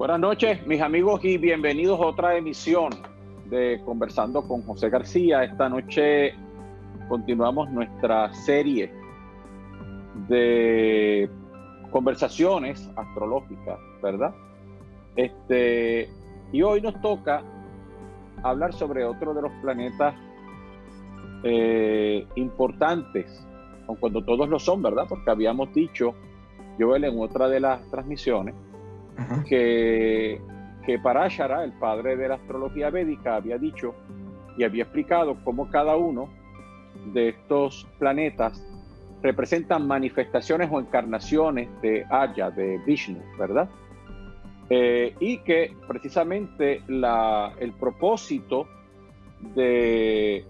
Buenas 0.00 0.18
noches, 0.18 0.66
mis 0.66 0.80
amigos, 0.80 1.22
y 1.26 1.36
bienvenidos 1.36 2.00
a 2.00 2.06
otra 2.06 2.34
emisión 2.34 2.88
de 3.50 3.82
Conversando 3.84 4.40
con 4.48 4.62
José 4.62 4.88
García. 4.88 5.44
Esta 5.44 5.68
noche 5.68 6.32
continuamos 7.06 7.70
nuestra 7.70 8.32
serie 8.32 8.90
de 10.26 11.28
conversaciones 11.90 12.90
astrológicas, 12.96 13.78
¿verdad? 14.02 14.34
Este, 15.16 16.08
y 16.50 16.62
hoy 16.62 16.80
nos 16.80 16.98
toca 17.02 17.42
hablar 18.42 18.72
sobre 18.72 19.04
otro 19.04 19.34
de 19.34 19.42
los 19.42 19.52
planetas 19.60 20.14
eh, 21.42 22.26
importantes, 22.36 23.46
aun 23.86 23.98
cuando 23.98 24.24
todos 24.24 24.48
lo 24.48 24.58
son, 24.58 24.80
¿verdad? 24.80 25.04
Porque 25.06 25.30
habíamos 25.30 25.70
dicho, 25.74 26.14
yo 26.78 26.96
en 26.96 27.20
otra 27.20 27.50
de 27.50 27.60
las 27.60 27.86
transmisiones, 27.90 28.54
que, 29.48 30.40
que 30.84 30.98
Parashara, 30.98 31.64
el 31.64 31.72
padre 31.72 32.16
de 32.16 32.28
la 32.28 32.36
astrología 32.36 32.90
védica, 32.90 33.36
había 33.36 33.58
dicho 33.58 33.94
y 34.56 34.64
había 34.64 34.84
explicado 34.84 35.36
cómo 35.44 35.70
cada 35.70 35.96
uno 35.96 36.28
de 37.12 37.30
estos 37.30 37.86
planetas 37.98 38.64
representan 39.22 39.86
manifestaciones 39.86 40.68
o 40.72 40.80
encarnaciones 40.80 41.68
de 41.82 42.04
Aya, 42.08 42.50
de 42.50 42.78
Vishnu, 42.86 43.20
¿verdad? 43.38 43.68
Eh, 44.70 45.14
y 45.18 45.38
que 45.38 45.74
precisamente 45.88 46.82
la, 46.86 47.52
el 47.58 47.72
propósito 47.72 48.68
de, 49.54 50.44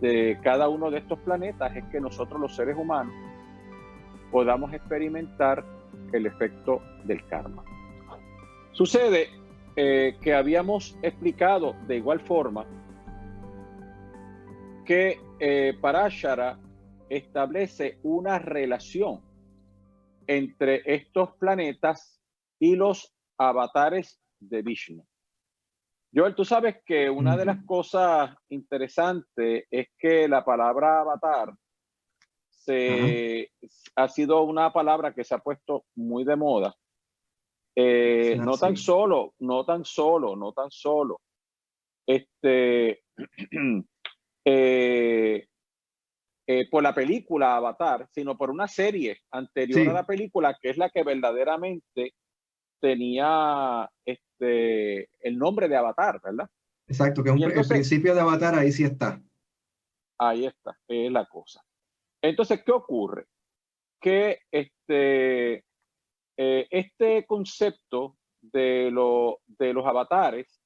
de 0.00 0.38
cada 0.42 0.68
uno 0.68 0.90
de 0.90 0.98
estos 0.98 1.18
planetas 1.20 1.76
es 1.76 1.84
que 1.86 2.00
nosotros 2.00 2.40
los 2.40 2.56
seres 2.56 2.76
humanos 2.76 3.14
podamos 4.30 4.72
experimentar 4.72 5.64
el 6.12 6.26
efecto 6.26 6.80
del 7.04 7.24
karma. 7.26 7.62
Sucede 8.78 9.30
eh, 9.74 10.16
que 10.22 10.32
habíamos 10.32 10.96
explicado 11.02 11.74
de 11.88 11.96
igual 11.96 12.20
forma 12.20 12.64
que 14.86 15.20
eh, 15.40 15.76
Parashara 15.80 16.60
establece 17.08 17.98
una 18.04 18.38
relación 18.38 19.20
entre 20.28 20.82
estos 20.84 21.34
planetas 21.40 22.22
y 22.60 22.76
los 22.76 23.12
avatares 23.36 24.22
de 24.38 24.62
Vishnu. 24.62 25.04
Joel, 26.14 26.36
tú 26.36 26.44
sabes 26.44 26.76
que 26.86 27.10
una 27.10 27.36
de 27.36 27.46
las 27.46 27.64
cosas 27.64 28.32
interesantes 28.48 29.64
es 29.72 29.88
que 29.98 30.28
la 30.28 30.44
palabra 30.44 31.00
avatar 31.00 31.52
se, 32.48 33.50
ha 33.96 34.06
sido 34.06 34.44
una 34.44 34.72
palabra 34.72 35.12
que 35.12 35.24
se 35.24 35.34
ha 35.34 35.38
puesto 35.38 35.84
muy 35.96 36.22
de 36.22 36.36
moda 36.36 36.76
eh, 37.74 38.36
no 38.36 38.56
tan 38.56 38.76
solo, 38.76 39.34
no 39.40 39.64
tan 39.64 39.84
solo, 39.84 40.36
no 40.36 40.52
tan 40.52 40.70
solo. 40.70 41.20
Este, 42.06 43.02
eh, 44.44 45.46
eh, 46.46 46.68
por 46.70 46.82
la 46.82 46.94
película 46.94 47.56
Avatar, 47.56 48.08
sino 48.10 48.36
por 48.36 48.50
una 48.50 48.66
serie 48.66 49.20
anterior 49.30 49.88
a 49.90 49.92
la 49.92 50.06
película, 50.06 50.56
que 50.60 50.70
es 50.70 50.78
la 50.78 50.88
que 50.88 51.02
verdaderamente 51.02 52.14
tenía 52.80 53.88
este, 54.04 55.10
el 55.20 55.36
nombre 55.36 55.68
de 55.68 55.76
Avatar, 55.76 56.20
¿verdad? 56.24 56.48
Exacto, 56.86 57.22
que 57.22 57.30
el 57.30 57.68
principio 57.68 58.14
de 58.14 58.22
Avatar 58.22 58.54
ahí 58.54 58.72
sí 58.72 58.84
está. 58.84 59.20
Ahí 60.18 60.46
está, 60.46 60.76
es 60.88 61.12
la 61.12 61.26
cosa. 61.26 61.62
Entonces, 62.22 62.62
¿qué 62.64 62.72
ocurre? 62.72 63.26
Que 64.00 64.40
este, 64.50 65.64
eh, 66.40 66.68
este 66.70 67.26
concepto 67.26 68.16
de, 68.40 68.92
de, 69.58 69.72
los 69.72 69.84
avatares 69.84 70.62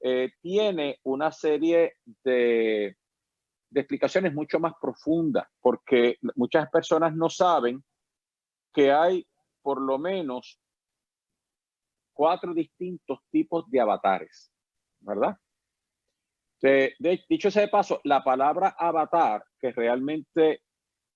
eh, 0.00 0.30
tiene 0.40 1.00
una 1.02 1.32
serie 1.32 1.96
de, 2.22 2.96
de, 3.70 3.80
explicaciones 3.80 4.32
mucho 4.32 4.60
más 4.60 4.74
profundas, 4.80 5.48
porque 5.60 6.16
muchas 6.36 6.70
personas 6.70 7.12
no 7.16 7.28
saben 7.28 7.82
que 8.72 8.92
hay 8.92 9.26
por 9.62 9.82
lo 9.82 9.98
menos 9.98 10.60
cuatro 12.12 12.54
distintos 12.54 13.18
tipos 13.32 13.68
de 13.68 13.80
avatares, 13.80 14.52
¿verdad? 15.00 15.36
Dicho 17.28 17.50
sea 17.50 17.62
de 17.62 17.68
paso, 17.68 18.00
la 18.04 18.22
palabra 18.22 18.76
avatar, 18.78 19.42
que 19.58 19.72
realmente 19.72 20.62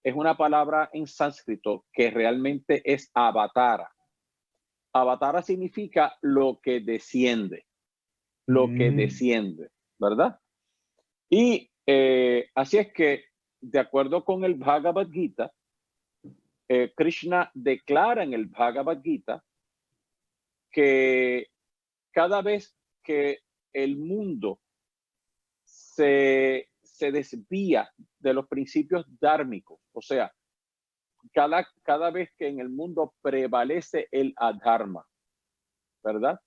es 0.04 0.15
una 0.15 0.37
palabra 0.37 0.91
en 0.92 1.06
sánscrito 1.06 1.87
que 1.92 2.10
realmente 2.10 2.82
es 2.84 3.10
avatara. 3.15 3.91
Avatara 4.92 5.42
significa 5.42 6.16
lo 6.20 6.60
que 6.62 6.81
desciende, 6.81 7.66
lo 8.47 8.69
que 8.69 8.91
mm. 8.91 8.97
desciende, 8.97 9.70
¿verdad? 9.98 10.38
Y 11.28 11.70
eh, 11.87 12.48
así 12.54 12.78
es 12.78 12.92
que, 12.92 13.25
de 13.60 13.78
acuerdo 13.81 14.25
con 14.25 14.44
el 14.44 14.54
Bhagavad 14.54 15.10
Gita, 15.10 15.53
eh, 16.69 16.92
Krishna 16.94 17.50
declara 17.54 18.22
en 18.22 18.34
el 18.34 18.47
Bhagavad 18.47 19.03
Gita 19.03 19.42
que 20.71 21.48
cada 22.12 22.42
vez 22.42 22.76
que 23.03 23.41
el 23.72 23.97
mundo 23.97 24.60
se 25.65 26.69
se 26.94 27.10
desvía 27.10 27.91
de 28.21 28.32
los 28.32 28.47
principios 28.47 29.04
dármicos. 29.21 29.81
O 30.04 30.06
sea, 30.06 30.31
cada, 31.32 31.66
cada 31.82 32.10
vez 32.10 32.31
que 32.37 32.48
en 32.48 32.60
el 32.60 32.69
mundo 32.69 33.15
prevalece 33.22 34.06
el 34.12 34.34
adharma, 34.37 35.06
¿verdad? 36.03 36.38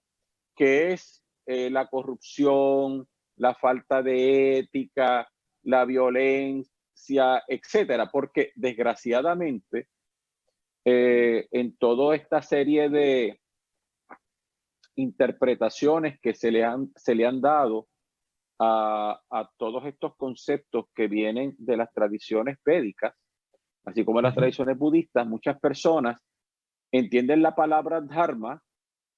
Que 0.55 0.93
es 0.93 1.23
eh, 1.47 1.71
la 1.71 1.87
corrupción, 1.87 3.07
la 3.37 3.55
falta 3.55 4.03
de 4.03 4.59
ética, 4.59 5.27
la 5.63 5.85
violencia, 5.85 7.43
etcétera, 7.47 8.09
porque 8.11 8.51
desgraciadamente 8.53 9.87
eh, 10.85 11.47
en 11.49 11.75
toda 11.77 12.15
esta 12.15 12.43
serie 12.43 12.89
de 12.89 13.41
interpretaciones 14.95 16.19
que 16.21 16.35
se 16.35 16.51
le 16.51 16.63
han, 16.63 16.91
se 16.95 17.15
le 17.15 17.25
han 17.25 17.41
dado 17.41 17.87
a, 18.59 19.49
todos 19.57 19.85
estos 19.85 20.15
conceptos 20.15 20.85
que 20.95 21.07
vienen 21.07 21.55
de 21.57 21.77
las 21.77 21.93
tradiciones 21.93 22.57
védicas, 22.65 23.13
así 23.87 24.03
como 24.03 24.21
las 24.21 24.35
tradiciones 24.35 24.77
budistas, 24.77 25.25
muchas 25.25 25.57
personas 25.59 26.21
entienden 26.91 27.41
la 27.41 27.55
palabra 27.55 28.01
dharma 28.01 28.61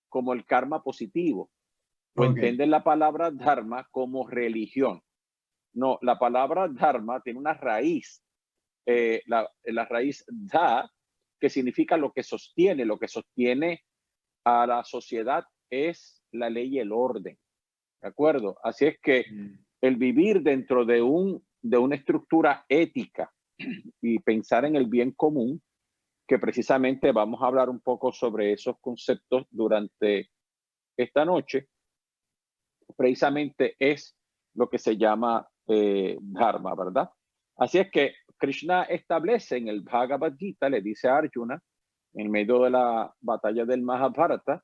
como 0.09 0.31
el 0.33 0.45
karma 0.45 0.83
positivo, 0.83 1.49
o 2.15 2.23
entienden 2.23 2.69
la 2.69 2.83
palabra 2.83 3.31
dharma 3.31 3.87
como 3.89 4.27
religión. 4.27 5.01
No, 5.73 5.97
la 6.01 6.19
palabra 6.19 6.67
dharma 6.67 7.19
tiene 7.21 7.39
una 7.39 7.55
raíz, 7.55 8.23
eh, 8.85 9.23
la, 9.25 9.49
la 9.63 9.85
raíz 9.85 10.23
da, 10.27 10.87
que 11.39 11.49
significa 11.49 11.97
lo 11.97 12.11
que 12.11 12.21
sostiene, 12.21 12.85
lo 12.85 12.99
que 12.99 13.07
sostiene 13.07 13.83
a 14.45 14.67
la 14.67 14.83
sociedad 14.83 15.45
es 15.71 16.21
la 16.31 16.49
ley 16.49 16.75
y 16.75 16.79
el 16.79 16.91
orden. 16.91 17.39
¿De 18.01 18.07
acuerdo? 18.07 18.57
Así 18.63 18.85
es 18.85 18.99
que 19.01 19.25
mm. 19.31 19.65
el 19.81 19.95
vivir 19.95 20.41
dentro 20.43 20.85
de, 20.85 21.01
un, 21.01 21.43
de 21.61 21.77
una 21.77 21.95
estructura 21.95 22.65
ética 22.69 23.31
y 24.01 24.19
pensar 24.19 24.65
en 24.65 24.75
el 24.75 24.87
bien 24.87 25.11
común, 25.11 25.61
que 26.27 26.39
precisamente 26.39 27.11
vamos 27.11 27.41
a 27.41 27.47
hablar 27.47 27.69
un 27.69 27.79
poco 27.79 28.11
sobre 28.11 28.53
esos 28.53 28.77
conceptos 28.79 29.45
durante 29.49 30.29
esta 30.95 31.25
noche, 31.25 31.67
precisamente 32.95 33.75
es 33.79 34.15
lo 34.53 34.69
que 34.69 34.77
se 34.77 34.97
llama 34.97 35.47
eh, 35.67 36.17
Dharma, 36.21 36.75
¿verdad? 36.75 37.09
Así 37.57 37.77
es 37.77 37.89
que 37.91 38.13
Krishna 38.37 38.83
establece 38.83 39.57
en 39.57 39.67
el 39.67 39.81
Bhagavad 39.81 40.35
Gita, 40.37 40.69
le 40.69 40.81
dice 40.81 41.07
a 41.07 41.17
Arjuna, 41.17 41.61
en 42.13 42.31
medio 42.31 42.63
de 42.63 42.69
la 42.69 43.13
batalla 43.19 43.65
del 43.65 43.81
Mahabharata, 43.81 44.63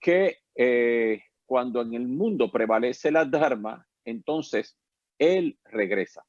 que 0.00 0.38
eh, 0.54 1.22
cuando 1.46 1.82
en 1.82 1.94
el 1.94 2.08
mundo 2.08 2.50
prevalece 2.50 3.10
la 3.10 3.24
Dharma, 3.24 3.86
entonces 4.04 4.78
él 5.18 5.58
regresa, 5.64 6.24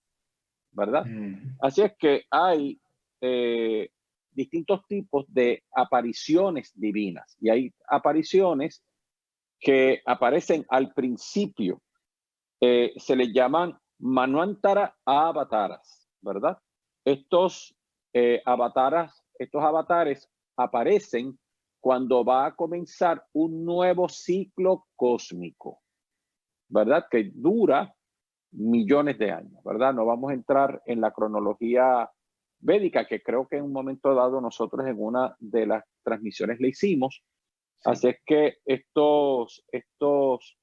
¿verdad? 0.78 1.06
Mm. 1.06 1.58
Así 1.60 1.82
es 1.82 1.94
que 1.98 2.26
hay 2.30 2.80
eh, 3.20 3.90
distintos 4.32 4.86
tipos 4.88 5.26
de 5.28 5.64
apariciones 5.76 6.72
divinas 6.76 7.36
y 7.42 7.50
hay 7.50 7.74
apariciones 7.90 8.84
que 9.60 10.04
aparecen 10.06 10.64
al 10.70 10.94
principio, 10.94 11.82
eh, 12.62 12.94
se 12.98 13.16
les 13.16 13.34
llaman 13.34 13.76
manuantara 13.98 14.96
avataras, 15.04 16.08
¿verdad? 16.22 16.60
Estos 17.04 17.76
eh, 18.14 18.44
avataras, 18.46 19.24
estos 19.40 19.64
avatares 19.64 20.30
aparecen 20.56 21.40
cuando 21.80 22.24
va 22.24 22.46
a 22.46 22.56
comenzar 22.56 23.26
un 23.34 23.66
nuevo 23.66 24.08
ciclo 24.10 24.86
cósmico, 24.96 25.82
¿verdad? 26.70 27.08
Que 27.10 27.32
dura 27.34 27.97
millones 28.58 29.18
de 29.18 29.32
años, 29.32 29.64
¿verdad? 29.64 29.94
No 29.94 30.06
vamos 30.06 30.32
a 30.32 30.34
entrar 30.34 30.82
en 30.86 31.02
la 31.02 31.12
cronología 31.12 32.10
védica, 32.60 33.08
que 33.08 33.22
creo 33.22 33.48
que 33.48 33.58
en 33.58 33.64
un 33.66 33.74
momento 33.74 34.14
dado 34.16 34.42
nosotros 34.42 34.86
en 34.88 34.96
una 35.00 35.36
de 35.40 35.68
las 35.68 35.84
transmisiones 36.04 36.60
le 36.60 36.70
hicimos, 36.70 37.24
Así 37.86 38.08
es 38.08 38.18
que 38.26 38.58
estos, 38.66 39.64
estos 39.72 40.58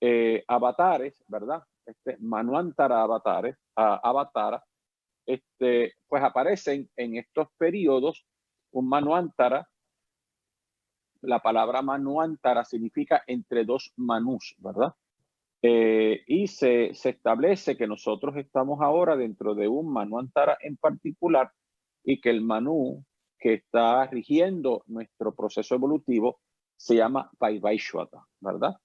eh, 0.00 0.44
avatares, 0.46 1.22
¿verdad? 1.26 1.62
Este 1.84 2.16
Manuantara 2.20 3.02
avatares, 3.02 3.56
avatara, 3.74 4.64
este, 5.26 5.94
pues 6.06 6.22
aparecen 6.22 6.88
en 6.96 7.16
estos 7.16 7.48
periodos. 7.58 8.24
Un 8.70 8.88
Manuantara, 8.88 9.68
la 11.22 11.40
palabra 11.40 11.82
Manuantara 11.82 12.64
significa 12.64 13.22
entre 13.26 13.64
dos 13.64 13.92
manús, 13.96 14.54
¿verdad? 14.58 14.94
Eh, 15.64 16.24
y 16.26 16.48
se, 16.48 16.92
se, 16.92 17.10
establece 17.10 17.76
que 17.76 17.86
nosotros 17.86 18.36
estamos 18.36 18.80
ahora 18.80 19.16
dentro 19.16 19.54
de 19.54 19.68
un 19.68 19.92
Manuantara 19.92 20.58
en 20.60 20.76
particular 20.76 21.52
y 22.02 22.20
que 22.20 22.30
el 22.30 22.40
Manú 22.42 23.04
que 23.38 23.54
está 23.54 24.06
rigiendo 24.06 24.82
nuestro 24.86 25.34
proceso 25.34 25.76
evolutivo 25.76 26.40
se 26.76 26.96
llama 26.96 27.30
Vaivashvata, 27.38 28.26
¿verdad? 28.40 28.76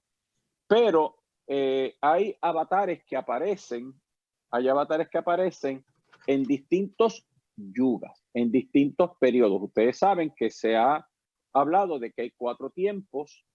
Pero 0.67 1.17
eh, 1.47 1.95
hay 2.01 2.35
avatares 2.41 3.03
que 3.05 3.17
aparecen, 3.17 3.93
hay 4.51 4.67
avatares 4.67 5.09
que 5.09 5.17
aparecen 5.17 5.83
en 6.27 6.43
distintos 6.43 7.25
yugas, 7.55 8.23
en 8.33 8.51
distintos 8.51 9.11
periodos. 9.19 9.61
Ustedes 9.63 9.97
saben 9.97 10.31
que 10.35 10.51
se 10.51 10.75
ha 10.75 11.07
hablado 11.53 11.97
de 11.97 12.11
que 12.11 12.23
hay 12.23 12.31
cuatro 12.31 12.69
tiempos 12.69 13.45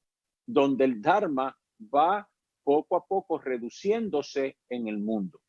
donde 0.46 0.84
el 0.86 1.00
Dharma 1.00 1.56
va 1.80 2.28
poco 2.62 2.96
a 2.96 3.04
poco 3.04 3.38
reduciéndose 3.38 4.56
en 4.68 4.88
el 4.88 4.98
mundo. 4.98 5.40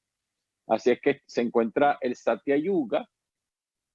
Así 0.68 0.92
es 0.92 1.02
que 1.02 1.22
se 1.26 1.42
encuentra 1.42 1.98
el 2.02 2.16
Satya 2.16 2.58
Yuga, 2.58 3.08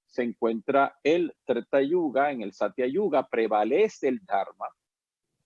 se 0.05 0.23
encuentra 0.23 0.97
el 1.03 1.35
Treta 1.45 1.81
Yuga, 1.81 2.31
en 2.31 2.41
el 2.41 2.53
Satya 2.53 2.87
Yuga 2.87 3.27
prevalece 3.27 4.07
el 4.07 4.19
Dharma, 4.25 4.67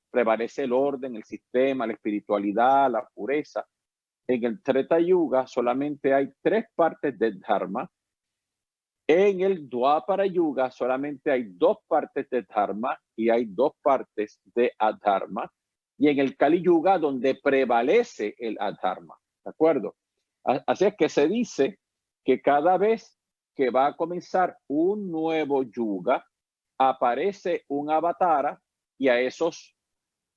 prevalece 0.10 0.64
el 0.64 0.74
orden, 0.74 1.16
el 1.16 1.24
sistema, 1.24 1.88
la 1.88 1.94
espiritualidad, 1.94 2.90
la 2.90 3.08
pureza. 3.14 3.66
En 4.28 4.44
el 4.44 4.62
Treta 4.62 5.00
Yuga 5.00 5.48
solamente 5.48 6.14
hay 6.14 6.32
tres 6.42 6.66
partes 6.76 7.18
del 7.18 7.40
Dharma. 7.40 7.90
En 9.06 9.42
el 9.42 9.68
Dwapara 9.68 10.26
Yuga 10.26 10.72
solamente 10.72 11.30
hay 11.30 11.44
dos 11.44 11.80
partes 11.88 12.30
de 12.30 12.44
Dharma 12.44 12.98
y 13.18 13.30
hay 13.30 13.46
dos 13.46 13.74
partes 13.82 14.40
de 14.56 14.72
Adharma. 14.80 15.52
Y 15.98 16.10
en 16.10 16.20
el 16.20 16.36
Kali 16.36 16.62
Yuga 16.62 16.98
donde 16.98 17.36
prevalece 17.36 18.36
el 18.38 18.58
Adharma. 18.60 19.16
¿De 19.44 19.52
acuerdo? 19.52 19.96
Así 20.44 20.86
es 20.86 20.96
que 20.96 21.10
se 21.10 21.28
dice 21.28 21.80
que 22.24 22.42
cada 22.42 22.78
vez 22.78 23.18
que 23.56 23.70
va 23.70 23.88
a 23.88 23.96
comenzar 23.96 24.58
un 24.68 25.12
nuevo 25.12 25.64
Yuga, 25.64 26.26
aparece 26.78 27.64
un 27.68 27.90
avatara 27.90 28.60
y 28.98 29.08
a 29.08 29.20
esos 29.20 29.76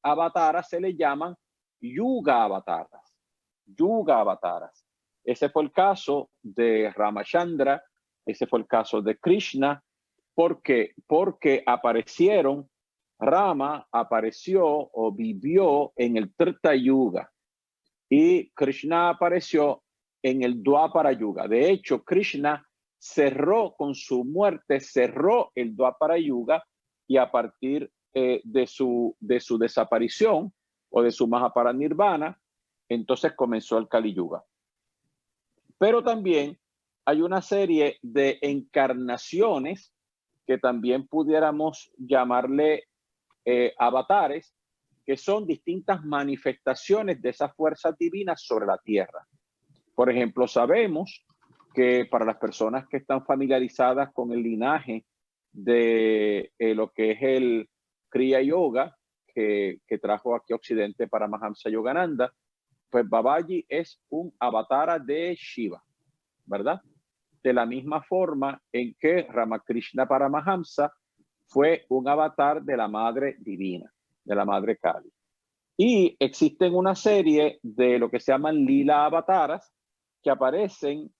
avataras 0.03 0.69
se 0.69 0.81
le 0.81 0.95
llaman 0.95 1.35
yuga 1.81 2.45
avataras. 2.45 3.15
Yuga 3.65 4.21
avataras. 4.21 4.87
Ese 5.25 5.49
fue 5.49 5.65
el 5.65 5.73
caso 5.73 6.31
de 6.43 6.93
Ramachandra, 6.95 7.83
ese 8.25 8.47
fue 8.47 8.61
el 8.61 8.67
caso 8.67 9.03
de 9.03 9.19
Krishna, 9.19 9.83
porque 10.35 10.95
porque 11.07 11.63
aparecieron 11.67 12.69
Rama 13.19 13.87
apareció 13.91 14.67
o 14.67 15.13
vivió 15.13 15.93
en 15.97 16.17
el 16.17 16.35
Trita 16.35 16.75
Yuga 16.75 17.31
y 18.09 18.51
Krishna 18.51 19.11
apareció 19.11 19.83
en 20.23 20.43
el 20.43 20.63
Dwapara 20.63 21.13
Yuga. 21.13 21.49
De 21.49 21.71
hecho, 21.71 22.03
Krishna 22.03 22.67
cerró 22.99 23.75
con 23.77 23.95
su 23.95 24.25
muerte, 24.25 24.81
cerró 24.81 25.53
el 25.55 25.75
Dwapara 25.75 26.19
Yuga 26.19 26.65
y 27.07 27.17
a 27.17 27.31
partir 27.31 27.91
eh, 28.15 28.41
de, 28.45 28.67
su, 28.67 29.17
de 29.21 29.41
su 29.41 29.59
desaparición 29.59 30.53
o 30.91 31.03
de 31.03 31.11
su 31.11 31.29
Mahaparanirvana, 31.29 32.41
entonces 32.89 33.33
comenzó 33.35 33.79
el 33.79 33.89
Kali 33.89 34.15
Yuga. 34.15 34.43
Pero 35.79 36.03
también 36.03 36.59
hay 37.05 37.23
una 37.23 37.43
serie 37.43 37.99
de 38.03 38.39
encarnaciones 38.41 39.93
que 40.47 40.59
también 40.59 41.07
pudiéramos 41.07 41.93
llamarle 41.99 42.85
eh, 43.49 43.73
avatares, 43.79 44.53
que 45.05 45.17
son 45.17 45.47
distintas 45.47 46.05
manifestaciones 46.05 47.23
de 47.23 47.29
esas 47.31 47.55
fuerzas 47.55 47.97
divinas 47.97 48.43
sobre 48.43 48.67
la 48.67 48.77
tierra. 48.79 49.25
Por 49.95 50.11
ejemplo, 50.11 50.49
sabemos 50.49 51.25
que 51.73 52.07
para 52.07 52.25
las 52.25 52.39
personas 52.39 52.89
que 52.89 52.97
están 52.97 53.25
familiarizadas 53.25 54.13
con 54.13 54.33
el 54.33 54.43
linaje 54.43 55.07
de 55.53 56.51
eh, 56.59 56.75
lo 56.75 56.91
que 56.91 57.13
es 57.13 57.23
el 57.23 57.71
Kriya 58.09 58.41
Yoga 58.41 58.97
que, 59.33 59.99
trajo 60.01 60.35
aquí 60.35 60.53
a 60.53 60.57
Occidente 60.57 61.07
para 61.07 61.29
Mahamsa 61.29 61.71
Yogananda, 61.71 62.33
pues 62.91 63.09
Babaji 63.09 63.65
es 63.69 64.01
un 64.09 64.35
avatar 64.41 65.01
de 65.03 65.37
Shiva, 65.39 65.83
¿verdad? 66.47 66.81
De 67.43 67.53
la 67.53 67.67
misma 67.67 68.03
forma 68.03 68.61
en 68.73 68.97
que 68.99 69.23
Ramakrishna 69.31 70.09
Paramahamsa 70.09 70.93
fue 71.47 71.85
un 71.89 72.09
avatar 72.09 72.63
de 72.63 72.77
la 72.77 72.89
Madre 72.89 73.37
Divina, 73.39 73.93
de 74.25 74.35
la 74.35 74.45
Madre 74.45 74.77
Kali. 74.77 75.11
Y 75.77 76.17
existen 76.19 76.75
una 76.75 76.95
serie 76.95 77.59
de 77.63 77.99
lo 77.99 78.11
que 78.11 78.21
se 78.21 78.33
llaman 78.33 78.65
lila 78.65 79.05
avataras 79.05 79.73
que 80.23 80.31
aparecen 80.31 81.13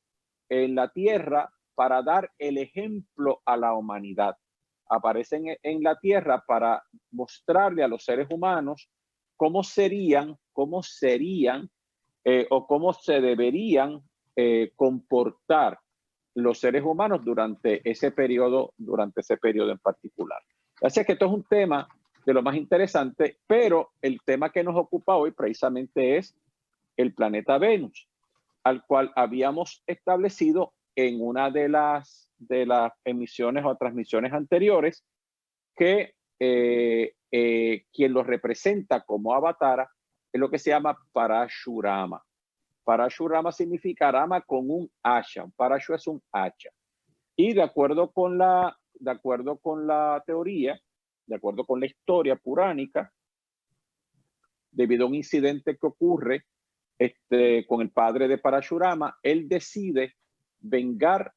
en 0.49 0.75
la 0.75 0.91
Tierra 0.91 1.51
para 1.75 2.03
dar 2.03 2.31
el 2.39 2.59
ejemplo 2.59 3.43
a 3.45 3.57
la 3.57 3.75
humanidad 3.75 4.37
aparecen 4.89 5.49
e-, 5.49 5.59
en 5.63 5.83
la 5.83 5.99
tierra 5.99 6.43
para 6.47 6.83
mostrarle 7.11 7.83
a 7.83 7.89
los 7.89 8.05
seres 8.05 8.29
humanos 8.31 8.89
cómo 9.37 9.63
serían, 9.63 10.37
cómo 10.53 10.83
serían 10.83 11.71
eh, 12.25 12.47
o 12.51 12.67
cómo 12.67 12.93
se 12.93 13.21
deberían 13.21 14.03
eh, 14.35 14.73
comportar 14.77 15.79
los 16.37 16.61
seres 16.61 16.85
humanos 16.85 17.25
durante 17.25 17.81
ese 17.89 18.11
periodo, 18.11 18.75
durante 18.77 19.23
ese 19.23 19.39
periodo 19.39 19.73
en 19.73 19.79
particular. 19.79 20.39
Así 20.83 21.03
que 21.05 21.13
esto 21.13 21.27
es 21.27 21.33
un 21.33 21.45
tema 21.45 21.89
de 22.27 22.35
lo 22.35 22.43
más 22.43 22.57
interesante, 22.57 23.39
pero 23.47 23.93
el 24.03 24.21
tema 24.23 24.51
que 24.51 24.63
nos 24.63 24.77
ocupa 24.77 25.17
hoy 25.17 25.31
precisamente 25.31 26.19
es 26.19 26.37
el 26.99 27.15
planeta 27.15 27.57
Venus, 27.57 28.07
al 28.65 28.85
cual 28.85 29.13
habíamos 29.17 29.83
establecido 29.87 30.75
en 30.95 31.21
una 31.21 31.51
de 31.51 31.69
las 31.69 32.31
de 32.39 32.67
las 32.67 32.93
emisiones 33.05 33.65
o 33.65 33.75
transmisiones 33.77 34.35
anteriores 34.35 35.07
que 35.75 36.13
eh, 36.39 37.15
eh, 37.33 37.85
quien 37.95 38.13
lo 38.13 38.23
representa 38.23 39.01
como 39.01 39.33
avatara 39.33 39.91
es 40.31 40.39
lo 40.39 40.51
que 40.51 40.59
se 40.59 40.69
llama 40.69 40.99
Parashurama. 41.13 42.23
Parashurama 42.87 43.51
significa 43.51 44.13
rama 44.13 44.43
con 44.43 44.71
un 44.71 44.89
hacha. 45.03 45.45
Parashu 45.57 45.95
es 45.95 46.07
un 46.07 46.23
hacha. 46.31 46.71
Y 47.35 47.53
de 47.53 47.63
acuerdo 47.63 48.13
con 48.13 48.39
la, 48.39 48.79
de 48.95 49.11
acuerdo 49.11 49.59
con 49.59 49.89
la 49.89 50.23
teoría, 50.25 50.81
de 51.27 51.35
acuerdo 51.35 51.65
con 51.65 51.81
la 51.81 51.87
historia 51.87 52.37
puránica, 52.37 53.13
debido 54.71 55.05
a 55.05 55.09
un 55.09 55.17
incidente 55.17 55.77
que 55.77 55.87
ocurre 55.87 56.45
este, 56.97 57.67
con 57.67 57.81
el 57.81 57.91
padre 57.91 58.29
de 58.29 58.39
Parashurama, 58.39 59.19
él 59.21 59.49
decide 59.49 60.15
vengar 60.61 61.33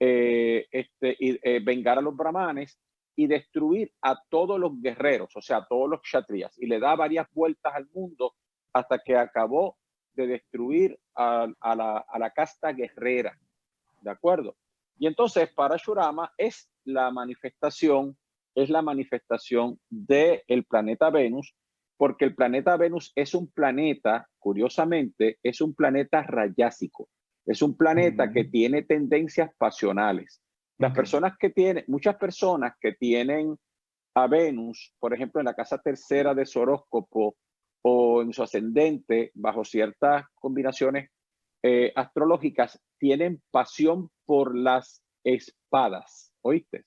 eh, 0.00 0.68
este, 0.70 1.16
eh, 1.20 1.60
vengar 1.62 1.98
a 1.98 2.02
los 2.02 2.16
brahmanes 2.16 2.78
y 3.14 3.26
destruir 3.26 3.92
a 4.00 4.18
todos 4.30 4.58
los 4.58 4.80
guerreros, 4.80 5.36
o 5.36 5.42
sea, 5.42 5.58
a 5.58 5.66
todos 5.66 5.90
los 5.90 6.00
kshatriyas. 6.00 6.56
Y 6.58 6.66
le 6.66 6.80
da 6.80 6.96
varias 6.96 7.26
vueltas 7.34 7.74
al 7.74 7.86
mundo 7.92 8.36
hasta 8.72 8.98
que 9.00 9.16
acabó 9.16 9.76
de 10.18 10.26
destruir 10.26 10.98
a, 11.14 11.46
la, 11.62 12.04
a 12.08 12.18
la, 12.18 12.30
casta 12.30 12.72
guerrera. 12.72 13.38
¿De 14.00 14.10
acuerdo? 14.10 14.56
Y 14.98 15.06
entonces 15.06 15.48
para 15.54 15.76
Shurama 15.76 16.32
es 16.36 16.68
la 16.84 17.10
manifestación, 17.10 18.16
es 18.54 18.68
la 18.68 18.82
manifestación 18.82 19.78
del 19.88 20.42
el 20.48 20.64
planeta 20.64 21.10
Venus, 21.10 21.54
porque 21.96 22.24
el 22.24 22.34
planeta 22.34 22.76
Venus 22.76 23.12
es 23.14 23.34
un 23.34 23.48
planeta, 23.50 24.28
curiosamente, 24.38 25.38
es 25.42 25.60
un 25.60 25.74
planeta 25.74 26.22
rayásico. 26.22 27.08
Es 27.46 27.62
un 27.62 27.76
planeta 27.76 28.30
que 28.30 28.44
tiene 28.44 28.82
tendencias 28.82 29.50
pasionales. 29.56 30.42
Las 30.76 30.92
personas 30.94 31.32
que 31.38 31.48
tienen, 31.48 31.84
muchas 31.88 32.16
personas 32.16 32.74
que 32.78 32.92
tienen 32.92 33.56
a 34.14 34.26
Venus, 34.26 34.94
por 34.98 35.14
ejemplo, 35.14 35.40
en 35.40 35.46
la 35.46 35.54
casa 35.54 35.78
tercera 35.78 36.34
de 36.34 36.44
su 36.44 36.60
horóscopo 36.60 37.36
o 37.82 38.22
en 38.22 38.32
su 38.32 38.42
ascendente, 38.42 39.30
bajo 39.34 39.64
ciertas 39.64 40.26
combinaciones 40.34 41.10
eh, 41.62 41.92
astrológicas, 41.94 42.80
tienen 42.98 43.42
pasión 43.50 44.10
por 44.24 44.56
las 44.56 45.02
espadas, 45.24 46.32
¿oíste? 46.42 46.84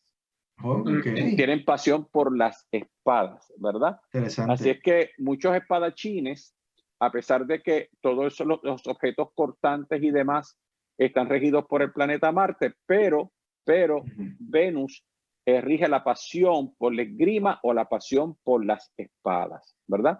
Tienen 1.35 1.65
pasión 1.65 2.07
por 2.11 2.37
las 2.37 2.67
espadas, 2.71 3.51
¿verdad? 3.57 3.99
Así 4.47 4.69
es 4.69 4.81
que 4.81 5.09
muchos 5.17 5.55
espadachines 5.55 6.55
a 7.01 7.11
pesar 7.11 7.47
de 7.47 7.63
que 7.63 7.89
todos 7.99 8.39
los, 8.39 8.59
los 8.61 8.87
objetos 8.87 9.29
cortantes 9.33 10.03
y 10.03 10.11
demás 10.11 10.55
están 10.99 11.29
regidos 11.29 11.65
por 11.65 11.81
el 11.81 11.91
planeta 11.91 12.31
Marte, 12.31 12.75
pero, 12.85 13.31
pero 13.65 14.03
Venus 14.15 15.03
rige 15.47 15.87
la 15.87 16.03
pasión 16.03 16.75
por 16.75 16.93
la 16.93 17.01
esgrima 17.01 17.59
o 17.63 17.73
la 17.73 17.85
pasión 17.85 18.37
por 18.43 18.63
las 18.63 18.93
espadas, 18.97 19.75
¿verdad? 19.87 20.19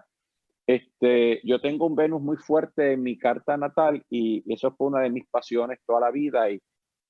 Este, 0.72 1.42
yo 1.44 1.60
tengo 1.60 1.86
un 1.86 1.94
Venus 1.94 2.22
muy 2.22 2.38
fuerte 2.38 2.92
en 2.94 3.02
mi 3.02 3.18
carta 3.18 3.58
natal 3.58 4.02
y, 4.08 4.42
eso 4.50 4.72
fue 4.72 4.86
una 4.86 5.00
de 5.00 5.10
mis 5.10 5.28
pasiones 5.28 5.80
toda 5.84 6.00
la 6.00 6.10
vida 6.10 6.50
y, 6.50 6.62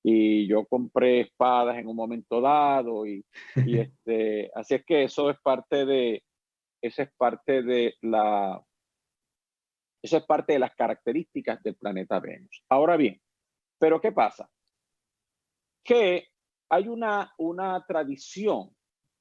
y 0.03 0.45
yo 0.47 0.65
compré 0.65 1.21
espadas 1.21 1.77
en 1.77 1.87
un 1.87 1.95
momento 1.95 2.41
dado 2.41 3.05
y, 3.05 3.25
y 3.55 3.77
este, 3.79 4.51
así 4.53 4.75
es 4.75 4.85
que 4.85 5.03
eso 5.05 5.29
es 5.29 5.37
parte 5.41 5.85
de, 5.85 6.21
esa 6.81 7.03
es 7.03 7.13
parte 7.15 7.63
de 7.63 7.95
la, 8.01 8.61
eso 10.01 10.17
es 10.17 10.25
parte 10.25 10.53
de 10.53 10.59
las 10.59 10.75
características 10.75 11.63
del 11.63 11.75
planeta 11.75 12.19
Venus. 12.19 12.65
Ahora 12.67 12.97
bien, 12.97 13.21
pero 13.79 14.01
¿qué 14.01 14.11
pasa? 14.11 14.49
Que 15.85 16.27
hay 16.67 16.89
una, 16.89 17.33
una 17.37 17.81
tradición 17.87 18.71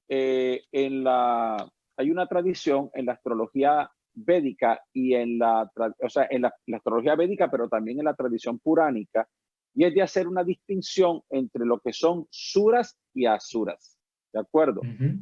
eh, 0.09 0.65
en 0.73 1.05
la, 1.05 1.71
hay 1.97 2.11
una 2.11 2.27
tradición 2.27 2.91
en 2.95 3.07
la 3.07 3.13
astrología 3.13 3.89
védica 4.15 4.81
y 4.93 5.15
en 5.15 5.39
la, 5.39 5.71
o 6.01 6.09
sea, 6.09 6.27
en 6.31 6.43
la, 6.43 6.55
astrología 6.75 7.15
védica, 7.15 7.51
pero 7.51 7.69
también 7.69 7.99
en 7.99 8.05
la 8.05 8.15
tradición 8.15 8.59
puránica, 8.59 9.29
y 9.75 9.85
es 9.85 9.95
de 9.95 10.03
hacer 10.03 10.29
una 10.29 10.45
distinción 10.45 11.23
entre 11.31 11.65
lo 11.65 11.81
que 11.81 11.93
son 11.93 12.27
suras 12.31 12.99
y 13.15 13.27
asuras. 13.27 13.99
¿De 14.33 14.41
acuerdo? 14.41 14.81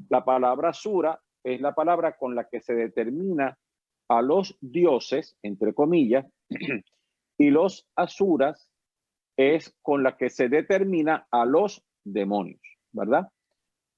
La 0.08 0.24
palabra 0.24 0.72
sura 0.72 1.20
es 1.42 1.60
la 1.60 1.74
palabra 1.74 2.16
con 2.16 2.34
la 2.34 2.48
que 2.48 2.60
se 2.60 2.74
determina 2.74 3.56
a 4.08 4.22
los 4.22 4.56
dioses, 4.60 5.36
entre 5.42 5.72
comillas, 5.72 6.26
y 7.38 7.50
los 7.50 7.88
asuras 7.96 8.70
es 9.36 9.74
con 9.82 10.02
la 10.02 10.16
que 10.16 10.30
se 10.30 10.48
determina 10.48 11.26
a 11.30 11.44
los 11.44 11.82
demonios, 12.04 12.60
¿verdad? 12.92 13.28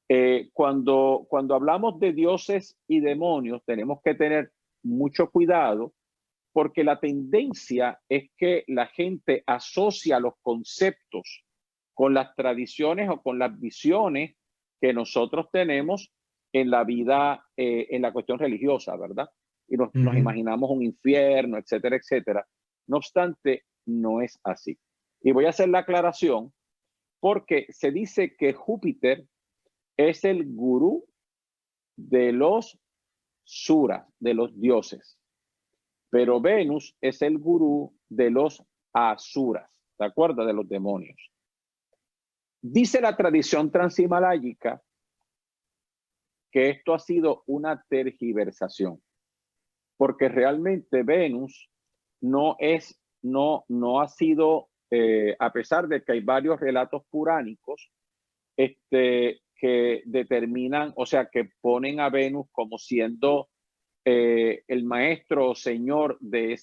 Eh, 0.09 0.51
cuando, 0.53 1.27
cuando 1.29 1.55
hablamos 1.55 1.99
de 1.99 2.13
dioses 2.13 2.77
y 2.87 3.01
demonios, 3.01 3.63
tenemos 3.65 4.01
que 4.05 4.15
tener 4.15 4.53
mucho 4.83 5.31
cuidado 5.31 5.93
porque 6.53 6.85
la 6.85 7.01
tendencia 7.01 8.01
es 8.09 8.31
que 8.37 8.65
la 8.69 8.87
gente 8.87 9.43
asocia 9.47 10.21
los 10.21 10.35
conceptos 10.43 11.45
con 11.95 12.15
las 12.15 12.35
tradiciones 12.35 13.09
o 13.09 13.23
con 13.23 13.39
las 13.39 13.59
visiones 13.59 14.37
que 14.81 14.93
nosotros 14.93 15.47
tenemos 15.51 16.13
en 16.53 16.71
la 16.71 16.85
vida, 16.85 17.47
eh, 17.57 17.87
en 17.91 18.03
la 18.03 18.13
cuestión 18.13 18.39
religiosa, 18.39 18.97
¿verdad? 18.97 19.31
Y 19.69 19.77
nos, 19.77 19.95
nos 19.95 20.17
imaginamos 20.17 20.71
un 20.71 20.83
infierno, 20.83 21.57
etcétera, 21.57 21.97
etcétera. 21.97 22.47
No 22.87 22.99
obstante, 22.99 23.65
no 23.87 24.21
es 24.21 24.39
así. 24.45 24.79
Y 25.23 25.33
voy 25.33 25.47
a 25.47 25.51
hacer 25.51 25.69
la 25.69 25.81
aclaración 25.81 26.53
porque 27.21 27.67
se 27.71 27.91
dice 27.91 28.35
que 28.37 28.53
Júpiter 28.53 29.25
es 29.97 30.25
el 30.25 30.45
gurú 30.45 31.07
de 31.97 32.33
los 32.33 32.79
Sura, 33.45 34.07
de 34.19 34.35
los 34.35 34.59
dioses. 34.61 35.19
Pero 36.11 36.41
Venus 36.41 36.97
es 37.01 37.23
el 37.23 37.39
gurú 37.39 37.95
de 38.09 38.31
los 38.31 38.63
Asuras, 38.93 39.71
¿de 39.99 40.07
acuerdo? 40.07 40.45
De 40.45 40.53
los 40.53 40.69
demonios. 40.69 41.19
Dice 42.61 43.01
la 43.01 43.17
tradición 43.17 43.71
transhimaláyica 43.71 44.83
que 46.51 46.69
esto 46.69 46.93
ha 46.93 46.99
sido 46.99 47.43
una 47.47 47.83
tergiversación, 47.89 49.03
porque 49.97 50.29
realmente 50.29 51.03
Venus 51.03 51.71
no 52.21 52.57
es, 52.59 53.01
no, 53.23 53.65
no 53.69 54.01
ha 54.03 54.09
sido, 54.09 54.69
eh, 54.91 55.35
a 55.39 55.51
pesar 55.51 55.89
de 55.89 56.05
que 56.05 56.13
hay 56.13 56.21
varios 56.21 56.61
relatos 56.61 57.03
puránicos, 57.11 57.91
este, 58.57 59.41
que 59.63 60.03
determinan, 60.07 60.93
o 60.97 61.07
sea, 61.07 61.29
que 61.31 61.51
ponen 61.61 62.01
a 62.01 62.11
Venus 62.11 62.47
como 62.51 62.79
siendo 62.79 63.49
eh, 64.05 64.65
el 64.67 64.85
maestro 64.85 65.51
o 65.51 65.55
señor 65.55 66.19
de, 66.19 66.59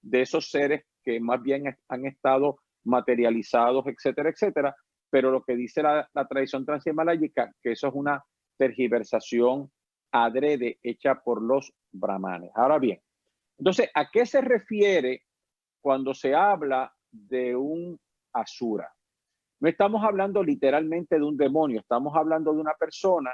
de 0.00 0.20
esos 0.22 0.50
seres 0.50 0.86
que 1.02 1.20
más 1.20 1.42
bien 1.42 1.64
han 1.86 2.06
estado 2.06 2.60
materializados, 2.84 3.84
etcétera, 3.86 4.30
etcétera. 4.30 4.74
Pero 5.10 5.30
lo 5.30 5.42
que 5.44 5.54
dice 5.54 5.82
la, 5.82 6.08
la 6.14 6.26
tradición 6.26 6.64
transhimaláyica, 6.64 7.52
que 7.62 7.72
eso 7.72 7.88
es 7.88 7.94
una 7.94 8.24
tergiversación 8.56 9.70
adrede 10.10 10.78
hecha 10.82 11.16
por 11.16 11.42
los 11.42 11.74
brahmanes. 11.92 12.52
Ahora 12.54 12.78
bien, 12.78 13.02
entonces, 13.58 13.90
¿a 13.94 14.08
qué 14.10 14.24
se 14.24 14.40
refiere 14.40 15.24
cuando 15.82 16.14
se 16.14 16.34
habla 16.34 16.90
de 17.10 17.54
un 17.54 18.00
asura? 18.32 18.93
No 19.64 19.70
estamos 19.70 20.04
hablando 20.04 20.42
literalmente 20.42 21.16
de 21.16 21.22
un 21.22 21.38
demonio, 21.38 21.80
estamos 21.80 22.14
hablando 22.14 22.52
de 22.52 22.60
una 22.60 22.74
persona 22.74 23.32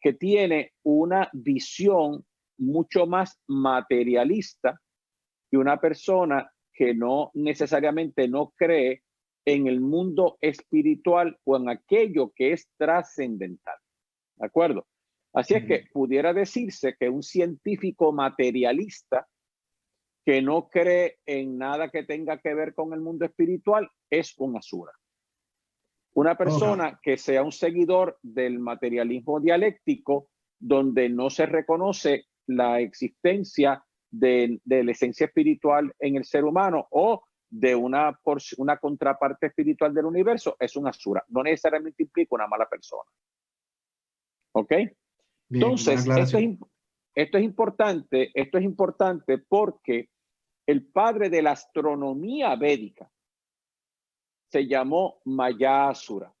que 0.00 0.12
tiene 0.12 0.74
una 0.84 1.28
visión 1.32 2.24
mucho 2.58 3.08
más 3.08 3.40
materialista 3.48 4.80
y 5.50 5.56
una 5.56 5.80
persona 5.80 6.48
que 6.72 6.94
no 6.94 7.32
necesariamente 7.34 8.28
no 8.28 8.52
cree 8.56 9.02
en 9.44 9.66
el 9.66 9.80
mundo 9.80 10.38
espiritual 10.40 11.36
o 11.42 11.56
en 11.56 11.70
aquello 11.70 12.30
que 12.36 12.52
es 12.52 12.68
trascendental. 12.76 13.78
¿De 14.36 14.46
acuerdo? 14.46 14.86
Así 15.32 15.54
es 15.54 15.64
que 15.64 15.86
pudiera 15.92 16.32
decirse 16.32 16.94
que 16.96 17.08
un 17.08 17.24
científico 17.24 18.12
materialista 18.12 19.26
que 20.24 20.40
no 20.40 20.68
cree 20.68 21.18
en 21.26 21.58
nada 21.58 21.90
que 21.90 22.04
tenga 22.04 22.38
que 22.38 22.54
ver 22.54 22.74
con 22.74 22.92
el 22.92 23.00
mundo 23.00 23.24
espiritual 23.24 23.90
es 24.08 24.34
un 24.38 24.56
asura. 24.56 24.92
Una 26.14 26.36
persona 26.36 26.98
que 27.02 27.16
sea 27.16 27.42
un 27.42 27.52
seguidor 27.52 28.18
del 28.22 28.58
materialismo 28.58 29.40
dialéctico, 29.40 30.30
donde 30.58 31.08
no 31.08 31.30
se 31.30 31.46
reconoce 31.46 32.26
la 32.46 32.80
existencia 32.80 33.84
de, 34.10 34.60
la 34.64 34.90
esencia 34.90 35.26
espiritual 35.26 35.92
en 35.98 36.16
el 36.16 36.24
ser 36.24 36.44
humano 36.44 36.88
o 36.90 37.22
de 37.50 37.74
una, 37.74 38.18
una 38.58 38.76
contraparte 38.78 39.46
espiritual 39.46 39.94
del 39.94 40.06
universo, 40.06 40.56
es 40.58 40.76
una 40.76 40.90
asura. 40.90 41.24
No 41.28 41.42
necesariamente 41.42 42.02
implica 42.02 42.34
una 42.34 42.46
mala 42.46 42.68
persona. 42.68 43.10
¿Ok? 44.52 44.72
Entonces, 45.50 46.06
esto 46.06 46.38
es, 46.38 46.58
esto 47.14 47.38
es 47.38 47.44
importante, 47.44 48.30
esto 48.34 48.58
es 48.58 48.64
importante 48.64 49.38
porque 49.38 50.10
el 50.66 50.86
padre 50.86 51.30
de 51.30 51.42
la 51.42 51.52
astronomía 51.52 52.54
védica, 52.56 53.10
se 54.50 54.66
llamó 54.66 55.20
Mayasura. 55.24 56.32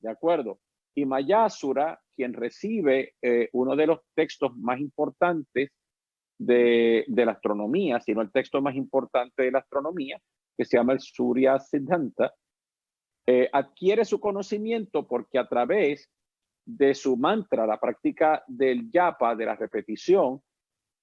¿De 0.00 0.10
acuerdo? 0.10 0.60
Y 0.94 1.04
Mayasura, 1.04 2.00
quien 2.14 2.32
recibe 2.32 3.14
eh, 3.22 3.48
uno 3.52 3.76
de 3.76 3.86
los 3.86 4.00
textos 4.14 4.56
más 4.56 4.80
importantes 4.80 5.70
de, 6.38 7.04
la 7.08 7.32
astronomía, 7.32 8.00
sino 8.00 8.22
el 8.22 8.30
texto 8.30 8.60
más 8.60 8.74
importante 8.74 9.42
de 9.42 9.50
la 9.50 9.60
astronomía, 9.60 10.20
que 10.56 10.64
se 10.64 10.76
llama 10.76 10.94
el 10.94 11.00
Surya 11.00 11.58
Siddhanta, 11.58 12.34
eh, 13.26 13.48
adquiere 13.52 14.04
su 14.04 14.20
conocimiento 14.20 15.06
porque 15.06 15.38
a 15.38 15.48
través 15.48 16.10
de 16.64 16.94
su 16.94 17.16
mantra, 17.16 17.66
la 17.66 17.78
práctica 17.78 18.42
del 18.46 18.90
yapa, 18.90 19.34
de 19.34 19.46
la 19.46 19.56
repetición, 19.56 20.42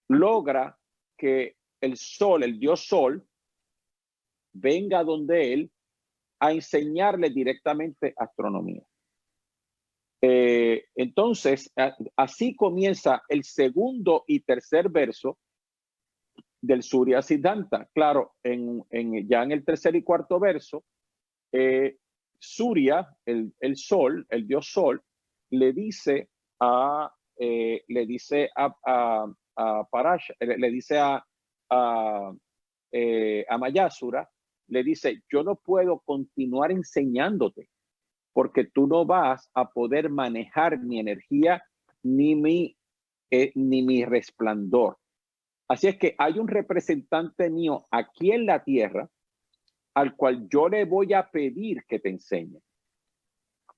logra 0.10 0.78
que 1.18 1.58
el 1.82 1.98
sol, 1.98 2.44
el 2.44 2.60
dios 2.60 2.86
sol, 2.86 3.26
venga 4.54 5.04
donde 5.04 5.54
él 5.54 5.72
a 6.44 6.52
enseñarle 6.52 7.30
directamente 7.30 8.14
astronomía. 8.18 8.84
Eh, 10.22 10.88
entonces, 10.94 11.72
así 12.18 12.54
comienza 12.54 13.24
el 13.30 13.46
segundo 13.46 14.26
y 14.28 14.42
tercer 14.42 14.90
verso 14.90 15.38
del 16.62 16.84
Surya 16.84 17.22
Siddhanta. 17.22 17.88
Claro, 17.94 18.34
en, 18.44 18.84
ya 19.30 19.44
en 19.44 19.54
el 19.54 19.64
tercer 19.64 19.96
y 19.96 20.04
cuarto 20.04 20.38
verso, 20.38 20.84
eh, 21.54 21.96
Surya, 22.38 23.08
el, 23.26 23.78
sol, 23.78 24.26
el 24.28 24.46
dios 24.46 24.68
sol, 24.68 25.02
le 25.50 25.72
dice 25.72 26.28
a, 26.60 27.10
eh, 27.40 27.86
le 27.88 28.06
dice 28.06 28.50
a, 28.54 28.76
a, 29.56 29.88
Parasha, 29.90 30.34
le, 30.42 30.72
dice 30.72 30.98
a, 31.00 31.26
a, 31.70 32.34
a 33.50 33.58
Mayasura 33.58 34.30
le 34.68 34.84
dice, 34.84 35.24
yo 35.32 35.44
no 35.44 35.56
puedo 35.56 36.00
continuar 36.00 36.72
enseñándote 36.72 37.70
porque 38.34 38.66
tú 38.66 38.88
no 38.88 39.06
vas 39.06 39.50
a 39.54 39.70
poder 39.70 40.10
manejar 40.10 40.80
mi 40.80 41.00
energía 41.00 41.64
ni 42.02 42.36
mi, 42.36 42.76
eh, 43.30 43.52
ni 43.56 43.84
mi 43.84 44.04
resplandor. 44.06 44.98
Así 45.68 45.88
es 45.88 45.98
que 45.98 46.16
hay 46.18 46.40
un 46.40 46.48
representante 46.48 47.50
mío 47.50 47.88
aquí 47.92 48.32
en 48.32 48.46
la 48.46 48.64
tierra 48.64 49.10
al 49.94 50.16
cual 50.16 50.48
yo 50.50 50.68
le 50.68 50.86
voy 50.86 51.14
a 51.14 51.30
pedir 51.30 51.84
que 51.88 52.00
te 52.00 52.10
enseñe. 52.10 52.60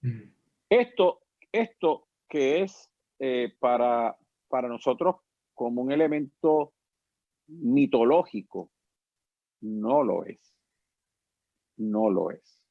Mm. 0.01 0.31
Esto, 0.69 1.21
esto 1.51 2.07
que 2.29 2.61
es 2.61 2.89
eh, 3.19 3.53
para, 3.59 4.17
para 4.47 4.69
nosotros 4.69 5.17
como 5.53 5.81
un 5.81 5.91
elemento 5.91 6.73
mitológico, 7.47 8.71
no 9.61 10.03
lo 10.03 10.25
es 10.25 10.55
no 11.77 12.09
lo 12.09 12.31
es. 12.31 12.61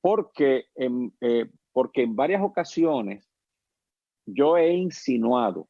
Porque 0.00 0.66
em, 0.74 1.10
eh, 1.20 1.50
porque 1.72 2.02
en 2.02 2.14
varias 2.14 2.42
ocasiones 2.42 3.28
yo 4.26 4.56
he 4.56 4.72
insinuado 4.72 5.68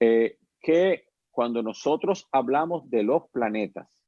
eh, 0.00 0.38
que 0.60 1.06
cuando 1.30 1.62
nosotros 1.62 2.28
hablamos 2.30 2.88
de 2.90 3.02
los 3.02 3.28
planetas, 3.30 3.98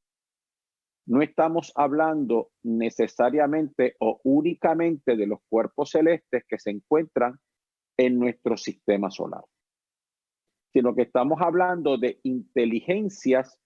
no 1.07 1.21
estamos 1.21 1.71
hablando 1.75 2.51
necesariamente 2.63 3.95
o 3.99 4.19
únicamente 4.23 5.15
de 5.15 5.27
los 5.27 5.39
cuerpos 5.49 5.91
celestes 5.91 6.43
que 6.47 6.59
se 6.59 6.71
encuentran 6.71 7.39
en 7.97 8.19
nuestro 8.19 8.57
sistema 8.57 9.09
solar, 9.11 9.43
sino 10.73 10.95
que 10.95 11.03
estamos 11.03 11.41
hablando 11.41 11.97
de 11.97 12.19
inteligencias 12.23 13.59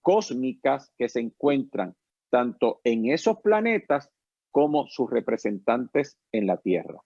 cósmicas 0.00 0.92
que 0.96 1.08
se 1.08 1.20
encuentran 1.20 1.94
tanto 2.30 2.80
en 2.84 3.10
esos 3.10 3.40
planetas 3.40 4.10
como 4.50 4.86
sus 4.86 5.10
representantes 5.10 6.18
en 6.32 6.46
la 6.46 6.56
Tierra. 6.56 7.00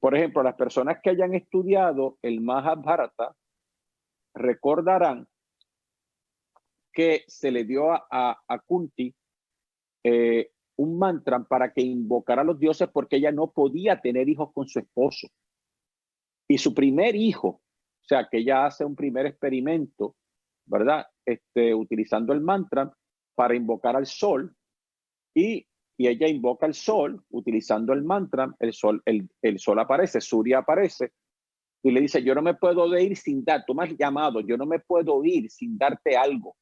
Por 0.00 0.16
ejemplo, 0.16 0.42
las 0.42 0.54
personas 0.54 0.98
que 1.02 1.10
hayan 1.10 1.34
estudiado 1.34 2.18
el 2.22 2.40
Mahabharata 2.40 3.36
recordarán 4.34 5.28
que 6.92 7.24
se 7.26 7.50
le 7.50 7.64
dio 7.64 7.92
a, 7.92 8.62
Kunti 8.66 9.14
eh, 10.04 10.50
un 10.76 10.98
mantra 10.98 11.42
para 11.44 11.72
que 11.72 11.80
invocara 11.80 12.42
a 12.42 12.44
los 12.44 12.58
dioses 12.58 12.88
porque 12.92 13.16
ella 13.16 13.32
no 13.32 13.52
podía 13.52 14.00
tener 14.00 14.28
hijos 14.28 14.50
con 14.52 14.66
su 14.66 14.78
esposo. 14.78 15.28
Y 16.48 16.58
su 16.58 16.74
primer 16.74 17.14
hijo, 17.14 17.48
o 17.48 18.04
sea, 18.04 18.28
que 18.28 18.38
ella 18.38 18.66
hace 18.66 18.84
un 18.84 18.96
primer 18.96 19.26
experimento, 19.26 20.16
¿verdad? 20.66 21.06
Este, 21.24 21.74
utilizando 21.74 22.32
el 22.32 22.40
mantra 22.40 22.92
para 23.34 23.54
invocar 23.54 23.96
al 23.96 24.06
sol 24.06 24.54
y, 25.34 25.66
y 25.96 26.08
ella 26.08 26.28
invoca 26.28 26.66
al 26.66 26.74
sol 26.74 27.24
utilizando 27.30 27.92
el 27.92 28.04
mantra, 28.04 28.54
el 28.58 28.72
sol, 28.72 29.02
el, 29.04 29.28
el 29.42 29.58
sol 29.58 29.78
aparece, 29.78 30.20
Surya 30.20 30.58
aparece 30.58 31.12
y 31.82 31.90
le 31.90 32.00
dice, 32.00 32.22
yo 32.22 32.34
no 32.34 32.42
me 32.42 32.54
puedo 32.54 32.96
ir 32.96 33.16
sin 33.16 33.44
dar, 33.44 33.64
tú 33.66 33.74
me 33.74 33.84
has 33.84 33.96
llamado, 33.96 34.40
yo 34.40 34.56
no 34.56 34.66
me 34.66 34.78
puedo 34.78 35.24
ir 35.24 35.50
sin 35.50 35.76
darte 35.76 36.16
algo. 36.16 36.56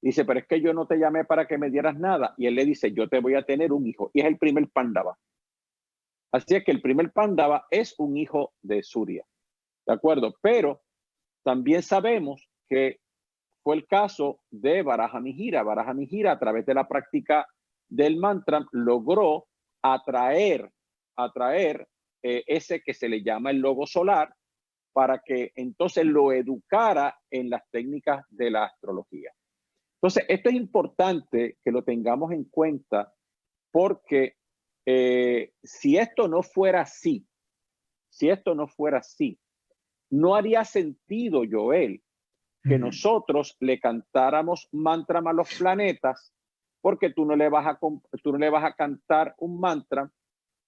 Dice, 0.00 0.24
pero 0.24 0.40
es 0.40 0.46
que 0.46 0.60
yo 0.60 0.72
no 0.74 0.86
te 0.86 0.98
llamé 0.98 1.24
para 1.24 1.48
que 1.48 1.56
me 1.56 1.70
dieras 1.70 1.98
nada. 1.98 2.34
Y 2.36 2.46
él 2.46 2.54
le 2.54 2.66
dice, 2.66 2.92
yo 2.92 3.08
te 3.08 3.20
voy 3.20 3.34
a 3.34 3.42
tener 3.42 3.72
un 3.72 3.86
hijo. 3.86 4.10
Y 4.12 4.20
es 4.20 4.26
el 4.26 4.36
primer 4.38 4.68
Pándava. 4.68 5.18
Así 6.30 6.56
es 6.56 6.64
que 6.64 6.72
el 6.72 6.82
primer 6.82 7.10
Pándava 7.10 7.66
es 7.70 7.94
un 7.98 8.16
hijo 8.16 8.52
de 8.60 8.82
Surya. 8.82 9.24
¿De 9.86 9.94
acuerdo? 9.94 10.34
Pero 10.42 10.82
también 11.42 11.82
sabemos 11.82 12.46
que 12.68 13.00
fue 13.64 13.76
el 13.76 13.86
caso 13.86 14.40
de 14.50 14.82
Baraja 14.82 15.20
Mijira. 15.20 15.62
Baraja 15.62 15.94
Mijira, 15.94 16.32
a 16.32 16.38
través 16.38 16.66
de 16.66 16.74
la 16.74 16.86
práctica 16.86 17.48
del 17.88 18.18
mantra, 18.18 18.64
logró 18.72 19.46
atraer, 19.82 20.70
atraer 21.16 21.88
eh, 22.22 22.44
ese 22.46 22.82
que 22.82 22.92
se 22.92 23.08
le 23.08 23.22
llama 23.22 23.50
el 23.50 23.58
logo 23.58 23.86
solar 23.86 24.34
para 24.92 25.22
que 25.24 25.50
entonces 25.56 26.04
lo 26.04 26.30
educara 26.32 27.18
en 27.30 27.48
las 27.48 27.62
técnicas 27.70 28.24
de 28.28 28.50
la 28.50 28.66
astrología. 28.66 29.32
Entonces, 29.96 30.26
esto 30.28 30.50
es 30.50 30.54
importante 30.56 31.56
que 31.64 31.72
lo 31.72 31.82
tengamos 31.82 32.32
en 32.32 32.44
cuenta 32.44 33.14
porque 33.72 34.36
eh, 34.84 35.52
si 35.62 35.96
esto 35.96 36.28
no 36.28 36.42
fuera 36.42 36.82
así, 36.82 37.26
si 38.10 38.28
esto 38.28 38.54
no 38.54 38.68
fuera 38.68 38.98
así, 38.98 39.38
no 40.10 40.36
haría 40.36 40.64
sentido, 40.66 41.42
Joel, 41.50 42.03
que 42.66 42.78
nosotros 42.78 43.56
le 43.60 43.78
cantáramos 43.78 44.68
mantra 44.72 45.20
a 45.24 45.32
los 45.32 45.54
planetas, 45.58 46.32
porque 46.80 47.10
tú 47.10 47.26
no, 47.26 47.36
le 47.36 47.48
vas 47.48 47.66
a, 47.66 47.78
tú 47.78 48.32
no 48.32 48.38
le 48.38 48.50
vas 48.50 48.64
a 48.64 48.74
cantar 48.74 49.34
un 49.38 49.60
mantra 49.60 50.10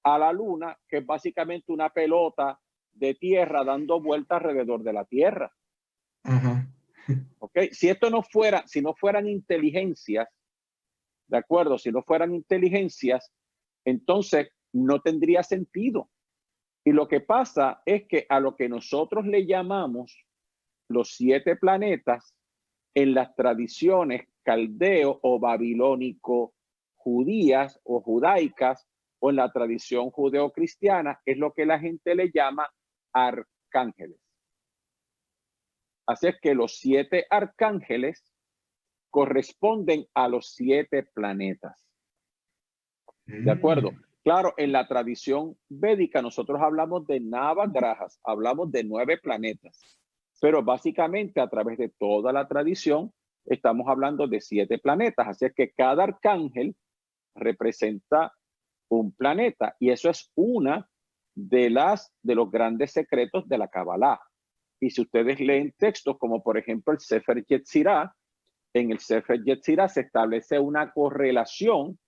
a 0.03 0.19
la 0.19 0.33
luna, 0.33 0.79
que 0.89 0.99
es 0.99 1.07
básicamente 1.07 1.73
una 1.73 1.89
pelota 1.89 2.61
de 2.93 3.15
tierra 3.15 3.65
dando 3.65 4.01
vueltas 4.01 4.37
alrededor 4.37 4.83
de 4.83 4.93
la 4.93 5.05
Tierra. 5.05 5.53
¿Ok? 7.39 7.59
Si 7.73 7.89
esto 7.89 8.11
no 8.11 8.23
fuera, 8.23 8.67
si 8.67 8.83
no 8.83 8.95
fueran 8.95 9.29
inteligencias, 9.29 10.29
¿de 11.29 11.37
acuerdo? 11.37 11.79
Si 11.79 11.91
no 11.91 12.03
fueran 12.03 12.35
inteligencias, 12.35 13.33
entonces 13.85 14.49
no 14.73 15.01
tendría 15.01 15.43
sentido. 15.43 16.11
Y 16.85 16.93
lo 16.93 17.09
que 17.09 17.21
pasa 17.21 17.83
es 17.85 18.07
que 18.07 18.27
a 18.29 18.41
lo 18.41 18.57
que 18.57 18.69
nosotros 18.69 19.27
le 19.27 19.47
llamamos 19.47 20.26
los 20.89 21.15
siete 21.17 21.57
planetas, 21.57 22.35
en 22.95 23.15
las 23.15 23.35
tradiciones 23.35 24.27
caldeo 24.43 25.19
o 25.23 25.39
babilónico 25.39 26.55
judías 26.95 27.79
o 27.85 28.01
judaicas 28.01 28.87
o 29.19 29.31
en 29.31 29.37
la 29.37 29.53
tradición 29.53 30.11
judeocristiana 30.11 31.21
es 31.25 31.37
lo 31.37 31.53
que 31.53 31.67
la 31.67 31.79
gente 31.79 32.15
le 32.15 32.31
llama 32.33 32.69
arcángeles. 33.13 34.21
Así 36.07 36.29
es 36.29 36.37
que 36.41 36.55
los 36.55 36.79
siete 36.79 37.27
arcángeles 37.29 38.25
corresponden 39.11 40.07
a 40.15 40.29
los 40.29 40.55
siete 40.55 41.03
planetas. 41.03 41.85
¿De 43.27 43.51
acuerdo? 43.51 43.93
Mm. 43.93 44.03
Claro, 44.23 44.55
en 44.57 44.73
la 44.73 44.89
tradición 44.89 45.57
védica 45.69 46.21
nosotros 46.23 46.61
hablamos 46.61 47.07
de 47.07 47.21
navagrajas, 47.21 48.21
hablamos 48.25 48.73
de 48.73 48.85
nueve 48.85 49.19
planetas, 49.19 49.81
pero 50.41 50.63
básicamente 50.63 51.41
a 51.41 51.49
través 51.49 51.79
de 51.79 51.89
toda 51.89 52.33
la 52.33 52.47
tradición 52.47 53.13
estamos 53.45 53.89
hablando 53.89 54.27
de 54.27 54.41
siete 54.41 54.79
planetas. 54.79 55.29
Así 55.29 55.47
es 55.47 55.55
que 55.55 55.71
cada 55.73 56.05
arcángel 56.05 56.75
representa 57.35 58.33
un 58.89 59.15
planeta 59.15 59.77
y 59.79 59.91
eso 59.91 60.11
es 60.11 60.31
una 60.35 60.89
de 61.35 61.71
las 61.71 62.13
de 62.23 62.35
los 62.35 62.51
grandes 62.51 62.93
secretos 62.93 63.49
de 63.49 63.59
la 63.59 63.69
Kabbalah. 63.69 64.21
Y 64.81 64.91
si 64.91 65.03
ustedes 65.03 65.41
leen 65.41 65.75
textos 65.79 66.19
como 66.19 66.43
por 66.43 66.59
ejemplo 66.59 66.93
el 66.93 67.01
Sefer 67.01 67.45
Yetzirah, 67.45 68.15
en 68.75 68.91
el 68.91 68.99
Sefer 68.99 69.43
Yetzirah 69.43 69.89
se 69.89 70.03
establece 70.03 70.59
una 70.59 70.93
correlación 70.93 71.99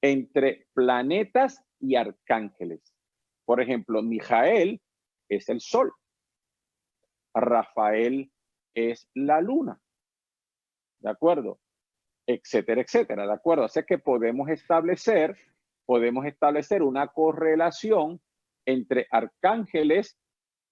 entre 0.00 0.66
planetas 0.74 1.62
y 1.80 1.96
arcángeles. 1.96 2.92
Por 3.44 3.60
ejemplo, 3.60 4.02
Mijael 4.02 4.80
es 5.28 5.48
el 5.48 5.60
sol. 5.60 5.92
Rafael 7.34 8.30
es 8.74 9.08
la 9.14 9.40
luna. 9.40 9.80
¿De 11.00 11.10
acuerdo? 11.10 11.58
Etcétera, 12.26 12.82
etcétera. 12.82 13.26
¿De 13.26 13.32
acuerdo? 13.32 13.64
Así 13.64 13.80
que 13.86 13.98
podemos 13.98 14.48
establecer, 14.48 15.36
podemos 15.84 16.24
establecer 16.26 16.82
una 16.82 17.08
correlación 17.08 18.20
entre 18.64 19.06
arcángeles 19.10 20.16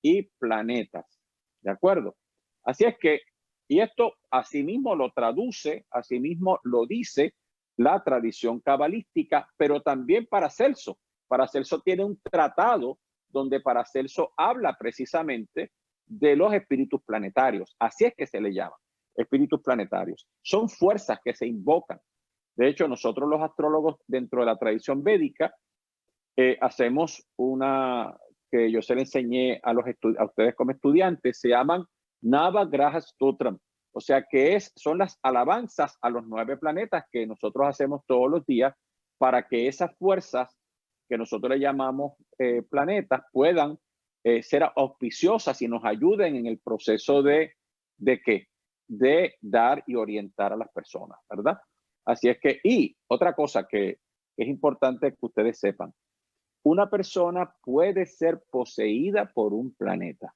y 0.03 0.23
planetas. 0.39 1.21
¿De 1.61 1.71
acuerdo? 1.71 2.17
Así 2.65 2.85
es 2.85 2.97
que, 2.99 3.23
y 3.69 3.81
esto 3.81 4.15
asimismo 4.31 4.95
lo 4.95 5.11
traduce, 5.13 5.87
asimismo 5.91 6.61
lo 6.63 6.87
dice 6.87 7.35
la 7.77 8.03
tradición 8.05 8.61
cabalística, 8.61 9.49
pero 9.57 9.81
también 9.81 10.27
para 10.27 10.51
Celso. 10.51 10.99
Para 11.29 11.49
Celso 11.49 11.81
tiene 11.81 12.05
un 12.05 12.21
tratado 12.21 12.99
donde 13.29 13.61
para 13.61 13.85
Celso 13.85 14.33
habla 14.37 14.77
precisamente 14.79 15.73
de 16.11 16.35
los 16.35 16.53
espíritus 16.53 17.01
planetarios. 17.05 17.75
Así 17.79 18.05
es 18.05 18.15
que 18.17 18.27
se 18.27 18.41
le 18.41 18.53
llama, 18.53 18.77
espíritus 19.15 19.61
planetarios. 19.63 20.27
Son 20.43 20.69
fuerzas 20.69 21.19
que 21.25 21.35
se 21.35 21.47
invocan. 21.47 22.01
De 22.57 22.69
hecho, 22.69 22.89
nosotros 22.89 23.29
los 23.29 23.41
astrólogos 23.41 23.97
dentro 24.07 24.41
de 24.41 24.47
la 24.47 24.57
tradición 24.57 25.03
védica 25.05 25.55
eh, 26.37 26.59
hacemos 26.61 27.25
una, 27.37 28.17
que 28.51 28.71
yo 28.73 28.83
se 28.83 28.95
le 28.95 29.03
enseñé 29.03 29.61
a, 29.63 29.73
los 29.73 29.85
a 30.19 30.25
ustedes 30.25 30.55
como 30.57 30.73
estudiantes, 30.73 31.39
se 31.39 31.49
llaman 31.49 31.85
Navagraha 32.23 33.01
Stotram. 33.01 33.59
O 33.93 34.01
sea 34.01 34.25
que 34.29 34.57
es, 34.57 34.73
son 34.77 34.99
las 34.99 35.19
alabanzas 35.23 35.97
a 36.03 36.11
los 36.11 36.27
nueve 36.27 36.57
planetas 36.57 37.05
que 37.11 37.27
nosotros 37.27 37.69
hacemos 37.69 38.03
todos 38.07 38.31
los 38.31 38.45
días 38.47 38.75
para 39.19 39.47
que 39.47 39.69
esas 39.69 39.97
fuerzas 39.97 40.57
que 41.09 41.19
nosotros 41.19 41.51
le 41.51 41.61
llamamos 41.61 42.13
eh, 42.39 42.63
planetas 42.63 43.23
puedan 43.33 43.79
eh, 44.23 44.43
ser 44.43 44.65
auspiciosas 44.77 45.61
y 45.63 45.69
nos 45.69 45.85
ayuden 45.85 46.37
en 46.37 46.47
el 46.47 46.59
proceso 46.59 47.23
de, 47.23 47.55
¿de 47.97 48.21
qué? 48.21 48.49
De 48.87 49.37
dar 49.41 49.83
y 49.87 49.95
orientar 49.95 50.53
a 50.53 50.57
las 50.57 50.71
personas, 50.71 51.19
¿verdad? 51.29 51.59
Así 52.05 52.29
es 52.29 52.39
que, 52.39 52.61
y 52.65 52.97
otra 53.09 53.35
cosa 53.35 53.67
que 53.67 53.99
es 54.37 54.49
importante 54.49 55.11
que 55.13 55.27
ustedes 55.27 55.59
sepan, 55.59 55.93
una 56.65 56.91
persona 56.91 57.55
puede 57.63 58.07
ser 58.07 58.43
poseída 58.51 59.31
por 59.33 59.55
un 59.55 59.75
planeta. 59.75 60.35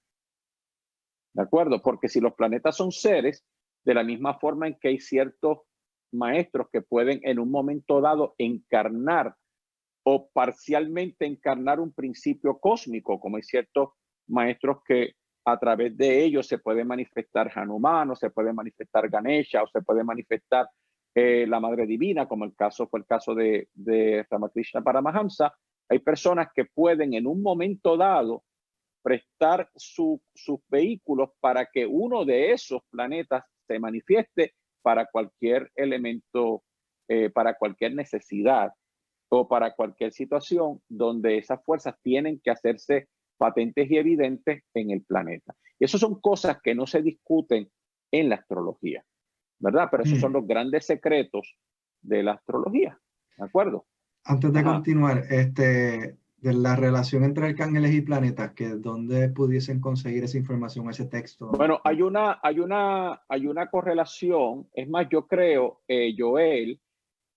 ¿De 1.34 1.42
acuerdo? 1.42 1.82
Porque 1.82 2.08
si 2.08 2.20
los 2.20 2.34
planetas 2.34 2.76
son 2.76 2.92
seres, 2.92 3.44
de 3.84 3.94
la 3.94 4.04
misma 4.04 4.38
forma 4.38 4.66
en 4.66 4.78
que 4.78 4.88
hay 4.88 5.00
ciertos 5.00 5.58
maestros 6.12 6.68
que 6.72 6.80
pueden 6.80 7.20
en 7.24 7.38
un 7.38 7.50
momento 7.50 8.00
dado 8.00 8.34
encarnar 8.38 9.36
o 10.04 10.28
parcialmente 10.28 11.26
encarnar 11.26 11.80
un 11.80 11.92
principio 11.92 12.58
cósmico, 12.58 13.18
como 13.18 13.36
hay 13.36 13.42
ciertos 13.42 13.90
maestros 14.28 14.78
que 14.86 15.14
a 15.46 15.58
través 15.58 15.96
de 15.96 16.24
ellos 16.24 16.46
se 16.46 16.58
puede 16.58 16.84
manifestar 16.84 17.50
Hanuman, 17.54 18.10
o 18.10 18.16
se 18.16 18.30
puede 18.30 18.52
manifestar 18.52 19.08
Ganesha, 19.08 19.62
o 19.62 19.66
se 19.66 19.82
puede 19.82 20.04
manifestar 20.04 20.68
eh, 21.14 21.46
la 21.46 21.60
Madre 21.60 21.86
Divina, 21.86 22.26
como 22.26 22.44
el 22.44 22.54
caso 22.54 22.86
fue 22.88 23.00
el 23.00 23.06
caso 23.06 23.34
de, 23.34 23.68
de 23.72 24.26
Ramakrishna 24.28 24.82
Paramahamsa, 24.82 25.54
Hay 25.88 25.98
personas 25.98 26.48
que 26.54 26.64
pueden 26.64 27.14
en 27.14 27.26
un 27.26 27.42
momento 27.42 27.96
dado 27.96 28.42
prestar 29.02 29.70
sus 29.76 30.20
vehículos 30.68 31.30
para 31.40 31.66
que 31.66 31.86
uno 31.86 32.24
de 32.24 32.52
esos 32.52 32.80
planetas 32.90 33.44
se 33.66 33.78
manifieste 33.78 34.54
para 34.82 35.06
cualquier 35.06 35.70
elemento, 35.74 36.62
eh, 37.08 37.30
para 37.30 37.54
cualquier 37.54 37.94
necesidad 37.94 38.72
o 39.36 39.48
para 39.48 39.74
cualquier 39.74 40.12
situación 40.12 40.80
donde 40.88 41.38
esas 41.38 41.62
fuerzas 41.64 41.94
tienen 42.02 42.40
que 42.42 42.50
hacerse 42.50 43.08
patentes 43.36 43.90
y 43.90 43.96
evidentes 43.96 44.62
en 44.74 44.90
el 44.90 45.02
planeta. 45.02 45.54
Y 45.78 45.84
eso 45.84 45.98
son 45.98 46.20
cosas 46.20 46.58
que 46.62 46.74
no 46.74 46.86
se 46.86 47.02
discuten 47.02 47.68
en 48.12 48.28
la 48.28 48.36
astrología, 48.36 49.04
¿verdad? 49.58 49.88
Pero 49.90 50.04
esos 50.04 50.20
son 50.20 50.32
mm. 50.32 50.34
los 50.34 50.46
grandes 50.46 50.86
secretos 50.86 51.56
de 52.00 52.22
la 52.22 52.32
astrología, 52.32 52.98
¿de 53.36 53.44
acuerdo? 53.44 53.86
Antes 54.24 54.52
de 54.52 54.62
continuar, 54.62 55.24
este, 55.28 56.16
de 56.44 56.52
la 56.52 56.76
relación 56.76 57.24
entre 57.24 57.46
arcángeles 57.46 57.92
y 57.92 58.02
planetas, 58.02 58.52
que 58.52 58.68
dónde 58.68 59.28
pudiesen 59.30 59.80
conseguir 59.80 60.24
esa 60.24 60.38
información, 60.38 60.88
ese 60.90 61.06
texto. 61.06 61.48
Bueno, 61.48 61.80
hay 61.84 62.02
una, 62.02 62.38
hay 62.42 62.60
una, 62.60 63.22
hay 63.28 63.46
una 63.46 63.68
correlación. 63.68 64.68
Es 64.74 64.88
más, 64.88 65.08
yo 65.10 65.26
creo, 65.26 65.80
eh, 65.88 66.14
Joel, 66.16 66.80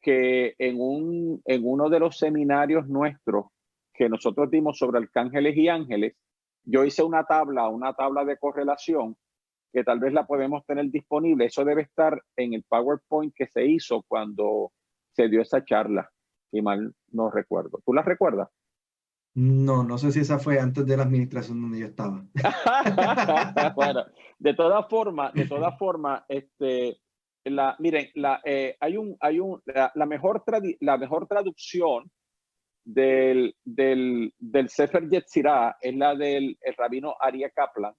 que 0.07 0.55
en, 0.57 0.79
un, 0.79 1.41
en 1.43 1.61
uno 1.65 1.89
de 1.89 1.99
los 1.99 2.17
seminarios 2.17 2.87
nuestros 2.87 3.47
que 3.93 4.07
nosotros 4.07 4.49
dimos 4.49 4.77
sobre 4.77 4.99
arcángeles 4.99 5.57
y 5.57 5.67
ángeles, 5.67 6.15
yo 6.63 6.85
hice 6.85 7.03
una 7.03 7.25
tabla, 7.25 7.67
una 7.67 7.91
tabla 7.93 8.23
de 8.23 8.37
correlación 8.37 9.17
que 9.73 9.83
tal 9.83 9.99
vez 9.99 10.13
la 10.13 10.25
podemos 10.25 10.65
tener 10.65 10.89
disponible. 10.91 11.47
Eso 11.47 11.65
debe 11.65 11.81
estar 11.81 12.23
en 12.37 12.53
el 12.53 12.63
PowerPoint 12.63 13.33
que 13.35 13.47
se 13.47 13.65
hizo 13.65 14.05
cuando 14.07 14.71
se 15.11 15.27
dio 15.27 15.41
esa 15.41 15.65
charla, 15.65 16.09
si 16.51 16.61
mal 16.61 16.95
no 17.11 17.29
recuerdo. 17.29 17.81
¿Tú 17.85 17.93
la 17.93 18.01
recuerdas? 18.01 18.47
No, 19.33 19.83
no 19.83 19.97
sé 19.97 20.13
si 20.13 20.21
esa 20.21 20.39
fue 20.39 20.57
antes 20.57 20.85
de 20.85 20.95
la 20.95 21.03
administración 21.03 21.61
donde 21.61 21.79
yo 21.79 21.87
estaba. 21.87 22.25
bueno, 23.75 24.05
de 24.39 24.53
todas 24.53 24.87
formas, 24.87 25.33
de 25.33 25.45
todas 25.49 25.77
formas, 25.77 26.23
este, 26.29 26.97
la, 27.51 27.75
miren, 27.79 28.09
la, 28.15 28.41
eh, 28.43 28.75
hay 28.79 28.97
un, 28.97 29.15
hay 29.19 29.39
un, 29.39 29.61
la, 29.65 30.05
mejor, 30.05 30.43
la 30.79 30.97
mejor 30.97 31.27
traducción 31.27 32.09
del, 32.83 33.55
del, 33.63 34.33
del 34.37 34.69
Sefer 34.69 35.09
Yetzirah 35.09 35.77
es 35.81 35.95
la 35.95 36.15
del 36.15 36.57
rabino 36.77 37.15
Aria 37.19 37.49
Kaplan, 37.49 37.93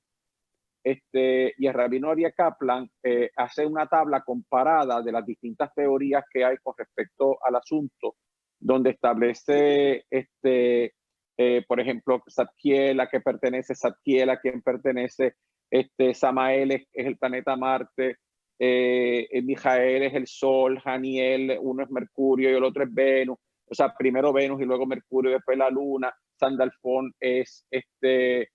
este, 0.82 1.54
y 1.58 1.66
el 1.66 1.74
rabino 1.74 2.10
Aria 2.10 2.32
Kaplan 2.32 2.90
eh, 3.02 3.30
hace 3.36 3.66
una 3.66 3.86
tabla 3.86 4.22
comparada 4.22 5.02
de 5.02 5.12
las 5.12 5.26
distintas 5.26 5.74
teorías 5.74 6.24
que 6.32 6.44
hay 6.44 6.56
con 6.62 6.74
respecto 6.78 7.36
al 7.44 7.56
asunto, 7.56 8.16
donde 8.58 8.90
establece, 8.90 10.04
este, 10.08 10.94
eh, 11.36 11.64
por 11.68 11.80
ejemplo, 11.80 12.22
Satkiel, 12.26 13.00
a 13.00 13.08
qué 13.08 13.20
pertenece 13.20 13.74
Satkiel, 13.74 14.30
a 14.30 14.40
quién 14.40 14.62
pertenece 14.62 15.34
este, 15.70 16.14
Samael, 16.14 16.72
es, 16.72 16.88
el 16.94 17.18
planeta 17.18 17.56
Marte, 17.56 18.16
eh, 18.58 19.42
Mijael 19.42 20.02
es 20.02 20.14
el 20.14 20.26
Sol, 20.26 20.80
Janiel, 20.80 21.58
uno 21.60 21.82
es 21.82 21.90
Mercurio 21.90 22.50
y 22.50 22.54
el 22.54 22.64
otro 22.64 22.84
es 22.84 22.92
Venus, 22.92 23.38
o 23.66 23.74
sea, 23.74 23.94
primero 23.96 24.32
Venus 24.32 24.60
y 24.60 24.64
luego 24.64 24.86
Mercurio, 24.86 25.30
después 25.30 25.58
la 25.58 25.70
Luna, 25.70 26.12
Sandalfón 26.38 27.14
es, 27.20 27.66
este, 27.70 28.48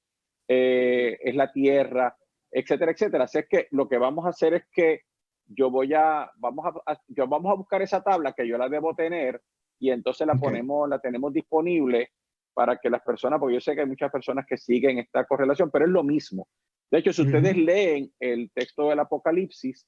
es 0.47 1.35
la 1.35 1.51
Tierra, 1.51 2.15
etcétera, 2.53 2.91
etcétera. 2.91 3.23
Así 3.25 3.39
es 3.39 3.47
que 3.47 3.67
lo 3.71 3.87
que 3.87 3.97
vamos 3.97 4.25
a 4.25 4.29
hacer 4.29 4.53
es 4.53 4.63
que 4.71 5.01
yo 5.45 5.69
voy 5.69 5.93
a, 5.93 6.29
vamos 6.37 6.65
a, 6.85 6.99
yo 7.07 7.27
vamos 7.27 7.51
a 7.51 7.55
buscar 7.55 7.81
esa 7.81 8.01
tabla 8.01 8.33
que 8.33 8.47
yo 8.47 8.57
la 8.57 8.69
debo 8.69 8.95
tener 8.95 9.41
y 9.79 9.91
entonces 9.91 10.25
la 10.25 10.35
ponemos, 10.35 10.87
la 10.87 10.99
tenemos 10.99 11.33
disponible 11.33 12.11
para 12.53 12.77
que 12.77 12.89
las 12.89 13.01
personas, 13.01 13.39
porque 13.39 13.55
yo 13.55 13.61
sé 13.61 13.73
que 13.73 13.81
hay 13.81 13.87
muchas 13.87 14.11
personas 14.11 14.45
que 14.47 14.57
siguen 14.57 14.99
esta 14.99 15.25
correlación, 15.25 15.69
pero 15.71 15.85
es 15.85 15.91
lo 15.91 16.03
mismo. 16.03 16.47
De 16.93 16.99
hecho, 16.99 17.11
si 17.11 17.23
ustedes 17.23 17.57
leen 17.57 18.13
el 18.19 18.51
texto 18.51 18.87
del 18.87 18.99
Apocalipsis, 18.99 19.87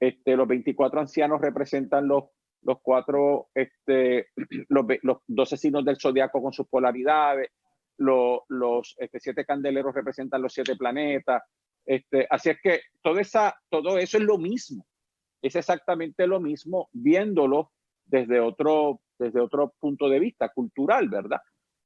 este, 0.00 0.34
los 0.34 0.48
24 0.48 0.98
ancianos 0.98 1.40
representan 1.40 2.08
los, 2.08 2.24
los 2.62 2.78
cuatro, 2.82 3.50
este, 3.54 4.30
los, 4.68 4.84
los 5.02 5.18
12 5.28 5.56
signos 5.56 5.84
del 5.84 6.00
zodiaco 6.00 6.42
con 6.42 6.52
sus 6.52 6.66
polaridades, 6.66 7.50
los, 7.98 8.40
los 8.48 8.96
este, 8.98 9.20
siete 9.20 9.44
candeleros 9.44 9.94
representan 9.94 10.42
los 10.42 10.52
siete 10.52 10.74
planetas, 10.74 11.40
este, 11.86 12.26
así 12.28 12.50
es 12.50 12.60
que 12.60 12.80
todo, 13.00 13.20
esa, 13.20 13.54
todo 13.68 13.96
eso 13.96 14.18
es 14.18 14.24
lo 14.24 14.36
mismo, 14.36 14.84
es 15.40 15.54
exactamente 15.54 16.26
lo 16.26 16.40
mismo 16.40 16.88
viéndolo 16.90 17.70
desde 18.04 18.40
otro, 18.40 19.02
desde 19.20 19.40
otro 19.40 19.72
punto 19.78 20.08
de 20.08 20.18
vista 20.18 20.48
cultural, 20.48 21.08
¿verdad? 21.10 21.42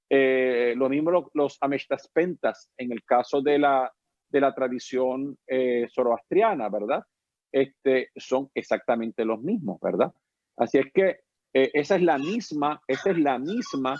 Eh, 0.08 0.72
lo 0.74 0.88
mismo 0.88 1.10
los, 1.10 1.24
los 1.34 1.58
amestaspentas 1.60 2.70
en 2.78 2.92
el 2.92 3.04
caso 3.04 3.42
de 3.42 3.58
la, 3.58 3.92
de 4.34 4.40
la 4.40 4.52
tradición 4.52 5.38
eh, 5.46 5.86
zoroastriana, 5.94 6.68
¿verdad? 6.68 7.04
Este, 7.52 8.10
son 8.16 8.50
exactamente 8.52 9.24
los 9.24 9.40
mismos, 9.40 9.78
¿verdad? 9.80 10.12
Así 10.56 10.78
es 10.78 10.92
que 10.92 11.20
eh, 11.52 11.70
esa 11.72 11.94
es 11.94 12.02
la 12.02 12.18
misma, 12.18 12.82
esa 12.88 13.12
es 13.12 13.18
la 13.18 13.38
misma 13.38 13.96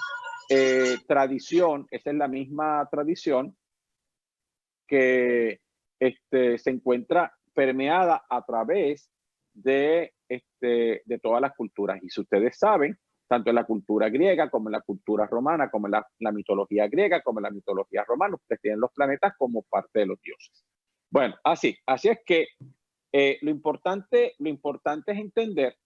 tradición, 1.07 1.87
esa 1.91 2.11
es 2.11 2.17
la 2.17 2.29
misma 2.29 2.87
tradición 2.91 3.57
que, 4.87 5.61
este, 6.01 6.59
se 6.59 6.71
encuentra 6.71 7.33
permeada 7.55 8.25
a 8.29 8.45
través 8.45 9.11
de, 9.55 10.13
este, 10.29 11.03
de 11.05 11.19
todas 11.19 11.41
las 11.41 11.55
culturas. 11.55 12.03
Y 12.03 12.11
si 12.11 12.21
ustedes 12.21 12.59
saben, 12.59 12.99
tanto 13.27 13.51
en 13.51 13.57
la 13.57 13.65
cultura 13.65 14.09
griega 14.09 14.51
como 14.51 14.69
en 14.69 14.73
la 14.73 14.81
cultura 14.81 15.27
romana, 15.27 15.71
como 15.71 15.87
en 15.87 15.93
la, 15.93 16.33
mitología 16.33 16.89
griega, 16.89 17.23
como 17.23 17.39
en 17.39 17.45
la 17.45 17.51
mitología 17.51 18.05
romana, 18.05 18.35
ustedes 18.35 18.61
tienen 18.61 18.81
los 18.81 18.93
planetas 18.93 19.35
como 19.37 19.63
parte 19.63 20.01
de 20.01 20.07
los 20.07 20.21
dioses. 20.21 20.65
Bueno, 21.11 21.35
así, 21.45 21.77
así 21.87 22.09
es 22.09 22.19
que 22.25 22.49
eh, 23.13 23.39
lo, 23.43 23.51
importante, 23.51 24.35
lo 24.39 24.49
importante 24.49 25.13
es 25.13 25.19
entender 25.19 25.77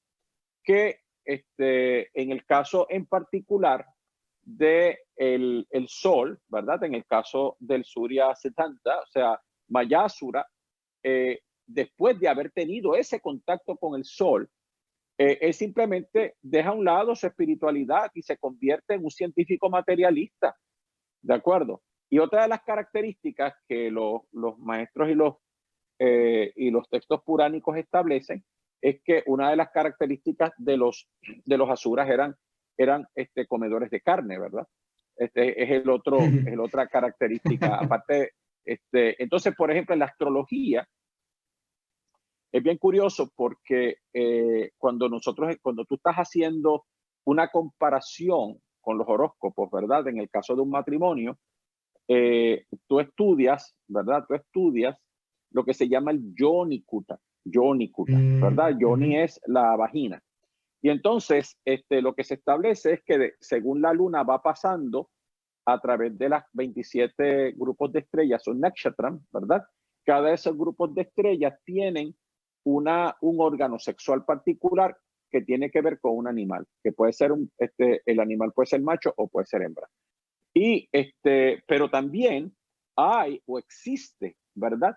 que 0.63 1.01
este, 1.25 2.11
en 2.21 2.33
el 2.33 2.45
caso 2.47 2.87
en 2.89 3.07
particular 3.07 3.87
de 4.43 4.99
el, 5.15 5.67
Sol, 5.89 6.41
¿verdad? 6.49 6.83
En 6.85 6.95
el 6.95 7.05
caso 7.05 7.57
del 7.61 7.85
Surya 7.85 8.35
70, 8.35 9.01
o 9.01 9.07
sea, 9.07 9.41
Mayasura, 9.69 10.47
eh, 11.03 11.41
después 11.67 12.19
de 12.19 12.29
haber 12.29 12.51
tenido 12.51 12.95
ese 12.95 13.21
contacto 13.21 13.77
con 13.77 13.95
el 13.95 14.05
sol, 14.05 14.51
eh, 15.19 15.39
él 15.41 15.53
simplemente 15.53 16.37
deja 16.41 16.71
a 16.71 16.75
un 16.75 16.85
lado 16.85 17.17
su 17.17 17.27
espiritualidad 17.27 18.11
y 18.15 18.23
se 18.23 18.37
convierte 18.39 18.95
en 18.95 19.05
un 19.05 19.11
científico 19.11 19.69
materialista. 19.69 20.57
¿De 21.21 21.35
acuerdo? 21.35 21.83
Y 22.09 22.21
otra 22.21 22.43
de 22.43 22.49
las 22.49 22.63
características 22.63 23.55
que 23.69 23.91
los 23.91 24.23
maestros 24.59 25.11
y 25.11 25.15
los, 25.15 25.35
eh, 25.99 26.53
y 26.55 26.71
los 26.71 26.89
textos 26.89 27.21
puránicos 27.25 27.77
establecen 27.77 28.45
es 28.81 29.01
que 29.03 29.25
una 29.27 29.51
de 29.51 29.57
las 29.57 29.71
características 29.71 30.53
de 30.57 30.77
los, 30.77 31.09
de 31.45 31.59
los 31.59 31.69
asuras 31.69 32.09
eran, 32.09 32.37
eran 32.77 33.05
este, 33.17 33.47
comedores 33.47 33.91
de 33.91 34.01
carne, 34.01 34.39
¿verdad? 34.39 34.67
Este 35.17 35.61
es 35.61 35.71
el 35.71 35.91
otro, 35.91 36.19
es 36.21 36.57
la 36.57 36.63
otra 36.63 36.87
característica. 36.87 37.77
Aparte, 37.81 38.35
este, 38.65 39.21
entonces, 39.21 39.55
por 39.57 39.73
ejemplo, 39.73 39.95
en 39.95 39.99
la 39.99 40.07
astrología, 40.07 40.89
es 42.53 42.63
bien 42.63 42.79
curioso 42.79 43.31
porque 43.35 43.97
eh, 44.13 44.71
cuando 44.79 45.09
nosotros, 45.09 45.57
cuando 45.61 45.85
tú 45.85 45.97
estás 45.97 46.17
haciendo 46.17 46.85
una 47.25 47.49
comparación 47.49 48.59
con 48.81 48.97
los 48.97 49.07
horóscopos, 49.07 49.71
¿verdad? 49.71 50.09
En 50.09 50.19
el 50.19 50.31
caso 50.31 50.57
de 50.57 50.63
un 50.63 50.71
matrimonio, 50.71 51.39
eh, 52.09 52.65
tú 52.87 53.01
estudias, 53.01 53.77
¿verdad? 53.87 54.25
Tú 54.27 54.35
estudias 54.35 54.99
lo 55.51 55.65
que 55.65 55.75
se 55.75 55.89
llama 55.89 56.11
el 56.11 56.35
Yonikuta, 56.35 57.19
Yonikuta, 57.45 58.17
mm, 58.17 58.41
¿verdad? 58.41 58.79
Yoni 58.79 59.19
es 59.19 59.41
la 59.47 59.77
vagina. 59.77 60.23
Y 60.81 60.91
entonces, 60.91 61.59
este, 61.65 62.01
lo 62.01 62.15
que 62.15 62.25
se 62.25 62.35
establece 62.35 62.95
es 62.95 63.03
que 63.05 63.33
según 63.41 63.83
la 63.83 63.93
luna 63.93 64.23
va 64.23 64.41
pasando 64.41 65.11
a 65.67 65.79
través 65.81 66.17
de 66.17 66.29
las 66.31 66.45
27 66.53 67.53
grupos 67.57 67.93
de 67.93 68.01
estrellas, 68.01 68.43
son 68.43 68.61
nakshatram, 68.61 69.21
¿verdad? 69.33 69.65
Cada 70.05 70.29
de 70.29 70.35
esos 70.35 70.57
grupos 70.57 70.95
de 70.95 71.03
estrellas 71.03 71.59
tienen 71.65 72.17
una, 72.69 73.17
un 73.23 73.41
órgano 73.41 73.79
sexual 73.79 74.25
particular 74.25 74.97
que 75.31 75.41
tiene 75.43 75.71
que 75.71 75.81
ver 75.81 75.99
con 76.01 76.17
un 76.17 76.29
animal, 76.29 76.67
que 76.83 76.93
puede 76.93 77.13
ser 77.13 77.33
un, 77.33 77.51
este, 77.59 78.03
el 78.05 78.21
animal 78.21 78.53
puede 78.53 78.67
ser 78.67 78.83
macho 78.83 79.13
o 79.17 79.29
puede 79.29 79.47
ser 79.47 79.63
hembra. 79.63 79.89
Y 80.55 80.89
este, 80.93 81.63
pero 81.67 81.89
también 81.91 82.55
hay 82.97 83.41
o 83.47 83.59
existe, 83.59 84.37
¿verdad? 84.55 84.95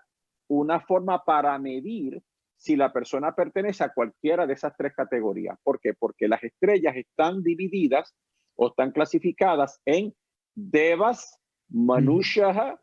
Una 0.48 0.80
forma 0.80 1.24
para 1.24 1.58
medir 1.58 2.22
si 2.56 2.76
la 2.76 2.92
persona 2.92 3.34
pertenece 3.34 3.84
a 3.84 3.92
cualquiera 3.92 4.46
de 4.46 4.54
esas 4.54 4.74
tres 4.76 4.92
categorías. 4.94 5.58
¿Por 5.62 5.80
qué? 5.80 5.94
Porque 5.94 6.28
las 6.28 6.42
estrellas 6.44 6.94
están 6.96 7.42
divididas 7.42 8.14
o 8.54 8.68
están 8.68 8.92
clasificadas 8.92 9.80
en 9.86 10.14
devas, 10.54 11.38
manushaha 11.68 12.78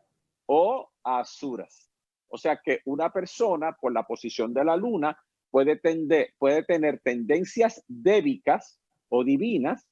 o 0.46 0.90
asuras. 1.04 1.89
O 2.30 2.38
sea 2.38 2.60
que 2.62 2.80
una 2.84 3.12
persona 3.12 3.76
por 3.78 3.92
la 3.92 4.04
posición 4.04 4.54
de 4.54 4.64
la 4.64 4.76
luna 4.76 5.16
puede, 5.50 5.76
tener 5.76 7.00
tendencias 7.00 7.84
débicas 7.88 8.80
o 9.08 9.24
divinas 9.24 9.86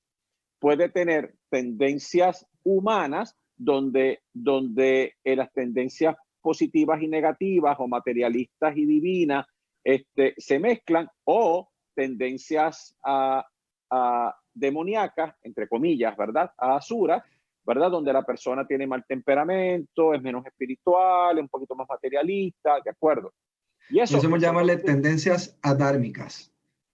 puede 0.61 0.89
tener 0.89 1.35
tendencias 1.51 2.47
humanas 2.65 3.37
donde, 3.57 4.23
donde 4.33 5.15
eh, 5.25 5.37
las 5.37 5.53
tendencias 5.53 6.17
positivas 6.41 7.03
y 7.03 7.09
negativas 7.09 7.77
o 7.81 7.89
materialistas 7.89 8.77
y 8.77 8.87
divinas 8.87 9.47
este, 9.85 10.35
se 10.37 10.59
mezclan 10.59 11.09
o 11.25 11.69
tendencias 11.95 12.97
a, 13.05 13.45
a 13.91 14.37
demoníacas, 14.55 15.35
entre 15.43 15.69
comillas, 15.69 16.17
¿verdad? 16.17 16.53
A 16.57 16.77
asuras, 16.77 17.23
¿verdad? 17.69 17.91
Donde 17.91 18.15
la 18.15 18.23
persona 18.23 18.67
tiene 18.67 18.87
mal 18.87 19.05
temperamento, 19.07 20.15
es 20.15 20.23
menos 20.23 20.45
espiritual, 20.47 21.37
es 21.37 21.43
un 21.43 21.51
poquito 21.51 21.77
más 21.77 21.87
materialista, 21.87 22.81
¿de 22.83 22.91
acuerdo? 22.91 23.35
Y 23.91 24.01
eso, 24.01 24.17
eso 24.17 24.37
llamarle 24.39 24.79
tendencias 24.79 25.59
adármicas 25.61 26.51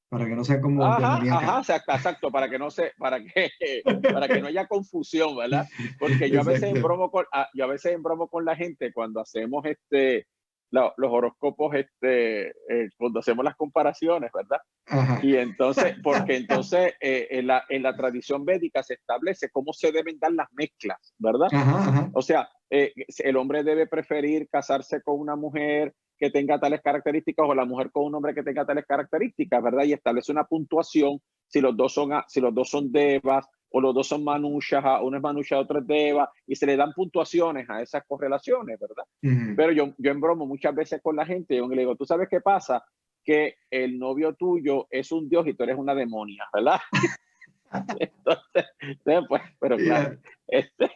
para 0.09 0.27
que 0.27 0.35
no 0.35 0.45
sean 0.45 0.61
como 0.61 0.85
ajá, 0.85 1.15
ajá, 1.15 1.59
exacto, 1.59 1.93
exacto, 1.93 2.31
para 2.31 2.51
que 2.51 2.59
no 2.59 2.71
se, 2.71 2.93
para 2.99 3.21
que, 3.21 3.51
para 4.13 4.27
que 4.27 4.41
no 4.41 4.49
haya 4.49 4.67
confusión, 4.67 5.37
¿verdad? 5.37 5.65
Porque 5.99 6.29
yo 6.29 6.41
a 6.41 6.45
veces 6.45 6.75
en 6.75 6.83
bromo 6.83 7.09
con, 7.09 7.25
ah, 7.33 7.49
yo 7.55 7.65
a 7.65 7.69
veces 7.69 7.93
en 7.93 8.03
bromo 8.03 8.27
con 8.29 8.45
la 8.45 8.57
gente 8.57 8.93
cuando 8.93 9.21
hacemos 9.21 9.65
este 9.67 10.27
los 10.75 11.11
horóscopos, 11.11 11.75
este, 11.75 12.49
eh, 12.49 12.89
cuando 12.97 13.21
hacemos 13.21 13.45
las 13.45 13.57
comparaciones, 13.57 14.31
¿verdad? 14.33 15.21
Y 15.23 15.37
entonces, 15.37 15.97
porque 16.03 16.37
entonces 16.37 16.95
eh, 17.01 17.29
en, 17.31 17.47
la, 17.47 17.65
en 17.69 17.83
la 17.83 17.97
tradición 17.97 18.45
védica 18.45 18.83
se 18.83 18.95
establece 18.95 19.51
cómo 19.51 19.73
se 19.73 19.93
deben 19.93 20.19
dar 20.19 20.33
las 20.33 20.49
mezclas, 20.53 21.15
¿verdad? 21.19 21.49
O 22.13 22.23
sea, 22.23 22.49
eh, 22.71 22.93
el 23.19 23.37
hombre 23.37 23.63
debe 23.63 23.87
preferir 23.87 24.49
casarse 24.49 25.03
con 25.03 25.19
una 25.21 25.37
mujer 25.37 25.95
que 26.19 26.31
tenga 26.31 26.59
tales 26.59 26.81
características 26.83 27.47
o 27.49 27.55
la 27.55 27.65
mujer 27.65 27.91
con 27.91 28.05
un 28.05 28.15
hombre 28.15 28.35
que 28.35 28.43
tenga 28.43 28.65
tales 28.65 28.85
características, 28.87 29.63
¿verdad? 29.63 29.85
Y 29.85 29.93
establece 29.93 30.33
una 30.33 30.45
puntuación 30.45 31.21
si 31.47 31.61
los 31.61 31.77
dos 31.77 31.93
son, 31.93 32.11
si 32.29 32.41
los 32.41 32.55
dos 32.55 32.69
son 32.69 32.91
devas 32.91 33.47
o 33.77 33.81
los 33.81 33.93
dos 33.93 34.07
son 34.07 34.23
manushas, 34.23 34.85
uno 35.03 35.17
es 35.17 35.23
manusha, 35.23 35.59
otro 35.59 35.81
es 35.81 35.87
deva, 35.89 36.31
y 36.47 36.55
se 36.55 36.65
le 36.65 36.77
dan 36.77 36.93
puntuaciones 36.93 37.69
a 37.69 37.83
esas 37.83 38.05
correlaciones, 38.07 38.79
¿verdad? 38.79 39.03
Pero 39.57 39.73
yo, 39.73 39.93
yo 39.99 40.13
en 40.13 40.21
bromo 40.21 40.47
muchas 40.47 40.73
veces 40.77 41.03
con 41.03 41.17
la 41.17 41.27
gente, 41.27 41.57
yo 41.57 41.67
le 41.67 41.81
digo, 41.81 41.97
¿tú 41.97 42.07
sabes 42.07 42.29
qué 42.29 42.41
pasa? 42.41 42.85
Que 43.25 43.57
el 43.69 43.99
novio 43.99 44.35
tuyo 44.35 44.87
es 44.91 45.11
un 45.11 45.29
dios 45.29 45.49
y 45.49 45.55
tú 45.55 45.65
eres 45.65 45.77
una 45.77 45.93
demonia, 45.93 46.45
¿verdad? 46.53 46.79
entonces, 47.99 49.27
pues, 49.29 49.43
pero 49.59 49.77
claro, 49.77 50.19
este, 50.47 50.89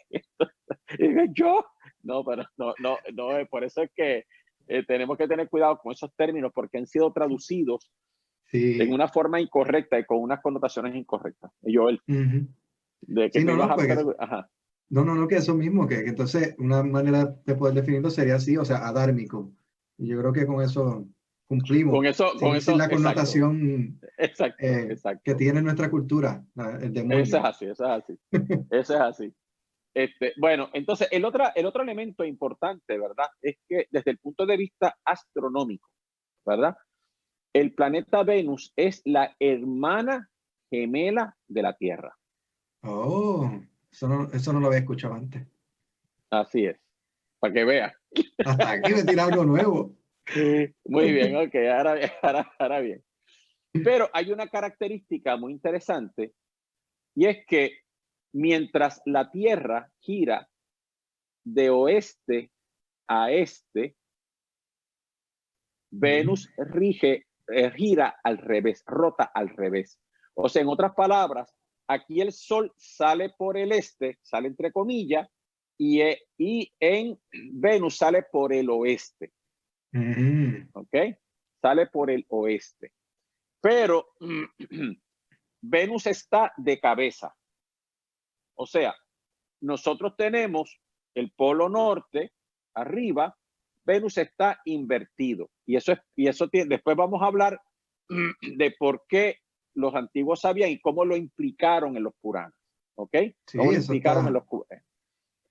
yo, 1.33 1.65
no, 2.05 2.23
pero 2.23 2.45
no, 2.59 2.75
no, 2.79 2.97
no, 3.13 3.47
por 3.51 3.65
eso 3.65 3.83
es 3.83 3.91
que 3.93 4.27
eh, 4.69 4.85
tenemos 4.87 5.19
que 5.19 5.27
tener 5.27 5.49
cuidado 5.49 5.79
con 5.79 5.91
esos 5.91 6.15
términos 6.15 6.53
porque 6.55 6.79
han 6.79 6.87
sido 6.87 7.13
traducidos 7.13 7.91
en 8.53 8.93
una 8.93 9.09
forma 9.09 9.41
incorrecta 9.41 9.99
y 9.99 10.05
con 10.05 10.23
unas 10.23 10.41
connotaciones 10.41 10.95
incorrectas. 10.95 11.51
Yo, 11.61 11.89
el, 11.89 12.01
de 13.03 13.31
que 13.31 13.45
no, 13.45 13.57
no, 13.57 13.67
no, 14.91 15.05
no, 15.05 15.15
no, 15.15 15.29
que 15.29 15.37
eso 15.37 15.55
mismo, 15.55 15.87
que, 15.87 15.97
entonces 15.97 16.55
una 16.59 16.83
manera 16.83 17.27
de 17.45 17.55
poder 17.55 17.75
definirlo 17.75 18.11
sería 18.11 18.37
así, 18.37 18.57
o 18.57 18.65
sea, 18.65 18.87
adármico. 18.87 19.53
Y 19.99 20.09
yo 20.09 20.19
creo 20.19 20.33
que 20.33 20.47
con 20.47 20.63
eso 20.63 21.07
cumplimos. 21.47 21.95
Con 21.95 22.07
eso, 22.07 22.31
con 22.39 22.57
eso. 22.57 22.77
la 22.77 22.89
connotación 22.89 24.01
exacto, 24.17 24.65
eh, 24.65 24.89
exacto, 24.91 25.23
que 25.25 25.35
tiene 25.35 25.63
nuestra 25.63 25.91
cultura, 25.91 26.45
el 26.81 26.93
demonio. 26.93 27.19
Eso 27.19 27.39
es 27.39 27.45
así, 27.45 27.65
eso 27.67 27.85
es 27.85 27.91
así. 27.91 28.19
eso 28.71 28.95
es 28.95 29.01
así. 29.01 29.35
Este, 29.95 30.33
bueno, 30.37 30.69
entonces 30.75 31.09
el, 31.11 31.25
otro, 31.25 31.45
el 31.55 31.67
otro 31.67 31.83
elemento 31.83 32.25
importante, 32.25 32.99
¿verdad? 32.99 33.27
Es 33.43 33.57
que 33.69 33.87
desde 33.91 34.13
el 34.13 34.19
punto 34.19 34.47
de 34.47 34.57
vista 34.57 34.97
astronómico, 35.05 35.89
¿verdad? 36.47 36.77
El 37.53 37.75
planeta 37.75 38.23
Venus 38.23 38.73
es 38.77 39.03
la 39.05 39.35
hermana 39.41 40.31
gemela 40.71 41.37
de 41.49 41.63
la 41.63 41.77
Tierra. 41.77 42.17
Oh, 42.83 43.51
eso 43.91 44.09
no, 44.09 44.29
eso 44.33 44.53
no 44.53 44.61
lo 44.61 44.69
había 44.69 44.81
escuchado 44.81 45.15
antes. 45.15 45.47
Así 46.31 46.67
es, 46.67 46.79
para 47.39 47.53
que 47.53 47.65
vea. 47.65 47.95
Hasta 48.45 48.71
aquí 48.71 48.95
me 48.95 49.05
tira 49.05 49.25
algo 49.25 49.45
nuevo. 49.45 49.97
Muy 50.85 51.13
bien, 51.13 51.37
ok, 51.37 51.55
ahora, 51.75 51.99
ahora, 52.23 52.53
ahora 52.59 52.81
bien. 52.81 53.05
Pero 53.73 54.09
hay 54.13 54.33
una 54.33 54.49
característica 54.49 55.37
muy 55.37 55.53
interesante 55.53 56.33
y 57.15 57.27
es 57.27 57.45
que 57.47 57.81
mientras 58.33 59.03
la 59.05 59.31
Tierra 59.31 59.91
gira 60.01 60.49
de 61.45 61.71
oeste 61.71 62.51
a 63.09 63.31
este, 63.31 63.97
Venus 65.91 66.51
rige, 66.57 67.27
eh, 67.49 67.71
gira 67.73 68.21
al 68.23 68.39
revés, 68.39 68.83
rota 68.87 69.25
al 69.35 69.49
revés. 69.49 69.99
O 70.35 70.49
sea, 70.49 70.63
en 70.63 70.69
otras 70.69 70.95
palabras, 70.95 71.55
aquí 71.89 72.21
el 72.21 72.33
Sol 72.33 72.73
sale 72.77 73.31
por 73.31 73.57
el 73.57 73.73
este, 73.73 74.19
sale 74.23 74.49
entre 74.49 74.71
comillas, 74.71 75.29
y, 75.79 76.01
eh, 76.03 76.23
y 76.37 76.73
en 76.79 77.19
Venus 77.53 77.97
sale 77.97 78.25
por 78.31 78.53
el 78.53 78.69
oeste. 78.71 79.33
¿Ok? 80.75 80.97
Sale 81.61 81.87
por 81.87 82.11
el 82.11 82.27
oeste. 82.29 82.93
Pero 83.61 84.09
Venus 85.61 86.07
está 86.07 86.53
de 86.57 86.79
cabeza. 86.79 87.35
O 88.55 88.67
sea, 88.67 88.95
nosotros 89.61 90.15
tenemos 90.17 90.81
el 91.15 91.33
polo 91.33 91.69
norte 91.69 92.33
arriba, 92.75 93.37
Venus 93.85 94.19
está 94.19 94.61
invertido. 94.65 95.51
Y 95.65 95.77
eso 95.77 95.93
es, 95.93 96.01
y 96.15 96.29
eso 96.29 96.49
tiene, 96.49 96.69
después 96.69 96.97
vamos 96.97 97.23
a 97.23 97.27
hablar 97.27 97.61
de 98.09 98.75
por 98.79 99.05
qué 99.09 99.39
los 99.79 99.95
antiguos 99.95 100.41
sabían 100.41 100.71
y 100.71 100.81
cómo 100.81 101.05
lo 101.05 101.17
implicaron 101.17 101.97
en 101.97 102.03
los 102.03 102.15
Puranas. 102.21 102.55
¿Ok? 102.97 103.17
Sí, 103.47 103.59
lo 103.59 103.73
implicaron 103.73 104.27
en 104.27 104.33
los 104.33 104.45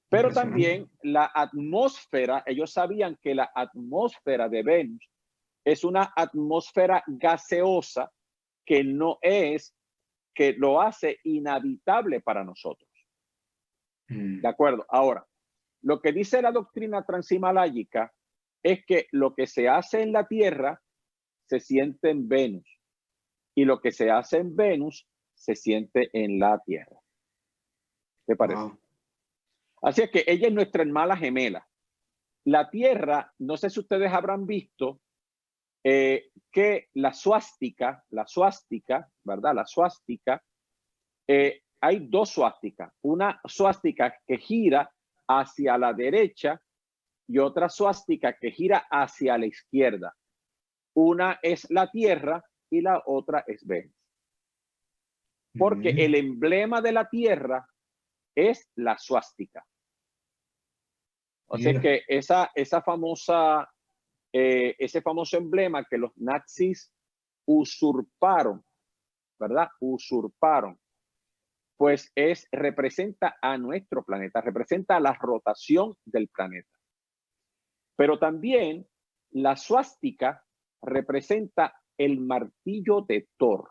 Pero 0.10 0.32
también 0.32 0.92
la 1.02 1.32
atmósfera, 1.34 2.44
ellos 2.46 2.74
sabían 2.74 3.18
que 3.22 3.34
la 3.34 3.50
atmósfera 3.56 4.50
de 4.50 4.63
Venus 4.63 5.10
es 5.63 5.86
una 5.86 6.12
atmósfera 6.16 7.04
gaseosa 7.08 8.12
que 8.66 8.84
no 8.84 9.18
es, 9.22 9.74
que 10.36 10.54
lo 10.54 10.82
hace 10.82 11.20
inhabitable 11.24 12.20
para 12.20 12.44
nosotros. 12.44 12.90
Mm. 14.10 14.42
¿De 14.42 14.48
acuerdo? 14.48 14.86
Ahora, 14.90 15.26
lo 15.84 16.02
que 16.02 16.12
dice 16.12 16.42
la 16.42 16.52
doctrina 16.52 17.06
transhimaláyica 17.06 18.13
es 18.62 18.86
que 18.86 19.08
lo 19.12 19.34
que 19.34 19.48
se 19.48 19.70
hace 19.70 20.02
en 20.02 20.12
la 20.12 20.28
Tierra 20.28 20.82
se 21.46 21.62
siente 21.62 22.10
en 22.10 22.28
Venus 22.28 22.77
y 23.58 23.65
lo 23.65 23.82
que 23.82 23.91
se 23.91 24.12
hace 24.12 24.38
en 24.38 24.56
Venus 24.56 25.08
se 25.34 25.56
siente 25.56 26.12
en 26.13 26.38
la 26.38 26.60
Tierra. 26.60 27.02
¿Qué 28.28 28.36
parece? 28.36 28.62
Así 29.82 30.04
es 30.04 30.12
que 30.12 30.24
ella 30.28 30.48
es 30.48 30.54
nuestra 30.54 30.84
hermana 30.84 31.17
gemela. 31.17 31.67
La 32.46 32.70
Tierra, 32.70 33.34
no 33.39 33.58
sé 33.58 33.72
si 33.72 33.80
ustedes 33.80 34.13
habrán 34.13 34.46
visto 34.46 35.02
eh, 35.84 36.30
que 36.52 36.89
la 36.93 37.13
suástica, 37.13 38.06
la 38.10 38.28
suástica, 38.28 39.12
¿verdad? 39.24 39.56
La 39.56 39.65
suástica, 39.65 40.43
eh, 41.28 41.63
hay 41.82 42.08
dos 42.08 42.30
suásticas. 42.30 42.93
Una 43.02 43.41
suástica 43.43 44.20
que 44.28 44.38
gira 44.38 44.93
hacia 45.28 45.80
la 45.80 45.93
derecha 45.93 46.62
y 47.28 47.39
otra 47.39 47.70
suástica 47.70 48.38
que 48.38 48.52
gira 48.52 48.86
hacia 48.91 49.36
la 49.36 49.48
izquierda. 49.48 50.15
Una 50.93 51.39
es 51.41 51.67
la 51.72 51.89
Tierra 51.89 52.43
y 52.69 52.82
la 52.82 53.01
otra 53.06 53.43
es 53.47 53.65
Venus. 53.65 53.95
Porque 55.58 55.89
el 55.89 56.15
emblema 56.15 56.82
de 56.82 56.91
la 56.91 57.10
Tierra 57.10 57.67
es 58.36 58.69
la 58.75 58.97
suástica. 58.97 59.65
O 61.47 61.58
sea 61.58 61.80
que 61.80 62.03
esa, 62.08 62.51
esa 62.53 62.82
famosa, 62.82 63.67
eh, 64.34 64.75
ese 64.77 65.01
famoso 65.01 65.38
emblema 65.38 65.86
que 65.86 65.97
los 65.97 66.12
nazis 66.17 66.93
usurparon, 67.45 68.63
¿verdad? 69.39 69.69
Usurparon. 69.80 70.77
Pues 71.77 72.12
es, 72.15 72.47
representa 72.51 73.38
a 73.41 73.58
nuestro 73.58 74.03
planeta, 74.03 74.41
representa 74.41 74.99
la 74.99 75.13
rotación 75.13 75.95
del 76.06 76.27
planeta. 76.27 76.75
Pero 77.95 78.19
también 78.19 78.88
la 79.32 79.56
suástica 79.56 80.43
representa 80.82 81.80
el 81.98 82.20
martillo 82.20 83.02
de 83.02 83.28
Thor. 83.38 83.70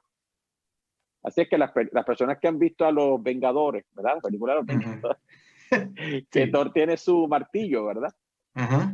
Así 1.23 1.41
es 1.41 1.49
que 1.49 1.59
las, 1.59 1.73
personas 1.73 2.39
que 2.41 2.49
han 2.49 2.59
visto 2.59 2.87
a 2.87 2.93
los 2.93 3.23
Vengadores, 3.23 3.85
¿verdad? 3.93 4.17
La 4.17 4.21
película 4.21 4.53
de 4.53 4.59
los 4.59 4.67
Vengadores, 4.67 5.19
que 6.31 6.47
Thor 6.47 6.73
tiene 6.73 6.97
su 6.97 7.27
martillo, 7.27 7.87
¿verdad? 7.87 8.15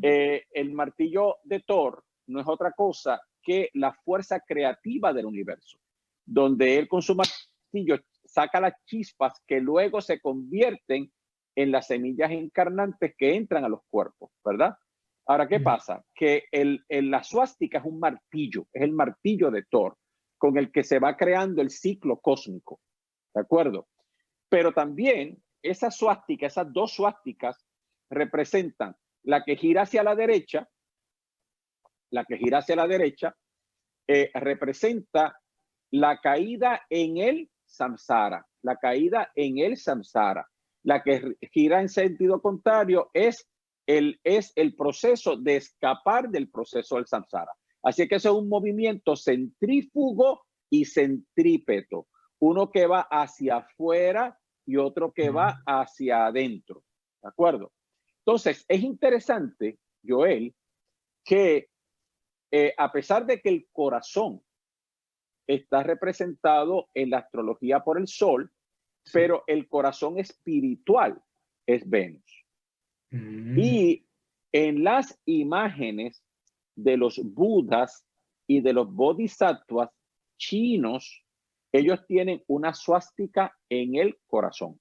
Eh, 0.02 0.44
el 0.50 0.72
martillo 0.72 1.36
de 1.44 1.60
Thor 1.60 2.02
no 2.26 2.40
es 2.40 2.48
otra 2.48 2.72
cosa 2.72 3.20
que 3.42 3.70
la 3.74 3.92
fuerza 3.92 4.40
creativa 4.40 5.12
del 5.12 5.26
universo, 5.26 5.78
donde 6.24 6.78
él 6.78 6.88
con 6.88 7.02
su 7.02 7.14
martillo 7.14 7.98
saca 8.24 8.60
las 8.60 8.74
chispas 8.86 9.40
que 9.46 9.60
luego 9.60 10.00
se 10.00 10.20
convierten 10.20 11.12
en 11.54 11.70
las 11.70 11.88
semillas 11.88 12.30
encarnantes 12.30 13.14
que 13.16 13.34
entran 13.34 13.64
a 13.64 13.68
los 13.68 13.80
cuerpos, 13.90 14.30
¿verdad? 14.44 14.76
Ahora, 15.26 15.46
¿qué 15.46 15.60
pasa? 15.60 16.04
Que 16.14 16.44
el, 16.50 16.84
la 16.88 17.22
suástica 17.22 17.78
es 17.78 17.84
un 17.84 18.00
martillo, 18.00 18.66
es 18.72 18.82
el 18.82 18.92
martillo 18.92 19.50
de 19.50 19.64
Thor, 19.70 19.96
con 20.36 20.58
el 20.58 20.72
que 20.72 20.82
se 20.82 20.98
va 20.98 21.16
creando 21.16 21.62
el 21.62 21.70
ciclo 21.70 22.18
cósmico, 22.18 22.80
¿de 23.32 23.40
acuerdo? 23.40 23.88
Pero 24.48 24.72
también 24.72 25.40
esa 25.62 25.90
suástica, 25.90 26.46
esas 26.46 26.72
dos 26.72 26.92
suásticas 26.92 27.64
representan 28.10 28.96
la 29.22 29.44
que 29.44 29.56
gira 29.56 29.82
hacia 29.82 30.02
la 30.02 30.16
derecha, 30.16 30.68
la 32.10 32.24
que 32.24 32.36
gira 32.36 32.58
hacia 32.58 32.76
la 32.76 32.88
derecha, 32.88 33.34
eh, 34.08 34.30
representa 34.34 35.38
la 35.92 36.18
caída 36.18 36.82
en 36.90 37.18
el 37.18 37.50
samsara, 37.64 38.44
la 38.62 38.76
caída 38.76 39.30
en 39.34 39.58
el 39.58 39.76
samsara. 39.76 40.48
La 40.84 41.02
que 41.02 41.36
gira 41.52 41.80
en 41.80 41.88
sentido 41.88 42.42
contrario 42.42 43.10
es 43.14 43.48
el, 43.86 44.20
es 44.24 44.52
el 44.56 44.74
proceso 44.74 45.36
de 45.36 45.56
escapar 45.56 46.28
del 46.28 46.48
proceso 46.50 46.96
del 46.96 47.06
samsara. 47.06 47.52
Así 47.82 48.06
que 48.06 48.16
eso 48.16 48.30
es 48.30 48.34
un 48.36 48.48
movimiento 48.48 49.16
centrífugo 49.16 50.44
y 50.70 50.84
centrípeto. 50.84 52.08
Uno 52.38 52.70
que 52.70 52.86
va 52.86 53.02
hacia 53.10 53.58
afuera 53.58 54.38
y 54.66 54.76
otro 54.76 55.12
que 55.12 55.30
va 55.30 55.62
hacia 55.66 56.26
adentro. 56.26 56.84
¿De 57.22 57.28
acuerdo? 57.28 57.72
Entonces, 58.24 58.64
es 58.68 58.82
interesante, 58.82 59.78
Joel, 60.06 60.54
que 61.24 61.68
eh, 62.50 62.74
a 62.76 62.92
pesar 62.92 63.26
de 63.26 63.40
que 63.40 63.48
el 63.48 63.68
corazón 63.72 64.42
está 65.46 65.82
representado 65.82 66.88
en 66.94 67.10
la 67.10 67.18
astrología 67.18 67.80
por 67.80 67.98
el 67.98 68.06
sol, 68.06 68.52
pero 69.12 69.42
el 69.46 69.68
corazón 69.68 70.18
espiritual 70.18 71.20
es 71.66 71.88
Venus. 71.88 72.41
Mm. 73.12 73.58
Y 73.58 74.06
en 74.52 74.82
las 74.82 75.18
imágenes 75.26 76.22
de 76.74 76.96
los 76.96 77.20
budas 77.22 78.04
y 78.46 78.60
de 78.60 78.72
los 78.72 78.92
bodhisattvas 78.92 79.90
chinos, 80.38 81.24
ellos 81.72 82.04
tienen 82.06 82.42
una 82.48 82.74
suástica 82.74 83.56
en 83.68 83.94
el 83.96 84.18
corazón, 84.26 84.80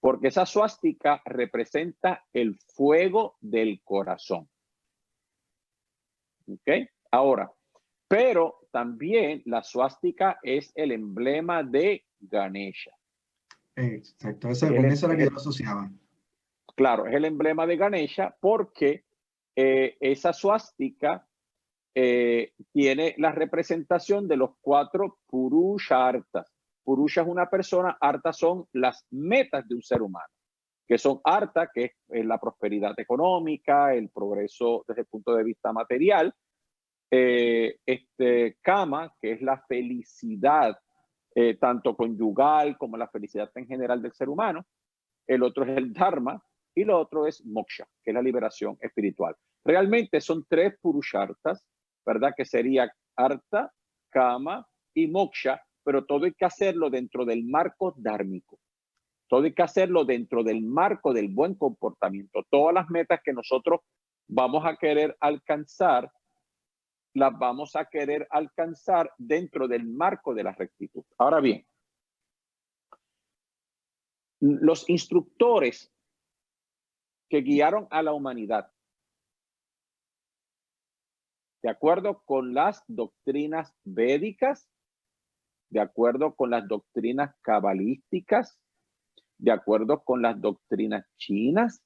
porque 0.00 0.28
esa 0.28 0.46
suástica 0.46 1.20
representa 1.24 2.24
el 2.32 2.58
fuego 2.74 3.36
del 3.40 3.82
corazón. 3.82 4.48
¿Ok? 6.46 6.88
Ahora, 7.10 7.50
pero 8.06 8.68
también 8.70 9.42
la 9.44 9.62
suástica 9.62 10.38
es 10.42 10.72
el 10.74 10.92
emblema 10.92 11.62
de 11.62 12.06
Ganesha. 12.20 12.92
Exacto, 13.76 14.48
esa, 14.48 14.68
con 14.68 14.86
eso 14.86 15.06
era 15.06 15.16
que 15.16 15.30
yo 15.30 15.36
asociaba. 15.36 15.90
Claro, 16.78 17.08
es 17.08 17.14
el 17.16 17.24
emblema 17.24 17.66
de 17.66 17.76
Ganesha 17.76 18.36
porque 18.38 19.02
eh, 19.56 19.96
esa 19.98 20.32
suástica 20.32 21.26
eh, 21.92 22.52
tiene 22.72 23.16
la 23.18 23.32
representación 23.32 24.28
de 24.28 24.36
los 24.36 24.50
cuatro 24.60 25.18
Purushartas. 25.26 26.54
Purusha 26.84 27.22
es 27.22 27.26
una 27.26 27.50
persona, 27.50 27.98
Arta 28.00 28.32
son 28.32 28.66
las 28.74 29.04
metas 29.10 29.66
de 29.66 29.74
un 29.74 29.82
ser 29.82 30.02
humano, 30.02 30.32
que 30.86 30.98
son 30.98 31.20
Arta, 31.24 31.68
que 31.74 31.94
es, 32.10 32.24
la 32.24 32.38
prosperidad 32.38 32.94
económica, 32.96 33.92
el 33.92 34.10
progreso 34.10 34.84
desde 34.86 35.00
el 35.00 35.08
punto 35.08 35.34
de 35.34 35.42
vista 35.42 35.72
material, 35.72 36.32
eh, 37.10 37.78
este, 37.84 38.56
Kama, 38.62 39.12
que 39.20 39.32
es 39.32 39.42
la 39.42 39.60
felicidad 39.66 40.78
tanto 41.60 41.94
conyugal 41.94 42.76
como 42.76 42.96
la 42.96 43.06
felicidad 43.06 43.48
en 43.54 43.66
general 43.68 44.02
del 44.02 44.12
ser 44.12 44.28
humano, 44.28 44.66
el 45.24 45.44
otro 45.44 45.62
es 45.62 45.76
el 45.76 45.92
Dharma 45.92 46.42
y 46.78 46.84
lo 46.84 46.96
otro 46.96 47.26
es 47.26 47.44
Moksha, 47.44 47.88
que 48.04 48.12
es 48.12 48.14
la 48.14 48.22
liberación 48.22 48.78
espiritual. 48.80 49.34
Realmente 49.64 50.20
son 50.20 50.46
tres 50.48 50.78
purushartas, 50.80 51.66
¿verdad? 52.06 52.32
Que 52.36 52.44
sería 52.44 52.88
Arta, 53.16 53.72
Kama 54.10 54.64
y 54.94 55.08
Moksha, 55.08 55.60
pero 55.82 56.04
todo 56.04 56.26
hay 56.26 56.34
que 56.34 56.44
hacerlo 56.44 56.88
dentro 56.88 57.24
del 57.24 57.44
marco 57.44 57.94
dármico. 57.96 58.60
Todo 59.26 59.42
hay 59.42 59.54
que 59.54 59.62
hacerlo 59.62 60.04
dentro 60.04 60.44
del 60.44 60.62
marco 60.62 61.12
del 61.12 61.28
buen 61.34 61.56
comportamiento. 61.56 62.44
Todas 62.48 62.72
las 62.72 62.88
metas 62.90 63.20
que 63.24 63.32
nosotros 63.32 63.80
vamos 64.28 64.64
a 64.64 64.76
querer 64.76 65.16
alcanzar, 65.18 66.08
las 67.12 67.36
vamos 67.36 67.74
a 67.74 67.86
querer 67.86 68.28
alcanzar 68.30 69.10
dentro 69.18 69.66
del 69.66 69.84
marco 69.84 70.32
de 70.32 70.44
la 70.44 70.52
rectitud. 70.52 71.02
Ahora 71.18 71.40
bien, 71.40 71.66
los 74.38 74.88
instructores 74.88 75.92
que 77.28 77.42
guiaron 77.42 77.86
a 77.90 78.02
la 78.02 78.12
humanidad 78.12 78.70
de 81.62 81.70
acuerdo 81.70 82.22
con 82.24 82.54
las 82.54 82.82
doctrinas 82.86 83.74
védicas, 83.84 84.68
de 85.70 85.80
acuerdo 85.80 86.34
con 86.34 86.50
las 86.50 86.66
doctrinas 86.66 87.34
cabalísticas, 87.42 88.58
de 89.38 89.52
acuerdo 89.52 90.02
con 90.02 90.22
las 90.22 90.40
doctrinas 90.40 91.04
chinas, 91.16 91.82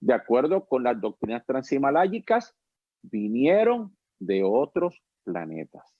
de 0.00 0.14
acuerdo 0.14 0.66
con 0.66 0.82
las 0.82 1.00
doctrinas 1.00 1.44
transhimalayicas, 1.46 2.54
vinieron 3.02 3.96
de 4.18 4.42
otros 4.44 5.02
planetas. 5.24 5.96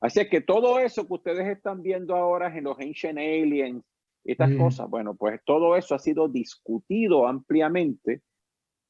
Así 0.00 0.28
que 0.28 0.40
todo 0.40 0.78
eso 0.78 1.06
que 1.06 1.14
ustedes 1.14 1.48
están 1.48 1.82
viendo 1.82 2.14
ahora 2.14 2.54
en 2.54 2.64
los 2.64 2.78
Ancient 2.78 3.18
Aliens, 3.18 3.82
estas 4.26 4.50
mm. 4.50 4.58
cosas, 4.58 4.90
bueno, 4.90 5.14
pues 5.14 5.40
todo 5.44 5.76
eso 5.76 5.94
ha 5.94 5.98
sido 5.98 6.28
discutido 6.28 7.26
ampliamente 7.26 8.22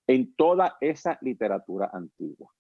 en 0.07 0.35
toda 0.35 0.77
esa 0.81 1.19
literatura 1.21 1.91
antigua. 1.93 2.53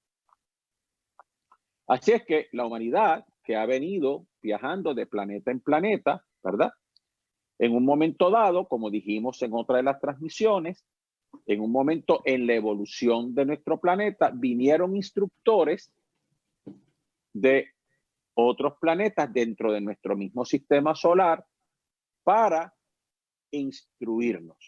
Así 1.88 2.12
es 2.12 2.24
que 2.24 2.48
la 2.52 2.66
humanidad 2.66 3.24
que 3.44 3.56
ha 3.56 3.64
venido 3.64 4.26
viajando 4.42 4.94
de 4.94 5.06
planeta 5.06 5.50
en 5.52 5.60
planeta, 5.60 6.24
¿verdad? 6.42 6.72
En 7.58 7.74
un 7.74 7.84
momento 7.84 8.30
dado, 8.30 8.66
como 8.66 8.90
dijimos 8.90 9.40
en 9.42 9.54
otra 9.54 9.76
de 9.76 9.84
las 9.84 10.00
transmisiones, 10.00 10.84
en 11.46 11.60
un 11.60 11.70
momento 11.70 12.22
en 12.24 12.46
la 12.46 12.54
evolución 12.54 13.34
de 13.34 13.46
nuestro 13.46 13.78
planeta, 13.78 14.32
vinieron 14.34 14.96
instructores 14.96 15.92
de 17.32 17.68
otros 18.34 18.74
planetas 18.80 19.32
dentro 19.32 19.72
de 19.72 19.80
nuestro 19.80 20.16
mismo 20.16 20.44
sistema 20.44 20.94
solar 20.94 21.44
para 22.26 22.74
instruirnos. 23.52 24.58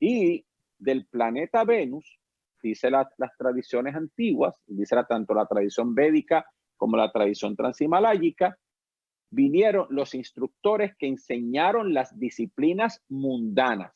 Y 0.00 0.44
del 0.76 1.06
planeta 1.06 1.62
Venus, 1.62 2.18
dice 2.60 2.90
las 2.90 3.06
tradiciones 3.38 3.94
antiguas, 3.94 4.60
dice 4.66 4.96
tanto 5.08 5.32
la 5.32 5.46
tradición 5.46 5.94
védica 5.94 6.44
como 6.76 6.96
la 6.96 7.12
tradición 7.12 7.54
transhimaláyica, 7.54 8.58
vinieron 9.30 9.86
los 9.90 10.16
instructores 10.16 10.96
que 10.96 11.06
enseñaron 11.06 11.94
las 11.94 12.18
disciplinas 12.18 13.00
mundanas. 13.08 13.92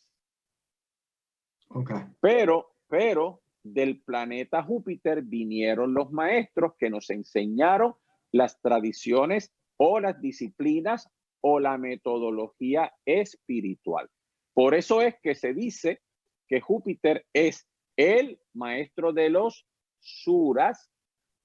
Pero, 2.21 2.77
pero 2.87 3.43
del 3.65 4.01
planeta 4.01 4.63
Júpiter 4.63 5.23
vinieron 5.23 5.93
los 5.93 6.13
maestros 6.13 6.75
que 6.79 6.89
nos 6.89 7.11
enseñaron 7.11 7.97
las 8.31 8.61
tradiciones 8.61 9.53
o 9.77 9.99
las 9.99 10.21
disciplinas 10.21 11.11
o 11.41 11.61
la 11.61 11.79
metodología 11.79 12.93
espiritual. 13.05 14.09
Por 14.53 14.75
eso 14.75 15.03
es 15.03 15.15
que 15.23 15.35
se 15.35 15.53
dice 15.53 16.01
que 16.49 16.61
Júpiter 16.61 17.27
es 17.33 17.67
el 17.97 18.39
maestro 18.55 19.13
de 19.13 19.31
los 19.31 19.67
suras 20.01 20.91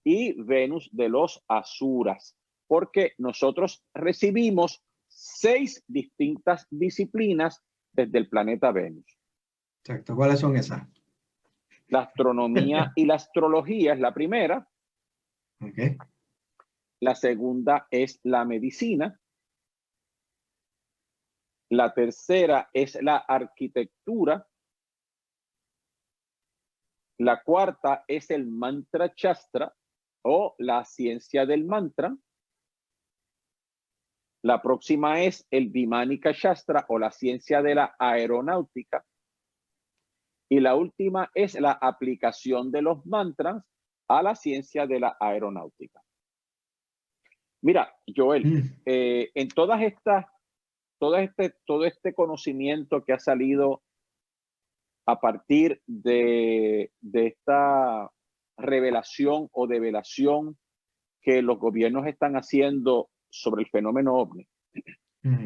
y 0.03 0.33
Venus 0.41 0.89
de 0.91 1.09
los 1.09 1.43
asuras, 1.47 2.35
porque 2.67 3.13
nosotros 3.17 3.83
recibimos 3.93 4.83
seis 5.07 5.83
distintas 5.87 6.67
disciplinas 6.69 7.61
desde 7.91 8.17
el 8.17 8.29
planeta 8.29 8.71
Venus. 8.71 9.05
Exacto, 9.83 10.15
¿cuáles 10.15 10.39
son 10.39 10.55
esas? 10.55 10.87
La 11.87 12.01
astronomía 12.01 12.91
y 12.95 13.05
la 13.05 13.15
astrología 13.15 13.93
es 13.93 13.99
la 13.99 14.13
primera. 14.13 14.67
Okay. 15.59 15.97
La 16.99 17.15
segunda 17.15 17.87
es 17.91 18.19
la 18.23 18.45
medicina. 18.45 19.19
La 21.71 21.93
tercera 21.93 22.69
es 22.73 23.01
la 23.01 23.17
arquitectura. 23.17 24.45
La 27.19 27.41
cuarta 27.41 28.03
es 28.07 28.29
el 28.29 28.45
mantra 28.45 29.15
chastra 29.15 29.73
o 30.23 30.53
la 30.57 30.83
ciencia 30.83 31.45
del 31.45 31.63
mantra. 31.63 32.13
La 34.43 34.61
próxima 34.61 35.21
es 35.21 35.47
el 35.49 35.69
Vimánica 35.69 36.31
Shastra 36.33 36.85
o 36.89 36.99
la 36.99 37.11
ciencia 37.11 37.61
de 37.61 37.75
la 37.75 37.95
aeronáutica. 37.97 39.05
Y 40.49 40.59
la 40.59 40.75
última 40.75 41.31
es 41.33 41.57
la 41.57 41.71
aplicación 41.71 42.71
de 42.71 42.81
los 42.81 43.05
mantras 43.05 43.63
a 44.09 44.21
la 44.21 44.35
ciencia 44.35 44.87
de 44.87 44.99
la 44.99 45.15
aeronáutica. 45.19 46.01
Mira, 47.61 47.95
Joel, 48.13 48.45
mm. 48.45 48.81
eh, 48.85 49.31
en 49.35 49.47
todas 49.47 49.81
estas, 49.83 50.25
todo 51.01 51.17
este, 51.17 51.55
todo 51.65 51.85
este 51.85 52.13
conocimiento 52.13 53.03
que 53.03 53.13
ha 53.13 53.17
salido 53.17 53.81
a 55.07 55.19
partir 55.19 55.81
de, 55.87 56.91
esta 57.11 58.11
revelación 58.55 59.49
o 59.51 59.65
develación 59.65 60.59
que 61.23 61.41
los 61.41 61.57
gobiernos 61.57 62.05
están 62.05 62.35
haciendo 62.35 63.09
sobre 63.31 63.63
el 63.63 63.69
fenómeno 63.69 64.13
ovni. 64.13 64.47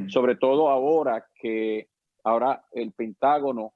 sobre 0.09 0.35
todo 0.35 0.67
ahora 0.67 1.25
que 1.35 1.87
ahora 2.25 2.65
el 2.73 2.91
Pentágono 2.91 3.75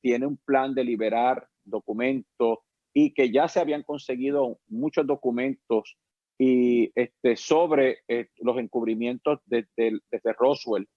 tiene 0.00 0.24
un 0.24 0.38
plan 0.38 0.74
de 0.74 0.84
liberar 0.84 1.46
documentos 1.62 2.60
y 2.94 3.12
que 3.12 3.30
ya 3.30 3.48
se 3.48 3.60
habían 3.60 3.82
conseguido 3.82 4.60
muchos 4.66 5.06
documentos 5.06 5.98
y 6.38 6.90
este, 6.94 7.36
sobre 7.36 7.98
eh, 8.08 8.28
los 8.38 8.56
encubrimientos 8.56 9.40
desde, 9.44 10.00
desde 10.10 10.32
Roswell 10.32 10.88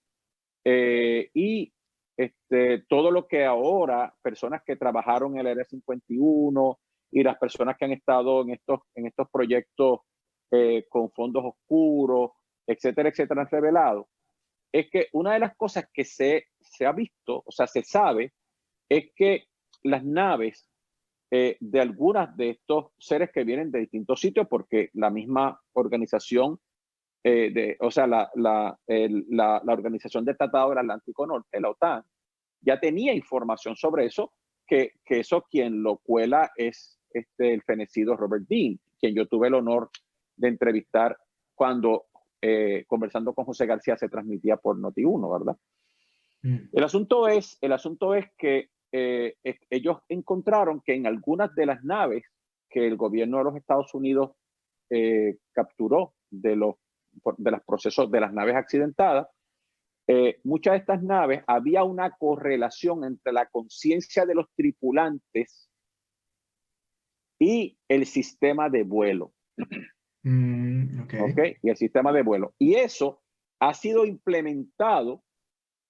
eh, 0.64 1.30
y 1.34 1.72
este, 2.16 2.84
todo 2.88 3.10
lo 3.10 3.26
que 3.26 3.44
ahora 3.44 4.14
personas 4.22 4.62
que 4.64 4.76
trabajaron 4.76 5.34
en 5.34 5.40
el 5.40 5.46
Área 5.48 5.64
51 5.64 6.78
y 7.10 7.22
las 7.22 7.38
personas 7.38 7.76
que 7.76 7.84
han 7.84 7.92
estado 7.92 8.42
en 8.42 8.50
estos, 8.50 8.80
en 8.94 9.06
estos 9.06 9.28
proyectos 9.30 10.00
eh, 10.50 10.86
con 10.88 11.10
fondos 11.12 11.44
oscuros, 11.44 12.32
etcétera, 12.66 13.08
etcétera, 13.08 13.42
han 13.42 13.48
revelado, 13.48 14.08
es 14.72 14.90
que 14.90 15.08
una 15.12 15.34
de 15.34 15.40
las 15.40 15.56
cosas 15.56 15.86
que 15.92 16.04
se, 16.04 16.46
se 16.60 16.86
ha 16.86 16.92
visto, 16.92 17.42
o 17.44 17.50
sea, 17.50 17.66
se 17.66 17.82
sabe, 17.82 18.32
es 18.88 19.10
que 19.14 19.44
las 19.82 20.04
naves 20.04 20.68
eh, 21.30 21.56
de 21.60 21.80
algunas 21.80 22.36
de 22.36 22.50
estos 22.50 22.92
seres 22.98 23.30
que 23.32 23.44
vienen 23.44 23.70
de 23.70 23.80
distintos 23.80 24.20
sitios, 24.20 24.46
porque 24.48 24.90
la 24.92 25.10
misma 25.10 25.60
organización, 25.72 26.60
eh, 27.24 27.50
de, 27.52 27.76
o 27.80 27.90
sea, 27.90 28.06
la, 28.06 28.30
la, 28.34 28.78
la, 28.86 29.62
la, 29.64 29.72
Organización 29.72 30.24
del 30.24 30.36
Tratado 30.36 30.70
del 30.70 30.78
Atlántico 30.78 31.26
Norte, 31.26 31.60
la 31.60 31.70
OTAN, 31.70 32.02
ya 32.60 32.80
tenía 32.80 33.14
información 33.14 33.76
sobre 33.76 34.06
eso, 34.06 34.32
que, 34.66 34.94
que 35.04 35.20
eso 35.20 35.44
quien 35.50 35.82
lo 35.82 35.98
cuela 35.98 36.50
es 36.56 36.98
este, 37.10 37.54
el 37.54 37.62
fenecido 37.62 38.16
Robert 38.16 38.44
Dean, 38.48 38.78
quien 38.98 39.14
yo 39.14 39.26
tuve 39.26 39.48
el 39.48 39.54
honor 39.54 39.90
de 40.36 40.48
entrevistar 40.48 41.16
cuando 41.54 42.06
eh, 42.40 42.84
conversando 42.88 43.34
con 43.34 43.44
José 43.44 43.66
García 43.66 43.96
se 43.96 44.08
transmitía 44.08 44.56
por 44.56 44.76
Noti1, 44.76 45.38
¿verdad? 45.38 45.56
Mm. 46.42 46.70
El, 46.72 46.84
asunto 46.84 47.28
es, 47.28 47.56
el 47.60 47.72
asunto 47.72 48.14
es 48.14 48.26
que 48.36 48.70
eh, 48.90 49.36
ellos 49.70 49.98
encontraron 50.08 50.82
que 50.84 50.94
en 50.94 51.06
algunas 51.06 51.54
de 51.54 51.66
las 51.66 51.84
naves 51.84 52.24
que 52.68 52.86
el 52.86 52.96
gobierno 52.96 53.38
de 53.38 53.44
los 53.44 53.56
Estados 53.56 53.94
Unidos 53.94 54.32
eh, 54.90 55.36
capturó 55.52 56.14
de 56.30 56.56
los, 56.56 56.74
de 57.38 57.50
los 57.50 57.62
procesos 57.64 58.10
de 58.10 58.20
las 58.20 58.32
naves 58.32 58.56
accidentadas, 58.56 59.28
muchas 60.44 60.72
de 60.72 60.78
estas 60.78 61.02
naves 61.02 61.42
había 61.46 61.84
una 61.84 62.10
correlación 62.10 63.04
entre 63.04 63.32
la 63.32 63.46
conciencia 63.46 64.26
de 64.26 64.34
los 64.34 64.46
tripulantes 64.54 65.70
y 67.38 67.76
el 67.88 68.06
sistema 68.06 68.68
de 68.68 68.84
vuelo. 68.84 69.32
Mm, 70.24 71.00
okay. 71.02 71.56
Y 71.62 71.70
el 71.70 71.76
sistema 71.76 72.12
de 72.12 72.22
vuelo. 72.22 72.54
Y 72.58 72.74
eso 72.76 73.22
ha 73.58 73.74
sido 73.74 74.04
implementado 74.04 75.24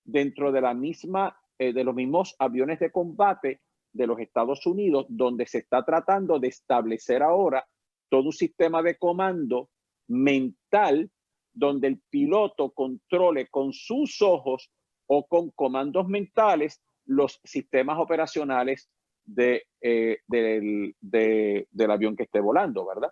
dentro 0.04 0.52
de 0.52 0.60
la 0.60 0.74
misma, 0.74 1.36
eh, 1.58 1.72
de 1.72 1.84
los 1.84 1.94
mismos 1.94 2.34
aviones 2.38 2.80
de 2.80 2.90
combate 2.90 3.60
de 3.92 4.06
los 4.06 4.18
Estados 4.18 4.66
Unidos, 4.66 5.04
donde 5.08 5.46
se 5.46 5.58
está 5.58 5.84
tratando 5.84 6.38
de 6.38 6.48
establecer 6.48 7.22
ahora 7.22 7.66
todo 8.10 8.24
un 8.24 8.32
sistema 8.32 8.82
de 8.82 8.96
comando 8.96 9.68
mental 10.12 11.10
donde 11.52 11.88
el 11.88 12.00
piloto 12.08 12.70
controle 12.70 13.48
con 13.48 13.72
sus 13.72 14.22
ojos 14.22 14.70
o 15.06 15.26
con 15.26 15.50
comandos 15.50 16.08
mentales 16.08 16.80
los 17.04 17.40
sistemas 17.44 17.98
operacionales 17.98 18.88
eh, 19.36 20.18
del, 20.26 20.94
del 21.00 21.90
avión 21.90 22.16
que 22.16 22.24
esté 22.24 22.40
volando, 22.40 22.86
¿verdad? 22.86 23.10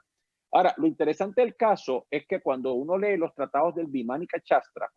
Ahora, 0.53 0.75
lo 0.79 0.87
interesante 0.87 1.43
del 1.43 1.55
caso 1.55 2.07
es 2.11 2.27
que 2.27 2.41
cuando 2.41 2.73
uno 2.73 2.99
lee 2.99 3.17
los 3.17 3.35
tratados 3.35 3.75
del 3.75 3.87
Vimánica 3.87 4.41
Chastra, 4.41 4.91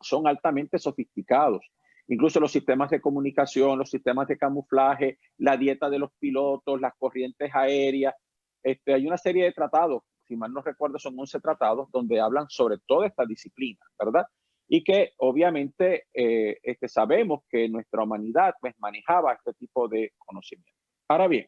son 0.00 0.26
altamente 0.26 0.78
sofisticados. 0.78 1.66
Incluso 2.08 2.38
los 2.38 2.52
sistemas 2.52 2.90
de 2.90 3.00
comunicación, 3.00 3.78
los 3.78 3.90
sistemas 3.90 4.28
de 4.28 4.38
camuflaje, 4.38 5.18
la 5.38 5.56
dieta 5.56 5.90
de 5.90 5.98
los 5.98 6.12
pilotos, 6.18 6.80
las 6.80 6.92
corrientes 6.98 7.50
aéreas. 7.52 8.14
Este, 8.62 8.94
hay 8.94 9.06
una 9.06 9.18
serie 9.18 9.44
de 9.44 9.52
tratados, 9.52 10.02
si 10.26 10.36
mal 10.36 10.52
no 10.52 10.62
recuerdo, 10.62 10.98
son 10.98 11.18
11 11.18 11.40
tratados 11.40 11.90
donde 11.90 12.20
hablan 12.20 12.46
sobre 12.48 12.78
toda 12.86 13.06
esta 13.06 13.24
disciplina, 13.24 13.80
¿verdad? 13.98 14.26
Y 14.68 14.82
que 14.82 15.12
obviamente 15.18 16.06
eh, 16.12 16.58
este, 16.62 16.88
sabemos 16.88 17.42
que 17.48 17.68
nuestra 17.68 18.02
humanidad 18.02 18.54
pues, 18.60 18.74
manejaba 18.78 19.34
este 19.34 19.54
tipo 19.54 19.88
de 19.88 20.12
conocimiento. 20.18 20.72
Ahora 21.08 21.28
bien, 21.28 21.46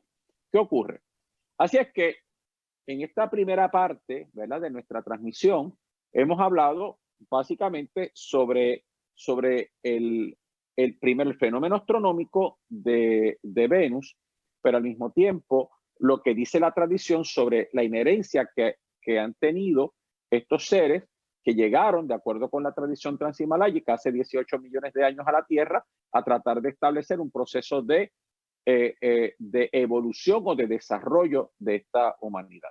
¿qué 0.52 0.58
ocurre? 0.58 1.00
Así 1.58 1.76
es 1.76 1.92
que 1.92 2.16
en 2.86 3.02
esta 3.02 3.28
primera 3.28 3.70
parte 3.70 4.28
¿verdad? 4.32 4.60
de 4.60 4.70
nuestra 4.70 5.02
transmisión 5.02 5.76
hemos 6.12 6.40
hablado 6.40 7.00
básicamente 7.30 8.10
sobre, 8.14 8.84
sobre 9.14 9.72
el, 9.82 10.38
el 10.76 10.98
primer 10.98 11.36
fenómeno 11.36 11.76
astronómico 11.76 12.60
de, 12.68 13.38
de, 13.42 13.66
Venus, 13.66 14.16
pero 14.62 14.76
al 14.76 14.84
mismo 14.84 15.10
tiempo 15.10 15.70
lo 15.98 16.22
que 16.22 16.34
dice 16.34 16.60
la 16.60 16.72
tradición 16.72 17.24
sobre 17.24 17.68
la 17.72 17.82
inherencia 17.82 18.48
que, 18.54 18.76
que 19.00 19.18
han 19.18 19.34
tenido 19.34 19.94
estos 20.30 20.66
seres 20.66 21.04
que 21.42 21.54
llegaron, 21.54 22.06
de 22.06 22.14
acuerdo 22.14 22.50
con 22.50 22.62
la 22.62 22.72
tradición 22.72 23.16
transhimaláyica, 23.16 23.94
hace 23.94 24.12
18 24.12 24.58
millones 24.58 24.92
de 24.92 25.04
años 25.04 25.26
a 25.26 25.32
la 25.32 25.44
Tierra, 25.44 25.84
a 26.12 26.22
tratar 26.22 26.60
de 26.60 26.70
establecer 26.70 27.20
un 27.20 27.30
proceso 27.30 27.82
de 27.82 28.12
eh, 28.70 28.96
eh, 29.00 29.34
de 29.38 29.70
evolución 29.72 30.42
o 30.44 30.54
de 30.54 30.66
desarrollo 30.66 31.52
de 31.58 31.76
esta 31.76 32.16
humanidad. 32.20 32.68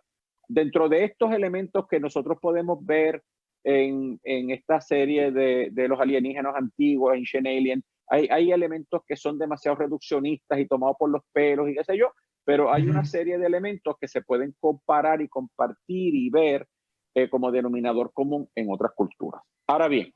Dentro 0.47 0.88
de 0.88 1.05
estos 1.05 1.34
elementos 1.34 1.88
que 1.88 1.99
nosotros 1.99 2.38
podemos 2.39 2.86
ver 2.86 3.23
en, 3.63 4.19
en 4.23 4.51
esta 4.51 4.80
serie 4.80 5.32
de, 5.32 5.69
de, 5.71 5.88
los 5.88 5.99
alienígenas 5.99 6.55
antiguos, 6.55 7.15
Ancient 7.15 7.47
Alien, 7.47 7.84
hay, 8.07 8.28
hay 8.30 8.51
elementos 8.51 9.01
que 9.07 9.15
son 9.15 9.39
demasiado 9.39 9.78
reduccionistas 9.78 10.59
y 10.59 10.67
tomados 10.67 10.97
por 10.99 11.09
los 11.09 11.23
pelos 11.34 11.67
y 11.67 11.73
qué 11.73 11.84
sé 11.84 11.97
yo, 11.97 12.11
pero 12.48 12.72
hay 12.72 12.88
una 12.88 13.04
serie 13.04 13.38
de 13.38 13.45
elementos 13.45 13.98
que 14.00 14.08
se 14.08 14.22
pueden 14.22 14.56
comparar 14.58 15.22
y 15.22 15.28
compartir 15.28 16.16
y 16.16 16.30
ver 16.30 16.66
eh, 17.14 17.30
como 17.30 17.52
denominador 17.52 18.14
común 18.14 18.50
en 18.56 18.72
otras 18.72 18.93
culturas. 18.95 19.41
Ahora 19.68 19.89
bien, 19.89 20.14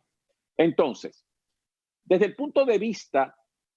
entonces, 0.56 1.26
desde 2.06 2.28
el 2.28 2.36
punto 2.38 2.64
de 2.64 2.78
vista 2.78 3.36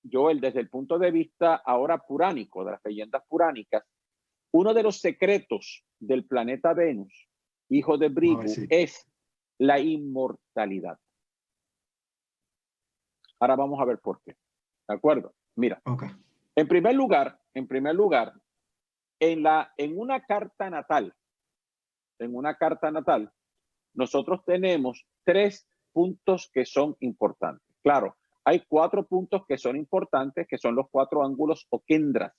Joel, 0.09 0.41
desde 0.41 0.61
el 0.61 0.69
punto 0.69 1.01
de 1.01 1.11
vista 1.11 1.57
ahora 1.57 1.99
puránico, 1.99 2.65
de 2.65 2.71
las 2.71 2.81
leyendas 2.85 3.25
puránicas, 3.29 3.83
uno 4.53 4.73
de 4.73 4.85
los 4.85 5.01
secretos 5.01 5.85
del 5.99 6.25
planeta 6.25 6.75
Venus, 6.75 7.29
hijo 7.71 7.99
de 7.99 8.09
Brigu, 8.09 8.45
es 8.71 9.05
la 9.59 9.81
inmortalidad. 9.81 10.97
Ahora 13.41 13.57
vamos 13.57 13.81
a 13.81 13.85
ver 13.85 13.99
por 13.99 14.23
qué. 14.25 14.37
¿De 14.87 14.95
acuerdo? 14.95 15.35
Mira. 15.57 15.83
En 16.55 16.69
primer 16.69 16.95
lugar, 16.95 17.41
en 17.53 17.67
primer 17.67 17.97
lugar, 17.97 18.33
en, 19.33 19.43
la, 19.43 19.73
en 19.79 19.99
una 19.99 20.25
carta 20.25 20.69
natal, 20.69 21.15
en 22.19 22.35
una 22.35 22.57
carta 22.57 22.91
natal, 22.91 23.33
nosotros 23.95 24.45
tenemos 24.45 25.07
tres 25.25 25.67
puntos 25.93 26.51
que 26.53 26.67
son 26.67 26.97
importantes. 27.01 27.67
Claro, 27.83 28.17
hay 28.45 28.65
cuatro 28.69 29.07
puntos 29.07 29.47
que 29.47 29.57
son 29.57 29.77
importantes, 29.77 30.47
que 30.47 30.59
son 30.59 30.75
los 30.75 30.91
cuatro 30.91 31.25
ángulos 31.25 31.67
o 31.71 31.83
kendras. 31.87 32.35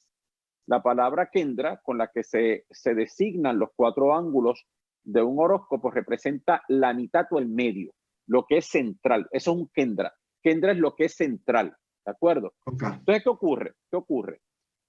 La 0.67 0.83
palabra 0.83 1.29
kendra, 1.31 1.81
con 1.81 1.97
la 1.97 2.11
que 2.13 2.23
se, 2.23 2.65
se 2.69 2.93
designan 2.93 3.57
los 3.57 3.69
cuatro 3.75 4.15
ángulos 4.15 4.67
de 5.03 5.23
un 5.23 5.39
horóscopo, 5.39 5.89
representa 5.89 6.63
la 6.67 6.93
mitad 6.93 7.25
o 7.31 7.39
el 7.39 7.47
medio, 7.47 7.93
lo 8.27 8.45
que 8.45 8.57
es 8.57 8.67
central. 8.67 9.27
Eso 9.31 9.51
es 9.51 9.57
un 9.57 9.69
kendra. 9.73 10.13
Kendra 10.43 10.71
es 10.71 10.77
lo 10.77 10.95
que 10.95 11.05
es 11.05 11.15
central, 11.15 11.75
¿de 12.05 12.11
acuerdo? 12.11 12.53
Entonces, 12.67 13.23
¿qué 13.23 13.29
ocurre? 13.29 13.73
¿Qué 13.89 13.97
ocurre? 13.97 14.41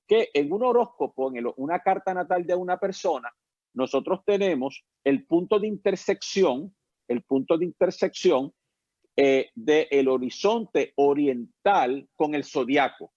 Que 0.07 0.30
en 0.32 0.52
un 0.52 0.62
horóscopo, 0.62 1.34
en 1.34 1.46
una 1.57 1.80
carta 1.80 2.14
natal 2.14 2.46
de 2.46 2.54
una 2.54 2.78
persona, 2.78 3.32
nosotros 3.74 4.20
tenemos 4.24 4.84
el 5.04 5.26
punto 5.26 5.59
de 5.59 5.68
intersección, 5.68 6.74
el 7.09 7.22
punto 7.22 7.59
de 7.59 7.66
intersección 7.66 8.52
eh, 9.16 9.50
del 9.54 10.09
horizonte 10.09 10.92
oriental 10.96 12.09
con 12.14 12.34
el 12.34 12.44
zodiaco. 12.44 13.12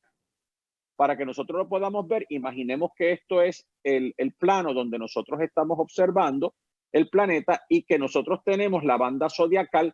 Para 0.96 1.16
que 1.16 1.26
nosotros 1.26 1.60
lo 1.60 1.70
podamos 1.70 2.08
ver, 2.08 2.26
imaginemos 2.30 2.92
que 2.96 3.14
esto 3.14 3.42
es 3.42 3.66
el, 3.84 4.14
el 4.18 4.34
plano 4.34 4.74
donde 4.74 5.00
nosotros 5.00 5.40
estamos 5.42 5.80
observando 5.80 6.56
el 6.92 7.10
planeta 7.10 7.64
y 7.70 7.84
que 7.84 8.00
nosotros 8.00 8.42
tenemos 8.44 8.84
la 8.84 8.98
banda 8.98 9.30
zodiacal 9.30 9.94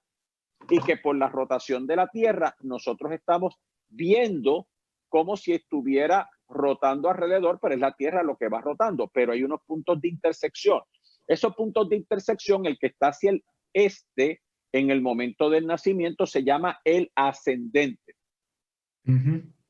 y 0.69 0.79
que 0.79 0.97
por 0.97 1.15
la 1.15 1.29
rotación 1.29 1.85
de 1.85 1.95
la 1.95 2.07
Tierra 2.07 2.55
nosotros 2.61 3.11
estamos 3.11 3.55
viendo 3.87 4.67
como 5.09 5.37
si 5.37 5.53
estuviera 5.53 6.29
rotando 6.47 7.09
alrededor, 7.09 7.59
pero 7.61 7.73
es 7.73 7.79
la 7.79 7.93
Tierra 7.93 8.23
lo 8.23 8.37
que 8.37 8.49
va 8.49 8.61
rotando, 8.61 9.09
pero 9.13 9.33
hay 9.33 9.43
unos 9.43 9.61
puntos 9.65 9.99
de 10.01 10.09
intersección. 10.09 10.81
Esos 11.27 11.55
puntos 11.55 11.89
de 11.89 11.95
intersección, 11.97 12.65
el 12.65 12.77
que 12.77 12.87
está 12.87 13.07
hacia 13.07 13.31
el 13.31 13.43
este, 13.73 14.41
en 14.71 14.89
el 14.89 15.01
momento 15.01 15.49
del 15.49 15.67
nacimiento 15.67 16.25
se 16.25 16.43
llama 16.43 16.79
el 16.83 17.11
ascendente. 17.15 18.15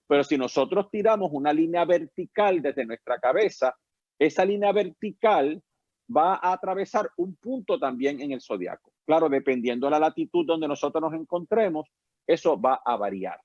Pero 0.07 0.23
si 0.23 0.37
nosotros 0.37 0.89
tiramos 0.91 1.29
una 1.33 1.51
línea 1.51 1.83
vertical 1.85 2.61
desde 2.61 2.85
nuestra 2.85 3.19
cabeza, 3.19 3.75
esa 4.17 4.45
línea 4.45 4.71
vertical 4.71 5.61
va 6.15 6.35
a 6.35 6.53
atravesar 6.53 7.09
un 7.17 7.35
punto 7.35 7.79
también 7.79 8.21
en 8.21 8.31
el 8.31 8.41
zodiaco. 8.41 8.93
Claro, 9.05 9.27
dependiendo 9.27 9.87
de 9.87 9.91
la 9.91 9.99
latitud 9.99 10.45
donde 10.45 10.67
nosotros 10.67 11.01
nos 11.01 11.13
encontremos, 11.19 11.87
eso 12.27 12.59
va 12.59 12.81
a 12.85 12.95
variar. 12.95 13.39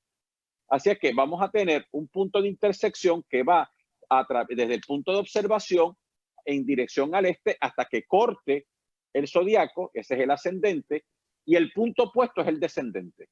Así 0.71 0.89
es 0.89 0.99
que 0.99 1.12
vamos 1.12 1.43
a 1.43 1.51
tener 1.51 1.87
un 1.91 2.07
punto 2.09 2.41
de 2.41 2.49
intersección 2.49 3.25
que 3.29 3.43
va 3.43 3.71
a 4.09 4.47
desde 4.49 4.75
el 4.75 4.81
punto 4.81 5.12
de 5.12 5.18
observación 5.18 5.97
en 6.45 6.64
dirección 6.64 7.14
al 7.14 7.27
este 7.27 7.57
hasta 7.61 7.85
que 7.85 8.05
corte 8.05 8.66
el 9.12 9.29
zodiaco, 9.29 9.91
ese 9.93 10.14
es 10.14 10.21
el 10.21 10.31
ascendente, 10.31 11.05
y 11.45 11.57
el 11.57 11.73
punto 11.73 12.05
opuesto 12.05 12.43
es 12.43 12.49
el 12.49 12.61
descendente. 12.61 13.29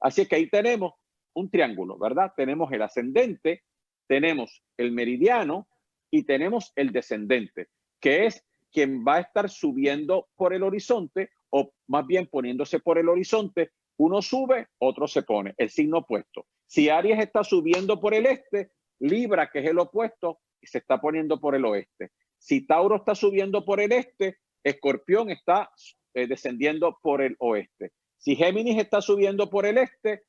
Así 0.00 0.22
es 0.22 0.28
que 0.28 0.36
ahí 0.36 0.48
tenemos 0.48 0.92
un 1.34 1.50
triángulo, 1.50 1.98
¿verdad? 1.98 2.32
Tenemos 2.36 2.70
el 2.72 2.82
ascendente, 2.82 3.64
tenemos 4.06 4.62
el 4.76 4.92
meridiano 4.92 5.68
y 6.10 6.22
tenemos 6.24 6.72
el 6.76 6.92
descendente, 6.92 7.68
que 8.00 8.26
es 8.26 8.44
quien 8.70 9.04
va 9.04 9.16
a 9.16 9.20
estar 9.20 9.50
subiendo 9.50 10.28
por 10.36 10.54
el 10.54 10.62
horizonte 10.62 11.30
o 11.50 11.72
más 11.88 12.06
bien 12.06 12.28
poniéndose 12.28 12.78
por 12.78 12.98
el 12.98 13.08
horizonte. 13.08 13.72
Uno 13.96 14.22
sube, 14.22 14.68
otro 14.78 15.08
se 15.08 15.22
pone, 15.22 15.54
el 15.56 15.70
signo 15.70 15.98
opuesto. 15.98 16.46
Si 16.68 16.90
Aries 16.90 17.18
está 17.18 17.42
subiendo 17.42 17.98
por 17.98 18.14
el 18.14 18.26
este, 18.26 18.70
Libra, 19.00 19.50
que 19.50 19.60
es 19.60 19.66
el 19.66 19.78
opuesto, 19.78 20.38
se 20.62 20.78
está 20.78 21.00
poniendo 21.00 21.40
por 21.40 21.54
el 21.54 21.64
oeste. 21.64 22.10
Si 22.38 22.66
Tauro 22.66 22.96
está 22.96 23.14
subiendo 23.14 23.64
por 23.64 23.80
el 23.80 23.92
este, 23.92 24.38
Escorpión 24.62 25.30
está 25.30 25.70
eh, 26.14 26.26
descendiendo 26.26 26.98
por 27.02 27.22
el 27.22 27.36
oeste. 27.38 27.92
Si 28.18 28.36
Géminis 28.36 28.78
está 28.78 29.00
subiendo 29.00 29.48
por 29.48 29.64
el 29.64 29.78
este, 29.78 30.24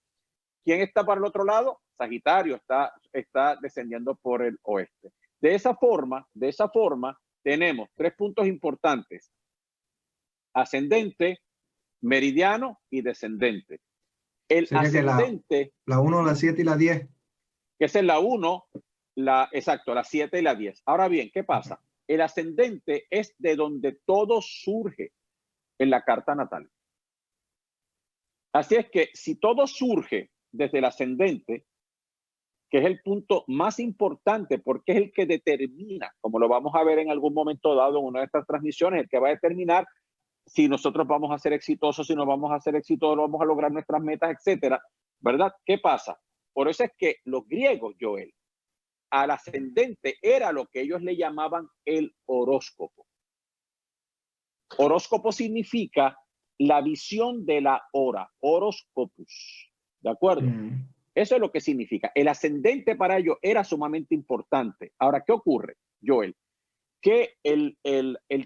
¿quién 0.63 0.81
está 0.81 1.05
para 1.05 1.19
el 1.19 1.25
otro 1.25 1.43
lado? 1.43 1.81
Sagitario 1.97 2.55
está, 2.55 2.93
está 3.11 3.57
descendiendo 3.61 4.15
por 4.15 4.41
el 4.41 4.57
oeste. 4.63 5.11
De 5.41 5.55
esa 5.55 5.75
forma, 5.75 6.25
de 6.33 6.49
esa 6.49 6.69
forma, 6.69 7.19
tenemos 7.43 7.89
tres 7.95 8.13
puntos 8.15 8.47
importantes. 8.47 9.31
Ascendente, 10.53 11.39
meridiano 12.01 12.79
y 12.89 13.01
descendente. 13.01 13.81
El 14.49 14.67
ascendente. 14.71 15.73
La 15.85 15.99
1, 15.99 16.23
la 16.23 16.35
7 16.35 16.61
y 16.61 16.65
la 16.65 16.75
10. 16.75 17.07
Que 17.77 17.85
es 17.85 18.03
la 18.03 18.19
1, 18.19 18.65
la, 19.15 19.49
exacto, 19.51 19.93
la 19.93 20.03
7 20.03 20.39
y 20.39 20.41
la 20.41 20.55
10. 20.55 20.81
Ahora 20.85 21.07
bien, 21.07 21.29
¿qué 21.33 21.43
pasa? 21.43 21.81
El 22.07 22.21
ascendente 22.21 23.05
es 23.09 23.35
de 23.37 23.55
donde 23.55 23.99
todo 24.05 24.41
surge 24.41 25.13
en 25.77 25.91
la 25.91 26.03
carta 26.03 26.35
natal. 26.35 26.69
Así 28.53 28.75
es 28.75 28.89
que 28.89 29.09
si 29.13 29.35
todo 29.35 29.67
surge 29.67 30.31
desde 30.51 30.79
el 30.79 30.85
ascendente, 30.85 31.65
que 32.69 32.79
es 32.79 32.85
el 32.85 33.01
punto 33.01 33.43
más 33.47 33.79
importante 33.79 34.59
porque 34.59 34.91
es 34.91 34.97
el 34.97 35.11
que 35.11 35.25
determina, 35.25 36.11
como 36.19 36.39
lo 36.39 36.47
vamos 36.47 36.73
a 36.75 36.83
ver 36.83 36.99
en 36.99 37.11
algún 37.11 37.33
momento 37.33 37.75
dado 37.75 37.99
en 37.99 38.05
una 38.05 38.19
de 38.19 38.25
estas 38.25 38.45
transmisiones, 38.45 39.01
el 39.01 39.09
que 39.09 39.19
va 39.19 39.29
a 39.29 39.31
determinar 39.31 39.85
si 40.49 40.67
nosotros 40.67 41.07
vamos 41.07 41.31
a 41.31 41.37
ser 41.37 41.53
exitosos, 41.53 42.07
si 42.07 42.15
no 42.15 42.25
vamos 42.25 42.51
a 42.51 42.59
ser 42.59 42.75
exitosos, 42.75 43.17
vamos 43.17 43.41
a 43.41 43.45
lograr 43.45 43.71
nuestras 43.71 44.01
metas, 44.01 44.31
etcétera, 44.31 44.81
¿verdad? 45.19 45.53
¿Qué 45.65 45.77
pasa? 45.77 46.19
Por 46.53 46.67
eso 46.67 46.83
es 46.83 46.91
que 46.97 47.17
los 47.25 47.47
griegos, 47.47 47.95
Joel, 47.99 48.33
al 49.11 49.31
ascendente 49.31 50.17
era 50.21 50.51
lo 50.51 50.67
que 50.67 50.81
ellos 50.81 51.01
le 51.01 51.15
llamaban 51.15 51.67
el 51.85 52.13
horóscopo. 52.25 53.05
Horóscopo 54.77 55.31
significa 55.31 56.17
la 56.59 56.81
visión 56.81 57.45
de 57.45 57.61
la 57.61 57.81
hora, 57.93 58.29
horoscopus. 58.39 59.71
¿De 60.01 60.09
acuerdo? 60.09 60.43
Mm. 60.43 60.87
Eso 61.15 61.35
es 61.35 61.41
lo 61.41 61.51
que 61.51 61.59
significa. 61.59 62.11
El 62.15 62.27
ascendente 62.27 62.95
para 62.95 63.17
ellos 63.17 63.37
era 63.41 63.63
sumamente 63.63 64.15
importante. 64.15 64.93
Ahora, 64.99 65.23
¿qué 65.25 65.31
ocurre, 65.31 65.75
Joel? 66.05 66.35
Que 67.01 67.35
el, 67.43 67.77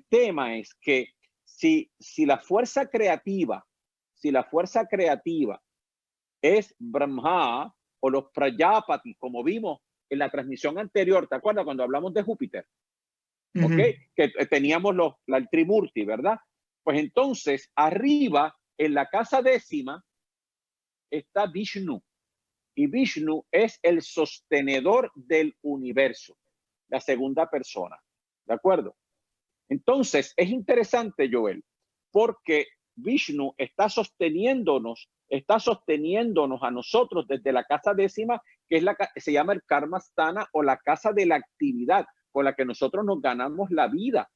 tema 0.09 0.57
es 0.57 0.75
que 0.81 1.07
si, 1.55 1.91
si 1.99 2.25
la 2.25 2.39
fuerza 2.39 2.87
creativa, 2.87 3.65
si 4.13 4.31
la 4.31 4.43
fuerza 4.43 4.87
creativa 4.87 5.61
es 6.41 6.75
Brahma 6.79 7.73
o 7.99 8.09
los 8.09 8.25
Prajapati, 8.33 9.15
como 9.15 9.43
vimos 9.43 9.79
en 10.09 10.19
la 10.19 10.29
transmisión 10.29 10.77
anterior, 10.79 11.27
¿te 11.27 11.35
acuerdas 11.35 11.63
cuando 11.63 11.83
hablamos 11.83 12.13
de 12.13 12.23
Júpiter? 12.23 12.67
Que 14.15 14.29
teníamos 14.49 14.95
los, 14.95 15.13
la, 15.27 15.37
el 15.37 15.47
Trimurti, 15.47 16.03
¿verdad? 16.05 16.39
Pues 16.83 16.99
entonces, 16.99 17.71
arriba, 17.75 18.57
en 18.77 18.95
la 18.95 19.07
casa 19.07 19.41
décima, 19.43 20.03
está 21.11 21.45
Vishnu. 21.45 22.01
Y 22.75 22.87
Vishnu 22.87 23.45
es 23.51 23.79
el 23.83 24.01
sostenedor 24.01 25.11
del 25.13 25.55
universo, 25.61 26.35
la 26.89 26.99
segunda 26.99 27.47
persona. 27.47 27.95
¿De 28.45 28.55
acuerdo? 28.55 28.97
Entonces, 29.73 30.35
es 30.37 30.49
interesante, 30.49 31.27
Joel, 31.31 31.63
porque 32.11 32.67
Vishnu 32.93 33.55
está 33.57 33.89
sosteniéndonos, 33.89 35.09
está 35.27 35.59
sosteniéndonos 35.59 36.61
a 36.61 36.69
nosotros 36.69 37.25
desde 37.27 37.51
la 37.51 37.63
casa 37.63 37.95
décima, 37.95 38.39
que 38.69 38.77
es 38.77 38.83
la 38.83 38.95
se 39.15 39.31
llama 39.31 39.53
el 39.53 39.63
Karma 39.63 39.99
Stana 39.99 40.47
o 40.53 40.61
la 40.61 40.77
casa 40.77 41.11
de 41.11 41.25
la 41.25 41.37
actividad 41.37 42.05
con 42.31 42.45
la 42.45 42.53
que 42.53 42.65
nosotros 42.65 43.03
nos 43.03 43.19
ganamos 43.19 43.71
la 43.71 43.87
vida. 43.87 44.29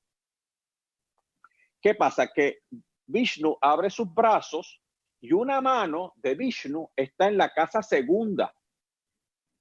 ¿Qué 1.84 1.94
pasa? 1.94 2.32
Que 2.34 2.62
Vishnu 3.06 3.60
abre 3.62 3.92
sus 3.92 4.12
brazos 4.12 4.82
y 5.22 5.34
una 5.34 5.62
mano 5.62 6.14
de 6.16 6.34
Vishnu 6.34 6.90
está 6.96 7.28
en 7.28 7.38
la 7.38 7.54
casa 7.54 7.84
segunda, 7.84 8.52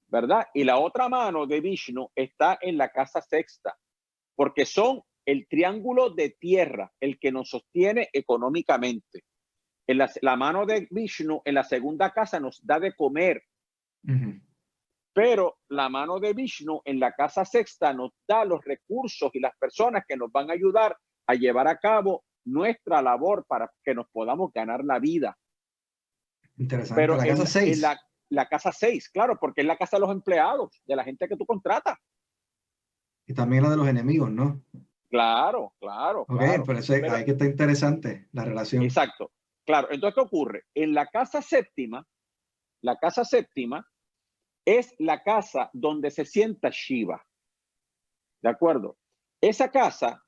¿verdad? 0.07 0.47
Y 0.55 0.63
la 0.63 0.79
otra 0.79 1.07
mano 1.07 1.45
de 1.45 1.61
Vishnu 1.61 2.09
está 2.15 2.57
en 2.61 2.79
la 2.79 2.89
casa 2.89 3.21
sexta, 3.21 3.77
porque 4.35 4.65
son 4.65 5.03
el 5.27 5.45
triángulo 5.47 6.09
de 6.09 6.29
tierra 6.39 6.91
el 7.01 7.19
que 7.19 7.33
nos 7.33 7.49
sostiene 7.49 8.09
económicamente. 8.13 9.25
En 9.85 9.97
la, 9.97 10.35
mano 10.35 10.65
de 10.65 10.87
Vishnu 10.89 11.41
en 11.43 11.53
la 11.53 11.63
segunda 11.63 12.11
casa 12.11 12.39
nos 12.39 12.65
da 12.65 12.79
de 12.79 12.93
comer. 12.93 13.43
Pero 15.13 15.57
la 15.69 15.89
mano 15.89 16.19
de 16.19 16.33
Vishnu 16.33 16.81
en 16.85 16.99
la 16.99 17.11
casa 17.11 17.43
sexta 17.43 17.93
nos 17.93 18.11
da 18.27 18.45
los 18.45 18.63
recursos 18.63 19.29
y 19.33 19.39
las 19.39 19.55
personas 19.57 20.03
que 20.07 20.15
nos 20.15 20.31
van 20.31 20.49
a 20.49 20.53
ayudar 20.53 20.97
a 21.27 21.35
llevar 21.35 21.67
a 21.67 21.77
cabo 21.77 22.23
nuestra 22.45 23.01
labor 23.01 23.45
para 23.47 23.69
que 23.83 23.93
nos 23.93 24.07
podamos 24.09 24.53
ganar 24.53 24.85
la 24.85 24.99
vida. 24.99 25.37
Interesante. 26.55 27.01
Pero 27.01 27.17
la 27.17 27.27
casa 27.27 27.45
6. 27.45 27.85
La, 28.29 28.45
casa 28.47 28.71
6, 28.71 29.09
claro, 29.09 29.37
porque 29.39 29.61
es 29.61 29.67
la 29.67 29.77
casa 29.77 29.97
de 29.97 30.01
los 30.01 30.11
empleados, 30.11 30.81
de 30.85 30.95
la 30.95 31.03
gente 31.03 31.27
que 31.27 31.35
tú 31.35 31.45
contratas. 31.45 31.97
Y 33.25 33.33
también 33.33 33.63
la 33.63 33.69
de 33.69 33.77
los 33.77 33.87
enemigos, 33.87 34.31
¿no? 34.31 34.63
Claro, 35.09 35.73
claro. 35.79 36.21
Ok, 36.27 36.41
pero 36.65 36.79
eso 36.79 36.93
ahí 36.93 37.25
que 37.25 37.31
está 37.31 37.45
interesante 37.45 38.27
la 38.33 38.43
relación. 38.43 38.83
Exacto. 38.83 39.31
Claro, 39.65 39.87
entonces, 39.91 40.15
¿qué 40.15 40.21
ocurre? 40.21 40.65
En 40.73 40.93
la 40.93 41.07
casa 41.07 41.41
séptima, 41.41 42.05
la 42.81 42.97
casa 42.97 43.23
séptima 43.23 43.85
es 44.65 44.93
la 44.99 45.23
casa 45.23 45.69
donde 45.73 46.11
se 46.11 46.25
sienta 46.25 46.69
Shiva. 46.71 47.25
¿De 48.41 48.49
acuerdo? 48.49 48.97
Esa 49.41 49.71
casa 49.71 50.23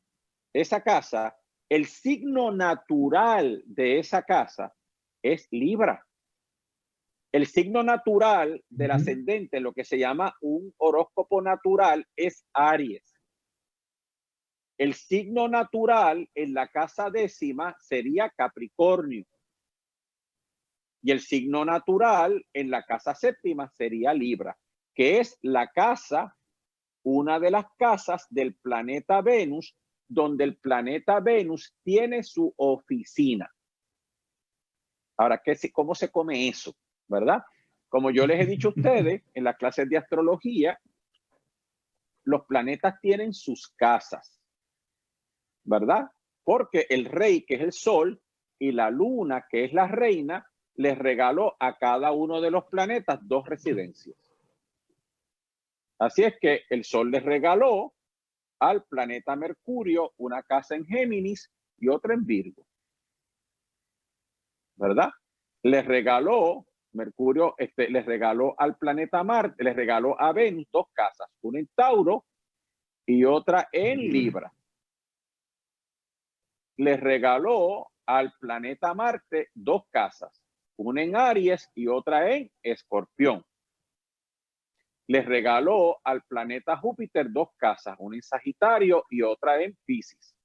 esa 0.53 0.81
casa, 0.81 1.37
el 1.69 1.85
signo 1.85 2.51
natural 2.51 3.63
de 3.65 3.99
esa 3.99 4.23
casa 4.23 4.73
es 5.21 5.47
Libra. 5.51 6.05
El 7.31 7.45
signo 7.45 7.83
natural 7.83 8.63
del 8.69 8.91
ascendente, 8.91 9.59
lo 9.59 9.73
que 9.73 9.83
se 9.83 9.99
llama 9.99 10.33
un 10.41 10.73
horóscopo 10.77 11.41
natural, 11.41 12.03
es 12.15 12.43
Aries. 12.53 13.18
El 14.79 14.93
signo 14.93 15.49
natural 15.49 16.29
en 16.33 16.53
la 16.53 16.69
casa 16.69 17.09
décima 17.09 17.75
sería 17.81 18.29
Capricornio. 18.29 19.25
Y 21.01 21.11
el 21.11 21.19
signo 21.19 21.65
natural 21.65 22.45
en 22.53 22.71
la 22.71 22.83
casa 22.83 23.13
séptima 23.13 23.69
sería 23.69 24.13
Libra, 24.13 24.57
que 24.95 25.19
es 25.19 25.37
la 25.41 25.67
casa, 25.67 26.33
una 27.03 27.41
de 27.41 27.51
las 27.51 27.65
casas 27.77 28.25
del 28.29 28.55
planeta 28.55 29.21
Venus 29.21 29.75
donde 30.07 30.45
el 30.45 30.57
planeta 30.57 31.19
Venus 31.19 31.75
tiene 31.83 32.23
su 32.23 32.53
oficina. 32.55 33.53
Ahora, 35.17 35.41
¿qué, 35.43 35.57
¿cómo 35.73 35.93
se 35.93 36.09
come 36.09 36.47
eso? 36.47 36.73
¿Verdad? 37.07 37.43
Como 37.89 38.11
yo 38.11 38.25
les 38.25 38.41
he 38.41 38.45
dicho 38.45 38.69
a 38.69 38.73
ustedes 38.75 39.23
en 39.33 39.43
las 39.43 39.57
clases 39.57 39.89
de 39.89 39.97
astrología, 39.97 40.79
los 42.23 42.45
planetas 42.45 42.99
tienen 43.01 43.33
sus 43.33 43.67
casas, 43.75 44.38
¿verdad? 45.63 46.09
Porque 46.43 46.85
el 46.89 47.05
rey, 47.05 47.43
que 47.43 47.55
es 47.55 47.61
el 47.61 47.71
sol, 47.71 48.21
y 48.59 48.73
la 48.73 48.91
luna, 48.91 49.45
que 49.49 49.63
es 49.63 49.73
la 49.73 49.87
reina, 49.87 50.45
les 50.75 50.97
regaló 50.97 51.55
a 51.59 51.77
cada 51.77 52.11
uno 52.11 52.41
de 52.41 52.51
los 52.51 52.65
planetas 52.65 53.19
dos 53.23 53.47
residencias. 53.47 54.17
Así 55.97 56.23
es 56.23 56.35
que 56.39 56.63
el 56.69 56.83
sol 56.83 57.11
les 57.11 57.23
regaló 57.23 57.93
al 58.59 58.83
planeta 58.83 59.35
Mercurio 59.35 60.13
una 60.17 60.43
casa 60.43 60.75
en 60.75 60.85
Géminis 60.85 61.49
y 61.77 61.89
otra 61.89 62.13
en 62.13 62.25
Virgo. 62.25 62.65
¿Verdad? 64.75 65.09
Les 65.63 65.85
regaló, 65.85 66.65
Mercurio 66.93 67.55
este, 67.57 67.89
les 67.89 68.05
regaló 68.05 68.55
al 68.57 68.77
planeta 68.77 69.23
Marte, 69.23 69.63
les 69.63 69.75
regaló 69.75 70.19
a 70.19 70.31
Venus 70.31 70.67
dos 70.71 70.87
casas, 70.93 71.29
una 71.41 71.59
en 71.59 71.69
Tauro 71.75 72.25
y 73.05 73.25
otra 73.25 73.67
en 73.71 73.99
Libra. 73.99 74.53
Les 76.79 76.97
regaló 76.97 77.91
al 78.05 78.31
planeta 78.39 78.93
Marte 78.93 79.49
dos 79.53 79.83
casas, 79.89 80.41
una 80.77 81.03
en 81.03 81.13
Aries 81.13 81.69
y 81.75 81.87
otra 81.87 82.31
en 82.31 82.49
Escorpión. 82.63 83.43
Les 85.07 85.25
regaló 85.25 85.99
al 86.05 86.21
planeta 86.23 86.77
Júpiter 86.77 87.33
dos 87.33 87.49
casas, 87.57 87.97
una 87.99 88.15
en 88.15 88.21
Sagitario 88.21 89.03
y 89.09 89.23
otra 89.23 89.61
en 89.61 89.77
Pisces. 89.83 90.37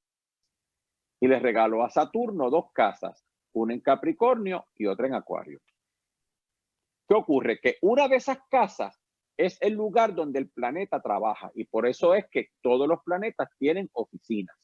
Y 1.21 1.29
les 1.29 1.41
regaló 1.41 1.85
a 1.85 1.91
Saturno 1.91 2.51
dos 2.51 2.73
casas, 2.73 3.25
una 3.53 3.73
en 3.73 3.81
Capricornio 3.81 4.67
y 4.75 4.87
otra 4.87 5.07
en 5.07 5.15
Acuario. 5.15 5.61
¿Qué 7.07 7.15
ocurre? 7.15 7.61
Que 7.61 7.79
una 7.81 8.09
de 8.09 8.17
esas 8.17 8.39
casas 8.51 9.01
es 9.37 9.57
el 9.63 9.75
lugar 9.75 10.17
donde 10.17 10.41
el 10.41 10.51
planeta 10.51 11.01
trabaja 11.01 11.53
y 11.55 11.65
por 11.67 11.87
eso 11.87 12.13
es 12.13 12.27
que 12.29 12.49
todos 12.61 12.89
los 12.89 13.05
planetas 13.05 13.51
tienen 13.57 13.89
oficinas. 13.93 14.57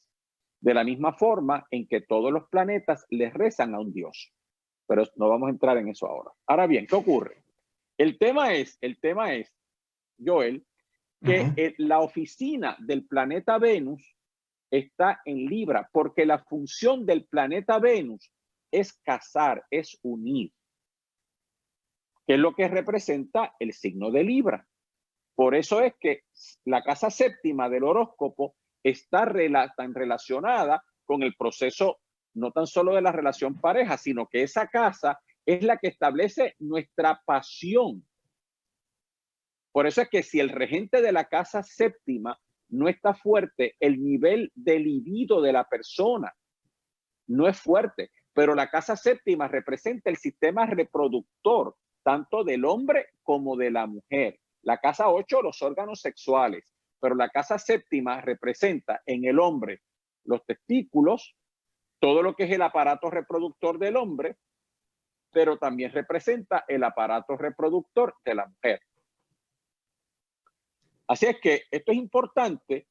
De 0.61 0.73
la 0.73 0.83
misma 0.83 1.13
forma 1.13 1.65
en 1.71 1.87
que 1.87 2.01
todos 2.01 2.31
los 2.31 2.47
planetas 2.47 3.05
les 3.09 3.33
rezan 3.33 3.75
a 3.75 3.79
un 3.79 3.91
dios. 3.91 4.31
Pero 4.87 5.03
no 5.15 5.27
vamos 5.27 5.47
a 5.47 5.51
entrar 5.51 5.77
en 5.77 5.89
eso 5.89 6.07
ahora. 6.07 6.31
Ahora 6.47 6.67
bien, 6.67 6.87
¿qué 6.87 6.95
ocurre? 6.95 7.43
El 7.97 8.17
tema 8.17 8.53
es, 8.53 8.77
el 8.81 8.99
tema 8.99 9.33
es, 9.33 9.53
Joel, 10.23 10.65
que 11.23 11.75
la 11.77 11.99
oficina 11.99 12.77
del 12.79 13.05
planeta 13.05 13.57
Venus 13.57 14.15
está 14.71 15.21
en 15.25 15.45
Libra, 15.45 15.89
porque 15.91 16.25
la 16.25 16.39
función 16.39 17.05
del 17.05 17.25
planeta 17.25 17.77
Venus 17.79 18.31
es 18.71 18.93
casar, 19.03 19.65
es 19.69 19.99
unir 20.01 20.51
que 22.25 22.35
es 22.35 22.39
lo 22.39 22.53
que 22.53 22.67
representa 22.67 23.55
el 23.59 23.73
signo 23.73 24.11
de 24.11 24.23
Libra. 24.23 24.67
Por 25.35 25.55
eso 25.55 25.81
es 25.81 25.93
que 25.99 26.23
la 26.65 26.83
casa 26.83 27.09
séptima 27.09 27.69
del 27.69 27.83
horóscopo 27.83 28.55
está 28.83 29.31
tan 29.75 29.93
relacionada 29.93 30.83
con 31.05 31.23
el 31.23 31.35
proceso 31.35 31.99
no 32.33 32.51
tan 32.51 32.67
solo 32.67 32.95
de 32.95 33.01
la 33.01 33.11
relación 33.11 33.59
pareja, 33.59 33.97
sino 33.97 34.27
que 34.27 34.43
esa 34.43 34.67
casa 34.67 35.19
es 35.45 35.63
la 35.63 35.77
que 35.77 35.87
establece 35.87 36.55
nuestra 36.59 37.21
pasión. 37.25 38.05
Por 39.71 39.87
eso 39.87 40.01
es 40.01 40.09
que 40.09 40.23
si 40.23 40.39
el 40.39 40.49
regente 40.49 41.01
de 41.01 41.11
la 41.11 41.25
casa 41.25 41.63
séptima 41.63 42.39
no 42.69 42.87
está 42.87 43.13
fuerte, 43.13 43.75
el 43.79 44.01
nivel 44.01 44.51
de 44.55 44.79
libido 44.79 45.41
de 45.41 45.53
la 45.53 45.65
persona 45.65 46.33
no 47.27 47.47
es 47.47 47.59
fuerte, 47.59 48.11
pero 48.33 48.55
la 48.55 48.69
casa 48.69 48.95
séptima 48.95 49.47
representa 49.47 50.09
el 50.09 50.17
sistema 50.17 50.65
reproductor, 50.65 51.75
tanto 52.03 52.43
del 52.43 52.65
hombre 52.65 53.07
como 53.23 53.55
de 53.55 53.71
la 53.71 53.87
mujer. 53.87 54.39
La 54.63 54.77
casa 54.77 55.09
8, 55.09 55.41
los 55.41 55.61
órganos 55.61 56.01
sexuales, 56.01 56.73
pero 57.01 57.15
la 57.15 57.29
casa 57.29 57.57
séptima 57.57 58.21
representa 58.21 59.01
en 59.05 59.25
el 59.25 59.39
hombre 59.39 59.81
los 60.23 60.45
testículos, 60.45 61.35
todo 61.99 62.21
lo 62.21 62.35
que 62.35 62.43
es 62.43 62.51
el 62.51 62.61
aparato 62.61 63.09
reproductor 63.09 63.79
del 63.79 63.97
hombre, 63.97 64.37
pero 65.31 65.57
también 65.57 65.91
representa 65.91 66.63
el 66.67 66.83
aparato 66.83 67.35
reproductor 67.35 68.15
de 68.23 68.35
la 68.35 68.47
mujer. 68.47 68.81
Así 71.07 71.25
es 71.25 71.41
que 71.41 71.63
esto 71.71 71.91
es 71.91 71.97
importante 71.97 72.87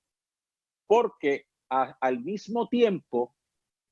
porque 0.87 1.47
al 1.69 2.21
mismo 2.21 2.69
tiempo 2.69 3.37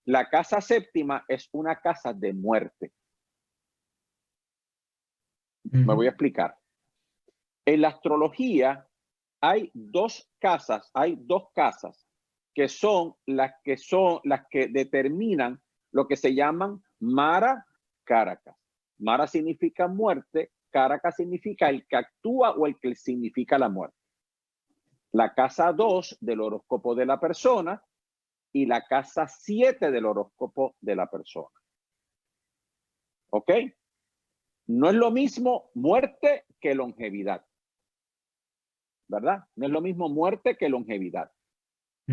la 0.04 0.28
casa 0.28 0.60
séptima 0.60 1.24
es 1.28 1.48
una 1.52 1.80
casa 1.80 2.12
de 2.12 2.32
muerte. 2.32 2.92
Me 5.62 5.94
voy 5.94 6.06
a 6.06 6.10
explicar. 6.10 6.56
En 7.64 7.82
la 7.82 7.88
astrología 7.88 8.87
hay 9.40 9.70
dos 9.72 10.28
casas, 10.38 10.90
hay 10.94 11.16
dos 11.20 11.48
casas 11.54 12.06
que 12.54 12.68
son 12.68 13.14
las 13.26 13.52
que 13.62 13.76
son 13.76 14.20
las 14.24 14.46
que 14.50 14.68
determinan 14.68 15.60
lo 15.92 16.06
que 16.08 16.16
se 16.16 16.34
llaman 16.34 16.82
Mara 16.98 17.64
Caracas. 18.04 18.56
Mara 18.98 19.26
significa 19.26 19.86
muerte, 19.86 20.52
Caracas 20.70 21.16
significa 21.16 21.68
el 21.68 21.86
que 21.86 21.96
actúa 21.96 22.50
o 22.52 22.66
el 22.66 22.78
que 22.80 22.94
significa 22.94 23.58
la 23.58 23.68
muerte. 23.68 23.96
La 25.12 25.34
casa 25.34 25.72
2 25.72 26.18
del 26.20 26.40
horóscopo 26.40 26.94
de 26.94 27.06
la 27.06 27.20
persona 27.20 27.82
y 28.52 28.66
la 28.66 28.84
casa 28.84 29.26
7 29.26 29.90
del 29.90 30.04
horóscopo 30.04 30.74
de 30.80 30.96
la 30.96 31.08
persona. 31.08 31.54
¿Ok? 33.30 33.50
No 34.66 34.90
es 34.90 34.96
lo 34.96 35.10
mismo 35.10 35.70
muerte 35.74 36.44
que 36.60 36.74
longevidad. 36.74 37.47
¿Verdad? 39.08 39.44
No 39.56 39.66
es 39.66 39.72
lo 39.72 39.80
mismo 39.80 40.08
muerte 40.08 40.56
que 40.56 40.68
longevidad. 40.68 41.30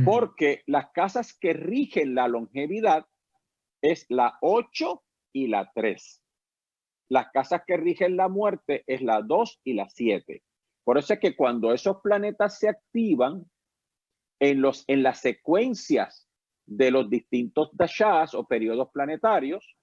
Porque 0.03 0.61
las 0.65 0.91
casas 0.91 1.37
que 1.39 1.53
rigen 1.53 2.15
la 2.15 2.27
longevidad 2.27 3.05
es 3.81 4.05
la 4.09 4.37
8 4.41 5.01
y 5.31 5.47
la 5.47 5.71
3. 5.73 6.21
Las 7.09 7.31
casas 7.31 7.61
que 7.65 7.77
rigen 7.77 8.17
la 8.17 8.27
muerte 8.27 8.83
es 8.87 9.01
la 9.01 9.21
2 9.21 9.61
y 9.63 9.73
la 9.73 9.87
7. 9.87 10.43
Por 10.83 10.97
eso 10.97 11.13
es 11.13 11.19
que 11.19 11.35
cuando 11.35 11.73
esos 11.73 12.01
planetas 12.01 12.59
se 12.59 12.67
activan 12.67 13.49
en, 14.41 14.59
los, 14.59 14.83
en 14.87 15.01
las 15.01 15.21
secuencias 15.21 16.27
de 16.65 16.91
los 16.91 17.09
distintos 17.09 17.69
dashas 17.71 18.33
o 18.33 18.45
periodos 18.45 18.89
planetarios, 18.91 19.77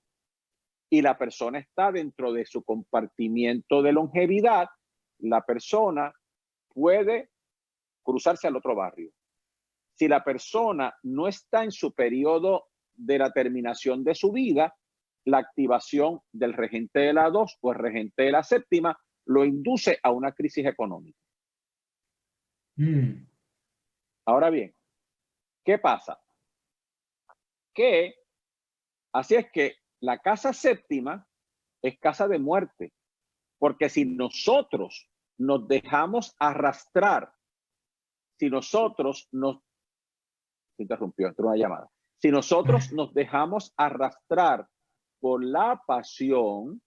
y 0.93 1.01
la 1.01 1.17
persona 1.17 1.59
está 1.59 1.91
dentro 1.91 2.35
de 2.35 2.45
su 2.45 2.63
compartimiento 2.65 3.81
de 3.81 3.93
longevidad, 3.93 4.69
la 5.21 5.41
persona 5.41 6.13
puede 6.75 7.31
cruzarse 8.03 8.47
al 8.47 8.57
otro 8.57 8.75
barrio. 8.75 9.11
Si 9.95 10.09
la 10.09 10.25
persona 10.25 10.95
no 11.03 11.29
está 11.29 11.65
en 11.65 11.73
su 11.73 11.93
periodo 11.95 12.69
de 12.95 13.19
la 13.19 13.31
terminación 13.33 14.05
de 14.05 14.15
su 14.15 14.33
vida, 14.33 14.75
la 15.25 15.39
activación 15.39 16.21
del 16.33 16.53
regente 16.53 17.01
de 17.01 17.13
la 17.13 17.31
2 17.31 17.59
o 17.61 17.73
el 17.73 17.79
regente 17.79 18.25
de 18.25 18.33
la 18.33 18.43
séptima 18.43 18.99
lo 19.27 19.45
induce 19.45 19.99
a 20.03 20.11
una 20.11 20.33
crisis 20.33 20.67
económica. 20.67 21.19
Mm. 22.77 23.27
Ahora 24.27 24.51
bien, 24.51 24.75
¿qué 25.65 25.79
pasa? 25.79 26.21
Que 27.75 28.15
así 29.13 29.37
es 29.37 29.51
que 29.53 29.77
la 30.01 30.19
casa 30.19 30.53
séptima 30.53 31.27
es 31.83 31.99
casa 31.99 32.29
de 32.29 32.39
muerte, 32.39 32.93
porque 33.59 33.89
si 33.89 34.05
nosotros 34.05 35.09
nos 35.39 35.67
dejamos 35.69 36.35
arrastrar, 36.39 37.33
si 38.39 38.51
nosotros 38.51 39.29
nos... 39.33 39.59
Se 40.77 40.83
interrumpió, 40.83 41.29
entró 41.29 41.49
una 41.49 41.57
llamada. 41.57 41.91
Si 42.19 42.31
nosotros 42.31 42.93
nos 42.93 43.13
dejamos 43.13 43.73
arrastrar 43.77 44.69
por 45.21 45.45
la 45.45 45.83
pasión, 45.87 46.81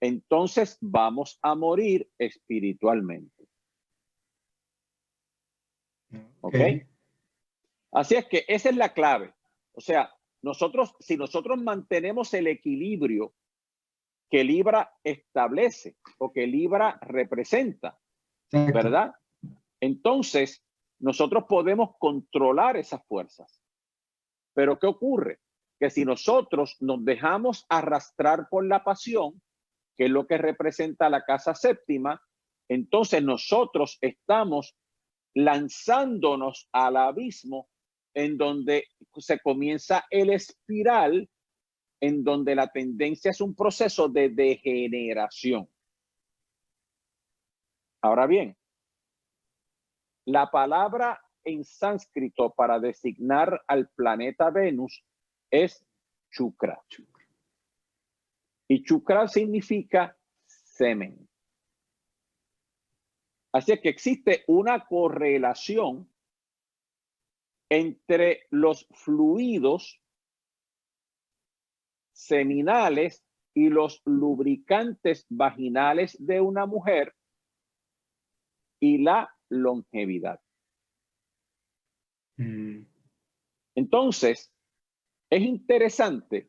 entonces 0.00 0.78
vamos 0.80 1.38
a 1.42 1.54
morir 1.54 2.10
espiritualmente. 2.18 3.48
¿Ok? 6.40 6.54
Así 7.92 8.14
es 8.14 8.26
que 8.26 8.44
esa 8.46 8.68
es 8.68 8.76
la 8.76 8.92
clave. 8.92 9.34
O 9.72 9.80
sea, 9.80 10.12
nosotros, 10.42 10.94
si 11.00 11.16
nosotros 11.16 11.60
mantenemos 11.60 12.32
el 12.34 12.46
equilibrio 12.46 13.34
que 14.30 14.44
Libra 14.44 14.92
establece 15.02 15.96
o 16.18 16.32
que 16.32 16.46
Libra 16.46 16.98
representa, 17.02 17.98
¿verdad? 18.52 19.12
Entonces, 19.80 20.64
nosotros 21.00 21.44
podemos 21.48 21.90
controlar 21.98 22.76
esas 22.76 23.04
fuerzas. 23.06 23.62
Pero 24.54 24.78
¿qué 24.78 24.86
ocurre? 24.86 25.40
Que 25.78 25.90
si 25.90 26.04
nosotros 26.04 26.76
nos 26.80 27.04
dejamos 27.04 27.64
arrastrar 27.68 28.48
por 28.50 28.66
la 28.66 28.82
pasión, 28.82 29.40
que 29.96 30.06
es 30.06 30.10
lo 30.10 30.26
que 30.26 30.38
representa 30.38 31.08
la 31.08 31.24
casa 31.24 31.54
séptima, 31.54 32.20
entonces 32.68 33.22
nosotros 33.22 33.98
estamos 34.00 34.76
lanzándonos 35.34 36.68
al 36.72 36.96
abismo 36.96 37.68
en 38.14 38.36
donde 38.36 38.86
se 39.16 39.38
comienza 39.38 40.04
el 40.10 40.30
espiral, 40.30 41.28
en 42.00 42.22
donde 42.22 42.54
la 42.54 42.68
tendencia 42.68 43.30
es 43.30 43.40
un 43.40 43.54
proceso 43.54 44.08
de 44.08 44.28
degeneración. 44.28 45.68
Ahora 48.00 48.26
bien, 48.26 48.56
la 50.26 50.50
palabra 50.50 51.20
en 51.44 51.64
sánscrito 51.64 52.50
para 52.54 52.78
designar 52.78 53.62
al 53.66 53.88
planeta 53.88 54.50
Venus 54.50 55.04
es 55.50 55.84
Chukra. 56.30 56.80
Y 58.68 58.84
Chukra 58.84 59.26
significa 59.26 60.16
semen. 60.46 61.28
Así 63.52 63.76
que 63.80 63.88
existe 63.88 64.44
una 64.46 64.86
correlación 64.86 66.12
entre 67.70 68.46
los 68.50 68.86
fluidos 68.92 70.00
seminales 72.18 73.24
y 73.54 73.68
los 73.68 74.02
lubricantes 74.04 75.24
vaginales 75.28 76.16
de 76.18 76.40
una 76.40 76.66
mujer 76.66 77.14
y 78.80 78.98
la 78.98 79.32
longevidad. 79.48 80.40
Mm. 82.36 82.82
Entonces, 83.76 84.52
Es 85.30 85.42
interesante 85.42 86.48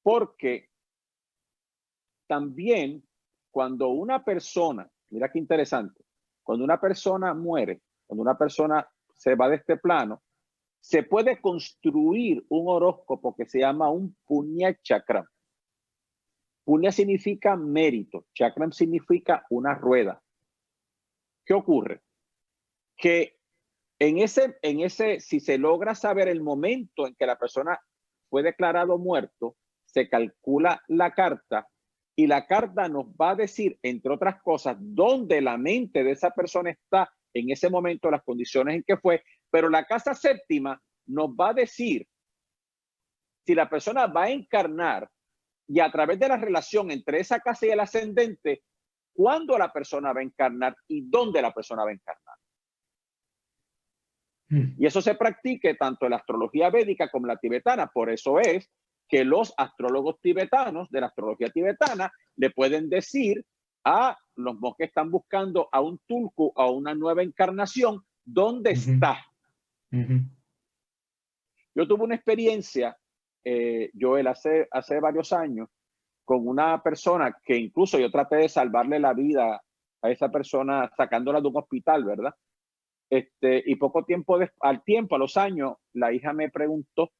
porque 0.00 0.70
también 2.28 3.02
cuando 3.50 3.88
una 3.88 4.24
persona, 4.24 4.88
mira 5.10 5.28
qué 5.28 5.40
interesante, 5.40 6.04
cuando 6.44 6.64
una 6.64 6.80
persona 6.80 7.34
muere, 7.34 7.82
cuando 8.06 8.22
una 8.22 8.38
persona 8.38 8.88
se 9.16 9.34
va 9.34 9.48
de 9.48 9.56
este 9.56 9.76
plano, 9.76 10.22
se 10.80 11.02
puede 11.02 11.40
construir 11.40 12.44
un 12.48 12.68
horóscopo 12.68 13.34
que 13.36 13.46
se 13.46 13.60
llama 13.60 13.90
un 13.90 14.16
punya 14.24 14.74
chakram. 14.82 15.26
Punya 16.64 16.92
significa 16.92 17.56
mérito, 17.56 18.26
chakram 18.34 18.72
significa 18.72 19.44
una 19.50 19.74
rueda. 19.74 20.22
¿Qué 21.44 21.54
ocurre? 21.54 22.02
Que 22.96 23.38
en 23.98 24.18
ese, 24.18 24.58
en 24.62 24.80
ese, 24.80 25.20
si 25.20 25.40
se 25.40 25.58
logra 25.58 25.94
saber 25.94 26.28
el 26.28 26.42
momento 26.42 27.06
en 27.06 27.14
que 27.14 27.26
la 27.26 27.38
persona 27.38 27.78
fue 28.28 28.42
declarado 28.42 28.98
muerto, 28.98 29.56
se 29.84 30.08
calcula 30.08 30.82
la 30.88 31.12
carta 31.12 31.68
y 32.16 32.26
la 32.26 32.46
carta 32.46 32.88
nos 32.88 33.06
va 33.06 33.30
a 33.30 33.36
decir, 33.36 33.78
entre 33.82 34.12
otras 34.12 34.42
cosas, 34.42 34.76
dónde 34.78 35.40
la 35.40 35.56
mente 35.56 36.04
de 36.04 36.12
esa 36.12 36.30
persona 36.30 36.70
está 36.70 37.10
en 37.32 37.50
ese 37.50 37.70
momento, 37.70 38.10
las 38.10 38.22
condiciones 38.22 38.76
en 38.76 38.82
que 38.82 38.96
fue, 38.96 39.22
pero 39.50 39.68
la 39.68 39.84
casa 39.84 40.14
séptima 40.14 40.80
nos 41.06 41.30
va 41.30 41.50
a 41.50 41.54
decir 41.54 42.06
si 43.46 43.54
la 43.54 43.68
persona 43.68 44.06
va 44.06 44.24
a 44.24 44.30
encarnar 44.30 45.10
y 45.68 45.80
a 45.80 45.90
través 45.90 46.18
de 46.18 46.28
la 46.28 46.36
relación 46.36 46.90
entre 46.90 47.20
esa 47.20 47.40
casa 47.40 47.66
y 47.66 47.70
el 47.70 47.80
ascendente, 47.80 48.64
cuándo 49.12 49.56
la 49.56 49.72
persona 49.72 50.12
va 50.12 50.20
a 50.20 50.24
encarnar 50.24 50.76
y 50.88 51.02
dónde 51.02 51.40
la 51.40 51.52
persona 51.52 51.84
va 51.84 51.90
a 51.90 51.94
encarnar. 51.94 52.36
Mm. 54.48 54.82
Y 54.82 54.86
eso 54.86 55.00
se 55.00 55.14
practique 55.14 55.74
tanto 55.74 56.06
en 56.06 56.10
la 56.10 56.16
astrología 56.16 56.70
védica 56.70 57.08
como 57.08 57.26
en 57.26 57.34
la 57.34 57.38
tibetana. 57.38 57.86
Por 57.86 58.10
eso 58.10 58.40
es 58.40 58.68
que 59.08 59.24
los 59.24 59.54
astrólogos 59.56 60.20
tibetanos 60.20 60.88
de 60.90 61.00
la 61.00 61.06
astrología 61.06 61.48
tibetana 61.50 62.12
le 62.36 62.50
pueden 62.50 62.88
decir 62.88 63.44
a 63.84 64.16
los 64.36 64.56
que 64.76 64.84
están 64.84 65.10
buscando 65.10 65.68
a 65.72 65.80
un 65.80 66.00
tulku, 66.06 66.52
a 66.56 66.70
una 66.70 66.94
nueva 66.94 67.22
encarnación, 67.22 68.04
¿dónde 68.24 68.72
está? 68.72 69.24
Yo 69.90 71.86
tuve 71.86 72.04
una 72.04 72.14
experiencia, 72.14 72.96
eh, 73.44 73.90
Joel, 73.98 74.26
hace, 74.26 74.68
hace 74.70 75.00
varios 75.00 75.32
años, 75.32 75.68
con 76.24 76.46
una 76.46 76.82
persona 76.82 77.36
que 77.42 77.56
incluso 77.56 77.98
yo 77.98 78.10
traté 78.10 78.36
de 78.36 78.48
salvarle 78.48 79.00
la 79.00 79.14
vida 79.14 79.60
a 80.02 80.10
esa 80.10 80.30
persona 80.30 80.90
sacándola 80.96 81.40
de 81.40 81.48
un 81.48 81.56
hospital, 81.56 82.04
¿verdad? 82.04 82.34
Este, 83.10 83.62
y 83.66 83.74
poco 83.76 84.04
tiempo, 84.04 84.38
al 84.60 84.84
tiempo, 84.84 85.16
a 85.16 85.18
los 85.18 85.36
años, 85.36 85.74
la 85.94 86.12
hija 86.12 86.32
me 86.32 86.48
preguntó 86.50 87.10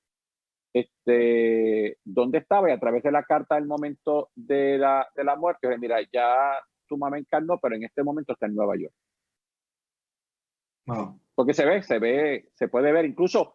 este, 0.73 1.99
dónde 2.05 2.39
estaba 2.39 2.71
y 2.71 2.73
a 2.73 2.79
través 2.79 3.03
de 3.03 3.11
la 3.11 3.25
carta 3.25 3.57
del 3.57 3.67
momento 3.67 4.31
de 4.37 4.79
la, 4.79 5.09
de 5.17 5.25
la 5.25 5.35
muerte, 5.37 5.67
dije, 5.67 5.79
mira, 5.79 5.99
ya 6.13 6.61
tu 6.87 6.97
mamá 6.97 7.19
encarnó, 7.19 7.59
pero 7.59 7.75
en 7.75 7.85
este 7.85 8.03
momento 8.03 8.33
está 8.33 8.47
en 8.47 8.55
Nueva 8.55 8.77
York. 8.77 8.95
Porque 11.41 11.55
se 11.55 11.65
ve, 11.65 11.83
se 11.83 11.99
ve, 11.99 12.51
se 12.53 12.69
puede 12.69 12.93
ver. 12.93 13.07
Incluso 13.07 13.55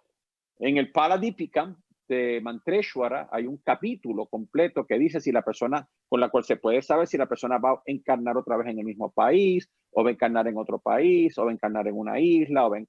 en 0.58 0.78
el 0.78 0.92
Paladipicam 0.92 1.80
de 2.08 2.42
Mantreshwara 2.42 3.30
hay 3.32 3.46
un 3.46 3.58
capítulo 3.58 4.26
completo 4.26 4.88
que 4.88 4.98
dice 4.98 5.22
si 5.22 5.32
la 5.32 5.44
persona 5.44 5.88
con 6.10 6.20
la 6.20 6.30
cual 6.30 6.44
se 6.46 6.58
puede 6.58 6.82
saber 6.82 7.06
si 7.06 7.16
la 7.16 7.28
persona 7.28 7.60
va 7.60 7.74
a 7.74 7.82
encarnar 7.86 8.38
otra 8.38 8.58
vez 8.58 8.70
en 8.70 8.80
el 8.80 8.86
mismo 8.86 9.12
país 9.12 9.70
o 9.92 10.04
va 10.04 10.10
a 10.10 10.14
encarnar 10.14 10.48
en 10.48 10.58
otro 10.58 10.80
país 10.80 11.38
o 11.38 11.46
va 11.46 11.52
a 11.52 11.54
encarnar 11.54 11.88
en 11.88 11.96
una 11.96 12.20
isla 12.20 12.66
o 12.66 12.72
ven. 12.72 12.88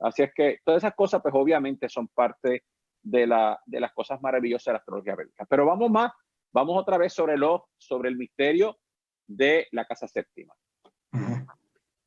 Así 0.00 0.24
es 0.24 0.34
que 0.34 0.58
todas 0.64 0.82
esas 0.82 0.96
cosas 0.96 1.22
pues 1.22 1.32
obviamente 1.32 1.88
son 1.88 2.08
parte 2.08 2.64
de, 3.04 3.26
la, 3.28 3.60
de 3.64 3.78
las 3.78 3.92
cosas 3.92 4.20
maravillosas 4.20 4.64
de 4.64 4.72
la 4.72 4.78
astrología 4.78 5.14
bélica 5.14 5.46
pero 5.48 5.64
vamos 5.64 5.88
más 5.88 6.10
vamos 6.52 6.76
otra 6.76 6.98
vez 6.98 7.12
sobre 7.12 7.38
lo 7.38 7.68
sobre 7.78 8.08
el 8.08 8.16
misterio 8.16 8.76
de 9.24 9.68
la 9.70 9.84
casa 9.84 10.08
séptima. 10.08 10.52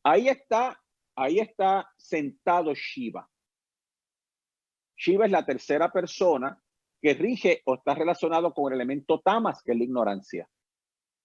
Ahí 0.04 0.28
está 0.28 0.78
ahí 1.16 1.40
está 1.40 1.90
sentado 1.98 2.74
Shiva 2.74 3.30
Shiva 5.00 5.26
es 5.26 5.32
la 5.32 5.46
tercera 5.46 5.92
persona 5.92 6.62
que 7.02 7.14
rige 7.14 7.62
o 7.66 7.76
está 7.76 7.96
relacionado 7.96 8.54
con 8.54 8.72
el 8.72 8.80
elemento 8.80 9.22
tamas, 9.22 9.64
que 9.64 9.72
es 9.72 9.78
la 9.78 9.86
ignorancia. 9.86 10.50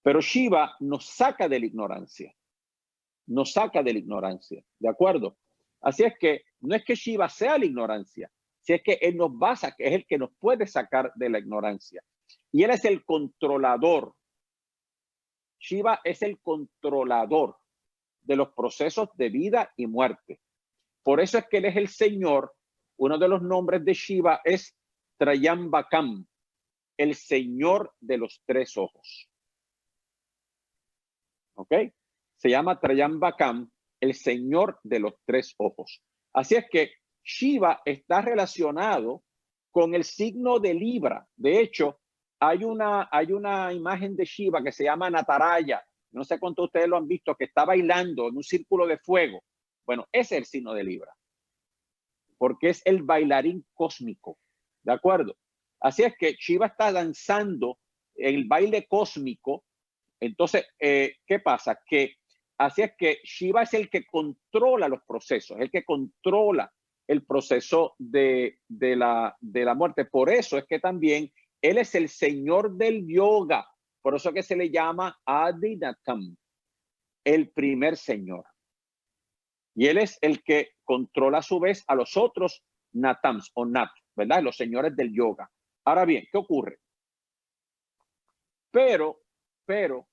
Pero 0.03 0.21
Shiva 0.21 0.77
nos 0.79 1.07
saca 1.07 1.49
de 1.49 1.59
la 1.59 1.67
ignorancia. 1.67 2.33
Nos 3.27 3.53
saca 3.53 3.83
de 3.83 3.93
la 3.93 3.99
ignorancia. 3.99 4.65
¿De 4.79 4.89
acuerdo? 4.89 5.37
Así 5.81 6.05
es 6.05 6.15
que 6.19 6.45
no 6.61 6.77
es 6.77 6.85
que 6.85 6.95
Shiva 6.95 7.29
sea 7.29 7.59
la 7.59 7.65
ignorancia, 7.65 8.31
si 8.61 8.75
es 8.75 8.83
que 8.83 8.93
él 9.03 9.17
nos 9.17 9.37
basa, 9.37 9.75
que 9.77 9.89
es 9.89 9.93
el 9.93 10.07
que 10.07 10.19
nos 10.19 10.31
puede 10.39 10.67
sacar 10.67 11.13
de 11.17 11.29
la 11.29 11.41
ignorancia. 11.41 12.01
Y 12.53 12.63
él 12.63 12.71
es 12.71 12.85
el 12.85 13.05
controlador. 13.05 14.15
Shiva 15.59 16.01
es 16.05 16.23
el 16.23 16.39
controlador 16.41 17.57
de 18.25 18.37
los 18.37 18.53
procesos 18.53 19.09
de 19.15 19.29
vida 19.29 19.73
y 19.77 19.87
muerte. 19.87 20.41
Por 21.03 21.21
eso 21.21 21.39
es 21.39 21.47
que 21.49 21.59
él 21.59 21.67
es 21.67 21.77
el 21.77 21.89
Señor 21.89 22.53
uno 22.97 23.19
de 23.19 23.29
los 23.29 23.43
nombres 23.43 23.85
de 23.85 23.93
Shiva 23.93 24.41
es 24.45 24.77
Trayambakam, 25.19 26.27
el 26.97 27.15
señor 27.15 27.93
de 28.01 28.19
los 28.19 28.43
tres 28.47 28.77
ojos. 28.77 29.29
¿Ok? 31.55 31.73
Se 32.37 32.51
llama 32.51 32.79
Trayambakam, 32.79 33.71
el 34.01 34.15
señor 34.15 34.79
de 34.83 35.01
los 35.01 35.15
tres 35.25 35.55
ojos. 35.59 36.03
Así 36.33 36.57
es 36.57 36.67
que 36.71 36.93
Shiva 37.23 37.81
está 37.85 38.21
relacionado 38.21 39.23
con 39.71 39.95
el 39.95 40.05
signo 40.05 40.61
de 40.61 40.75
Libra. 40.75 41.27
De 41.37 41.61
hecho, 41.61 42.01
hay 42.39 42.65
una, 42.65 43.09
hay 43.11 43.33
una 43.33 43.73
imagen 43.73 44.15
de 44.15 44.25
Shiva 44.25 44.63
que 44.63 44.73
se 44.73 44.85
llama 44.85 45.11
Nataraya. 45.11 45.85
No 46.15 46.25
sé 46.25 46.39
cuántos 46.39 46.67
ustedes 46.67 46.89
lo 46.89 46.97
han 46.97 47.09
visto, 47.09 47.35
que 47.35 47.45
está 47.45 47.65
bailando 47.65 48.29
en 48.29 48.37
un 48.37 48.43
círculo 48.43 48.87
de 48.87 48.99
fuego. 48.99 49.43
Bueno, 49.87 50.07
ese 50.13 50.37
es 50.37 50.41
el 50.41 50.47
signo 50.47 50.73
de 50.73 50.85
Libra 50.85 51.15
porque 52.39 52.69
es 52.69 52.83
el 52.85 53.03
bailarín 53.03 53.65
cósmico, 53.73 54.39
¿de 54.83 54.93
acuerdo? 54.93 55.37
Así 55.81 56.03
es 56.03 56.15
que 56.17 56.35
Shiva 56.35 56.67
está 56.67 56.93
danzando 56.93 57.79
el 58.15 58.47
baile 58.47 58.87
cósmico. 58.87 59.65
Entonces, 60.21 60.67
eh, 60.79 61.17
¿qué 61.27 61.39
pasa? 61.39 61.81
Que 61.87 62.17
así 62.59 62.83
es 62.83 62.93
que 62.97 63.21
Shiva 63.25 63.63
es 63.63 63.75
el 63.75 63.91
que 63.91 64.05
controla 64.07 64.89
los 64.89 65.03
procesos, 65.07 65.59
el 65.59 65.71
que 65.71 65.85
controla 65.85 66.71
el 67.07 67.25
proceso 67.25 67.95
de, 67.99 68.59
de, 68.69 68.97
la, 68.97 69.37
de 69.41 69.65
la 69.65 69.75
muerte. 69.75 70.07
Por 70.07 70.31
eso 70.31 70.57
es 70.57 70.65
que 70.67 70.79
también 70.79 71.33
él 71.61 71.79
es 71.79 71.95
el 71.95 72.09
señor 72.09 72.77
del 72.77 73.07
yoga. 73.07 73.67
Por 74.05 74.15
eso 74.15 74.35
que 74.35 74.43
se 74.43 74.55
le 74.55 74.69
llama 74.69 75.19
Adinatam, 75.25 76.37
el 77.25 77.51
primer 77.53 77.97
señor. 77.97 78.45
Y 79.75 79.87
él 79.87 79.97
es 79.97 80.19
el 80.21 80.43
que 80.43 80.73
controla 80.85 81.39
a 81.39 81.43
su 81.43 81.59
vez 81.59 81.83
a 81.87 81.95
los 81.95 82.15
otros 82.19 82.63
Natams 82.93 83.51
o 83.55 83.65
Nat, 83.65 83.89
¿verdad? 84.15 84.43
Los 84.43 84.59
señores 84.59 84.95
del 84.95 85.11
yoga. 85.11 85.51
Ahora 85.87 86.05
bien, 86.05 86.27
¿qué 86.31 86.37
ocurre? 86.37 86.81
Pero, 88.71 89.23
pero, 89.65 90.07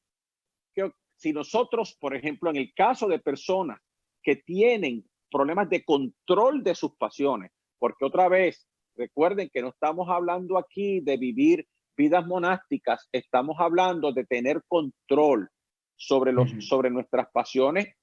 si 1.18 1.34
nosotros, 1.34 1.98
por 2.00 2.16
ejemplo, 2.16 2.50
en 2.50 2.56
el 2.56 2.74
caso 2.74 3.10
de 3.10 3.20
personas 3.20 3.78
que 4.24 4.38
tienen 4.38 5.06
problemas 5.30 5.70
de 5.70 5.84
control 5.84 6.64
de 6.64 6.76
sus 6.76 6.96
pasiones, 6.96 7.52
porque 7.78 8.06
otra 8.06 8.30
vez, 8.30 8.66
recuerden 8.96 9.50
que 9.54 9.62
no 9.62 9.68
estamos 9.68 10.08
hablando 10.08 10.58
aquí 10.58 11.02
de 11.02 11.18
vivir 11.18 11.68
vidas 11.96 12.26
monásticas, 12.26 13.08
estamos 13.12 13.58
hablando 13.60 14.12
de 14.12 14.26
tener 14.26 14.64
control 14.68 15.50
sobre, 15.96 16.32
los, 16.32 16.52
sobre 16.60 16.90
nuestras 16.90 17.30
pasiones 17.32 17.96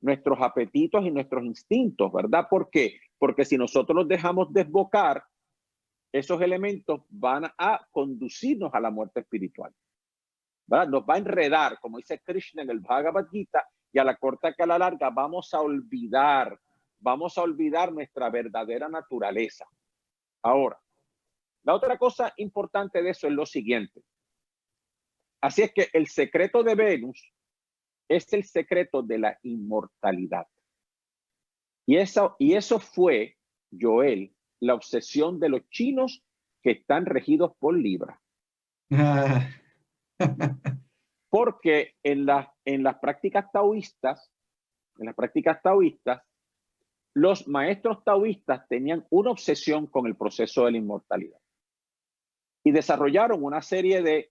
nuestros 0.00 0.38
apetitos 0.40 1.04
y 1.04 1.10
nuestros 1.10 1.44
instintos, 1.44 2.12
¿verdad? 2.12 2.46
¿Por 2.48 2.70
qué? 2.70 3.00
Porque 3.18 3.44
si 3.44 3.56
nosotros 3.56 3.96
los 3.96 4.08
dejamos 4.08 4.52
desbocar, 4.52 5.24
esos 6.12 6.40
elementos 6.40 7.00
van 7.08 7.44
a 7.58 7.86
conducirnos 7.90 8.72
a 8.72 8.80
la 8.80 8.90
muerte 8.90 9.20
espiritual. 9.20 9.72
¿verdad? 10.66 10.88
Nos 10.88 11.02
va 11.02 11.14
a 11.14 11.18
enredar, 11.18 11.78
como 11.80 11.98
dice 11.98 12.20
Krishna 12.20 12.62
en 12.62 12.70
el 12.70 12.80
Bhagavad 12.80 13.26
Gita, 13.28 13.66
y 13.92 13.98
a 13.98 14.04
la 14.04 14.16
corta 14.16 14.52
que 14.52 14.62
a 14.62 14.66
la 14.66 14.78
larga 14.78 15.10
vamos 15.10 15.52
a 15.54 15.60
olvidar, 15.60 16.58
vamos 16.98 17.38
a 17.38 17.42
olvidar 17.42 17.92
nuestra 17.92 18.30
verdadera 18.30 18.88
naturaleza. 18.88 19.66
Ahora, 20.42 20.78
la 21.66 21.74
otra 21.74 21.98
cosa 21.98 22.32
importante 22.36 23.02
de 23.02 23.10
eso 23.10 23.26
es 23.26 23.32
lo 23.32 23.44
siguiente. 23.44 24.04
Así 25.40 25.62
es 25.62 25.72
que 25.72 25.88
el 25.92 26.06
secreto 26.06 26.62
de 26.62 26.76
Venus 26.76 27.34
es 28.08 28.32
el 28.32 28.44
secreto 28.44 29.02
de 29.02 29.18
la 29.18 29.38
inmortalidad. 29.42 30.46
Y 31.84 31.96
eso, 31.96 32.36
y 32.38 32.54
eso 32.54 32.78
fue, 32.78 33.36
Joel, 33.76 34.32
la 34.60 34.74
obsesión 34.74 35.40
de 35.40 35.48
los 35.48 35.68
chinos 35.68 36.24
que 36.62 36.70
están 36.70 37.04
regidos 37.04 37.52
por 37.58 37.76
Libra. 37.76 38.22
Porque 41.28 41.96
en, 42.04 42.28
en 42.64 42.82
las 42.84 42.98
prácticas 43.00 43.50
taoístas, 43.50 44.32
en 44.98 45.06
las 45.06 45.16
prácticas 45.16 45.60
taoístas, 45.60 46.22
los 47.12 47.48
maestros 47.48 48.04
taoístas 48.04 48.68
tenían 48.68 49.04
una 49.10 49.32
obsesión 49.32 49.88
con 49.88 50.06
el 50.06 50.16
proceso 50.16 50.64
de 50.64 50.70
la 50.70 50.78
inmortalidad. 50.78 51.40
Y 52.66 52.72
desarrollaron 52.72 53.44
una 53.44 53.62
serie 53.62 54.02
de, 54.02 54.28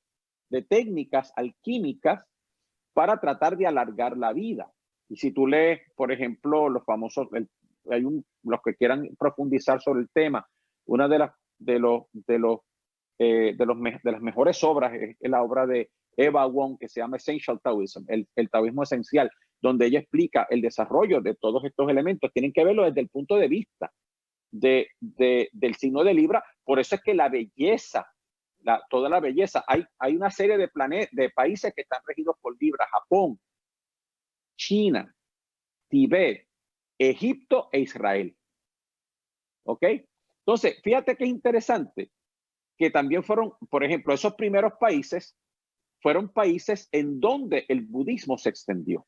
técnicas 0.68 1.32
alquímicas 1.38 2.22
para 2.94 3.18
tratar 3.22 3.56
de 3.56 3.66
alargar 3.66 4.18
la 4.18 4.34
vida. 4.34 4.70
Y 5.08 5.16
si 5.16 5.32
tú 5.32 5.48
lees, 5.48 5.80
por 5.96 6.12
ejemplo, 6.12 6.68
los 6.68 6.84
famosos, 6.84 7.30
hay 7.90 8.04
un, 8.04 8.26
los 8.44 8.60
que 8.62 8.76
quieran 8.76 9.08
profundizar 9.18 9.82
sobre 9.82 10.02
el 10.02 10.10
tema, 10.10 10.46
una 10.86 11.08
de 11.08 11.20
las 11.20 11.32
de 11.60 11.80
los 11.80 12.04
de 12.12 12.38
los 12.38 12.60
eh, 13.20 13.56
de 13.58 13.66
los 13.66 13.78
de 13.82 14.12
las 14.12 14.22
mejores 14.22 14.62
obras 14.66 14.94
es, 14.94 15.16
la 15.22 15.42
obra 15.42 15.66
de 15.66 15.90
Eva 16.18 16.46
Wong 16.46 16.78
que 16.78 16.90
se 16.90 17.00
llama 17.00 17.16
Essential 17.16 17.62
Taoism, 17.62 18.04
el, 18.10 18.28
el 18.36 18.50
taoísmo 18.50 18.84
esencial, 18.84 19.32
donde 19.62 19.86
ella 19.86 20.00
explica 20.00 20.46
el 20.50 20.62
desarrollo 20.62 21.22
de 21.22 21.36
todos 21.36 21.64
estos 21.64 21.90
elementos. 21.90 22.34
Tienen 22.34 22.52
que 22.52 22.66
verlo 22.66 22.84
desde 22.84 23.00
el 23.00 23.08
punto 23.08 23.38
de 23.38 23.48
vista 23.48 23.94
de, 24.60 24.90
del 25.52 25.76
signo 25.76 26.04
de 26.04 26.14
Libra. 26.14 26.44
Por 26.64 26.80
eso 26.80 26.96
es 26.96 27.02
que 27.02 27.14
la 27.14 27.30
belleza, 27.30 28.06
la, 28.66 28.84
toda 28.90 29.08
la 29.10 29.20
belleza, 29.20 29.64
hay, 29.68 29.86
hay 30.00 30.16
una 30.16 30.32
serie 30.32 30.58
de, 30.58 30.70
de 31.12 31.30
países 31.30 31.74
que 31.74 31.84
están 31.84 32.02
regidos 32.06 32.36
por 32.42 32.58
Libra, 32.60 32.88
Japón, 32.92 33.40
China, 34.58 35.16
Tibet, 35.88 36.48
Egipto 36.98 37.70
e 37.72 37.82
Israel. 37.82 38.36
¿Ok? 39.66 39.84
Entonces, 40.40 40.82
fíjate 40.84 41.16
que 41.16 41.26
es 41.26 41.30
interesante 41.30 42.12
que 42.78 42.90
también 42.90 43.24
fueron, 43.24 43.54
por 43.70 43.84
ejemplo, 43.84 44.14
esos 44.14 44.34
primeros 44.34 44.74
países 44.80 45.38
fueron 46.02 46.30
países 46.30 46.90
en 46.92 47.20
donde 47.20 47.66
el 47.68 47.82
budismo 47.82 48.38
se 48.38 48.50
extendió. 48.50 49.08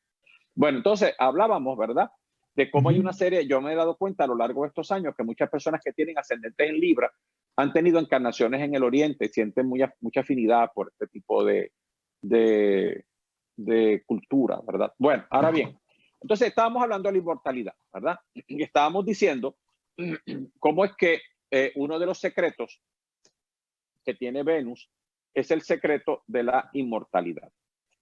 Bueno, 0.55 0.78
entonces 0.78 1.14
hablábamos, 1.20 1.78
¿verdad? 1.78 2.10
De 2.55 2.72
cómo 2.72 2.89
hay 2.89 2.99
una 2.99 3.14
serie, 3.14 3.47
yo 3.47 3.62
me 3.62 3.74
he 3.74 3.76
dado 3.76 3.97
cuenta 3.97 4.24
a 4.24 4.28
lo 4.28 4.36
largo 4.36 4.64
de 4.64 4.70
estos 4.70 4.91
años 4.91 5.14
que 5.16 5.24
muchas 5.24 5.49
personas 5.49 5.82
que 5.84 5.93
tienen 5.93 6.18
ascendentes 6.18 6.70
en 6.70 6.80
Libra 6.80 7.12
han 7.58 7.74
tenido 7.74 7.99
encarnaciones 7.99 8.62
en 8.62 8.76
el 8.76 8.84
Oriente, 8.84 9.30
sienten 9.30 9.68
mucha 9.68 10.20
afinidad 10.20 10.70
por 10.74 10.89
este 10.89 11.08
tipo 11.08 11.43
de, 11.43 11.72
de, 12.22 13.05
de 13.58 14.03
cultura, 14.05 14.62
¿verdad? 14.66 14.93
Bueno, 14.99 15.26
ahora 15.32 15.49
bien, 15.49 15.78
entonces 16.22 16.49
estábamos 16.49 16.84
hablando 16.84 17.10
de 17.10 17.14
la 17.14 17.20
inmortalidad, 17.20 17.74
¿verdad? 17.91 18.20
Y 18.34 18.62
estábamos 18.62 19.05
diciendo 19.05 19.58
cómo 20.60 20.86
es 20.86 20.95
que 20.95 21.22
eh, 21.49 21.72
uno 21.76 21.97
de 21.97 22.05
los 22.05 22.20
secretos 22.20 22.80
que 24.05 24.14
tiene 24.14 24.43
Venus 24.43 24.89
es 25.34 25.49
el 25.49 25.62
secreto 25.62 26.24
de 26.28 26.43
la 26.43 26.70
inmortalidad. 26.74 27.51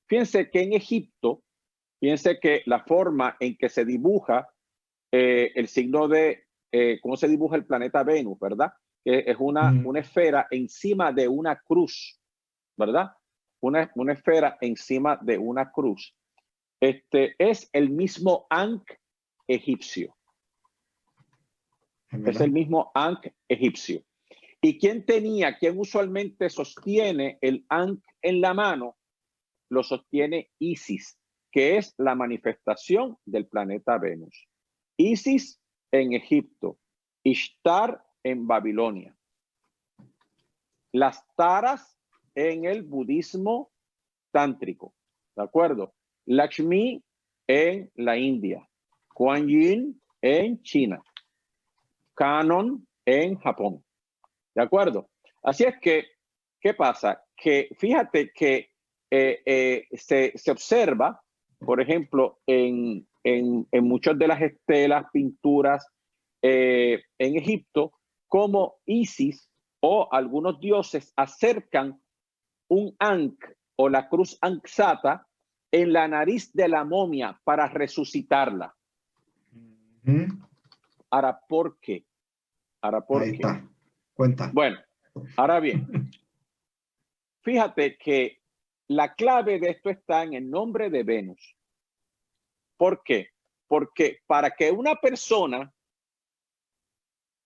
Fíjense 0.08 0.50
que 0.50 0.62
en 0.62 0.74
Egipto, 0.74 1.44
fíjense 2.00 2.40
que 2.40 2.62
la 2.66 2.84
forma 2.84 3.38
en 3.40 3.56
que 3.58 3.70
se 3.70 3.86
dibuja 3.86 4.50
eh, 5.12 5.52
el 5.56 5.68
signo 5.70 6.08
de 6.08 6.44
eh, 6.72 7.00
cómo 7.02 7.16
se 7.16 7.30
dibuja 7.30 7.56
el 7.56 7.66
planeta 7.66 8.04
Venus, 8.04 8.38
¿verdad? 8.38 8.74
Que 9.06 9.20
es 9.28 9.38
una, 9.40 9.72
una 9.86 10.00
esfera 10.00 10.48
encima 10.50 11.14
de 11.14 11.28
una 11.28 11.56
cruz, 11.62 12.20
¿verdad? 12.76 13.12
Una, 13.62 13.90
una 13.96 14.14
esfera 14.14 14.58
encima 14.60 15.18
de 15.22 15.38
una 15.38 15.72
cruz. 15.72 16.14
Este 16.82 17.36
es 17.38 17.70
el 17.72 17.92
mismo 17.92 18.48
Ankh 18.50 19.00
egipcio. 19.48 20.16
Es 22.10 22.42
el 22.42 22.52
mismo 22.52 22.92
Ankh 22.94 23.28
egipcio. 23.48 24.04
¿Y 24.62 24.80
quién 24.80 25.06
tenía, 25.06 25.58
quién 25.58 25.80
usualmente 25.80 26.50
sostiene 26.50 27.38
el 27.42 27.66
Ankh 27.70 28.04
en 28.22 28.42
la 28.42 28.54
mano? 28.54 28.98
Lo 29.70 29.84
sostiene 29.84 30.52
Isis, 30.60 31.20
que 31.52 31.78
es 31.78 31.94
la 31.98 32.16
manifestación 32.16 33.18
del 33.26 33.48
planeta 33.48 33.98
Venus. 33.98 34.48
Isis 34.98 35.62
en 35.92 36.14
Egipto, 36.14 36.80
Ishtar 37.24 38.05
en 38.26 38.48
Babilonia. 38.48 39.16
Las 40.92 41.24
taras 41.36 41.96
en 42.34 42.66
el 42.66 42.82
budismo 42.82 43.72
tántrico, 44.32 44.94
¿de 45.36 45.44
acuerdo? 45.44 45.94
Lakshmi 46.26 47.04
en 47.48 47.92
la 47.96 48.18
India, 48.18 48.68
Kuan 49.14 49.48
Yin 49.48 50.02
en 50.22 50.62
China, 50.64 51.02
Canon 52.16 52.86
en 53.06 53.38
Japón. 53.38 53.84
¿De 54.56 54.64
acuerdo? 54.64 55.08
Así 55.44 55.64
es 55.64 55.76
que, 55.80 56.06
¿qué 56.60 56.74
pasa? 56.74 57.24
Que 57.38 57.70
fíjate 57.78 58.32
que 58.34 58.72
eh, 59.12 59.42
eh, 59.46 59.88
se, 59.94 60.34
observa, 60.50 61.22
por 61.60 61.80
ejemplo, 61.80 62.40
en, 62.48 63.08
en, 63.24 63.68
muchas 63.84 64.18
de 64.18 64.28
las 64.28 64.42
estelas, 64.42 65.06
pinturas 65.14 65.86
eh, 66.42 67.04
en 67.20 67.38
Egipto, 67.38 67.94
como 68.28 68.78
Isis 68.86 69.50
o 69.80 70.08
algunos 70.12 70.60
dioses 70.60 71.14
acercan 71.16 72.02
un 72.68 72.96
Ankh 73.00 73.46
o 73.76 73.90
la 73.90 74.08
cruz 74.10 74.38
Anksata 74.42 75.28
en 75.72 75.94
la 75.94 76.08
nariz 76.08 76.52
de 76.54 76.68
la 76.68 76.84
momia 76.84 77.40
para 77.44 77.68
resucitarla. 77.68 78.76
Ahora, 81.10 81.40
¿por 81.48 81.80
qué? 81.80 82.06
Ahora, 82.82 83.02
¿por 83.02 83.24
qué? 83.24 83.42
Cuenta. 84.14 84.50
Bueno, 84.54 84.78
ahora 85.36 85.60
bien, 85.60 85.88
fíjate 87.42 87.98
que 87.98 88.42
la 88.88 89.14
clave 89.14 89.60
de 89.60 89.72
esto 89.72 89.90
está 89.90 90.24
en 90.24 90.34
el 90.34 90.50
nombre 90.50 90.90
de 90.90 91.04
Venus. 91.04 91.58
¿Por 92.78 93.04
qué? 93.04 93.30
Porque 93.68 94.20
para 94.28 94.52
que 94.52 94.72
una 94.72 94.96
persona 94.96 95.74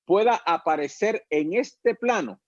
pueda 0.09 0.41
aparecer 0.43 1.23
en 1.29 1.53
este 1.53 1.93
plano, 1.93 2.41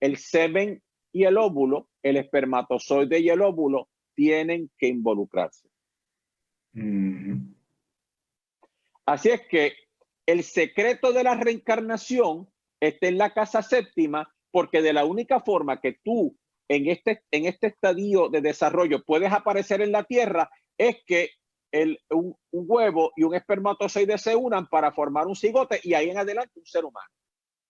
el 0.00 0.18
semen 0.18 0.82
y 1.10 1.24
el 1.24 1.38
óvulo, 1.38 1.88
el 2.02 2.18
espermatozoide 2.18 3.20
y 3.20 3.30
el 3.30 3.40
óvulo 3.40 3.88
tienen 4.14 4.70
que 4.76 4.88
involucrarse. 4.88 5.70
Así 9.06 9.30
es 9.30 9.48
que 9.48 9.72
el 10.26 10.42
secreto 10.42 11.10
de 11.10 11.24
la 11.24 11.36
reencarnación 11.36 12.52
está 12.78 13.08
en 13.08 13.16
la 13.16 13.32
casa 13.32 13.62
séptima, 13.62 14.30
porque 14.50 14.82
de 14.82 14.92
la 14.92 15.06
única 15.06 15.40
forma 15.40 15.80
que 15.80 15.98
tú 16.04 16.36
en 16.68 16.90
este, 16.90 17.22
en 17.30 17.46
este 17.46 17.68
estadio 17.68 18.28
de 18.28 18.42
desarrollo 18.42 19.02
puedes 19.06 19.32
aparecer 19.32 19.80
en 19.80 19.92
la 19.92 20.04
Tierra 20.04 20.50
es 20.76 20.98
que 21.06 21.30
el, 21.72 21.98
un, 22.10 22.36
huevo 22.52 23.12
y 23.16 23.24
un 23.24 23.34
espermatozoide 23.34 24.18
se 24.18 24.36
unan 24.36 24.68
para 24.68 24.92
formar 24.92 25.26
un 25.26 25.34
cigote 25.34 25.80
y 25.82 25.94
ahí 25.94 26.10
en 26.10 26.18
adelante 26.18 26.60
un 26.60 26.66
ser 26.66 26.84
humano, 26.84 27.08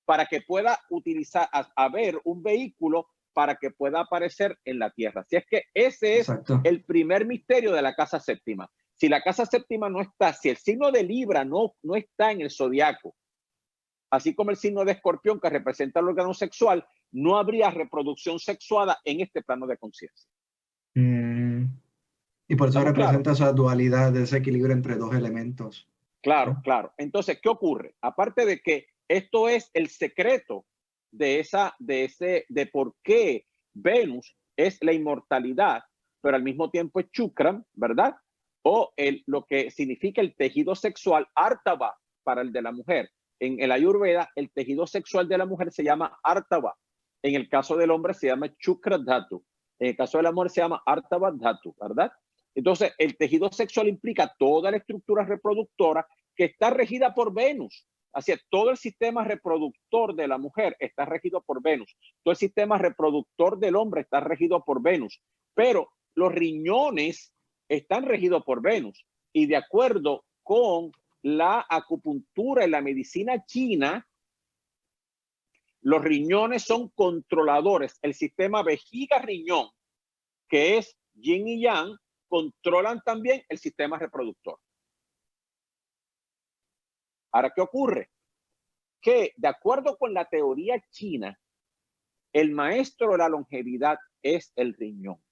para 0.04 0.26
que 0.26 0.42
pueda 0.42 0.78
utilizar, 0.90 1.48
a, 1.52 1.88
ver 1.88 2.20
un 2.24 2.42
vehículo 2.42 3.08
para 3.32 3.56
que 3.56 3.70
pueda 3.70 4.00
aparecer 4.00 4.58
en 4.64 4.78
la 4.78 4.90
Tierra. 4.90 5.22
Así 5.22 5.36
es 5.36 5.46
que 5.48 5.62
ese 5.72 6.18
es 6.18 6.28
el 6.64 6.84
primer 6.84 7.24
misterio 7.24 7.72
de 7.72 7.80
la 7.80 7.94
casa 7.94 8.20
séptima. 8.20 8.68
Si 8.94 9.08
la 9.08 9.22
casa 9.22 9.46
séptima 9.46 9.88
no 9.88 10.02
está, 10.02 10.32
si 10.32 10.50
el 10.50 10.58
signo 10.58 10.90
de 10.90 11.02
Libra 11.02 11.44
no, 11.44 11.74
no 11.82 11.96
está 11.96 12.30
en 12.30 12.42
el 12.42 12.50
zodiaco, 12.50 13.14
así 14.10 14.34
como 14.34 14.50
el 14.50 14.56
signo 14.56 14.84
de 14.84 14.92
Escorpión 14.92 15.40
que 15.40 15.48
representa 15.48 16.00
el 16.00 16.08
órgano 16.08 16.34
sexual, 16.34 16.86
no 17.12 17.38
habría 17.38 17.70
reproducción 17.70 18.38
sexuada 18.38 18.98
en 19.04 19.20
este 19.20 19.42
plano 19.42 19.66
de 19.66 19.78
conciencia. 19.78 20.28
Y 22.52 22.56
por 22.56 22.68
eso 22.68 22.84
representa 22.84 23.32
esa 23.32 23.50
dualidad, 23.50 24.14
ese 24.14 24.36
equilibrio 24.36 24.74
entre 24.74 24.96
dos 24.96 25.14
elementos. 25.14 25.88
Claro, 26.22 26.60
claro. 26.62 26.92
Entonces, 26.98 27.40
¿qué 27.42 27.48
ocurre? 27.48 27.94
Aparte 28.02 28.44
de 28.44 28.60
que 28.60 28.88
esto 29.08 29.48
es 29.48 29.70
el 29.72 29.88
secreto 29.88 30.66
de 31.10 31.40
esa, 31.40 31.74
de 31.78 32.04
ese, 32.04 32.44
de 32.50 32.66
por 32.66 32.94
qué 33.02 33.46
Venus 33.72 34.36
es 34.54 34.76
la 34.82 34.92
inmortalidad, 34.92 35.82
pero 36.20 36.36
al 36.36 36.42
mismo 36.42 36.70
tiempo 36.70 37.00
es 37.00 37.10
Chukram, 37.10 37.64
¿verdad? 37.72 38.16
o 38.64 38.92
el, 38.98 39.22
lo 39.26 39.46
que 39.46 39.70
significa 39.70 40.20
el 40.20 40.36
tejido 40.36 40.74
sexual 40.74 41.26
artava 41.34 41.96
para 42.22 42.42
el 42.42 42.52
de 42.52 42.60
la 42.60 42.72
mujer. 42.72 43.10
En 43.40 43.62
el 43.62 43.72
ayurveda, 43.72 44.28
el 44.36 44.52
tejido 44.52 44.86
sexual 44.86 45.26
de 45.26 45.38
la 45.38 45.46
mujer 45.46 45.72
se 45.72 45.84
llama 45.84 46.18
artava. 46.22 46.76
En 47.22 47.34
el 47.34 47.48
caso 47.48 47.78
del 47.78 47.90
hombre 47.90 48.12
se 48.12 48.26
llama 48.26 48.54
chukra 48.58 48.98
dhatu. 48.98 49.42
En 49.78 49.88
el 49.88 49.96
caso 49.96 50.18
de 50.18 50.24
la 50.24 50.32
mujer 50.32 50.50
se 50.50 50.60
llama 50.60 50.82
artava 50.84 51.32
dhatu, 51.32 51.74
¿verdad? 51.80 52.12
Entonces, 52.54 52.92
el 52.98 53.16
tejido 53.16 53.50
sexual 53.50 53.88
implica 53.88 54.34
toda 54.38 54.70
la 54.70 54.76
estructura 54.76 55.24
reproductora 55.24 56.06
que 56.36 56.44
está 56.44 56.70
regida 56.70 57.14
por 57.14 57.32
Venus. 57.32 57.86
Así 58.12 58.32
es, 58.32 58.44
todo 58.50 58.70
el 58.70 58.76
sistema 58.76 59.24
reproductor 59.24 60.14
de 60.14 60.28
la 60.28 60.36
mujer 60.36 60.76
está 60.78 61.06
regido 61.06 61.42
por 61.42 61.62
Venus. 61.62 61.96
Todo 62.22 62.32
el 62.32 62.36
sistema 62.36 62.76
reproductor 62.76 63.58
del 63.58 63.76
hombre 63.76 64.02
está 64.02 64.20
regido 64.20 64.62
por 64.64 64.82
Venus. 64.82 65.22
Pero 65.54 65.90
los 66.14 66.32
riñones 66.32 67.32
están 67.68 68.04
regidos 68.04 68.44
por 68.44 68.60
Venus. 68.60 69.06
Y 69.32 69.46
de 69.46 69.56
acuerdo 69.56 70.26
con 70.42 70.92
la 71.22 71.64
acupuntura 71.68 72.66
y 72.66 72.70
la 72.70 72.82
medicina 72.82 73.44
china, 73.46 74.06
los 75.80 76.02
riñones 76.02 76.64
son 76.64 76.90
controladores. 76.90 77.98
El 78.02 78.12
sistema 78.12 78.62
vejiga-riñón, 78.62 79.70
que 80.48 80.76
es 80.76 80.96
yin 81.14 81.48
y 81.48 81.62
yang, 81.62 81.96
controlan 82.32 83.02
también 83.04 83.44
el 83.50 83.58
sistema 83.58 83.98
reproductor. 83.98 84.58
Ahora, 87.30 87.52
¿qué 87.54 87.60
ocurre? 87.60 88.10
Que 89.02 89.34
de 89.36 89.48
acuerdo 89.48 89.98
con 89.98 90.14
la 90.14 90.24
teoría 90.24 90.82
china, 90.88 91.38
el 92.32 92.52
maestro 92.52 93.12
de 93.12 93.18
la 93.18 93.28
longevidad 93.28 93.98
es 94.22 94.50
el 94.56 94.72
riñón. 94.72 95.22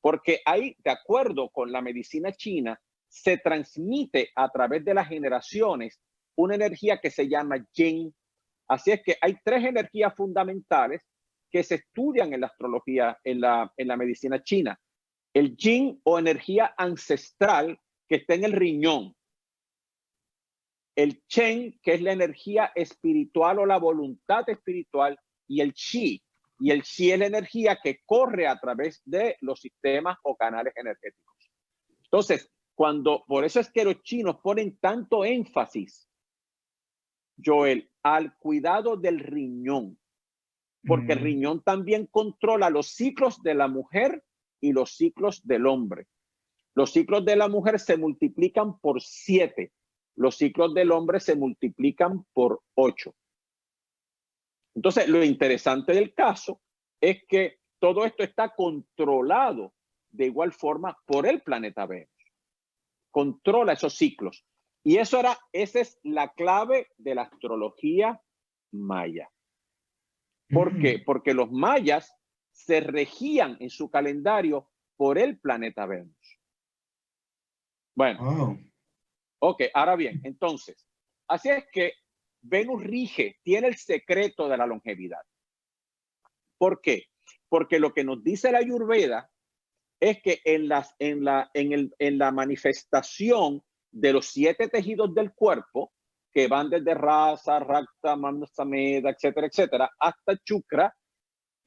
Porque 0.00 0.40
ahí, 0.46 0.74
de 0.78 0.92
acuerdo 0.92 1.50
con 1.50 1.70
la 1.70 1.82
medicina 1.82 2.32
china, 2.32 2.80
se 3.06 3.36
transmite 3.36 4.30
a 4.36 4.48
través 4.48 4.82
de 4.82 4.94
las 4.94 5.08
generaciones 5.08 6.00
una 6.36 6.54
energía 6.54 7.02
que 7.02 7.10
se 7.10 7.28
llama 7.28 7.66
yin. 7.74 8.14
Así 8.66 8.92
es 8.92 9.02
que 9.02 9.18
hay 9.20 9.36
tres 9.44 9.62
energías 9.62 10.14
fundamentales 10.14 11.02
que 11.50 11.62
se 11.62 11.74
estudian 11.74 12.32
en 12.32 12.40
la 12.40 12.46
astrología, 12.46 13.18
en 13.24 13.42
la, 13.42 13.70
en 13.76 13.88
la 13.88 13.98
medicina 13.98 14.42
china. 14.42 14.80
El 15.32 15.56
yin 15.56 16.00
o 16.04 16.18
energía 16.18 16.74
ancestral 16.76 17.78
que 18.08 18.16
está 18.16 18.34
en 18.34 18.44
el 18.44 18.52
riñón. 18.52 19.14
El 20.96 21.24
chen, 21.26 21.78
que 21.82 21.94
es 21.94 22.02
la 22.02 22.12
energía 22.12 22.72
espiritual 22.74 23.60
o 23.60 23.66
la 23.66 23.78
voluntad 23.78 24.48
espiritual. 24.48 25.18
Y 25.46 25.60
el 25.60 25.72
chi. 25.72 26.22
Y 26.58 26.70
el 26.72 26.82
chi 26.82 27.12
es 27.12 27.18
la 27.18 27.26
energía 27.26 27.78
que 27.82 28.00
corre 28.04 28.46
a 28.46 28.58
través 28.58 29.00
de 29.04 29.36
los 29.40 29.60
sistemas 29.60 30.18
o 30.22 30.36
canales 30.36 30.74
energéticos. 30.76 31.36
Entonces, 32.04 32.50
cuando, 32.74 33.24
por 33.26 33.44
eso 33.44 33.60
es 33.60 33.70
que 33.70 33.84
los 33.84 34.02
chinos 34.02 34.36
ponen 34.42 34.76
tanto 34.78 35.24
énfasis, 35.24 36.08
Joel, 37.42 37.90
al 38.02 38.36
cuidado 38.36 38.96
del 38.96 39.20
riñón 39.20 40.00
porque 40.86 41.12
el 41.12 41.20
mm. 41.20 41.22
riñón 41.22 41.62
también 41.62 42.06
controla 42.06 42.70
los 42.70 42.88
ciclos 42.88 43.42
de 43.42 43.54
la 43.54 43.68
mujer 43.68 44.24
y 44.60 44.72
los 44.72 44.96
ciclos 44.96 45.46
del 45.46 45.66
hombre. 45.66 46.06
Los 46.74 46.92
ciclos 46.92 47.24
de 47.24 47.36
la 47.36 47.48
mujer 47.48 47.80
se 47.80 47.96
multiplican 47.96 48.78
por 48.78 49.00
siete, 49.00 49.72
los 50.16 50.36
ciclos 50.36 50.74
del 50.74 50.92
hombre 50.92 51.20
se 51.20 51.34
multiplican 51.34 52.24
por 52.32 52.62
ocho. 52.74 53.14
Entonces, 54.74 55.08
lo 55.08 55.24
interesante 55.24 55.92
del 55.92 56.14
caso 56.14 56.60
es 57.00 57.24
que 57.26 57.58
todo 57.78 58.04
esto 58.04 58.22
está 58.22 58.54
controlado 58.54 59.72
de 60.10 60.26
igual 60.26 60.52
forma 60.52 60.96
por 61.06 61.26
el 61.26 61.40
planeta 61.40 61.86
Venus. 61.86 62.08
Controla 63.10 63.72
esos 63.72 63.94
ciclos. 63.94 64.44
Y 64.84 64.96
eso 64.96 65.18
era, 65.18 65.38
esa 65.52 65.80
es 65.80 65.98
la 66.02 66.32
clave 66.32 66.88
de 66.96 67.14
la 67.14 67.22
astrología 67.22 68.20
maya. 68.72 69.30
¿Por 70.48 70.80
qué? 70.80 71.02
Porque 71.04 71.34
los 71.34 71.50
mayas 71.50 72.14
se 72.64 72.80
regían 72.80 73.56
en 73.60 73.70
su 73.70 73.90
calendario 73.90 74.70
por 74.96 75.18
el 75.18 75.38
planeta 75.38 75.86
Venus. 75.86 76.38
Bueno, 77.94 78.20
oh. 78.22 78.58
ok, 79.50 79.62
ahora 79.74 79.96
bien, 79.96 80.20
entonces, 80.24 80.86
así 81.28 81.48
es 81.50 81.64
que 81.72 81.94
Venus 82.42 82.82
rige, 82.82 83.38
tiene 83.42 83.68
el 83.68 83.76
secreto 83.76 84.48
de 84.48 84.56
la 84.56 84.66
longevidad. 84.66 85.22
¿Por 86.58 86.80
qué? 86.80 87.06
Porque 87.48 87.78
lo 87.78 87.92
que 87.92 88.04
nos 88.04 88.22
dice 88.22 88.52
la 88.52 88.58
Ayurveda 88.58 89.30
es 89.98 90.22
que 90.22 90.40
en, 90.44 90.68
las, 90.68 90.94
en, 90.98 91.24
la, 91.24 91.50
en, 91.52 91.72
el, 91.72 91.94
en 91.98 92.18
la 92.18 92.30
manifestación 92.30 93.62
de 93.90 94.12
los 94.12 94.26
siete 94.26 94.68
tejidos 94.68 95.14
del 95.14 95.34
cuerpo, 95.34 95.92
que 96.32 96.48
van 96.48 96.70
desde 96.70 96.94
Raza, 96.94 97.58
Rakta, 97.58 98.16
Sameda, 98.52 99.10
etcétera, 99.10 99.46
etcétera, 99.48 99.90
hasta 99.98 100.36
Chukra. 100.44 100.94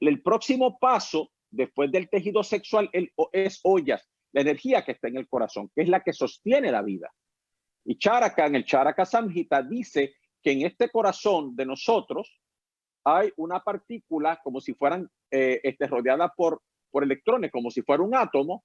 El 0.00 0.22
próximo 0.22 0.78
paso, 0.78 1.30
después 1.50 1.90
del 1.90 2.08
tejido 2.08 2.42
sexual, 2.42 2.90
es 3.32 3.60
ollas, 3.62 4.08
la 4.32 4.40
energía 4.40 4.84
que 4.84 4.92
está 4.92 5.08
en 5.08 5.16
el 5.16 5.28
corazón, 5.28 5.70
que 5.74 5.82
es 5.82 5.88
la 5.88 6.02
que 6.02 6.12
sostiene 6.12 6.70
la 6.72 6.82
vida. 6.82 7.12
Y 7.84 7.98
Charaka, 7.98 8.46
en 8.46 8.56
el 8.56 8.64
Charaka 8.64 9.04
Samhita, 9.04 9.62
dice 9.62 10.16
que 10.42 10.52
en 10.52 10.62
este 10.62 10.90
corazón 10.90 11.54
de 11.54 11.66
nosotros 11.66 12.40
hay 13.04 13.30
una 13.36 13.60
partícula 13.60 14.40
como 14.42 14.60
si 14.60 14.74
fueran 14.74 15.08
eh, 15.30 15.60
este, 15.62 15.86
rodeada 15.86 16.32
por, 16.34 16.62
por 16.90 17.04
electrones, 17.04 17.50
como 17.52 17.70
si 17.70 17.82
fuera 17.82 18.02
un 18.02 18.14
átomo 18.14 18.64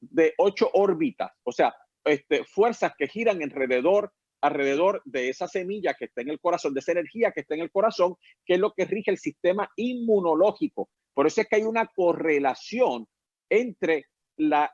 de 0.00 0.34
ocho 0.38 0.70
órbitas, 0.74 1.30
o 1.44 1.52
sea, 1.52 1.74
este, 2.04 2.44
fuerzas 2.44 2.94
que 2.96 3.06
giran 3.06 3.42
alrededor 3.42 4.12
alrededor 4.40 5.02
de 5.04 5.28
esa 5.28 5.46
semilla 5.48 5.94
que 5.94 6.06
está 6.06 6.22
en 6.22 6.30
el 6.30 6.40
corazón, 6.40 6.74
de 6.74 6.80
esa 6.80 6.92
energía 6.92 7.32
que 7.32 7.40
está 7.40 7.54
en 7.54 7.60
el 7.60 7.70
corazón, 7.70 8.14
que 8.44 8.54
es 8.54 8.60
lo 8.60 8.72
que 8.72 8.84
rige 8.84 9.10
el 9.10 9.18
sistema 9.18 9.70
inmunológico. 9.76 10.88
Por 11.14 11.26
eso 11.26 11.40
es 11.40 11.48
que 11.48 11.56
hay 11.56 11.62
una 11.62 11.86
correlación 11.86 13.06
entre 13.50 14.06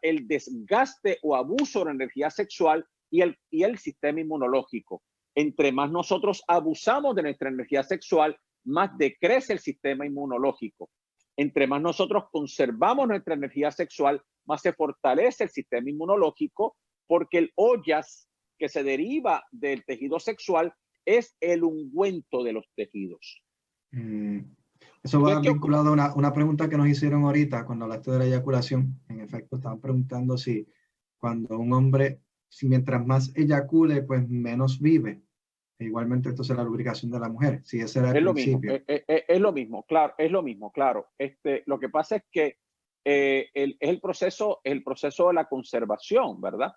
el 0.03 0.29
desgaste 0.29 1.19
o 1.23 1.35
abuso 1.35 1.81
de 1.81 1.85
la 1.87 1.91
energía 1.93 2.31
sexual 2.31 2.87
y 3.11 3.23
el, 3.23 3.37
y 3.51 3.64
el 3.64 3.79
sistema 3.79 4.21
inmunológico. 4.21 5.03
Entre 5.35 5.73
más 5.73 5.91
nosotros 5.91 6.43
abusamos 6.47 7.14
de 7.17 7.23
nuestra 7.23 7.49
energía 7.49 7.83
sexual, 7.83 8.39
más 8.64 8.97
decrece 8.97 9.53
el 9.53 9.59
sistema 9.59 10.07
inmunológico. 10.07 10.91
Entre 11.37 11.67
más 11.67 11.83
nosotros 11.83 12.25
conservamos 12.31 13.09
nuestra 13.09 13.35
energía 13.35 13.71
sexual, 13.71 14.23
más 14.47 14.62
se 14.62 14.73
fortalece 14.73 15.45
el 15.45 15.51
sistema 15.51 15.91
inmunológico, 15.91 16.77
porque 17.07 17.39
el 17.39 17.53
ollas 17.57 18.29
que 18.59 18.69
se 18.69 18.83
deriva 18.83 19.45
del 19.51 19.85
tejido 19.85 20.19
sexual 20.19 20.73
es 21.05 21.37
el 21.41 21.63
ungüento 21.65 22.43
de 22.43 22.53
los 22.53 22.67
tejidos. 22.75 23.43
Mm. 23.93 24.41
Eso 25.03 25.21
va 25.21 25.39
vinculado 25.41 25.91
a 25.91 25.93
una, 25.93 26.15
una, 26.15 26.33
pregunta 26.33 26.69
que 26.69 26.77
nos 26.77 26.89
hicieron 26.89 27.25
ahorita 27.25 27.65
cuando 27.65 27.85
hablaste 27.85 28.11
de 28.11 28.19
la 28.19 28.25
eyaculación. 28.27 29.01
En 29.09 29.21
efecto, 29.21 29.57
estaban 29.57 29.81
preguntando 29.81 30.37
si 30.37 30.67
cuando 31.17 31.59
un 31.59 31.73
hombre, 31.73 32.21
si 32.49 32.69
mientras 32.69 33.07
más 33.07 33.33
eyacule, 33.37 34.03
pues 34.03 34.29
menos 34.29 34.81
vive. 34.81 35.23
E 35.79 35.85
igualmente, 35.85 36.31
esto 36.31 36.43
es 36.43 36.49
la 36.51 36.65
lubricación 36.65 37.11
de 37.11 37.21
la 37.21 37.29
mujer. 37.29 37.61
Si 37.65 37.81
ese 37.81 37.99
era 37.99 38.11
el 38.11 38.17
es 38.17 38.23
Lo 38.23 38.35
mismo, 38.35 38.61
es, 38.65 38.71
eh, 38.71 38.85
eh, 38.89 39.05
eh, 39.07 39.25
es, 39.29 39.41
lo 39.41 39.53
mismo, 39.53 39.85
claro, 39.85 40.15
es 40.17 40.31
lo 40.31 40.43
mismo, 40.43 40.73
claro. 40.73 41.09
Este, 41.19 41.63
lo 41.67 41.79
que 41.79 41.89
pasa 41.89 42.17
es 42.17 42.23
que 42.31 42.59
el, 43.05 43.77
es 43.79 43.91
el 43.91 44.01
proceso, 44.01 44.61
el 44.65 44.83
proceso 44.83 45.29
de 45.29 45.35
la 45.35 45.45
conservación, 45.45 46.41
¿verdad? 46.41 46.73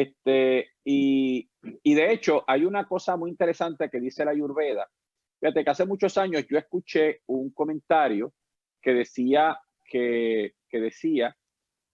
Este, 0.00 0.70
y, 0.82 1.46
de 1.84 2.12
hecho, 2.12 2.42
hay 2.46 2.64
una 2.64 2.86
cosa 2.86 3.18
muy 3.18 3.30
interesante 3.30 3.90
que 3.90 4.00
dice 4.00 4.24
la 4.24 4.30
Ayurveda. 4.30 4.88
Fíjate 5.38 5.62
que 5.62 5.70
hace 5.70 5.84
muchos 5.84 6.16
años 6.16 6.46
yo 6.48 6.56
escuché 6.56 7.20
un 7.26 7.50
comentario 7.50 8.32
que 8.80 8.94
decía 8.94 9.58
que, 9.84 10.54
que 10.68 10.80
decía 10.80 11.36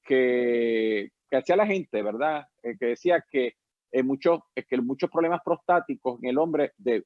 que, 0.04 1.10
que 1.28 1.36
hacía 1.36 1.56
la 1.56 1.66
gente, 1.66 2.00
¿verdad? 2.02 2.46
Eh, 2.62 2.76
que 2.78 2.86
decía 2.86 3.24
que, 3.28 3.54
eh, 3.90 4.02
muchos, 4.04 4.40
eh, 4.54 4.64
que 4.64 4.80
muchos 4.80 5.10
problemas 5.10 5.40
prostáticos 5.44 6.20
en 6.22 6.30
el 6.30 6.38
hombre, 6.38 6.72
de, 6.78 7.04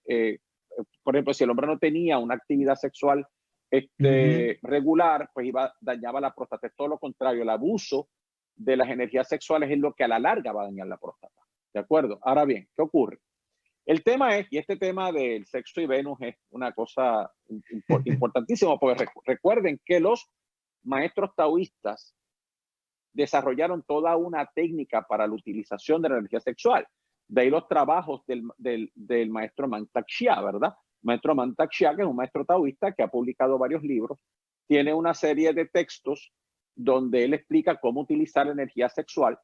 por 1.02 1.16
ejemplo, 1.16 1.32
si 1.32 1.44
el 1.44 1.50
hombre 1.50 1.66
no 1.66 1.78
tenía 1.78 2.18
una 2.18 2.34
actividad 2.34 2.74
sexual 2.74 3.26
este, 3.70 4.58
regular, 4.62 5.30
pues 5.32 5.46
iba, 5.46 5.72
dañaba 5.80 6.20
la 6.20 6.34
próstata. 6.34 6.66
Es 6.66 6.74
todo 6.74 6.88
lo 6.88 6.98
contrario, 6.98 7.42
el 7.42 7.48
abuso 7.48 8.08
de 8.60 8.76
las 8.76 8.90
energías 8.90 9.26
sexuales 9.26 9.70
es 9.70 9.78
lo 9.78 9.94
que 9.94 10.04
a 10.04 10.08
la 10.08 10.18
larga 10.18 10.52
va 10.52 10.62
a 10.62 10.66
dañar 10.66 10.86
la 10.86 10.98
próstata. 10.98 11.40
¿De 11.72 11.80
acuerdo? 11.80 12.18
Ahora 12.22 12.44
bien, 12.44 12.68
¿qué 12.76 12.82
ocurre? 12.82 13.18
El 13.86 14.04
tema 14.04 14.36
es, 14.36 14.46
y 14.50 14.58
este 14.58 14.76
tema 14.76 15.10
del 15.10 15.46
sexo 15.46 15.80
y 15.80 15.86
Venus 15.86 16.18
es 16.20 16.36
una 16.50 16.72
cosa 16.72 17.30
importantísima, 18.04 18.76
porque 18.78 19.06
recuerden 19.24 19.80
que 19.84 19.98
los 19.98 20.28
maestros 20.84 21.30
taoístas 21.34 22.14
desarrollaron 23.12 23.82
toda 23.82 24.16
una 24.16 24.46
técnica 24.54 25.02
para 25.02 25.26
la 25.26 25.32
utilización 25.32 26.02
de 26.02 26.10
la 26.10 26.18
energía 26.18 26.40
sexual. 26.40 26.86
De 27.28 27.42
ahí 27.42 27.50
los 27.50 27.66
trabajos 27.66 28.22
del, 28.26 28.42
del, 28.58 28.92
del 28.94 29.30
maestro 29.30 29.68
Mantak 29.68 30.06
Shia, 30.06 30.40
¿verdad? 30.42 30.74
Maestro 31.02 31.34
Mantak 31.34 31.70
Shia, 31.72 31.96
que 31.96 32.02
es 32.02 32.08
un 32.08 32.16
maestro 32.16 32.44
taoísta 32.44 32.92
que 32.92 33.02
ha 33.02 33.08
publicado 33.08 33.56
varios 33.56 33.82
libros, 33.82 34.18
tiene 34.68 34.92
una 34.92 35.14
serie 35.14 35.52
de 35.54 35.64
textos 35.66 36.32
donde 36.82 37.24
él 37.24 37.34
explica 37.34 37.76
cómo 37.76 38.00
utilizar 38.00 38.46
la 38.46 38.52
energía 38.52 38.88
sexual, 38.88 39.38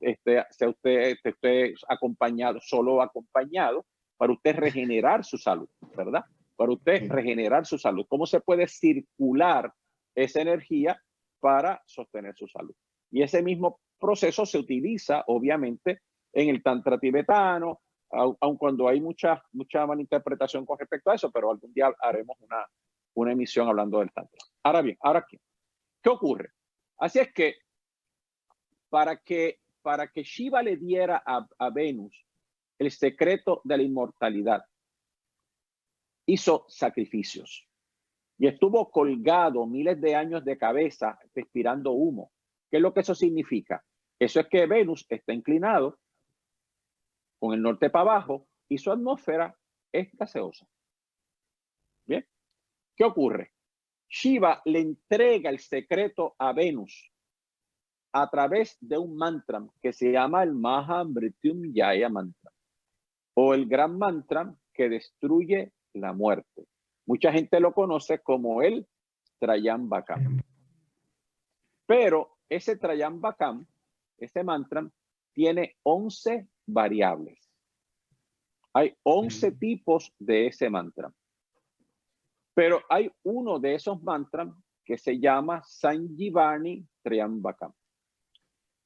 este, 0.00 0.44
sea 0.50 0.68
usted, 0.68 1.16
usted 1.24 1.74
acompañado, 1.88 2.60
solo 2.60 3.00
acompañado, 3.00 3.86
para 4.18 4.32
usted 4.32 4.56
regenerar 4.56 5.24
su 5.24 5.38
salud, 5.38 5.68
¿verdad? 5.96 6.24
Para 6.56 6.72
usted 6.72 7.10
regenerar 7.10 7.66
su 7.66 7.78
salud. 7.78 8.06
¿Cómo 8.08 8.26
se 8.26 8.40
puede 8.40 8.66
circular 8.66 9.72
esa 10.14 10.40
energía 10.40 11.00
para 11.40 11.82
sostener 11.86 12.34
su 12.36 12.46
salud? 12.46 12.74
Y 13.10 13.22
ese 13.22 13.42
mismo 13.42 13.80
proceso 13.98 14.44
se 14.44 14.58
utiliza, 14.58 15.24
obviamente, 15.26 16.00
en 16.32 16.50
el 16.50 16.62
tantra 16.62 16.98
tibetano, 16.98 17.80
aun 18.10 18.56
cuando 18.56 18.88
hay 18.88 19.00
mucha, 19.00 19.42
mucha 19.52 19.86
malinterpretación 19.86 20.64
con 20.66 20.78
respecto 20.78 21.10
a 21.10 21.14
eso, 21.14 21.30
pero 21.30 21.50
algún 21.50 21.72
día 21.72 21.92
haremos 22.00 22.36
una, 22.40 22.66
una 23.14 23.32
emisión 23.32 23.68
hablando 23.68 24.00
del 24.00 24.12
tantra. 24.12 24.38
Ahora 24.62 24.82
bien, 24.82 24.96
ahora 25.00 25.24
qué, 25.28 25.38
¿qué 26.02 26.10
ocurre? 26.10 26.50
Así 26.98 27.18
es 27.18 27.32
que 27.32 27.56
para 28.88 29.16
que, 29.18 29.60
para 29.82 30.08
que 30.08 30.22
Shiva 30.22 30.62
le 30.62 30.76
diera 30.76 31.22
a, 31.24 31.70
Venus 31.70 32.24
el 32.78 32.90
secreto 32.90 33.60
de 33.64 33.76
la 33.76 33.82
inmortalidad, 33.82 34.64
hizo 36.26 36.64
sacrificios 36.68 37.68
y 38.38 38.46
estuvo 38.46 38.90
colgado 38.90 39.66
miles 39.66 40.00
de 40.00 40.14
años 40.14 40.44
de 40.44 40.58
cabeza 40.58 41.18
respirando 41.34 41.92
humo. 41.92 42.32
¿Qué 42.70 42.78
es 42.78 42.82
lo 42.82 42.92
que 42.92 43.00
eso 43.00 43.14
significa? 43.14 43.84
Eso 44.18 44.40
es 44.40 44.48
que 44.48 44.66
Venus 44.66 45.06
está 45.08 45.32
inclinado 45.32 45.98
con 47.38 47.54
el 47.54 47.62
norte 47.62 47.90
para 47.90 48.12
abajo 48.12 48.46
y 48.68 48.78
su 48.78 48.90
atmósfera 48.90 49.56
es 49.92 50.10
gaseosa. 50.16 50.66
Bien, 52.04 52.26
¿qué 52.94 53.04
ocurre? 53.04 53.52
Shiva 54.08 54.62
le 54.64 54.80
entrega 54.80 55.50
el 55.50 55.58
secreto 55.58 56.34
a 56.38 56.52
Venus 56.52 57.10
a 58.12 58.30
través 58.30 58.76
de 58.80 58.96
un 58.96 59.16
mantra 59.16 59.66
que 59.82 59.92
se 59.92 60.10
llama 60.10 60.42
el 60.42 60.54
Mahamrityunjaya 60.54 62.08
Mantra 62.08 62.50
o 63.34 63.52
el 63.52 63.66
gran 63.66 63.98
mantra 63.98 64.54
que 64.72 64.88
destruye 64.88 65.72
la 65.92 66.12
muerte. 66.12 66.66
Mucha 67.06 67.30
gente 67.32 67.60
lo 67.60 67.72
conoce 67.72 68.20
como 68.20 68.62
el 68.62 68.86
Trayambakam. 69.38 70.40
Pero 71.86 72.38
ese 72.48 72.76
Trayambakam, 72.76 73.66
ese 74.18 74.42
mantra, 74.42 74.88
tiene 75.32 75.76
11 75.82 76.48
variables. 76.66 77.38
Hay 78.72 78.96
11 79.02 79.52
tipos 79.52 80.12
de 80.18 80.46
ese 80.46 80.70
mantra. 80.70 81.12
Pero 82.56 82.82
hay 82.88 83.12
uno 83.22 83.58
de 83.58 83.74
esos 83.74 84.02
mantras 84.02 84.48
que 84.82 84.96
se 84.96 85.20
llama 85.20 85.62
Sanjivani 85.62 86.88
Triambakam. 87.02 87.70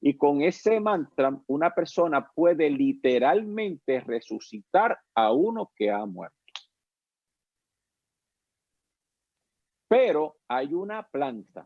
Y 0.01 0.17
con 0.17 0.41
ese 0.41 0.81
mantra, 0.81 1.41
una 1.47 1.73
persona 1.73 2.29
puede 2.35 2.69
literalmente 2.69 4.01
resucitar 4.01 4.99
a 5.15 5.31
uno 5.31 5.71
que 5.73 5.89
ha 5.89 6.05
muerto. 6.05 6.35
Pero 9.87 10.35
hay 10.49 10.73
una 10.73 11.07
planta 11.07 11.65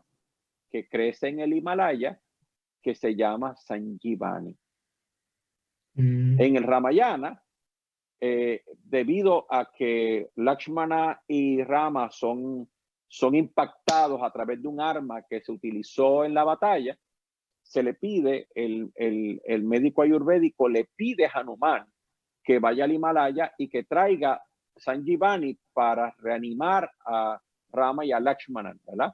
que 0.70 0.88
crece 0.88 1.26
en 1.28 1.40
el 1.40 1.54
Himalaya 1.54 2.20
que 2.82 2.94
se 2.94 3.16
llama 3.16 3.56
Sanjivani. 3.56 4.56
Mm. 5.94 6.40
En 6.40 6.56
el 6.56 6.62
Ramayana, 6.62 7.42
eh, 8.20 8.62
debido 8.84 9.46
a 9.50 9.70
que 9.70 10.30
Lakshmana 10.36 11.20
y 11.28 11.62
Rama 11.62 12.10
son, 12.10 12.68
son 13.08 13.34
impactados 13.34 14.22
a 14.22 14.30
través 14.30 14.62
de 14.62 14.68
un 14.68 14.80
arma 14.80 15.22
que 15.22 15.40
se 15.40 15.52
utilizó 15.52 16.24
en 16.24 16.34
la 16.34 16.44
batalla, 16.44 16.96
se 17.62 17.82
le 17.82 17.94
pide, 17.94 18.48
el, 18.54 18.92
el, 18.94 19.64
médico 19.64 20.02
ayurvédico 20.02 20.68
le 20.68 20.88
pide 20.94 21.26
a 21.26 21.32
Hanuman 21.34 21.84
que 22.42 22.60
vaya 22.60 22.84
al 22.84 22.92
Himalaya 22.92 23.52
y 23.58 23.68
que 23.68 23.82
traiga 23.82 24.40
Sanjivani 24.76 25.58
para 25.72 26.14
reanimar 26.18 26.90
a 27.04 27.40
Rama 27.70 28.04
y 28.04 28.12
a 28.12 28.20
Lakshmana, 28.20 28.74
¿verdad? 28.84 29.12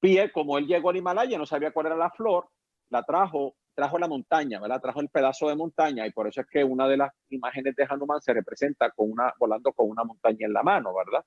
Pie, 0.00 0.32
como 0.32 0.58
él 0.58 0.66
llegó 0.66 0.90
al 0.90 0.96
Himalaya, 0.96 1.38
no 1.38 1.46
sabía 1.46 1.70
cuál 1.70 1.86
era 1.86 1.96
la 1.96 2.10
flor, 2.10 2.48
la 2.90 3.04
trajo, 3.04 3.54
trajo 3.76 3.98
la 3.98 4.08
montaña, 4.08 4.58
¿verdad? 4.58 4.80
Trajo 4.80 5.00
el 5.02 5.10
pedazo 5.10 5.48
de 5.48 5.54
montaña 5.54 6.06
y 6.06 6.10
por 6.10 6.26
eso 6.26 6.40
es 6.40 6.46
que 6.46 6.64
una 6.64 6.88
de 6.88 6.96
las 6.96 7.12
imágenes 7.28 7.76
de 7.76 7.86
Hanuman 7.88 8.22
se 8.22 8.32
representa 8.32 8.90
con 8.90 9.12
una, 9.12 9.34
volando 9.38 9.72
con 9.74 9.90
una 9.90 10.02
montaña 10.02 10.46
en 10.46 10.52
la 10.54 10.62
mano, 10.62 10.94
¿verdad? 10.94 11.24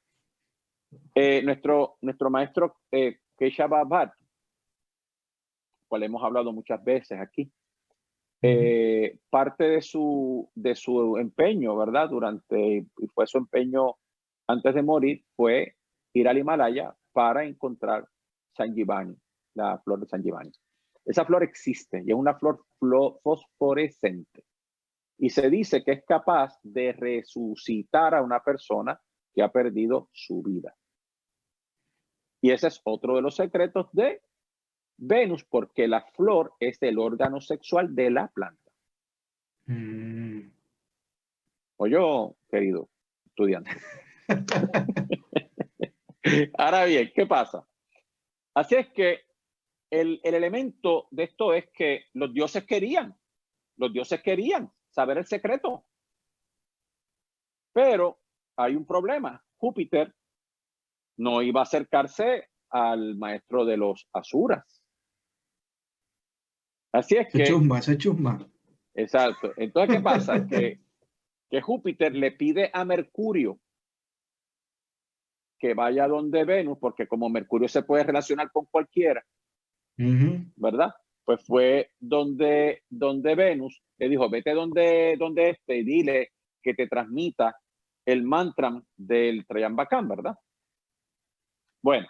Eh, 1.13 1.43
nuestro, 1.43 1.97
nuestro 2.01 2.31
maestro 2.31 2.77
eh, 2.91 3.19
Keshav 3.37 3.69
cual 5.87 6.03
hemos 6.03 6.23
hablado 6.23 6.51
muchas 6.51 6.83
veces 6.83 7.19
aquí. 7.19 7.51
Eh, 8.41 9.19
parte 9.29 9.65
de 9.65 9.81
su, 9.81 10.49
de 10.55 10.73
su 10.73 11.17
empeño, 11.17 11.75
¿verdad? 11.75 12.09
Durante, 12.09 12.77
y 12.97 13.07
fue 13.13 13.27
su 13.27 13.37
empeño 13.37 13.95
antes 14.47 14.73
de 14.73 14.81
morir, 14.81 15.23
fue 15.35 15.75
ir 16.13 16.27
al 16.27 16.37
Himalaya 16.39 16.95
para 17.11 17.43
encontrar 17.43 18.07
Sanjivani, 18.55 19.15
la 19.53 19.77
flor 19.79 19.99
de 19.99 20.07
Sanjivani. 20.07 20.51
Esa 21.09 21.25
flor 21.25 21.41
existe 21.41 22.03
y 22.05 22.11
es 22.11 22.15
una 22.15 22.35
flor 22.35 22.63
fosforescente. 23.23 24.45
Y 25.17 25.31
se 25.31 25.49
dice 25.49 25.83
que 25.83 25.93
es 25.93 26.05
capaz 26.05 26.59
de 26.61 26.93
resucitar 26.93 28.13
a 28.13 28.21
una 28.21 28.43
persona 28.43 29.01
que 29.33 29.41
ha 29.41 29.51
perdido 29.51 30.11
su 30.13 30.43
vida. 30.43 30.75
Y 32.41 32.51
ese 32.51 32.67
es 32.67 32.79
otro 32.83 33.15
de 33.15 33.23
los 33.23 33.35
secretos 33.35 33.87
de 33.91 34.21
Venus 34.97 35.43
porque 35.45 35.87
la 35.87 36.03
flor 36.11 36.53
es 36.59 36.77
el 36.83 36.99
órgano 36.99 37.41
sexual 37.41 37.95
de 37.95 38.11
la 38.11 38.27
planta. 38.27 38.71
Mm. 39.65 40.51
O 41.77 41.87
yo, 41.87 42.35
querido 42.47 42.87
estudiante. 43.25 43.71
Ahora 46.59 46.85
bien, 46.85 47.11
¿qué 47.15 47.25
pasa? 47.25 47.67
Así 48.53 48.75
es 48.75 48.87
que 48.89 49.28
el, 49.91 50.19
el, 50.23 50.33
elemento 50.33 51.07
de 51.11 51.23
esto 51.23 51.53
es 51.53 51.69
que 51.73 52.05
los 52.13 52.33
dioses 52.33 52.65
querían, 52.65 53.17
los 53.77 53.91
dioses 53.91 54.21
querían 54.21 54.71
saber 54.89 55.17
el 55.17 55.25
secreto. 55.25 55.85
Pero 57.73 58.19
hay 58.57 58.75
un 58.75 58.85
problema. 58.85 59.43
Júpiter 59.57 60.13
no 61.17 61.41
iba 61.41 61.61
a 61.61 61.63
acercarse 61.63 62.49
al 62.69 63.15
maestro 63.15 63.65
de 63.65 63.77
los 63.77 64.07
asuras. 64.13 64.83
Así 66.91 67.15
es 67.15 67.27
que... 67.31 67.43
chusma, 67.43 67.79
ese 67.79 67.97
chusma. 67.97 68.47
Exacto. 68.93 69.53
Entonces, 69.57 69.97
¿qué 69.97 70.01
pasa? 70.01 70.47
que, 70.47 70.79
que 71.49 71.61
Júpiter 71.61 72.15
le 72.15 72.31
pide 72.31 72.69
a 72.73 72.85
Mercurio 72.85 73.59
que 75.59 75.73
vaya 75.73 76.07
donde 76.07 76.45
Venus, 76.45 76.77
porque 76.79 77.05
como 77.05 77.29
Mercurio 77.29 77.67
se 77.67 77.83
puede 77.83 78.05
relacionar 78.05 78.49
con 78.51 78.65
cualquiera, 78.65 79.23
¿verdad? 80.55 80.93
Pues 81.25 81.45
fue 81.45 81.91
donde, 81.99 82.83
donde 82.89 83.35
Venus 83.35 83.81
le 83.97 84.09
dijo, 84.09 84.29
vete 84.29 84.53
donde, 84.53 85.15
donde 85.17 85.49
este 85.49 85.77
y 85.77 85.83
dile 85.83 86.31
que 86.63 86.73
te 86.73 86.87
transmita 86.87 87.55
el 88.05 88.23
mantra 88.23 88.81
del 88.95 89.45
Trayambacán, 89.45 90.07
¿verdad? 90.07 90.35
Bueno, 91.81 92.07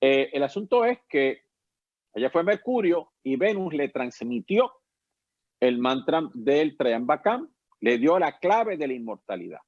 eh, 0.00 0.30
el 0.32 0.42
asunto 0.42 0.84
es 0.84 0.98
que 1.08 1.42
ella 2.14 2.30
fue 2.30 2.42
Mercurio 2.42 3.12
y 3.22 3.36
Venus 3.36 3.74
le 3.74 3.88
transmitió 3.88 4.72
el 5.60 5.78
mantra 5.78 6.22
del 6.32 6.76
Triambakam, 6.76 7.48
le 7.80 7.98
dio 7.98 8.18
la 8.18 8.38
clave 8.38 8.76
de 8.76 8.88
la 8.88 8.94
inmortalidad. 8.94 9.60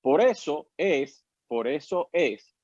Por 0.00 0.20
eso 0.20 0.68
es, 0.76 1.24
por 1.46 1.68
eso 1.68 2.10
es, 2.12 2.54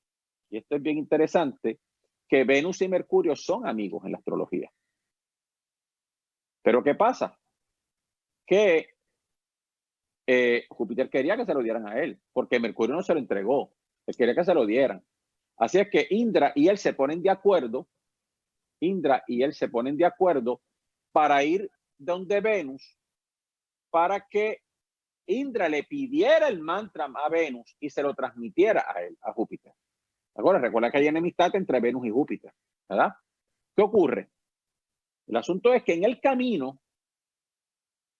y 0.49 0.57
esto 0.57 0.75
es 0.75 0.81
bien 0.81 0.97
interesante, 0.97 1.79
que 2.27 2.43
Venus 2.43 2.81
y 2.81 2.87
Mercurio 2.87 3.35
son 3.35 3.67
amigos 3.67 4.03
en 4.05 4.11
la 4.11 4.17
astrología. 4.17 4.71
Pero 6.63 6.83
¿qué 6.83 6.95
pasa? 6.95 7.37
Que 8.45 8.95
eh, 10.27 10.65
Júpiter 10.69 11.09
quería 11.09 11.37
que 11.37 11.45
se 11.45 11.53
lo 11.53 11.61
dieran 11.61 11.87
a 11.87 11.99
él, 11.99 12.19
porque 12.33 12.59
Mercurio 12.59 12.95
no 12.95 13.03
se 13.03 13.13
lo 13.13 13.19
entregó, 13.19 13.73
él 14.07 14.15
quería 14.15 14.35
que 14.35 14.43
se 14.43 14.53
lo 14.53 14.65
dieran. 14.65 15.05
Así 15.57 15.79
es 15.79 15.89
que 15.89 16.07
Indra 16.09 16.51
y 16.55 16.67
él 16.67 16.77
se 16.77 16.93
ponen 16.93 17.21
de 17.21 17.29
acuerdo 17.29 17.87
Indra 18.79 19.23
y 19.27 19.43
él 19.43 19.53
se 19.53 19.69
ponen 19.69 19.97
de 19.97 20.05
acuerdo 20.05 20.61
para 21.11 21.43
ir 21.43 21.71
donde 21.97 22.41
Venus 22.41 22.97
para 23.89 24.27
que 24.27 24.61
Indra 25.27 25.69
le 25.69 25.83
pidiera 25.83 26.47
el 26.47 26.59
mantra 26.59 27.05
a 27.05 27.29
Venus 27.29 27.75
y 27.79 27.89
se 27.89 28.03
lo 28.03 28.13
transmitiera 28.13 28.85
a 28.93 29.01
él, 29.01 29.17
a 29.21 29.31
Júpiter. 29.31 29.73
Ahora, 30.35 30.59
recuerda 30.59 30.91
que 30.91 30.97
hay 30.97 31.07
enemistad 31.07 31.55
entre 31.55 31.79
Venus 31.79 32.05
y 32.05 32.09
Júpiter, 32.09 32.51
¿verdad? 32.89 33.13
¿Qué 33.75 33.81
ocurre? 33.81 34.29
El 35.27 35.37
asunto 35.37 35.73
es 35.73 35.83
que 35.83 35.93
en 35.93 36.03
el 36.03 36.19
camino, 36.19 36.79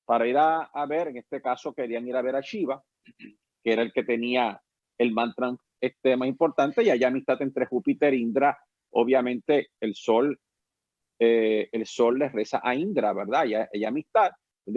para 0.06 0.28
ir 0.28 0.38
a, 0.38 0.86
ver, 0.88 1.10
en 1.10 1.18
este 1.18 1.42
caso 1.42 1.74
querían 1.74 2.08
ir 2.08 2.16
a 2.16 2.22
ver 2.22 2.36
a 2.36 2.42
Shiva, 2.42 2.84
que 3.64 3.74
era 3.74 3.82
el 3.82 3.92
que 3.92 4.04
tenía 4.04 4.62
el 4.98 5.12
mantra 5.12 5.56
este 5.82 6.16
más 6.16 6.28
importante, 6.28 6.84
y 6.84 6.90
hay 6.90 7.04
amistad 7.04 7.42
entre 7.42 7.66
Júpiter 7.66 8.14
e 8.14 8.18
Indra. 8.18 8.58
Obviamente, 8.92 9.70
el 9.80 9.94
Sol 9.94 10.40
eh, 11.20 11.70
el 11.72 11.86
sol 11.86 12.20
le 12.20 12.30
reza 12.30 12.60
a 12.64 12.76
Indra, 12.76 13.14
¿verdad? 13.14 13.46
Ella, 13.46 13.70
ella 13.72 13.88
amistad. 13.88 14.32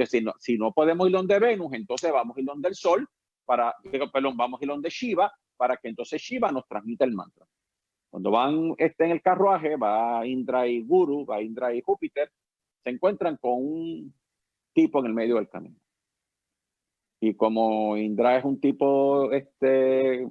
Si 0.07 0.21
no, 0.21 0.35
si 0.39 0.59
no 0.59 0.73
podemos 0.73 1.07
ir 1.09 1.15
donde 1.15 1.39
Venus, 1.39 1.73
entonces 1.73 2.13
vamos 2.13 2.37
a 2.37 2.41
ir 2.41 2.47
donde 2.47 2.69
el 2.69 2.75
sol, 2.75 3.09
para, 3.45 3.75
perdón, 4.13 4.37
vamos 4.37 4.61
a 4.61 4.65
ir 4.65 4.69
donde 4.69 4.91
Shiva, 4.91 5.33
para 5.59 5.77
que 5.77 5.89
entonces 5.89 6.23
Shiva 6.23 6.51
nos 6.51 6.67
transmita 6.67 7.05
el 7.05 7.13
mantra. 7.13 7.45
Cuando 8.09 8.31
van 8.31 8.75
este, 8.79 9.05
en 9.05 9.11
el 9.11 9.21
carruaje, 9.21 9.77
va 9.77 10.27
Indra 10.27 10.67
y 10.67 10.83
Guru, 10.83 11.27
va 11.27 11.43
Indra 11.43 11.75
y 11.75 11.83
Júpiter, 11.83 12.33
se 12.83 12.91
encuentran 12.91 13.37
con 13.37 13.53
un 13.57 14.15
tipo 14.73 15.01
en 15.01 15.07
el 15.07 15.15
medio 15.15 15.35
del 15.35 15.49
camino. 15.49 15.77
Y 17.21 17.35
como 17.35 17.97
Indra 17.97 18.39
es 18.39 18.45
un 18.45 18.61
tipo 18.61 19.31
este, 19.33 20.27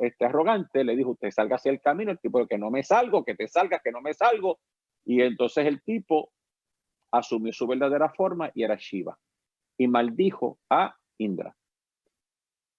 este 0.00 0.24
arrogante, 0.24 0.82
le 0.82 0.96
dijo, 0.96 1.10
usted 1.10 1.30
salga 1.30 1.56
hacia 1.56 1.70
el 1.70 1.80
camino, 1.80 2.10
el 2.10 2.18
tipo 2.18 2.44
que 2.46 2.58
no 2.58 2.70
me 2.70 2.82
salgo, 2.82 3.24
que 3.24 3.34
te 3.34 3.46
salga, 3.46 3.78
que 3.78 3.92
no 3.92 4.00
me 4.00 4.14
salgo, 4.14 4.58
y 5.04 5.20
entonces 5.20 5.66
el 5.66 5.82
tipo 5.82 6.32
asumió 7.12 7.52
su 7.52 7.66
verdadera 7.66 8.08
forma 8.08 8.50
y 8.54 8.62
era 8.62 8.76
Shiva. 8.76 9.18
Y 9.78 9.86
maldijo 9.86 10.58
a 10.70 10.96
Indra. 11.18 11.54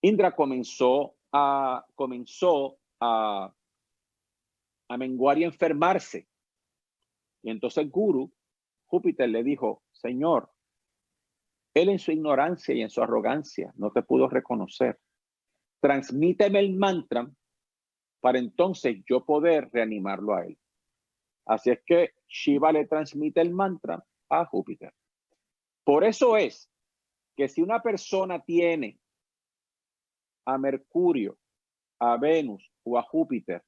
Indra 0.01 0.35
comenzó 0.35 1.15
comenzó 1.95 2.77
a, 2.99 3.53
a 4.89 4.97
menguar 4.97 5.37
y 5.39 5.43
enfermarse. 5.43 6.27
Y 7.41 7.49
entonces 7.49 7.83
el 7.83 7.89
guru, 7.89 8.31
Júpiter, 8.85 9.29
le 9.29 9.43
dijo, 9.43 9.83
Señor, 9.91 10.51
él 11.73 11.89
en 11.89 11.99
su 11.99 12.11
ignorancia 12.11 12.75
y 12.75 12.81
en 12.81 12.89
su 12.89 13.01
arrogancia 13.01 13.73
no 13.75 13.91
te 13.91 14.03
pudo 14.03 14.27
reconocer. 14.27 14.99
Transmíteme 15.81 16.59
el 16.59 16.75
mantra 16.75 17.29
para 18.21 18.39
entonces 18.39 19.03
yo 19.05 19.25
poder 19.25 19.69
reanimarlo 19.71 20.35
a 20.35 20.45
él. 20.45 20.57
Así 21.45 21.71
es 21.71 21.81
que 21.85 22.13
Shiva 22.27 22.71
le 22.71 22.85
transmite 22.85 23.41
el 23.41 23.51
mantra 23.51 24.03
a 24.29 24.45
Júpiter. 24.45 24.93
Por 25.83 26.03
eso 26.03 26.37
es 26.37 26.69
que 27.35 27.49
si 27.49 27.61
una 27.61 27.81
persona 27.81 28.39
tiene 28.39 28.99
a 30.45 30.57
Mercurio, 30.57 31.37
a 31.99 32.17
Venus 32.17 32.71
o 32.83 32.97
a 32.97 33.03
Júpiter 33.03 33.63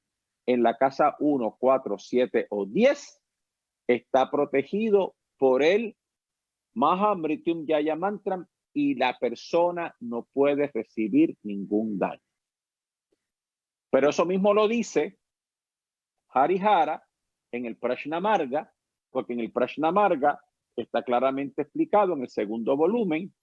en 0.46 0.62
la 0.62 0.76
casa 0.76 1.16
1, 1.18 1.56
4, 1.58 1.98
7 1.98 2.46
o 2.50 2.66
10, 2.66 3.22
está 3.88 4.30
protegido 4.30 5.16
por 5.38 5.62
el 5.62 5.96
Mahamrityum 6.74 7.66
Yaya 7.66 7.96
y 8.72 8.94
la 8.94 9.18
persona 9.18 9.94
no 10.00 10.28
puede 10.32 10.70
recibir 10.72 11.36
ningún 11.42 11.98
daño. 11.98 12.20
Pero 13.90 14.10
eso 14.10 14.26
mismo 14.26 14.52
lo 14.52 14.68
dice 14.68 15.18
Harihara 16.28 17.02
en 17.50 17.64
el 17.64 17.76
Prashna 17.76 18.20
Marga, 18.20 18.70
porque 19.10 19.32
en 19.32 19.40
el 19.40 19.50
Prashna 19.50 19.90
Marga 19.90 20.38
está 20.76 21.02
claramente 21.02 21.62
explicado 21.62 22.12
en 22.12 22.22
el 22.22 22.28
segundo 22.28 22.76
volumen 22.76 23.34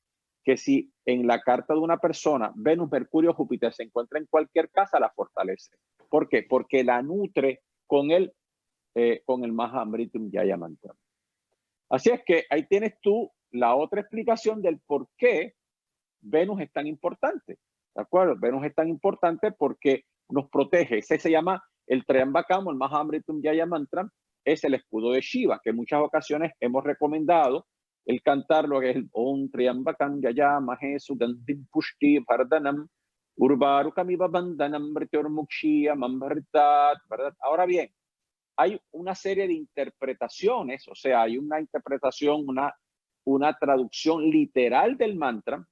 que 0.44 0.58
si 0.58 0.92
en 1.06 1.26
la 1.26 1.42
carta 1.42 1.74
de 1.74 1.80
una 1.80 1.98
persona 1.98 2.52
Venus, 2.56 2.92
Mercurio, 2.92 3.34
Júpiter 3.34 3.74
se 3.74 3.84
encuentra 3.84 4.20
en 4.20 4.26
cualquier 4.26 4.70
casa, 4.70 5.00
la 5.00 5.10
fortalece. 5.10 5.76
¿Por 6.10 6.28
qué? 6.28 6.44
Porque 6.44 6.84
la 6.84 7.02
nutre 7.02 7.62
con 7.88 8.12
el, 8.12 8.34
eh, 8.96 9.22
con 9.26 9.44
el 9.44 9.54
Mahamritum 9.54 10.30
Yaya 10.32 10.58
Mantra. 10.58 10.94
Así 11.90 12.10
es 12.10 12.22
que 12.26 12.46
ahí 12.50 12.66
tienes 12.68 12.94
tú 13.02 13.32
la 13.52 13.76
otra 13.76 14.02
explicación 14.02 14.62
del 14.62 14.80
por 14.80 15.08
qué 15.18 15.54
Venus 16.22 16.62
es 16.62 16.72
tan 16.72 16.88
importante. 16.88 17.58
¿De 17.96 18.02
acuerdo? 18.02 18.36
Venus 18.38 18.66
es 18.66 18.74
tan 18.74 18.90
importante 18.90 19.52
porque 19.52 20.06
nos 20.30 20.50
protege. 20.50 21.00
Ese 21.00 21.20
se 21.20 21.32
llama 21.32 21.64
el 21.88 22.06
Triambakam, 22.06 22.68
el 22.70 22.76
Mahamritum 22.76 23.42
Yaya 23.42 23.66
Mantra, 23.66 24.10
es 24.46 24.64
el 24.64 24.74
escudo 24.74 25.12
de 25.12 25.22
Shiva, 25.22 25.60
que 25.64 25.70
en 25.70 25.76
muchas 25.76 26.02
ocasiones 26.02 26.52
hemos 26.60 26.84
recomendado 26.84 27.68
el 28.06 28.22
cantar 28.22 28.68
lo 28.68 28.80
que 28.80 28.92
es 28.92 28.96
el 28.98 29.10
Om 29.12 29.50
Triambakam 29.50 30.22
Pushti 31.72 32.20
Bandhanam 32.20 32.88
¿verdad? 37.10 37.34
Ahora 37.40 37.66
bien, 37.66 37.90
hay 38.56 38.80
una 38.92 39.16
serie 39.16 39.48
de 39.48 39.54
interpretaciones, 39.54 40.88
o 40.88 40.96
sea, 40.96 41.24
hay 41.24 41.38
una 41.38 41.60
interpretación, 41.60 42.44
una, 42.48 42.74
una 43.26 43.58
traducción 43.58 44.30
literal 44.30 44.98
del 44.98 45.16
mantra, 45.16 45.66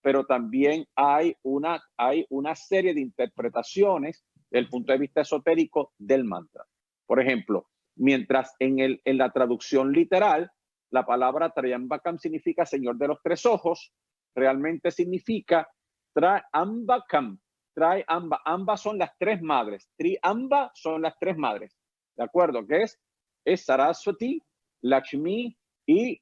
pero 0.00 0.24
también 0.24 0.86
hay 0.96 1.36
una, 1.42 1.80
hay 1.96 2.26
una 2.30 2.54
serie 2.54 2.94
de 2.94 3.00
interpretaciones 3.00 4.24
desde 4.50 4.64
el 4.64 4.68
punto 4.68 4.92
de 4.92 4.98
vista 4.98 5.20
esotérico 5.20 5.92
del 5.98 6.24
mantra. 6.24 6.64
Por 7.06 7.20
ejemplo, 7.20 7.68
mientras 7.96 8.54
en, 8.58 8.78
el, 8.78 9.00
en 9.04 9.18
la 9.18 9.30
traducción 9.30 9.92
literal, 9.92 10.50
la 10.90 11.04
palabra 11.04 11.50
Triambakam 11.50 12.18
significa 12.18 12.64
Señor 12.64 12.96
de 12.96 13.08
los 13.08 13.18
Tres 13.22 13.44
Ojos, 13.46 13.92
realmente 14.34 14.90
significa 14.90 15.68
Triambakam, 16.14 17.38
Triamba, 17.74 18.40
ambas 18.44 18.80
son 18.80 18.98
las 18.98 19.12
tres 19.18 19.40
madres, 19.42 19.88
Triamba 19.96 20.70
son 20.74 21.02
las 21.02 21.18
tres 21.18 21.36
madres, 21.36 21.76
¿de 22.16 22.24
acuerdo? 22.24 22.66
Que 22.66 22.82
es, 22.82 23.00
es 23.44 23.64
Saraswati, 23.64 24.42
Lakshmi 24.82 25.56
y 25.86 26.20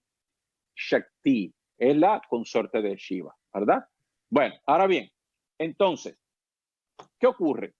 Shakti, 0.74 1.54
es 1.78 1.96
la 1.96 2.20
consorte 2.28 2.82
de 2.82 2.96
Shiva, 2.96 3.34
¿verdad? 3.52 3.86
Bueno, 4.30 4.54
ahora 4.66 4.86
bien, 4.86 5.10
entonces, 5.58 6.18
¿qué 7.18 7.26
ocurre? 7.26 7.74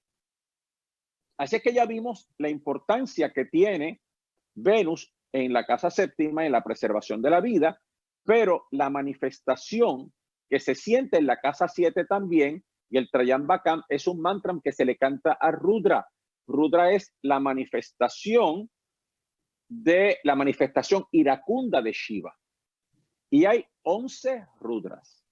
Así 1.39 1.57
es 1.57 1.63
que 1.63 1.75
ya 1.75 1.85
vimos 1.85 2.29
la 2.39 2.49
importancia 2.49 3.31
que 3.33 3.45
tiene 3.45 4.01
Venus 4.55 5.13
en 5.45 5.53
la 5.53 5.67
casa 5.67 5.91
séptima, 5.91 6.47
en 6.47 6.53
la 6.53 6.65
preservación 6.65 7.21
de 7.21 7.31
la 7.31 7.41
vida, 7.41 7.81
pero 8.25 8.67
la 8.71 8.91
manifestación 8.91 10.13
que 10.49 10.61
se 10.61 10.75
siente 10.75 11.19
en 11.19 11.27
la 11.27 11.41
casa 11.41 11.69
siete 11.69 12.05
también, 12.05 12.65
y 12.89 12.99
el 12.99 13.11
Trayambakam 13.11 13.83
es 13.89 14.07
un 14.07 14.21
mantra 14.21 14.55
que 14.63 14.73
se 14.73 14.85
le 14.85 14.97
canta 14.97 15.33
a 15.33 15.51
Rudra. 15.51 16.07
Rudra 16.47 16.93
es 16.93 17.13
la 17.23 17.41
manifestación 17.41 18.71
de 19.69 20.19
la 20.23 20.37
manifestación 20.37 21.05
iracunda 21.11 21.83
de 21.83 21.93
Shiva. 21.93 22.35
Y 23.29 23.45
hay 23.45 23.67
11 23.83 24.47
Rudras. 24.61 25.25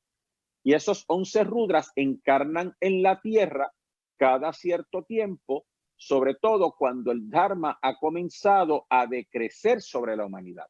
Y 0.64 0.74
esos 0.74 1.04
11 1.06 1.44
Rudras 1.44 1.92
encarnan 1.94 2.74
en 2.80 3.02
la 3.02 3.20
tierra 3.20 3.72
cada 4.18 4.52
cierto 4.52 5.04
tiempo 5.04 5.66
sobre 5.96 6.34
todo 6.34 6.74
cuando 6.76 7.12
el 7.12 7.28
Dharma 7.28 7.78
ha 7.80 7.98
comenzado 7.98 8.86
a 8.88 9.06
decrecer 9.06 9.80
sobre 9.80 10.16
la 10.16 10.26
humanidad. 10.26 10.66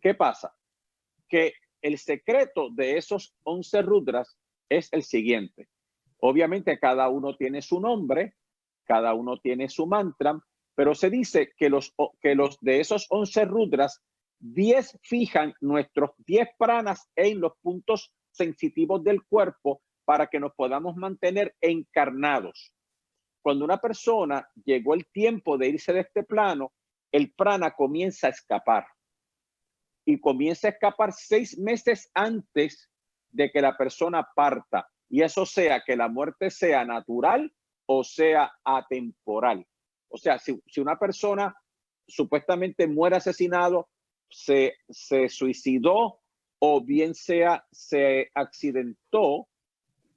¿Qué 0.00 0.14
pasa? 0.14 0.54
Que 1.28 1.54
el 1.82 1.98
secreto 1.98 2.70
de 2.70 2.96
esos 2.96 3.34
11 3.44 3.82
rudras 3.82 4.36
es 4.68 4.92
el 4.92 5.02
siguiente. 5.02 5.68
Obviamente 6.20 6.78
cada 6.78 7.08
uno 7.08 7.36
tiene 7.36 7.62
su 7.62 7.80
nombre, 7.80 8.34
cada 8.84 9.14
uno 9.14 9.38
tiene 9.38 9.68
su 9.68 9.86
mantra, 9.86 10.38
pero 10.74 10.94
se 10.94 11.10
dice 11.10 11.52
que 11.56 11.68
los, 11.68 11.94
que 12.20 12.34
los 12.34 12.58
de 12.60 12.80
esos 12.80 13.06
11 13.10 13.44
rudras, 13.46 14.02
10 14.38 14.98
fijan 15.02 15.54
nuestros 15.60 16.10
10 16.18 16.48
pranas 16.58 17.08
en 17.16 17.40
los 17.40 17.52
puntos 17.62 18.12
sensitivos 18.30 19.02
del 19.02 19.24
cuerpo 19.24 19.80
para 20.04 20.26
que 20.28 20.38
nos 20.38 20.52
podamos 20.54 20.94
mantener 20.96 21.56
encarnados 21.60 22.75
cuando 23.46 23.64
una 23.64 23.78
persona 23.78 24.44
llegó 24.64 24.92
el 24.94 25.06
tiempo 25.06 25.56
de 25.56 25.68
irse 25.68 25.92
de 25.92 26.00
este 26.00 26.24
plano, 26.24 26.72
el 27.12 27.32
prana 27.32 27.70
comienza 27.70 28.26
a 28.26 28.30
escapar. 28.30 28.84
Y 30.04 30.18
comienza 30.18 30.66
a 30.66 30.72
escapar 30.72 31.12
seis 31.12 31.56
meses 31.56 32.10
antes 32.12 32.90
de 33.30 33.48
que 33.52 33.60
la 33.60 33.76
persona 33.76 34.26
parta. 34.34 34.88
Y 35.08 35.22
eso 35.22 35.46
sea 35.46 35.80
que 35.86 35.94
la 35.94 36.08
muerte 36.08 36.50
sea 36.50 36.84
natural 36.84 37.54
o 37.86 38.02
sea 38.02 38.52
atemporal. 38.64 39.64
O 40.08 40.18
sea, 40.18 40.40
si, 40.40 40.60
una 40.80 40.98
persona 40.98 41.54
supuestamente 42.04 42.88
muere 42.88 43.14
asesinado, 43.14 43.88
se, 44.28 44.74
se 44.88 45.28
suicidó 45.28 46.18
o 46.58 46.84
bien 46.84 47.14
sea 47.14 47.64
se 47.70 48.28
accidentó, 48.34 49.46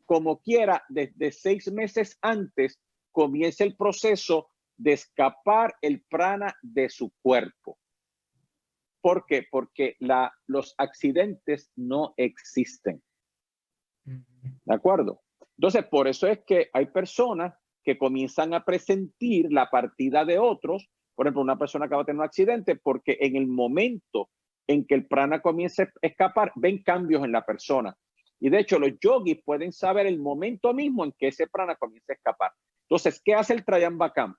como 0.07 0.41
quiera, 0.41 0.83
desde 0.89 1.31
seis 1.31 1.71
meses 1.71 2.17
antes 2.23 2.79
comienza 3.11 3.63
el 3.63 3.75
proceso 3.75 4.51
de 4.77 4.93
escapar 4.93 5.75
el 5.81 6.03
prana 6.09 6.55
de 6.61 6.89
su 6.89 7.11
cuerpo. 7.21 7.77
¿Por 9.01 9.25
qué? 9.25 9.45
Porque 9.49 9.95
la, 9.99 10.31
los 10.47 10.73
accidentes 10.77 11.71
no 11.75 12.13
existen. 12.17 13.01
¿De 14.03 14.73
acuerdo? 14.73 15.21
Entonces, 15.57 15.85
por 15.85 16.07
eso 16.07 16.27
es 16.27 16.39
que 16.45 16.69
hay 16.73 16.87
personas 16.87 17.53
que 17.83 17.97
comienzan 17.97 18.53
a 18.53 18.63
presentir 18.63 19.51
la 19.51 19.69
partida 19.69 20.25
de 20.25 20.39
otros. 20.39 20.89
Por 21.15 21.25
ejemplo, 21.25 21.41
una 21.41 21.57
persona 21.57 21.85
acaba 21.85 22.03
de 22.03 22.07
tener 22.07 22.19
un 22.19 22.25
accidente 22.25 22.75
porque 22.75 23.17
en 23.19 23.35
el 23.35 23.47
momento 23.47 24.29
en 24.67 24.85
que 24.85 24.95
el 24.95 25.07
prana 25.07 25.41
comienza 25.41 25.83
a 25.83 25.89
escapar, 26.01 26.51
ven 26.55 26.83
cambios 26.83 27.23
en 27.23 27.31
la 27.31 27.45
persona. 27.45 27.95
Y 28.39 28.49
de 28.49 28.59
hecho, 28.59 28.79
los 28.79 28.91
yogis 29.01 29.41
pueden 29.43 29.73
saber 29.73 30.05
el 30.05 30.19
momento 30.19 30.73
mismo 30.73 31.03
en 31.03 31.13
que 31.17 31.27
ese 31.27 31.47
prana 31.47 31.75
comienza 31.75 32.13
a 32.13 32.15
escapar. 32.15 32.51
Entonces, 32.89 33.21
¿qué 33.23 33.35
hace 33.35 33.53
el 33.53 33.63
Trayambakam? 33.63 34.35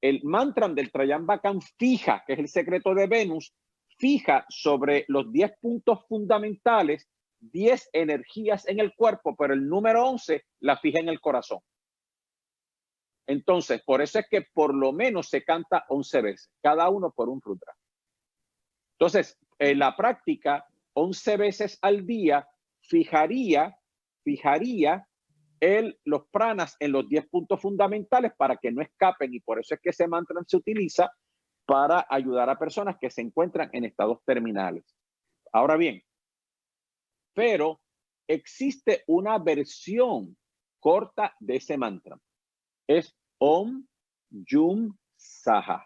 El 0.00 0.22
mantra 0.22 0.68
del 0.68 0.92
Trayambakam 0.92 1.60
fija, 1.78 2.22
que 2.26 2.34
es 2.34 2.38
el 2.38 2.48
secreto 2.48 2.94
de 2.94 3.08
Venus, 3.08 3.52
fija 3.98 4.46
sobre 4.48 5.04
los 5.08 5.32
10 5.32 5.58
puntos 5.60 6.06
fundamentales 6.06 7.08
10 7.40 7.90
energías 7.92 8.66
en 8.68 8.80
el 8.80 8.94
cuerpo, 8.94 9.36
pero 9.36 9.54
el 9.54 9.68
número 9.68 10.06
11 10.06 10.44
la 10.60 10.76
fija 10.76 10.98
en 11.00 11.08
el 11.08 11.20
corazón. 11.20 11.60
Entonces, 13.26 13.82
por 13.84 14.00
eso 14.00 14.18
es 14.18 14.26
que 14.28 14.42
por 14.52 14.74
lo 14.74 14.92
menos 14.92 15.28
se 15.28 15.44
canta 15.44 15.84
11 15.88 16.22
veces, 16.22 16.50
cada 16.62 16.88
uno 16.88 17.10
por 17.10 17.28
un 17.28 17.40
rudra. 17.40 17.74
Entonces, 18.98 19.38
en 19.58 19.78
la 19.78 19.94
práctica, 19.96 20.66
11 20.94 21.36
veces 21.36 21.78
al 21.82 22.06
día 22.06 22.48
fijaría, 22.80 23.78
fijaría 24.24 25.06
el, 25.60 25.98
los 26.04 26.26
pranas 26.30 26.76
en 26.80 26.92
los 26.92 27.08
10 27.08 27.28
puntos 27.28 27.60
fundamentales 27.60 28.32
para 28.36 28.56
que 28.56 28.70
no 28.70 28.82
escapen 28.82 29.34
y 29.34 29.40
por 29.40 29.60
eso 29.60 29.74
es 29.74 29.80
que 29.80 29.90
ese 29.90 30.08
mantra 30.08 30.40
se 30.46 30.56
utiliza 30.56 31.10
para 31.66 32.06
ayudar 32.08 32.48
a 32.48 32.58
personas 32.58 32.96
que 33.00 33.10
se 33.10 33.20
encuentran 33.20 33.68
en 33.72 33.84
estados 33.84 34.18
terminales. 34.24 34.96
Ahora 35.52 35.76
bien, 35.76 36.02
pero 37.34 37.80
existe 38.26 39.04
una 39.06 39.38
versión 39.38 40.36
corta 40.80 41.34
de 41.40 41.56
ese 41.56 41.76
mantra. 41.76 42.18
Es 42.86 43.14
Om 43.38 43.86
Yum 44.30 44.96
Saha. 45.16 45.84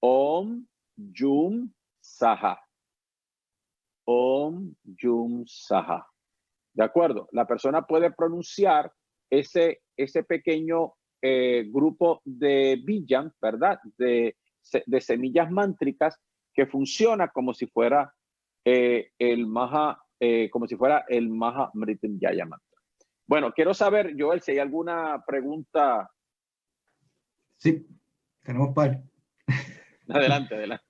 Om 0.00 0.66
Yum 0.96 1.72
Saha. 2.00 2.60
Om 4.06 4.74
Yum 4.84 5.44
Saha. 5.46 6.11
¿De 6.74 6.84
acuerdo? 6.84 7.28
La 7.32 7.46
persona 7.46 7.82
puede 7.82 8.12
pronunciar 8.12 8.90
ese, 9.30 9.82
ese 9.96 10.24
pequeño 10.24 10.94
eh, 11.20 11.64
grupo 11.68 12.20
de 12.24 12.80
Villan, 12.84 13.32
¿verdad? 13.40 13.78
De, 13.96 14.36
de, 14.86 15.00
semillas 15.00 15.50
mántricas 15.50 16.18
que 16.52 16.66
funciona 16.66 17.28
como 17.28 17.54
si 17.54 17.66
fuera 17.66 18.12
eh, 18.64 19.10
el 19.18 19.46
Maha, 19.46 20.02
eh, 20.18 20.50
como 20.50 20.66
si 20.66 20.76
fuera 20.76 21.04
el 21.08 21.28
Maha 21.28 21.70
Mrityunjaya 21.74 22.44
Mantra. 22.44 22.80
Bueno, 23.26 23.52
quiero 23.52 23.72
saber, 23.72 24.14
Joel, 24.18 24.42
si 24.42 24.52
hay 24.52 24.58
alguna 24.58 25.22
pregunta. 25.26 26.10
Sí, 27.56 27.86
tenemos 28.42 28.74
par. 28.74 29.00
Adelante, 30.08 30.54
adelante. 30.54 30.84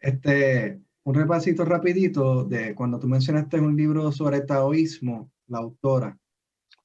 Este, 0.00 0.80
un 1.04 1.14
repasito 1.14 1.64
rapidito 1.64 2.44
de 2.44 2.74
cuando 2.74 2.98
tú 2.98 3.08
mencionaste 3.08 3.60
un 3.60 3.76
libro 3.76 4.12
sobre 4.12 4.42
taoísmo, 4.42 5.30
la 5.48 5.58
autora. 5.58 6.16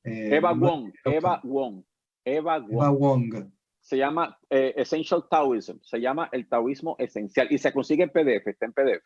Eh, 0.03 0.35
Eva 0.35 0.53
Wong, 0.53 0.91
Eva 1.03 1.41
Wong, 1.43 1.83
Eva 2.23 2.59
Wong. 2.59 2.71
Eva 2.71 2.89
Wong. 2.89 3.51
Se 3.79 3.97
llama 3.97 4.37
eh, 4.49 4.73
Essential 4.75 5.25
Taoism, 5.29 5.79
se 5.81 5.99
llama 5.99 6.29
el 6.31 6.47
taoísmo 6.47 6.95
esencial 6.99 7.47
y 7.51 7.57
se 7.57 7.71
consigue 7.71 8.03
en 8.03 8.09
PDF, 8.09 8.47
está 8.47 8.65
en 8.65 8.73
PDF. 8.73 9.05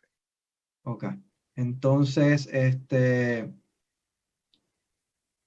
Ok, 0.83 1.05
entonces, 1.55 2.47
este, 2.51 3.53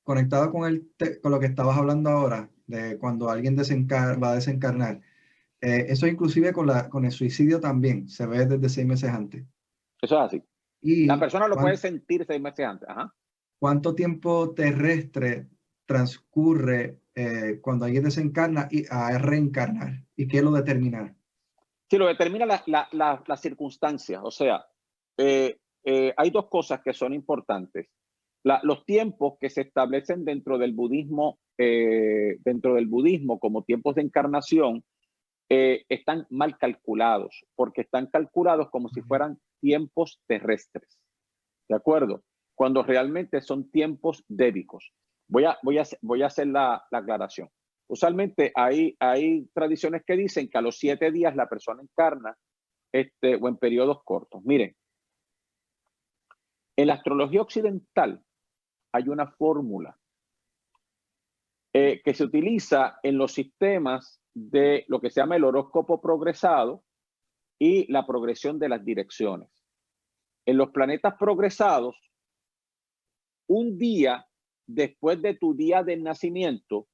conectado 0.05 0.53
con, 0.53 0.69
el 0.69 0.93
con 1.21 1.33
lo 1.33 1.41
que 1.41 1.47
estabas 1.47 1.77
hablando 1.77 2.11
ahora, 2.11 2.51
de 2.67 2.99
cuando 2.99 3.29
alguien 3.29 3.57
desencar 3.57 4.23
va 4.23 4.33
a 4.33 4.35
desencarnar, 4.37 5.01
eh, 5.61 5.87
eso 5.89 6.07
inclusive 6.07 6.53
con, 6.53 6.67
la, 6.67 6.89
con 6.89 7.05
el 7.05 7.11
suicidio 7.11 7.59
también, 7.59 8.09
se 8.09 8.27
ve 8.27 8.47
desde 8.47 8.69
seis 8.69 8.87
meses 8.87 9.11
antes. 9.11 9.45
Eso 10.05 10.17
es 10.17 10.21
así. 10.21 10.43
Y 10.83 11.07
la 11.07 11.19
persona 11.19 11.49
lo 11.49 11.57
puede 11.57 11.79
sentir 11.79 12.27
seis 12.27 12.41
meses 12.41 12.67
antes. 12.67 12.89
¿Cuánto 13.59 13.95
tiempo 13.95 14.53
terrestre 14.55 15.49
transcurre 15.87 17.01
eh, 17.15 17.59
cuando 17.63 17.87
alguien 17.87 18.05
desencarna 18.05 18.69
y 18.71 18.85
a 18.91 19.17
reencarnar? 19.17 20.03
¿Y 20.15 20.29
qué 20.29 20.43
lo 20.43 20.51
determina? 20.51 21.17
Sí, 21.89 21.97
lo 21.97 22.07
determina 22.07 22.45
la, 22.45 22.63
la, 22.67 23.23
la, 23.27 23.37
circunstancia. 23.39 24.23
O 24.23 24.31
sea, 24.31 24.67
eh, 25.17 25.59
hay 25.85 26.31
dos 26.31 26.49
cosas 26.51 26.83
que 26.83 26.93
son 26.93 27.15
importantes. 27.15 27.89
los 28.43 28.85
tiempos 28.85 29.39
que 29.41 29.49
se 29.49 29.63
establecen 29.63 30.27
dentro 30.27 30.59
del 30.59 30.75
budismo, 30.75 31.39
dentro 31.57 32.75
del 32.75 32.89
budismo 32.89 33.39
como 33.39 33.63
tiempos 33.63 33.95
de 33.95 34.03
encarnación, 34.03 34.85
eh, 35.51 35.85
están 35.91 36.27
mal 36.31 36.57
calculados, 36.57 37.45
porque 37.55 37.83
están 37.83 38.07
calculados 38.07 38.71
como 38.71 38.89
si 38.89 39.03
fueran 39.03 39.39
tiempos 39.65 40.21
terrestres. 40.27 41.01
¿De 41.67 41.75
acuerdo? 41.75 42.23
Cuando 42.55 42.83
realmente 42.83 43.41
son 43.41 43.71
tiempos 43.71 44.23
débicos. 44.29 44.93
Voy 45.27 45.47
a, 45.47 45.57
voy 45.63 45.79
a, 45.79 45.85
voy 46.03 46.23
a 46.23 46.27
hacer 46.27 46.49
la, 46.49 46.85
aclaración. 46.93 47.49
Usualmente 47.89 48.53
hay, 48.55 48.95
hay 49.01 49.49
tradiciones 49.55 50.03
que 50.07 50.17
dicen 50.17 50.51
que 50.51 50.59
a 50.59 50.61
los 50.61 50.77
siete 50.77 51.11
días 51.11 51.35
la 51.35 51.49
persona 51.49 51.83
encarna 51.83 52.37
este, 52.93 53.37
o 53.37 53.49
en 53.49 53.57
periodos 53.57 54.05
cortos. 54.05 54.45
Miren, 54.45 54.77
en 56.77 56.87
la 56.87 56.95
astrología 56.95 57.41
occidental 57.41 58.23
hay 58.93 59.09
una 59.09 59.29
fórmula 59.29 59.97
eh, 61.73 62.03
que 62.05 62.13
se 62.13 62.25
utiliza 62.25 62.99
en 63.03 63.17
los 63.17 63.33
sistemas 63.33 64.21
de 64.35 64.85
lo 64.89 65.01
que 65.01 65.09
se 65.09 65.21
llama 65.23 65.37
el 65.37 65.45
horóscopo 65.45 66.03
progresado 66.03 66.85
y 67.59 67.91
la 67.93 68.07
progresión 68.07 68.59
de 68.59 68.69
las 68.69 68.85
direcciones. 68.85 69.49
En 70.47 70.57
los 70.57 70.71
planetas 70.71 71.15
progresados, 71.19 71.97
un 73.47 73.79
día 73.79 74.27
después 74.67 75.21
de 75.23 75.35
tu 75.35 75.55
día 75.55 75.83
de 75.83 75.97
nacimiento 75.97 76.89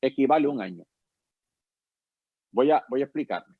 equivale 0.00 0.46
a 0.46 0.50
un 0.50 0.60
año. 0.60 0.84
Voy 2.52 2.70
a, 2.70 2.84
voy 2.88 3.02
a 3.02 3.04
explicarme. 3.04 3.54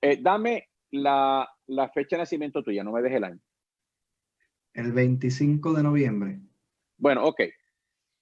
Eh, 0.00 0.18
dame 0.20 0.68
la, 0.90 1.48
la 1.66 1.88
fecha 1.90 2.16
de 2.16 2.22
nacimiento 2.22 2.62
tuya, 2.62 2.84
no 2.84 2.92
me 2.92 3.02
dejes 3.02 3.18
el 3.18 3.24
año. 3.24 3.40
El 4.72 4.92
25 4.92 5.72
de 5.72 5.82
noviembre. 5.82 6.40
Bueno, 6.98 7.24
ok. 7.24 7.40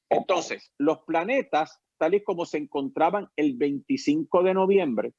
Entonces, 0.08 0.72
los 0.78 0.98
planetas 1.04 1.80
tal 1.98 2.14
y 2.14 2.22
como 2.22 2.44
se 2.46 2.58
encontraban 2.58 3.28
el 3.36 3.56
25 3.56 4.42
de 4.42 4.54
noviembre 4.54 5.14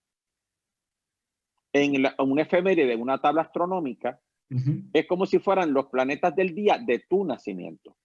en, 1.76 2.02
la, 2.02 2.16
un 2.20 2.40
efeméride 2.40 2.86
de 2.86 2.96
una 2.96 3.20
tabla 3.20 3.44
astronómica, 3.44 4.20
es 4.94 5.08
como 5.08 5.26
si 5.26 5.40
fueran 5.40 5.74
los 5.74 5.88
planetas 5.88 6.36
del 6.36 6.54
día 6.54 6.78
de 6.78 7.00
tu 7.10 7.26
nacimiento. 7.26 7.98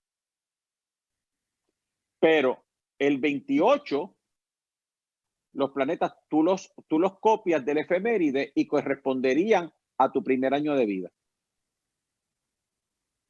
Pero 2.18 2.64
el 2.98 3.18
28, 3.18 4.16
los 5.52 5.70
planetas 5.70 6.14
tú 6.28 6.42
los, 6.42 6.72
tú 6.88 6.98
los 6.98 7.18
copias 7.20 7.64
del 7.64 7.78
efeméride 7.78 8.52
y 8.55 8.66
corresponderían 8.66 9.70
a 9.98 10.10
tu 10.10 10.24
primer 10.24 10.55
año 10.55 10.74
de 10.74 10.86
vida. 10.86 11.10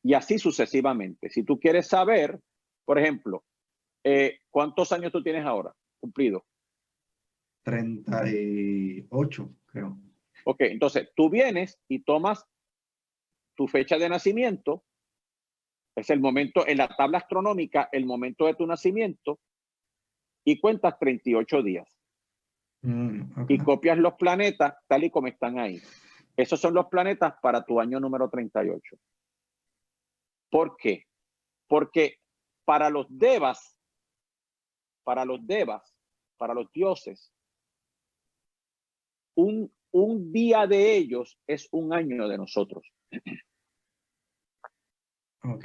Y 0.03 0.15
así 0.15 0.39
sucesivamente. 0.39 1.29
Si 1.31 1.43
tú 1.43 1.59
quieres 1.59 1.89
saber, 1.89 2.41
por 2.85 2.99
ejemplo, 2.99 3.45
eh, 4.05 4.41
¿Cuántos 4.51 4.93
años 4.93 5.12
tú 5.12 5.23
tienes 5.23 5.45
ahora 5.45 5.75
cumplido? 6.01 6.45
38, 7.62 9.51
creo. 9.67 9.99
Ok, 10.45 10.61
entonces 10.62 11.11
tú 11.15 11.31
vienes 11.31 11.79
y 11.89 12.03
tomas 12.03 12.45
tu 13.57 13.69
fecha 13.69 13.99
de 13.99 14.09
nacimiento, 14.09 14.85
es 15.97 16.11
el 16.11 16.21
momento 16.21 16.67
en 16.67 16.79
la 16.79 16.89
tabla 16.89 17.19
astronómica, 17.19 17.89
el 17.93 18.07
momento 18.07 18.47
de 18.47 18.55
tu 18.55 18.67
nacimiento, 18.67 19.41
y 20.45 20.59
cuentas 20.61 20.99
38 20.99 21.62
días. 21.62 21.89
Mm, 22.83 23.45
y 23.49 23.59
copias 23.59 23.99
los 23.99 24.15
planetas 24.15 24.75
tal 24.89 25.05
y 25.05 25.11
como 25.11 25.27
están 25.27 25.59
ahí. 25.59 25.83
Esos 26.37 26.59
son 26.59 26.73
los 26.73 26.87
planetas 26.87 27.35
para 27.43 27.62
tu 27.62 27.79
año 27.79 28.01
número 28.01 28.31
38. 28.31 28.97
¿Por 30.51 30.77
qué? 30.79 31.05
Porque 31.69 32.17
para 32.65 32.89
los 32.89 33.07
devas 33.11 33.81
para 35.11 35.25
los 35.25 35.45
devas, 35.47 35.95
para 36.37 36.55
los 36.55 36.71
dioses, 36.73 37.33
un, 39.35 39.73
un 39.93 40.33
día 40.33 40.67
de 40.67 40.97
ellos 40.97 41.39
es 41.47 41.69
un 41.73 41.93
año 41.93 42.29
de 42.29 42.39
nosotros. 42.39 42.87
Ok. 45.43 45.65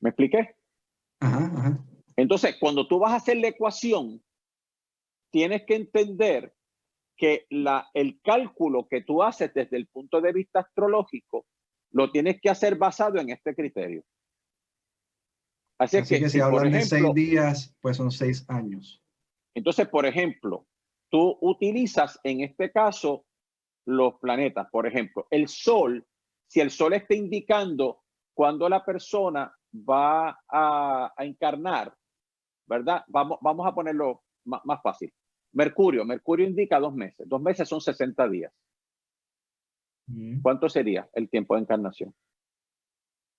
¿Me 0.00 0.10
expliqué? 0.10 0.56
Entonces, 2.16 2.56
cuando 2.58 2.86
tú 2.86 2.98
vas 2.98 3.12
a 3.12 3.16
hacer 3.16 3.36
la 3.36 3.48
ecuación, 3.48 4.22
tienes 5.30 5.64
que 5.66 5.76
entender 5.76 6.54
que 7.16 7.46
la, 7.50 7.88
el 7.94 8.20
cálculo 8.22 8.88
que 8.88 9.02
tú 9.02 9.22
haces 9.22 9.52
desde 9.54 9.76
el 9.76 9.86
punto 9.86 10.20
de 10.20 10.32
vista 10.32 10.60
astrológico 10.60 11.46
lo 11.92 12.10
tienes 12.10 12.40
que 12.40 12.50
hacer 12.50 12.76
basado 12.76 13.18
en 13.18 13.30
este 13.30 13.54
criterio. 13.54 14.04
Así, 15.78 16.02
que, 16.02 16.28
si, 16.28 16.40
hablan 16.40 16.72
de 16.72 16.82
seis 16.82 17.14
días, 17.14 17.74
pues 17.80 17.98
son 17.98 18.10
seis 18.10 18.44
años. 18.48 19.02
Entonces, 19.54 19.88
por 19.88 20.06
ejemplo, 20.06 20.66
tú 21.10 21.38
utilizas 21.40 22.18
en 22.22 22.40
este 22.40 22.70
caso 22.70 23.24
los 23.86 24.14
planetas. 24.20 24.68
Por 24.70 24.86
ejemplo, 24.86 25.26
el 25.30 25.48
Sol, 25.48 26.06
si 26.46 26.60
el 26.60 26.70
Sol 26.70 26.94
está 26.94 27.14
indicando 27.14 28.02
cuando 28.34 28.68
la 28.68 28.84
persona 28.84 29.54
va 29.72 30.38
a, 30.48 31.12
encarnar, 31.18 31.94
¿verdad? 32.66 33.04
Vamos, 33.08 33.38
vamos 33.40 33.66
a 33.66 33.74
ponerlo 33.74 34.22
más, 34.44 34.60
más, 34.64 34.80
fácil. 34.82 35.12
Mercurio, 35.52 36.04
Mercurio 36.04 36.46
indica 36.46 36.78
dos 36.78 36.94
meses. 36.94 37.28
Dos 37.28 37.40
meses 37.40 37.68
son 37.68 37.80
60 37.80 38.28
días. 38.28 38.52
Mm. 40.08 40.40
¿Cuánto 40.40 40.68
sería 40.68 41.08
el 41.14 41.28
tiempo 41.28 41.54
de 41.54 41.62
encarnación? 41.62 42.14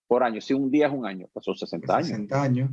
por 0.07 0.23
año. 0.23 0.41
Si 0.41 0.53
un 0.53 0.71
día 0.71 0.87
es 0.87 0.93
un 0.93 1.05
año, 1.05 1.27
pues 1.31 1.45
son 1.45 1.55
60 1.55 1.95
años. 1.95 2.07
60 2.07 2.41
años. 2.41 2.71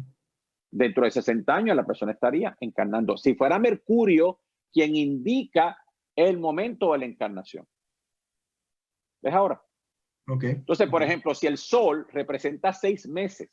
Dentro 0.71 1.05
de 1.05 1.11
60 1.11 1.55
años 1.55 1.77
la 1.77 1.85
persona 1.85 2.13
estaría 2.13 2.57
encarnando. 2.61 3.17
Si 3.17 3.35
fuera 3.35 3.59
Mercurio 3.59 4.41
quien 4.75 4.97
indica 4.97 5.79
el 6.17 6.39
momento 6.39 6.93
de 6.93 6.99
la 6.99 7.05
encarnación. 7.07 7.67
¿Ves 9.23 9.33
ahora? 9.33 9.65
Ok. 10.29 10.45
Entonces, 10.45 10.89
por 10.91 11.03
ejemplo, 11.03 11.35
si 11.35 11.47
el 11.47 11.57
Sol 11.57 12.07
representa 12.11 12.73
seis 12.73 13.09
meses, 13.09 13.51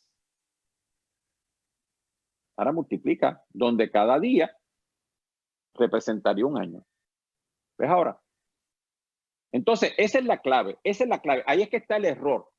ahora 2.57 2.71
multiplica, 2.71 3.43
donde 3.49 3.89
cada 3.89 4.19
día 4.19 4.51
representaría 5.75 6.45
un 6.45 6.59
año. 6.59 6.85
¿Ves 7.77 7.89
ahora? 7.89 8.19
Entonces, 9.53 9.93
esa 9.97 10.19
es 10.19 10.25
la 10.25 10.41
clave, 10.41 10.79
esa 10.83 11.03
es 11.03 11.09
la 11.09 11.21
clave. 11.21 11.43
Ahí 11.45 11.61
es 11.61 11.69
que 11.69 11.77
está 11.77 11.97
el 11.97 12.05
error. 12.05 12.49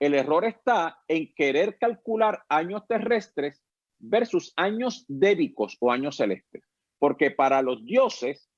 El 0.00 0.14
error 0.14 0.44
está 0.44 1.02
en 1.08 1.32
querer 1.34 1.78
calcular 1.78 2.44
años 2.48 2.86
terrestres 2.86 3.62
versus 3.98 4.52
años 4.56 5.04
débicos 5.08 5.76
o 5.80 5.90
años 5.90 6.16
celestes. 6.16 6.62
Porque 6.98 7.30
para 7.30 7.62
los 7.62 7.84
dioses, 7.84 8.48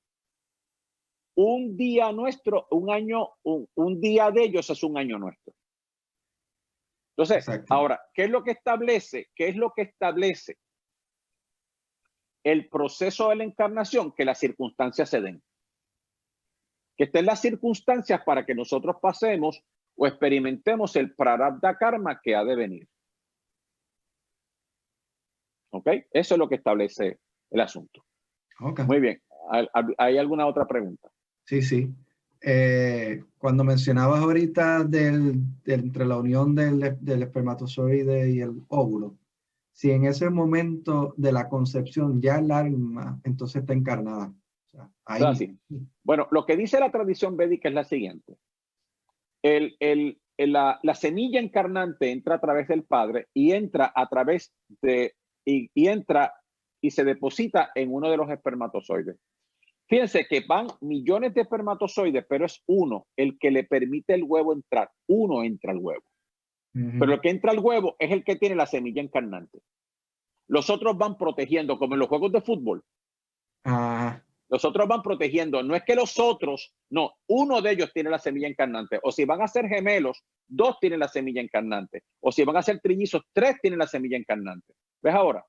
un 1.35 1.77
día 1.77 2.11
nuestro, 2.11 2.67
un 2.71 2.91
año, 2.91 3.29
un, 3.43 4.01
día 4.01 4.31
de 4.31 4.43
ellos 4.43 4.69
es 4.69 4.83
un 4.83 4.97
año 4.97 5.17
nuestro. 5.17 5.53
Entonces, 7.17 7.45
ahora, 7.69 7.99
¿qué 8.13 8.23
es 8.23 8.29
lo 8.29 8.43
que 8.43 8.51
establece? 8.51 9.29
¿Qué 9.35 9.49
es 9.49 9.55
lo 9.55 9.71
que 9.75 9.83
establece? 9.83 10.57
el 12.43 12.69
proceso 12.69 13.29
de 13.29 13.37
la 13.37 13.43
encarnación 13.43 14.11
que 14.13 14.25
las 14.25 14.39
circunstancias 14.39 15.09
se 15.09 15.21
den. 15.21 15.43
Que 16.97 17.05
estén 17.05 17.25
las 17.25 17.41
circunstancias 17.41 18.21
para 18.25 18.45
que 18.45 18.55
nosotros 18.55 18.97
pasemos 19.01 19.63
o 19.95 20.07
experimentemos 20.07 20.95
el 20.95 21.13
prarabdha 21.13 21.77
karma 21.77 22.19
que 22.21 22.35
ha 22.35 22.43
de 22.43 22.55
venir. 22.55 22.87
¿Ok? 25.71 25.87
Eso 26.11 26.35
es 26.35 26.39
lo 26.39 26.49
que 26.49 26.55
establece 26.55 27.19
el 27.51 27.61
asunto. 27.61 28.03
Muy 28.59 28.99
bien. 28.99 29.21
¿Hay 29.97 30.17
alguna 30.17 30.45
otra 30.45 30.67
pregunta? 30.67 31.09
Sí, 31.45 31.61
sí. 31.61 31.89
Eh, 32.41 33.23
cuando 33.37 33.63
mencionabas 33.63 34.21
ahorita 34.21 34.83
del, 34.83 35.41
entre 35.65 36.05
la 36.05 36.17
unión 36.17 36.55
del, 36.55 36.97
del, 37.01 37.23
espermatozoide 37.23 38.31
y 38.31 38.39
el 38.39 38.61
óvulo, 38.69 39.17
si 39.73 39.91
en 39.91 40.05
ese 40.05 40.29
momento 40.29 41.13
de 41.17 41.33
la 41.33 41.49
concepción 41.49 42.21
ya 42.21 42.37
el 42.37 42.51
alma 42.51 43.19
entonces 43.23 43.61
está 43.61 43.73
encarnada. 43.73 44.33
Bueno, 46.03 46.27
lo 46.31 46.45
que 46.45 46.55
dice 46.55 46.79
la 46.79 46.91
tradición 46.91 47.35
védica 47.35 47.69
es 47.69 47.75
la 47.75 47.83
siguiente. 47.83 48.37
El, 49.41 49.75
el, 49.79 50.19
la, 50.37 50.79
la, 50.83 50.95
semilla 50.95 51.39
encarnante 51.39 52.11
entra 52.11 52.35
a 52.35 52.41
través 52.41 52.67
del 52.67 52.83
padre 52.83 53.27
y 53.33 53.51
entra 53.51 53.91
a 53.95 54.07
través 54.07 54.53
de, 54.81 55.15
y, 55.45 55.71
y 55.73 55.87
entra 55.87 56.33
y 56.81 56.91
se 56.91 57.03
deposita 57.03 57.71
en 57.75 57.93
uno 57.93 58.09
de 58.09 58.17
los 58.17 58.29
espermatozoides. 58.29 59.17
Fíjense 59.87 60.27
que 60.27 60.41
van 60.47 60.67
millones 60.81 61.33
de 61.33 61.41
espermatozoides, 61.41 62.25
pero 62.29 62.45
es 62.45 62.61
uno 62.67 63.07
el 63.15 63.39
que 63.39 63.49
le 63.49 63.63
permite 63.63 64.13
el 64.13 64.23
huevo 64.23 64.53
entrar. 64.53 64.89
Uno 65.07 65.43
entra 65.43 65.71
al 65.71 65.79
huevo. 65.79 66.03
Pero 66.71 67.13
el 67.13 67.19
que 67.19 67.31
entra 67.31 67.51
al 67.51 67.59
huevo 67.59 67.95
es 67.97 68.11
el 68.11 68.23
que 68.23 68.35
tiene 68.35 68.55
la 68.55 68.67
semilla 68.67 69.01
encarnante. 69.01 69.59
Los 70.47 70.69
otros 70.69 70.97
van 70.97 71.17
protegiendo, 71.17 71.79
como 71.79 71.95
en 71.95 71.99
los 71.99 72.07
juegos 72.07 72.31
de 72.31 72.41
fútbol. 72.41 72.83
Ah. 73.65 74.21
Los 74.49 74.63
otros 74.65 74.87
van 74.87 75.01
protegiendo. 75.01 75.61
No 75.63 75.75
es 75.75 75.83
que 75.83 75.95
los 75.95 76.19
otros, 76.19 76.73
no, 76.89 77.11
uno 77.27 77.61
de 77.61 77.71
ellos 77.71 77.91
tiene 77.93 78.09
la 78.09 78.19
semilla 78.19 78.47
encarnante. 78.47 78.99
O 79.03 79.11
si 79.11 79.25
van 79.25 79.41
a 79.41 79.47
ser 79.47 79.67
gemelos, 79.67 80.23
dos 80.47 80.77
tienen 80.79 80.99
la 80.99 81.07
semilla 81.07 81.41
encarnante. 81.41 82.03
O 82.19 82.31
si 82.31 82.43
van 82.43 82.57
a 82.57 82.63
ser 82.63 82.79
trillizos, 82.79 83.23
tres 83.33 83.57
tienen 83.61 83.79
la 83.79 83.87
semilla 83.87 84.17
encarnante. 84.17 84.73
¿Ves 85.01 85.13
ahora? 85.13 85.43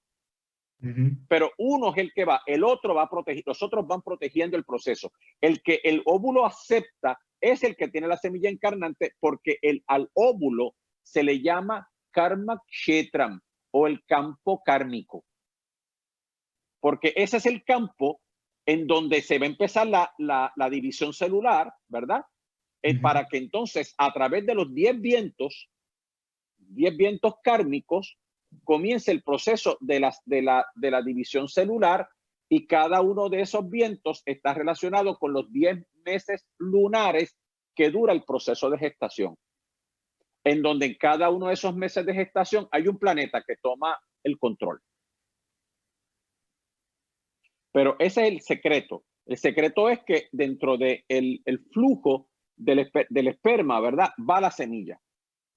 Pero 1.28 1.52
uno 1.58 1.90
es 1.90 1.98
el 1.98 2.12
que 2.14 2.24
va, 2.24 2.40
el 2.46 2.64
otro 2.64 2.94
va 2.94 3.02
a 3.02 3.10
proteger, 3.10 3.42
los 3.44 3.62
otros 3.62 3.86
van 3.86 4.00
protegiendo 4.00 4.56
el 4.56 4.64
proceso. 4.64 5.12
El 5.40 5.62
que 5.62 5.80
el 5.84 6.02
óvulo 6.06 6.46
acepta 6.46 7.18
es 7.40 7.62
el 7.64 7.76
que 7.76 7.88
tiene 7.88 8.08
la 8.08 8.16
semilla 8.16 8.48
encarnante 8.48 9.14
porque 9.20 9.58
el, 9.60 9.82
al 9.86 10.10
óvulo 10.14 10.74
se 11.02 11.22
le 11.22 11.42
llama 11.42 11.88
karma 12.10 12.62
kshetram 12.66 13.40
o 13.72 13.86
el 13.86 14.04
campo 14.04 14.62
kármico. 14.64 15.24
Porque 16.80 17.12
ese 17.14 17.36
es 17.36 17.46
el 17.46 17.62
campo 17.62 18.20
en 18.66 18.86
donde 18.86 19.20
se 19.20 19.38
va 19.38 19.46
a 19.46 19.50
empezar 19.50 19.86
la, 19.86 20.12
la, 20.18 20.70
división 20.70 21.12
celular, 21.12 21.72
¿verdad? 21.88 22.24
Eh, 22.82 22.98
para 22.98 23.26
que 23.26 23.36
entonces 23.36 23.94
a 23.98 24.12
través 24.12 24.46
de 24.46 24.54
los 24.54 24.72
10 24.72 25.00
vientos, 25.00 25.68
10 26.58 26.96
vientos 26.96 27.34
kármicos, 27.42 28.16
comienza 28.64 29.12
el 29.12 29.22
proceso 29.22 29.76
de, 29.80 30.00
las, 30.00 30.20
de, 30.24 30.42
la, 30.42 30.66
de 30.74 30.90
la 30.90 31.02
división 31.02 31.48
celular 31.48 32.08
y 32.48 32.66
cada 32.66 33.00
uno 33.00 33.28
de 33.28 33.42
esos 33.42 33.68
vientos 33.70 34.22
está 34.26 34.54
relacionado 34.54 35.18
con 35.18 35.32
los 35.32 35.50
10 35.52 35.86
meses 36.04 36.46
lunares 36.58 37.36
que 37.74 37.90
dura 37.90 38.12
el 38.12 38.24
proceso 38.24 38.68
de 38.70 38.78
gestación, 38.78 39.36
en 40.44 40.60
donde 40.62 40.86
en 40.86 40.96
cada 40.96 41.30
uno 41.30 41.46
de 41.46 41.54
esos 41.54 41.74
meses 41.76 42.04
de 42.04 42.14
gestación 42.14 42.68
hay 42.72 42.88
un 42.88 42.98
planeta 42.98 43.42
que 43.46 43.56
toma 43.62 43.96
el 44.24 44.38
control. 44.38 44.80
Pero 47.72 47.94
ese 48.00 48.26
es 48.26 48.32
el 48.32 48.40
secreto. 48.40 49.04
El 49.26 49.36
secreto 49.36 49.88
es 49.88 50.00
que 50.04 50.28
dentro 50.32 50.76
del 50.76 51.04
de 51.08 51.42
el 51.44 51.60
flujo 51.72 52.28
del, 52.56 52.90
del 53.08 53.28
esperma, 53.28 53.80
¿verdad? 53.80 54.10
Va 54.28 54.40
la 54.40 54.50
semilla, 54.50 55.00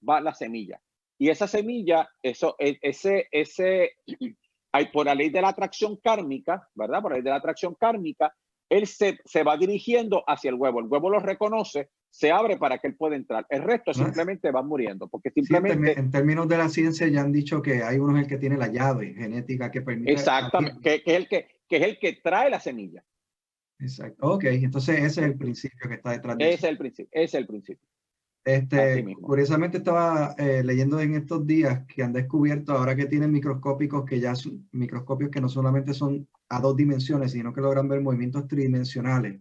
va 0.08 0.20
la 0.20 0.32
semilla. 0.32 0.80
Y 1.18 1.28
esa 1.28 1.46
semilla, 1.46 2.08
eso, 2.22 2.56
e, 2.58 2.78
ese, 2.82 3.28
ese, 3.30 3.92
hay 4.72 4.86
por 4.86 5.06
la 5.06 5.14
ley 5.14 5.30
de 5.30 5.40
la 5.40 5.48
atracción 5.48 5.96
kármica, 6.02 6.68
¿verdad? 6.74 7.02
Por 7.02 7.12
la 7.12 7.16
ley 7.18 7.24
de 7.24 7.30
la 7.30 7.36
atracción 7.36 7.74
kármica, 7.74 8.34
él 8.68 8.86
se, 8.86 9.18
se, 9.24 9.42
va 9.42 9.56
dirigiendo 9.56 10.24
hacia 10.26 10.50
el 10.50 10.56
huevo. 10.56 10.80
El 10.80 10.86
huevo 10.86 11.10
lo 11.10 11.20
reconoce, 11.20 11.90
se 12.10 12.32
abre 12.32 12.56
para 12.56 12.78
que 12.78 12.88
él 12.88 12.96
pueda 12.96 13.14
entrar. 13.14 13.46
El 13.48 13.62
resto 13.62 13.92
simplemente 13.92 14.50
va 14.50 14.62
muriendo, 14.62 15.08
porque 15.08 15.30
simplemente... 15.30 15.98
en 15.98 16.10
términos 16.10 16.48
de 16.48 16.58
la 16.58 16.68
ciencia 16.68 17.06
ya 17.08 17.20
han 17.20 17.32
dicho 17.32 17.62
que 17.62 17.82
hay 17.82 17.98
uno 17.98 18.18
el 18.18 18.26
que 18.26 18.38
tiene 18.38 18.56
la 18.56 18.68
llave 18.68 19.14
genética 19.14 19.70
que 19.70 19.82
permite... 19.82 20.12
Exactamente, 20.12 20.80
que, 20.82 21.02
que, 21.02 21.10
es 21.12 21.16
el 21.16 21.28
que, 21.28 21.48
que 21.68 21.76
es 21.76 21.82
el 21.82 21.98
que 21.98 22.12
trae 22.14 22.50
la 22.50 22.58
semilla. 22.58 23.04
Exacto. 23.78 24.26
Ok, 24.26 24.44
entonces 24.44 24.96
ese 24.98 25.20
es 25.20 25.26
el 25.26 25.36
principio 25.36 25.88
que 25.88 25.94
está 25.94 26.12
detrás 26.12 26.38
de 26.38 26.44
ese 26.44 26.54
Es 26.54 26.64
el 26.64 26.78
principio, 26.78 27.10
ese 27.12 27.24
es 27.24 27.34
el 27.34 27.46
principio. 27.46 27.88
Este, 28.44 29.16
curiosamente 29.22 29.78
estaba 29.78 30.34
eh, 30.36 30.62
leyendo 30.62 31.00
en 31.00 31.14
estos 31.14 31.46
días 31.46 31.86
que 31.86 32.02
han 32.02 32.12
descubierto 32.12 32.72
ahora 32.72 32.94
que 32.94 33.06
tienen 33.06 33.32
microscópicos 33.32 34.04
que 34.04 34.20
ya 34.20 34.34
son 34.34 34.68
microscopios 34.72 35.30
que 35.30 35.40
no 35.40 35.48
solamente 35.48 35.94
son 35.94 36.28
a 36.50 36.60
dos 36.60 36.76
dimensiones, 36.76 37.32
sino 37.32 37.54
que 37.54 37.62
logran 37.62 37.88
ver 37.88 38.02
movimientos 38.02 38.46
tridimensionales, 38.46 39.40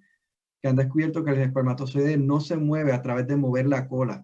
que 0.61 0.69
han 0.69 0.77
descubierto 0.77 1.21
que 1.21 1.31
el 1.31 1.41
espermatozoide 1.41 2.17
no 2.17 2.39
se 2.39 2.55
mueve 2.55 2.93
a 2.93 3.01
través 3.01 3.27
de 3.27 3.35
mover 3.35 3.67
la 3.67 3.89
cola, 3.89 4.23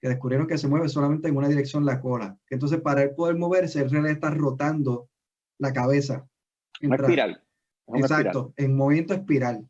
que 0.00 0.08
descubrieron 0.08 0.48
que 0.48 0.58
se 0.58 0.66
mueve 0.66 0.88
solamente 0.88 1.28
en 1.28 1.36
una 1.36 1.48
dirección 1.48 1.84
la 1.84 2.00
cola, 2.00 2.36
que 2.48 2.56
entonces 2.56 2.80
para 2.80 3.04
él 3.04 3.14
poder 3.14 3.36
moverse, 3.36 3.80
él 3.80 3.90
realidad 3.90 4.14
está 4.14 4.30
rotando 4.30 5.08
la 5.58 5.72
cabeza. 5.72 6.26
espiral. 6.80 7.44
Exacto, 7.86 8.54
en 8.56 8.76
movimiento 8.76 9.14
espiral 9.14 9.68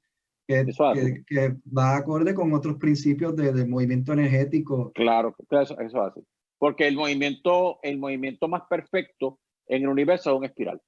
que, 0.50 1.24
que, 1.26 1.56
va 1.76 1.96
acorde 1.96 2.34
con 2.34 2.52
otros 2.52 2.76
principios 2.76 3.36
de, 3.36 3.66
movimiento 3.66 4.12
energético. 4.12 4.92
Claro, 4.92 5.34
eso, 5.50 5.78
eso 5.78 6.02
hace. 6.02 6.20
Porque 6.58 6.88
el 6.88 6.96
movimiento, 6.96 7.78
el 7.82 7.98
movimiento 7.98 8.48
más 8.48 8.62
perfecto 8.68 9.38
en 9.66 9.82
el 9.82 9.88
universo 9.88 10.30
es 10.30 10.38
un 10.38 10.44
espiral. 10.44 10.80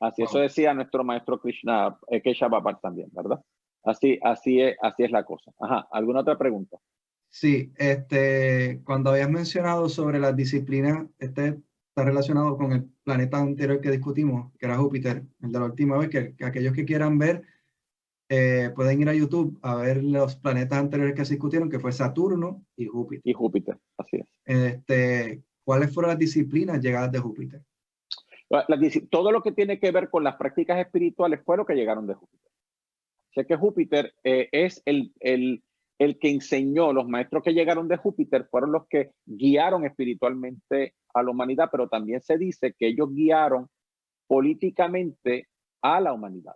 Así, 0.00 0.22
eso 0.22 0.38
decía 0.38 0.72
nuestro 0.72 1.04
maestro 1.04 1.38
Krishna, 1.40 1.98
eh, 2.08 2.22
Kesha 2.22 2.48
también, 2.80 3.08
¿verdad? 3.12 3.40
Así, 3.84 4.18
así, 4.22 4.60
es, 4.60 4.76
así 4.80 5.04
es 5.04 5.10
la 5.10 5.24
cosa. 5.24 5.50
Ajá, 5.58 5.86
¿alguna 5.90 6.20
otra 6.20 6.38
pregunta? 6.38 6.78
Sí, 7.28 7.72
este, 7.76 8.80
cuando 8.84 9.10
habías 9.10 9.30
mencionado 9.30 9.88
sobre 9.88 10.18
las 10.18 10.34
disciplinas, 10.34 11.06
este 11.18 11.58
está 11.88 12.04
relacionado 12.04 12.56
con 12.56 12.72
el 12.72 12.88
planeta 13.02 13.38
anterior 13.38 13.80
que 13.80 13.90
discutimos, 13.90 14.52
que 14.58 14.66
era 14.66 14.78
Júpiter, 14.78 15.24
el 15.42 15.52
de 15.52 15.58
la 15.58 15.64
última 15.66 15.98
vez, 15.98 16.08
que 16.08 16.44
aquellos 16.44 16.72
que 16.72 16.84
quieran 16.84 17.18
ver 17.18 17.42
eh, 18.32 18.70
pueden 18.76 19.02
ir 19.02 19.08
a 19.08 19.14
YouTube 19.14 19.58
a 19.60 19.74
ver 19.74 20.04
los 20.04 20.36
planetas 20.36 20.78
anteriores 20.78 21.16
que 21.16 21.24
se 21.24 21.34
discutieron, 21.34 21.68
que 21.68 21.80
fue 21.80 21.90
Saturno 21.90 22.64
y 22.76 22.86
Júpiter. 22.86 23.22
Y 23.24 23.32
Júpiter, 23.32 23.76
así 23.98 24.18
es. 24.18 24.28
Este, 24.44 25.42
¿Cuáles 25.64 25.92
fueron 25.92 26.10
las 26.10 26.18
disciplinas 26.18 26.80
llegadas 26.80 27.10
de 27.10 27.18
Júpiter? 27.18 27.62
todo 29.10 29.30
lo 29.30 29.42
que 29.42 29.52
tiene 29.52 29.78
que 29.78 29.92
ver 29.92 30.10
con 30.10 30.24
las 30.24 30.34
prácticas 30.36 30.78
espirituales 30.78 31.40
fue 31.44 31.56
lo 31.56 31.66
que 31.66 31.74
llegaron 31.74 32.06
de 32.06 32.14
Júpiter. 32.14 32.52
Sé 33.32 33.46
que 33.46 33.56
Júpiter 33.56 34.12
eh, 34.24 34.48
es 34.50 34.82
el, 34.84 35.12
el, 35.20 35.62
el 35.98 36.18
que 36.18 36.30
enseñó, 36.30 36.92
los 36.92 37.08
maestros 37.08 37.42
que 37.44 37.52
llegaron 37.52 37.88
de 37.88 37.96
Júpiter 37.96 38.46
fueron 38.48 38.72
los 38.72 38.86
que 38.88 39.10
guiaron 39.24 39.84
espiritualmente 39.84 40.94
a 41.14 41.22
la 41.22 41.30
humanidad, 41.30 41.68
pero 41.70 41.88
también 41.88 42.20
se 42.20 42.38
dice 42.38 42.74
que 42.76 42.88
ellos 42.88 43.12
guiaron 43.12 43.68
políticamente 44.28 45.48
a 45.82 46.00
la 46.00 46.12
humanidad 46.12 46.54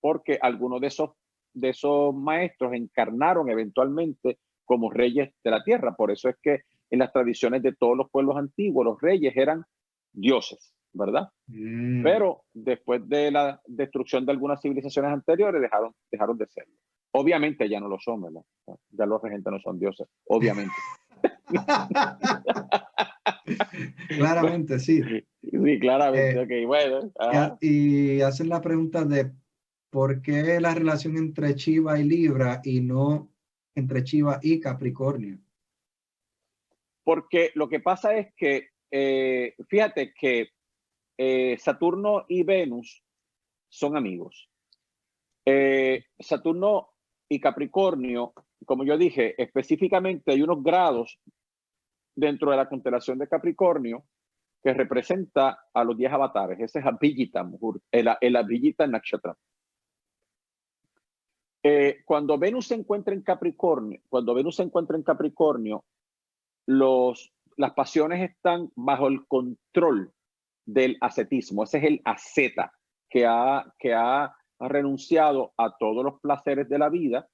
porque 0.00 0.38
algunos 0.40 0.80
de 0.80 0.86
esos, 0.88 1.10
de 1.54 1.70
esos 1.70 2.14
maestros 2.14 2.72
encarnaron 2.72 3.50
eventualmente 3.50 4.38
como 4.64 4.90
reyes 4.90 5.32
de 5.42 5.50
la 5.50 5.62
tierra. 5.62 5.94
Por 5.96 6.10
eso 6.10 6.28
es 6.28 6.36
que 6.42 6.60
en 6.90 6.98
las 6.98 7.12
tradiciones 7.12 7.62
de 7.62 7.74
todos 7.74 7.96
los 7.96 8.10
pueblos 8.10 8.36
antiguos, 8.36 8.84
los 8.84 9.00
reyes 9.00 9.36
eran 9.36 9.64
dioses, 10.12 10.74
¿verdad? 10.92 11.28
Mm. 11.46 12.02
Pero 12.02 12.42
después 12.52 13.08
de 13.08 13.30
la 13.30 13.60
destrucción 13.66 14.26
de 14.26 14.32
algunas 14.32 14.60
civilizaciones 14.60 15.12
anteriores, 15.12 15.60
dejaron, 15.60 15.92
dejaron 16.10 16.38
de 16.38 16.46
serlo. 16.46 16.74
Obviamente 17.12 17.68
ya 17.68 17.80
no 17.80 17.88
lo 17.88 17.98
son, 17.98 18.22
¿verdad? 18.22 18.42
Ya 18.90 19.06
los 19.06 19.22
regentes 19.22 19.50
no 19.50 19.58
son 19.60 19.78
dioses, 19.78 20.06
obviamente. 20.26 20.74
claramente, 24.08 24.78
sí. 24.78 25.02
Sí, 25.42 25.78
claramente. 25.80 26.60
Eh, 26.60 26.66
bueno. 26.66 27.10
Y 27.60 28.20
hacen 28.20 28.48
la 28.48 28.60
pregunta 28.60 29.04
de 29.04 29.32
¿por 29.90 30.22
qué 30.22 30.60
la 30.60 30.74
relación 30.74 31.16
entre 31.16 31.54
Chiva 31.54 31.98
y 31.98 32.04
Libra 32.04 32.60
y 32.64 32.80
no 32.80 33.30
entre 33.74 34.04
Chiva 34.04 34.38
y 34.42 34.60
Capricornio? 34.60 35.38
Porque 37.04 37.52
lo 37.54 37.68
que 37.68 37.80
pasa 37.80 38.14
es 38.16 38.34
que, 38.34 38.68
eh, 38.90 39.54
fíjate 39.68 40.12
que 40.12 40.50
eh, 41.16 41.56
Saturno 41.58 42.26
y 42.28 42.42
Venus 42.42 43.02
son 43.68 43.96
amigos. 43.96 44.48
Eh, 45.44 46.04
Saturno 46.18 46.90
y 47.28 47.40
Capricornio, 47.40 48.34
como 48.66 48.84
yo 48.84 48.98
dije, 48.98 49.40
específicamente 49.42 50.32
hay 50.32 50.42
unos 50.42 50.62
grados 50.62 51.18
dentro 52.14 52.50
de 52.50 52.56
la 52.56 52.68
constelación 52.68 53.18
de 53.18 53.28
Capricornio 53.28 54.04
que 54.62 54.74
representa 54.74 55.66
a 55.72 55.84
los 55.84 55.96
10 55.96 56.12
avatares. 56.12 56.60
Ese 56.60 56.80
es 56.80 56.84
Abhijita 56.84 57.48
el, 57.92 58.08
el 58.20 58.36
Abhijita 58.36 58.86
Nakshatra. 58.86 59.36
Eh, 61.62 62.02
cuando 62.04 62.38
Venus 62.38 62.68
se 62.68 62.74
encuentra 62.74 63.14
en 63.14 63.22
Capricornio, 63.22 64.00
cuando 64.08 64.34
Venus 64.34 64.56
se 64.56 64.62
encuentra 64.62 64.96
en 64.96 65.02
Capricornio, 65.02 65.84
los, 66.66 67.32
las 67.56 67.72
pasiones 67.72 68.30
están 68.30 68.70
bajo 68.76 69.08
el 69.08 69.26
control 69.26 70.12
del 70.64 70.96
ascetismo. 71.00 71.64
Ese 71.64 71.78
es 71.78 71.84
el 71.84 72.00
asceta 72.04 72.72
que 73.08 73.26
ha, 73.26 73.74
que 73.78 73.94
ha 73.94 74.34
renunciado 74.60 75.52
a 75.56 75.76
todos 75.78 76.04
los 76.04 76.20
placeres 76.20 76.68
de 76.68 76.78
la 76.78 76.88
vida 76.88 77.28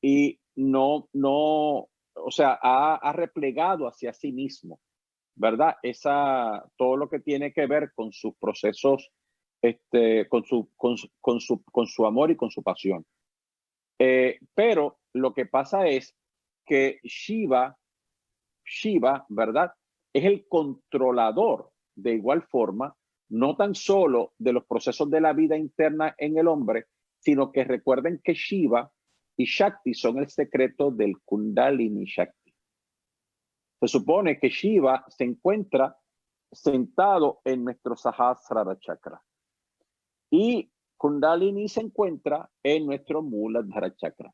y 0.00 0.40
no, 0.56 1.08
no, 1.12 1.88
o 2.14 2.30
sea, 2.30 2.58
ha, 2.62 3.12
replegado 3.12 3.86
hacia 3.86 4.12
sí 4.12 4.32
mismo, 4.32 4.80
¿verdad? 5.34 5.76
Esa, 5.82 6.64
todo 6.76 6.96
lo 6.96 7.08
que 7.08 7.20
tiene 7.20 7.52
que 7.52 7.66
ver 7.66 7.92
con 7.94 8.12
sus 8.12 8.34
procesos, 8.36 9.10
este, 9.62 10.28
con, 10.28 10.44
su, 10.44 10.70
con, 10.76 10.96
su, 11.40 11.62
con 11.64 11.86
su 11.86 12.06
amor 12.06 12.30
y 12.30 12.36
con 12.36 12.50
su 12.50 12.62
pasión. 12.62 13.04
Eh, 13.98 14.38
pero 14.54 14.98
lo 15.12 15.32
que 15.32 15.46
pasa 15.46 15.86
es 15.86 16.16
que 16.66 16.98
Shiva, 17.02 17.76
Shiva, 18.64 19.26
¿verdad? 19.28 19.72
Es 20.12 20.24
el 20.24 20.46
controlador 20.48 21.70
de 21.94 22.14
igual 22.14 22.42
forma, 22.42 22.96
no 23.30 23.56
tan 23.56 23.74
solo 23.74 24.34
de 24.38 24.52
los 24.52 24.64
procesos 24.64 25.10
de 25.10 25.20
la 25.20 25.32
vida 25.32 25.56
interna 25.56 26.14
en 26.18 26.38
el 26.38 26.48
hombre, 26.48 26.86
sino 27.18 27.52
que 27.52 27.64
recuerden 27.64 28.20
que 28.22 28.34
Shiva 28.34 28.90
y 29.36 29.44
Shakti 29.44 29.94
son 29.94 30.18
el 30.18 30.28
secreto 30.28 30.90
del 30.90 31.20
Kundalini 31.24 32.04
Shakti. 32.04 32.54
Se 33.80 33.88
supone 33.88 34.38
que 34.38 34.48
Shiva 34.48 35.04
se 35.08 35.24
encuentra 35.24 35.96
sentado 36.52 37.40
en 37.44 37.64
nuestro 37.64 37.96
Sahasrara 37.96 38.78
Chakra 38.78 39.20
y 40.30 40.70
Kundalini 41.04 41.68
se 41.68 41.82
encuentra 41.82 42.50
en 42.62 42.86
nuestro 42.86 43.20
Muladhara 43.20 43.94
Chakra. 43.94 44.32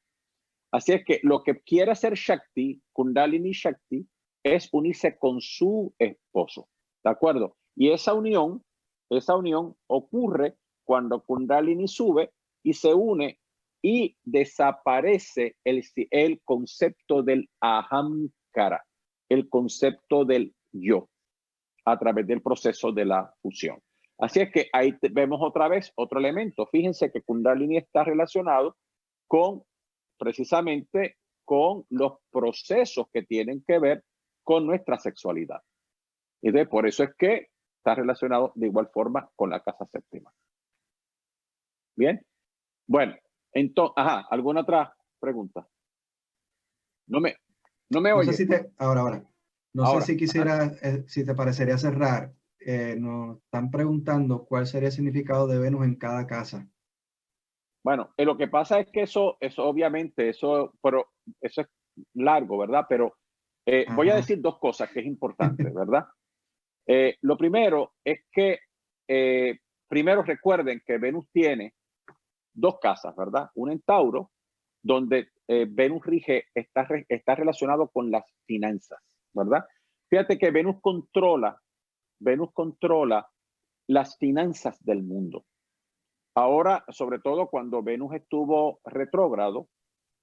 Así 0.70 0.92
es 0.92 1.04
que 1.04 1.18
lo 1.24 1.42
que 1.42 1.60
quiere 1.62 1.90
hacer 1.90 2.14
Shakti, 2.14 2.80
Kundalini 2.92 3.50
Shakti, 3.50 4.06
es 4.44 4.68
unirse 4.70 5.18
con 5.18 5.40
su 5.40 5.92
esposo. 5.98 6.68
¿De 7.02 7.10
acuerdo? 7.10 7.56
Y 7.74 7.90
esa 7.90 8.14
unión, 8.14 8.62
esa 9.10 9.34
unión 9.34 9.74
ocurre 9.88 10.58
cuando 10.84 11.24
Kundalini 11.24 11.88
sube 11.88 12.30
y 12.62 12.74
se 12.74 12.94
une 12.94 13.40
y 13.82 14.16
desaparece 14.22 15.56
el, 15.64 15.82
el 16.12 16.40
concepto 16.44 17.24
del 17.24 17.50
ahamkara, 17.60 18.86
el 19.28 19.48
concepto 19.48 20.24
del 20.24 20.54
yo, 20.70 21.08
a 21.84 21.98
través 21.98 22.28
del 22.28 22.42
proceso 22.42 22.92
de 22.92 23.06
la 23.06 23.34
fusión. 23.42 23.80
Así 24.20 24.40
es 24.40 24.52
que 24.52 24.68
ahí 24.72 24.96
vemos 25.12 25.40
otra 25.42 25.68
vez 25.68 25.92
otro 25.96 26.18
elemento. 26.18 26.66
Fíjense 26.66 27.10
que 27.10 27.22
Kundalini 27.22 27.78
está 27.78 28.04
relacionado 28.04 28.76
con 29.26 29.64
precisamente 30.18 31.16
con 31.44 31.86
los 31.88 32.18
procesos 32.30 33.06
que 33.12 33.22
tienen 33.22 33.64
que 33.66 33.78
ver 33.78 34.04
con 34.44 34.66
nuestra 34.66 34.98
sexualidad. 34.98 35.62
Y 36.42 36.52
de 36.52 36.66
por 36.66 36.86
eso 36.86 37.02
es 37.02 37.10
que 37.18 37.48
está 37.78 37.94
relacionado 37.94 38.52
de 38.54 38.66
igual 38.66 38.90
forma 38.92 39.30
con 39.34 39.50
la 39.50 39.62
casa 39.62 39.86
séptima. 39.86 40.32
Bien. 41.96 42.24
Bueno, 42.86 43.16
entonces, 43.52 43.94
ajá, 43.96 44.26
¿alguna 44.30 44.60
otra 44.60 44.94
pregunta? 45.18 45.66
No 47.06 47.20
me, 47.20 47.36
no 47.88 48.00
me 48.00 48.12
oye. 48.12 48.32
ahora, 48.78 49.00
ahora. 49.00 49.24
No 49.72 50.00
sé 50.00 50.12
si 50.12 50.16
quisiera, 50.16 50.66
eh, 50.82 51.04
si 51.06 51.24
te 51.24 51.34
parecería 51.34 51.78
cerrar. 51.78 52.32
Eh, 52.60 52.96
nos 52.98 53.38
están 53.38 53.70
preguntando 53.70 54.44
cuál 54.44 54.66
sería 54.66 54.88
el 54.88 54.92
significado 54.92 55.46
de 55.46 55.58
Venus 55.58 55.84
en 55.84 55.96
cada 55.96 56.26
casa. 56.26 56.68
Bueno, 57.82 58.12
eh, 58.16 58.24
lo 58.24 58.36
que 58.36 58.48
pasa 58.48 58.80
es 58.80 58.88
que 58.90 59.02
eso, 59.02 59.38
eso 59.40 59.64
obviamente, 59.64 60.28
eso, 60.28 60.74
pero 60.82 61.08
eso 61.40 61.62
es 61.62 61.68
largo, 62.14 62.58
¿verdad? 62.58 62.84
Pero 62.88 63.14
voy 63.94 64.10
a 64.10 64.16
decir 64.16 64.40
dos 64.40 64.58
cosas 64.58 64.90
que 64.90 65.00
es 65.00 65.06
importante, 65.06 65.62
¿verdad? 65.74 66.06
lo 67.22 67.36
primero 67.36 67.92
es 68.04 68.24
que, 68.32 68.58
primero 69.88 70.24
recuerden 70.24 70.82
que 70.84 70.98
Venus 70.98 71.28
tiene 71.30 71.72
dos 72.52 72.78
casas, 72.80 73.14
¿verdad? 73.16 73.48
Una 73.54 73.72
en 73.72 73.80
Tauro, 73.80 74.30
donde 74.82 75.28
eh, 75.48 75.66
Venus 75.68 76.04
rige, 76.04 76.44
está, 76.54 76.86
está 77.08 77.34
relacionado 77.34 77.88
con 77.88 78.10
las 78.10 78.24
finanzas, 78.46 79.00
¿verdad? 79.32 79.64
Fíjate 80.08 80.38
que 80.38 80.50
Venus 80.50 80.76
controla, 80.80 81.59
Venus 82.20 82.50
controla 82.52 83.28
las 83.88 84.16
finanzas 84.18 84.82
del 84.84 85.02
mundo. 85.02 85.44
Ahora, 86.34 86.84
sobre 86.88 87.18
todo 87.18 87.48
cuando 87.48 87.82
Venus 87.82 88.14
estuvo 88.14 88.80
retrógrado, 88.84 89.68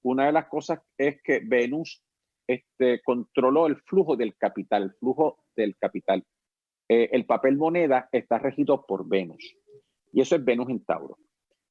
una 0.02 0.26
de 0.26 0.32
las 0.32 0.46
cosas 0.48 0.80
es 0.96 1.20
que 1.22 1.40
Venus 1.44 2.02
este, 2.46 3.02
controló 3.02 3.66
el 3.66 3.76
flujo 3.82 4.16
del 4.16 4.34
capital, 4.36 4.84
el 4.84 4.94
flujo 4.94 5.44
del 5.54 5.76
capital. 5.76 6.24
Eh, 6.88 7.10
el 7.12 7.26
papel 7.26 7.58
moneda 7.58 8.08
está 8.10 8.38
regido 8.38 8.86
por 8.86 9.06
Venus. 9.06 9.54
Y 10.12 10.22
eso 10.22 10.36
es 10.36 10.44
Venus 10.44 10.70
en 10.70 10.84
Tauro. 10.84 11.18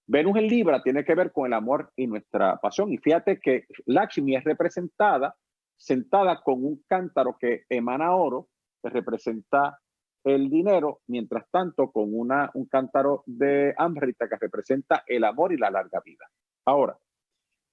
Venus 0.05 0.37
en 0.37 0.47
Libra 0.47 0.83
tiene 0.83 1.03
que 1.03 1.15
ver 1.15 1.31
con 1.31 1.47
el 1.47 1.53
amor 1.53 1.91
y 1.95 2.05
nuestra 2.05 2.57
pasión. 2.57 2.93
Y 2.93 2.97
fíjate 2.97 3.39
que 3.39 3.65
Lakshmi 3.85 4.35
es 4.35 4.43
representada 4.43 5.35
sentada 5.77 6.41
con 6.41 6.65
un 6.65 6.83
cántaro 6.87 7.37
que 7.39 7.63
emana 7.69 8.15
oro, 8.15 8.49
que 8.81 8.89
representa 8.89 9.79
el 10.23 10.49
dinero, 10.49 11.01
mientras 11.07 11.49
tanto 11.49 11.91
con 11.91 12.13
una, 12.13 12.51
un 12.53 12.65
cántaro 12.65 13.23
de 13.25 13.73
Amrita 13.77 14.27
que 14.27 14.37
representa 14.37 15.03
el 15.07 15.23
amor 15.23 15.53
y 15.53 15.57
la 15.57 15.71
larga 15.71 16.01
vida. 16.03 16.29
Ahora, 16.65 16.97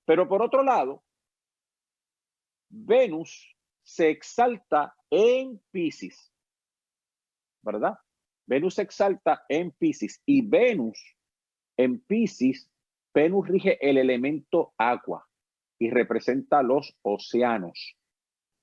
pero 0.04 0.28
por 0.28 0.42
otro 0.42 0.62
lado, 0.62 1.02
Venus 2.68 3.56
se 3.82 4.10
exalta 4.10 4.94
en 5.10 5.60
Pisces, 5.70 6.32
¿verdad? 7.62 7.98
Venus 8.46 8.74
se 8.74 8.82
exalta 8.82 9.44
en 9.48 9.70
Pisces 9.72 10.22
y 10.26 10.46
Venus 10.46 11.16
en 11.76 12.00
Pisces, 12.00 12.70
Venus 13.12 13.48
rige 13.48 13.78
el 13.80 13.98
elemento 13.98 14.74
agua 14.76 15.26
y 15.78 15.90
representa 15.90 16.62
los 16.62 16.96
océanos. 17.02 17.96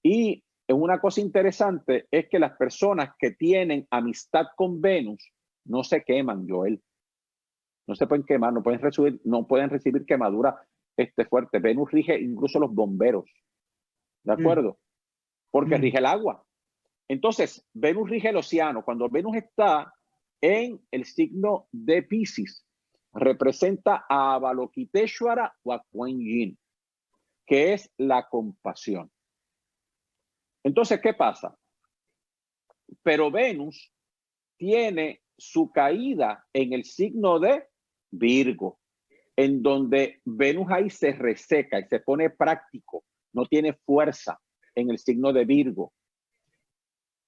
Y 0.04 0.44
una 0.74 1.00
cosa 1.00 1.22
interesante 1.22 2.08
es 2.12 2.30
que 2.30 2.40
las 2.40 2.56
personas 2.58 3.12
que 3.18 3.32
tienen 3.32 3.88
amistad 3.90 4.48
con 4.56 4.82
Venus 4.82 5.32
no 5.66 5.84
se 5.84 6.04
queman, 6.04 6.48
Joel. 6.48 6.82
No 7.88 7.96
se 7.96 8.08
pueden 8.08 8.26
quemar, 8.26 8.54
no 8.54 8.64
pueden 8.64 8.80
recibir, 8.80 9.20
no 9.24 9.48
pueden 9.48 9.70
recibir 9.70 10.06
quemadura 10.06 10.56
este 10.98 11.26
fuerte. 11.26 11.60
Venus 11.60 11.92
rige 11.92 12.20
incluso 12.20 12.60
los 12.60 12.74
bomberos. 12.74 13.26
¿De 14.24 14.36
mm. 14.36 14.40
acuerdo? 14.40 14.80
Porque 15.50 15.78
mm. 15.78 15.82
rige 15.82 15.98
el 15.98 16.06
agua. 16.06 16.46
Entonces, 17.08 17.66
Venus 17.74 18.10
rige 18.10 18.30
el 18.30 18.38
océano. 18.38 18.86
Cuando 18.86 19.10
Venus 19.10 19.36
está 19.36 19.94
en 20.40 20.80
el 20.92 21.06
signo 21.06 21.68
de 21.72 22.04
Pisces, 22.04 22.66
representa 23.14 24.06
a 24.08 24.36
Avalokiteshvara 24.36 25.54
o 25.64 25.74
a 25.74 25.84
Kuan 25.92 26.18
Yin, 26.20 26.58
que 27.46 27.74
es 27.74 27.92
la 27.98 28.28
compasión. 28.30 29.12
Entonces, 30.64 31.00
¿qué 31.02 31.14
pasa? 31.14 31.58
Pero 33.04 33.32
Venus 33.32 33.92
tiene 34.58 35.22
su 35.38 35.72
caída 35.72 36.46
en 36.54 36.74
el 36.74 36.84
signo 36.84 37.40
de 37.40 37.68
Virgo, 38.12 38.80
en 39.36 39.64
donde 39.64 40.22
Venus 40.26 40.68
ahí 40.70 40.90
se 40.90 41.14
reseca 41.14 41.80
y 41.80 41.86
se 41.86 42.00
pone 42.00 42.30
práctico, 42.30 43.04
no 43.34 43.46
tiene 43.46 43.74
fuerza 43.74 44.40
en 44.76 44.92
el 44.92 45.00
signo 45.00 45.34
de 45.34 45.46
Virgo. 45.46 45.94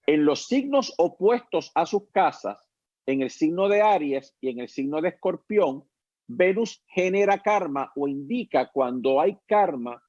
En 0.06 0.26
los 0.26 0.46
signos 0.46 0.94
opuestos 0.98 1.72
a 1.76 1.86
sus 1.86 2.10
casas, 2.12 2.70
en 3.06 3.22
el 3.22 3.30
signo 3.30 3.68
de 3.68 3.82
Aries 3.82 4.36
y 4.42 4.50
en 4.50 4.60
el 4.60 4.70
signo 4.70 5.02
de 5.02 5.10
Escorpión, 5.10 5.90
Venus 6.28 6.84
genera 6.88 7.40
karma 7.40 7.92
o 7.96 8.08
indica 8.08 8.70
cuando 8.72 9.20
hay 9.20 9.38
karma 9.48 10.02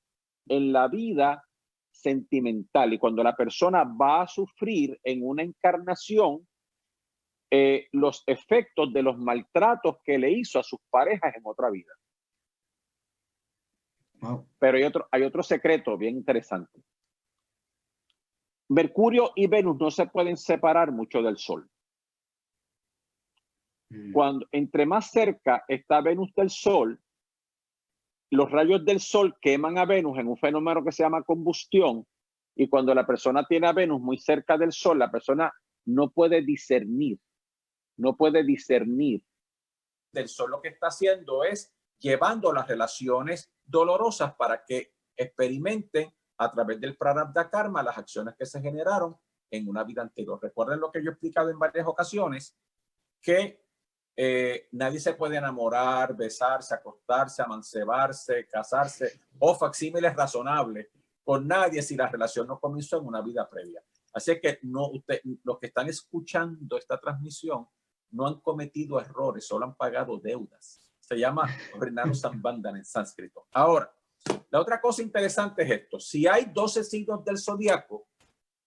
en 0.46 0.72
la 0.72 0.88
vida 0.88 1.44
sentimental 1.94 2.92
y 2.92 2.98
cuando 2.98 3.22
la 3.22 3.36
persona 3.36 3.84
va 3.84 4.22
a 4.22 4.28
sufrir 4.28 4.98
en 5.02 5.26
una 5.26 5.42
encarnación 5.42 6.46
eh, 7.50 7.86
los 7.92 8.24
efectos 8.26 8.92
de 8.92 9.02
los 9.02 9.16
maltratos 9.16 9.98
que 10.04 10.18
le 10.18 10.30
hizo 10.32 10.58
a 10.58 10.64
sus 10.64 10.80
parejas 10.90 11.34
en 11.36 11.42
otra 11.44 11.70
vida. 11.70 11.92
Pero 14.58 14.78
hay 14.78 14.84
otro, 14.84 15.06
hay 15.10 15.22
otro 15.22 15.42
secreto 15.42 15.96
bien 15.96 16.16
interesante. 16.16 16.82
Mercurio 18.70 19.32
y 19.36 19.46
Venus 19.46 19.76
no 19.78 19.90
se 19.90 20.06
pueden 20.06 20.36
separar 20.36 20.90
mucho 20.90 21.22
del 21.22 21.36
Sol. 21.36 21.68
Mm. 23.90 24.12
Cuando 24.12 24.48
entre 24.50 24.86
más 24.86 25.10
cerca 25.10 25.64
está 25.68 26.00
Venus 26.00 26.32
del 26.34 26.50
Sol, 26.50 26.98
los 28.34 28.50
rayos 28.50 28.84
del 28.84 29.00
Sol 29.00 29.34
queman 29.40 29.78
a 29.78 29.84
Venus 29.84 30.18
en 30.18 30.28
un 30.28 30.36
fenómeno 30.36 30.84
que 30.84 30.92
se 30.92 31.02
llama 31.02 31.22
combustión 31.22 32.06
y 32.56 32.68
cuando 32.68 32.94
la 32.94 33.06
persona 33.06 33.44
tiene 33.46 33.66
a 33.66 33.72
Venus 33.72 34.00
muy 34.00 34.18
cerca 34.18 34.56
del 34.56 34.72
Sol, 34.72 34.98
la 34.98 35.10
persona 35.10 35.52
no 35.86 36.10
puede 36.10 36.42
discernir, 36.42 37.18
no 37.96 38.16
puede 38.16 38.44
discernir. 38.44 39.22
Del 40.12 40.28
sol 40.28 40.50
lo 40.50 40.62
que 40.62 40.68
está 40.68 40.88
haciendo 40.88 41.44
es 41.44 41.74
llevando 41.98 42.52
las 42.52 42.68
relaciones 42.68 43.52
dolorosas 43.64 44.34
para 44.34 44.64
que 44.64 44.94
experimenten 45.16 46.12
a 46.38 46.52
través 46.52 46.80
del 46.80 46.96
prarabdha 46.96 47.50
karma 47.50 47.82
las 47.82 47.98
acciones 47.98 48.34
que 48.36 48.46
se 48.46 48.60
generaron 48.60 49.16
en 49.50 49.68
una 49.68 49.84
vida 49.84 50.02
anterior. 50.02 50.38
Recuerden 50.40 50.80
lo 50.80 50.90
que 50.90 51.02
yo 51.02 51.10
he 51.10 51.12
explicado 51.12 51.50
en 51.50 51.58
varias 51.58 51.86
ocasiones, 51.86 52.56
que 53.20 53.63
eh, 54.16 54.68
nadie 54.72 55.00
se 55.00 55.14
puede 55.14 55.36
enamorar, 55.36 56.14
besarse, 56.16 56.74
acostarse, 56.74 57.42
amancebarse, 57.42 58.46
casarse 58.46 59.20
o 59.38 59.54
facsímiles 59.54 60.14
razonables 60.14 60.88
con 61.24 61.48
nadie 61.48 61.82
si 61.82 61.96
la 61.96 62.08
relación 62.08 62.46
no 62.46 62.60
comenzó 62.60 62.98
en 62.98 63.06
una 63.06 63.22
vida 63.22 63.48
previa. 63.48 63.82
Así 64.12 64.38
que 64.40 64.60
no, 64.62 64.88
usted, 64.88 65.20
los 65.42 65.58
que 65.58 65.66
están 65.66 65.88
escuchando 65.88 66.78
esta 66.78 66.98
transmisión 66.98 67.66
no 68.10 68.26
han 68.26 68.40
cometido 68.40 69.00
errores, 69.00 69.46
solo 69.46 69.64
han 69.64 69.74
pagado 69.74 70.18
deudas. 70.18 70.80
Se 71.00 71.16
llama 71.16 71.48
Sambandan 72.14 72.76
en 72.76 72.84
sánscrito. 72.84 73.46
Ahora, 73.52 73.92
la 74.50 74.60
otra 74.60 74.80
cosa 74.80 75.02
interesante 75.02 75.62
es 75.64 75.70
esto. 75.70 75.98
Si 75.98 76.26
hay 76.26 76.44
12 76.46 76.84
signos 76.84 77.24
del 77.24 77.38
zodiaco, 77.38 78.06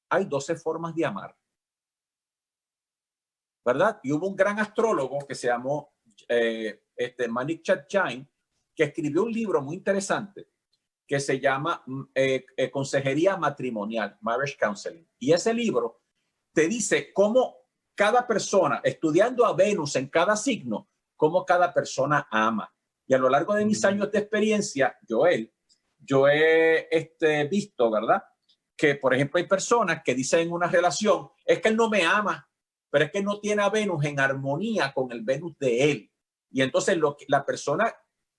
hay 0.10 0.26
12 0.26 0.56
formas 0.57 0.94
de 0.94 1.06
amar. 1.06 1.36
¿Verdad? 3.68 3.99
Y 4.02 4.14
hubo 4.14 4.30
un 4.30 4.35
gran 4.38 4.57
astrólogo 4.60 5.27
que 5.27 5.35
se 5.35 5.48
llamó 5.48 5.91
eh, 6.30 6.84
este 6.95 7.27
Manik 7.27 7.64
Chatchain, 7.64 8.26
que 8.73 8.85
escribió 8.85 9.23
un 9.23 9.31
libro 9.34 9.61
muy 9.61 9.76
interesante 9.76 10.48
que 11.06 11.19
se 11.19 11.38
llama 11.38 11.84
mm, 11.85 12.02
eh, 12.15 12.45
eh, 12.56 12.72
Consejería 12.72 13.35
Matrimonial, 13.35 14.18
Marriage 14.22 14.56
Counseling. 14.57 15.06
Y 15.19 15.34
ese 15.34 15.53
libro 15.53 15.99
te 16.53 16.69
dice 16.69 17.11
cómo 17.11 17.57
cada 17.94 18.26
persona, 18.26 18.80
estudiando 18.85 19.45
a 19.45 19.52
Venus 19.52 19.98
en 19.98 20.07
cada 20.07 20.38
signo, 20.38 20.89
cómo 21.18 21.45
cada 21.45 21.73
persona 21.73 22.26
ama. 22.31 22.73
Y 23.06 23.15
a 23.15 23.18
lo 23.18 23.27
largo 23.27 23.53
de 23.53 23.65
mis 23.65 23.84
años 23.84 24.10
de 24.14 24.19
experiencia, 24.19 24.98
Joel, 25.10 25.53
yo 25.98 26.30
he 26.30 26.88
este, 26.89 27.44
visto, 27.49 27.91
¿verdad? 27.91 28.23
Que, 28.77 28.95
por 28.95 29.14
ejemplo, 29.14 29.39
hay 29.39 29.48
personas 29.48 30.03
que 30.06 30.15
dicen 30.15 30.39
en 30.39 30.53
una 30.53 30.68
relación, 30.68 31.31
es 31.45 31.60
que 31.60 31.68
él 31.68 31.76
no 31.76 31.89
me 31.89 32.06
ama, 32.06 32.48
pero 32.98 33.06
es 33.06 33.11
que 33.11 33.22
no 33.22 33.40
tiene 33.40 33.61
a 33.61 33.69
Venus 33.69 34.03
en 34.06 34.19
armonía 34.19 34.91
con 34.91 35.11
el 35.11 35.22
Venus 35.22 35.56
de 35.60 35.91
él. 35.91 36.11
Y 36.49 36.64
entonces 36.64 36.98
lo 36.98 37.15
que, 37.15 37.26
la 37.28 37.45
persona 37.45 37.94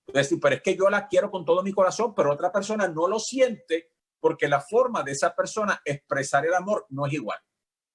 decir, 0.05 0.37
pero 0.41 0.55
es 0.55 0.61
que 0.61 0.75
yo 0.75 0.89
la 0.89 1.07
quiero 1.07 1.31
con 1.31 1.45
todo 1.45 1.63
mi 1.63 1.71
corazón, 1.71 2.13
pero 2.13 2.33
otra 2.33 2.51
persona 2.51 2.85
no 2.89 3.07
lo 3.07 3.19
siente 3.19 3.93
porque 4.19 4.49
la 4.49 4.59
forma 4.59 5.01
de 5.01 5.13
esa 5.13 5.33
persona 5.33 5.81
expresar 5.85 6.45
el 6.45 6.53
amor 6.53 6.85
no 6.89 7.05
es 7.05 7.13
igual. 7.13 7.39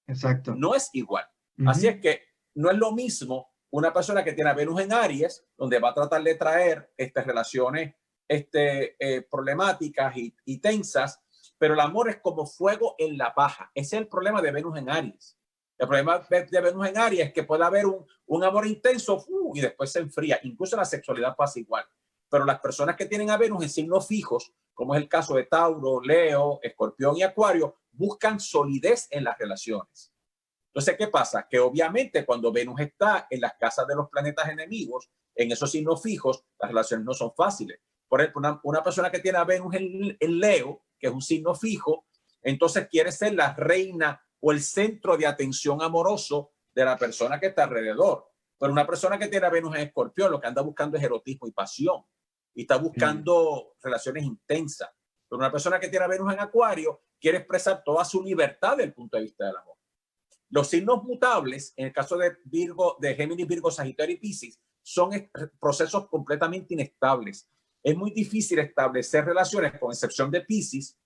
Exacto. 0.07 0.55
No 0.55 0.75
es 0.75 0.89
igual. 0.95 1.27
Así 1.67 1.87
es 1.87 2.01
que 2.01 2.23
no 2.55 2.71
es 2.71 2.79
lo 2.79 2.93
mismo 2.93 3.53
una 3.69 3.93
persona 3.93 4.25
que 4.25 4.33
tiene 4.33 4.49
a 4.49 4.55
Venus 4.55 4.81
en 4.81 4.95
Aries, 4.95 5.47
donde 5.59 5.79
va 5.79 5.91
a 5.91 5.95
tratar 5.95 6.23
de 6.23 6.35
traer 6.35 6.95
estas 6.97 7.27
relaciones 7.27 7.95
este, 8.27 8.97
eh, 8.99 9.21
problemáticas 9.21 10.17
y, 10.17 10.35
y, 10.47 10.63
tensas, 10.63 11.23
pero 11.59 11.75
el 11.75 11.81
amor 11.81 12.09
es 12.09 12.23
como 12.23 12.47
fuego 12.47 12.95
en 12.97 13.19
la 13.19 13.35
paja. 13.35 13.71
Ese 13.75 13.97
es 13.97 14.01
el 14.01 14.09
problema 14.09 14.41
de 14.41 14.51
Venus 14.51 14.79
en 14.79 14.89
Aries. 14.89 15.37
El 15.77 15.89
problema 15.89 16.25
de, 16.31 16.61
Venus 16.61 16.89
en 16.89 16.99
Aries 16.99 17.27
es 17.27 17.33
que 17.33 17.43
puede 17.43 17.65
haber 17.65 17.87
un, 17.87 18.07
un 18.27 18.45
amor 18.45 18.67
intenso 18.67 19.25
y 19.55 19.61
después 19.61 19.91
se 19.91 20.01
enfría. 20.01 20.39
Incluso 20.45 20.77
la 20.77 20.85
sexualidad 20.85 21.35
pasa 21.37 21.59
igual 21.59 21.85
pero 22.35 22.45
las 22.45 22.59
personas 22.59 22.97
que 22.97 23.07
tienen 23.07 23.31
a 23.31 23.37
Venus 23.37 23.63
en 23.63 23.69
signos 23.69 24.09
fijos, 24.09 24.53
como 24.73 24.93
es 24.93 25.01
el 25.01 25.09
caso 25.09 25.37
de 25.37 25.45
Tauro, 25.45 26.01
Leo, 26.01 26.59
Escorpión 26.65 27.17
y 27.17 27.23
Acuario, 27.23 27.77
buscan 27.93 28.41
solidez 28.41 29.07
en 29.13 29.23
las 29.23 29.39
relaciones. 29.39 30.13
Entonces, 30.67 30.97
¿qué 30.99 31.07
pasa? 31.07 31.47
Que 31.49 31.61
obviamente 31.61 32.27
cuando 32.27 32.51
Venus 32.51 32.81
está 32.81 33.29
en 33.31 33.41
las 33.41 33.55
casas 33.55 33.87
de 33.87 33.95
los 33.95 34.09
planetas 34.09 34.49
enemigos, 34.49 35.09
en 35.33 35.53
esos 35.53 35.71
signos 35.71 36.03
fijos, 36.03 36.45
las 36.59 36.71
relaciones 36.71 37.07
no 37.07 37.15
son 37.15 37.33
fáciles. 37.37 37.79
Por 38.09 38.21
ejemplo, 38.21 38.61
una, 38.65 38.83
persona 38.83 39.13
que 39.13 39.21
tiene 39.21 39.39
a 39.39 39.45
Venus 39.45 39.73
en, 39.77 40.17
en 40.19 40.41
Leo, 40.41 40.83
que 40.99 41.07
es 41.07 41.13
un 41.13 41.23
signo 41.23 41.55
fijo, 41.55 42.07
entonces 42.43 42.89
quiere 42.89 43.13
ser 43.13 43.35
la 43.35 43.55
reina 43.55 44.21
o 44.47 44.53
el 44.53 44.61
centro 44.61 45.17
de 45.17 45.27
atención 45.27 45.81
amoroso 45.81 46.53
de 46.75 46.85
la 46.85 46.99
persona 46.99 47.41
que 47.41 47.47
está 47.47 47.65
alrededor. 47.65 48.31
Pero 48.59 48.73
una 48.73 48.87
persona 48.87 49.19
que 49.19 49.29
tiene 49.29 49.47
a 49.47 49.51
Venus 49.51 49.75
en 49.75 49.81
Escorpión, 49.81 50.31
lo 50.31 50.39
que 50.39 50.47
anda 50.47 50.61
buscando 50.61 50.99
es 50.99 51.03
erotismo 51.03 51.47
y 51.47 51.53
pasión 51.53 52.05
y 52.53 52.63
está 52.63 52.77
buscando 52.77 53.75
relaciones 53.83 54.23
intensas. 54.23 54.91
Pero 55.27 55.39
una 55.39 55.51
persona 55.51 55.81
que 55.81 55.89
tiene 55.89 56.05
a 56.05 56.09
Venus 56.09 56.31
en 56.31 56.41
Acuario 56.41 57.05
quiere 57.19 57.39
expresar 57.39 57.83
toda 57.83 58.05
su 58.05 58.23
libertad 58.23 58.73
desde 58.73 58.89
el 58.89 58.93
punto 58.93 59.17
de 59.17 59.23
vista 59.23 59.47
del 59.47 59.57
amor. 59.57 59.79
Los 60.51 60.69
signos 60.69 61.03
mutables, 61.05 61.73
en 61.77 61.87
el 61.87 61.93
caso 61.95 62.19
de 62.19 62.37
Virgo, 62.45 62.99
de 63.01 63.15
Géminis, 63.15 63.47
Virgo, 63.47 63.71
Sagitario 63.71 64.15
y 64.15 64.19
Piscis, 64.19 64.61
son 64.83 65.11
procesos 65.59 66.07
completamente 66.09 66.75
inestables. 66.75 67.49
Es 67.83 67.97
muy 67.97 68.11
difícil 68.11 68.59
establecer 68.59 69.25
relaciones, 69.25 69.81
con 69.81 69.91
excepción 69.91 70.31
de 70.31 70.43
Piscis, 70.43 70.99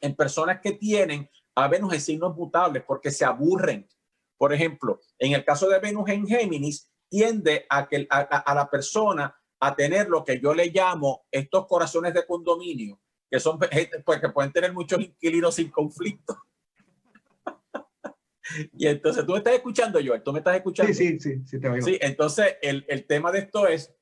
en 0.00 0.16
personas 0.16 0.60
que 0.60 0.72
tienen 0.72 1.30
a 1.64 1.68
Venus 1.68 1.94
en 1.94 2.00
signos 2.00 2.36
mutables 2.36 2.82
porque 2.86 3.10
se 3.10 3.24
aburren. 3.24 3.88
Por 4.36 4.52
ejemplo, 4.52 5.00
en 5.18 5.32
el 5.32 5.44
caso 5.44 5.68
de 5.68 5.80
Venus 5.80 6.08
en 6.08 6.26
Géminis, 6.26 6.90
tiende 7.08 7.66
a 7.68 7.88
que 7.88 8.06
a 8.08 8.54
la 8.54 8.70
persona 8.70 9.34
a 9.60 9.74
tener 9.74 10.08
lo 10.08 10.24
que 10.24 10.40
yo 10.40 10.54
le 10.54 10.66
llamo 10.66 11.26
estos 11.30 11.66
corazones 11.66 12.14
de 12.14 12.24
condominio, 12.24 13.00
que 13.30 13.40
son 13.40 13.58
pues, 13.58 14.20
que 14.20 14.28
pueden 14.28 14.52
tener 14.52 14.72
muchos 14.72 15.00
inquilinos 15.00 15.56
sin 15.56 15.70
conflicto. 15.70 16.36
y 18.74 18.86
entonces 18.86 19.26
tú 19.26 19.32
me 19.32 19.38
estás 19.38 19.54
escuchando, 19.54 19.98
Joel, 20.04 20.22
tú 20.22 20.32
me 20.32 20.38
estás 20.38 20.56
escuchando. 20.56 20.94
Sí, 20.94 21.18
sí, 21.18 21.20
sí, 21.20 21.42
sí 21.44 21.60
te 21.60 21.68
oigo. 21.68 21.84
Sí, 21.84 21.98
entonces 22.00 22.56
el, 22.62 22.84
el 22.88 23.04
tema 23.04 23.32
de 23.32 23.40
esto 23.40 23.66
es 23.66 23.92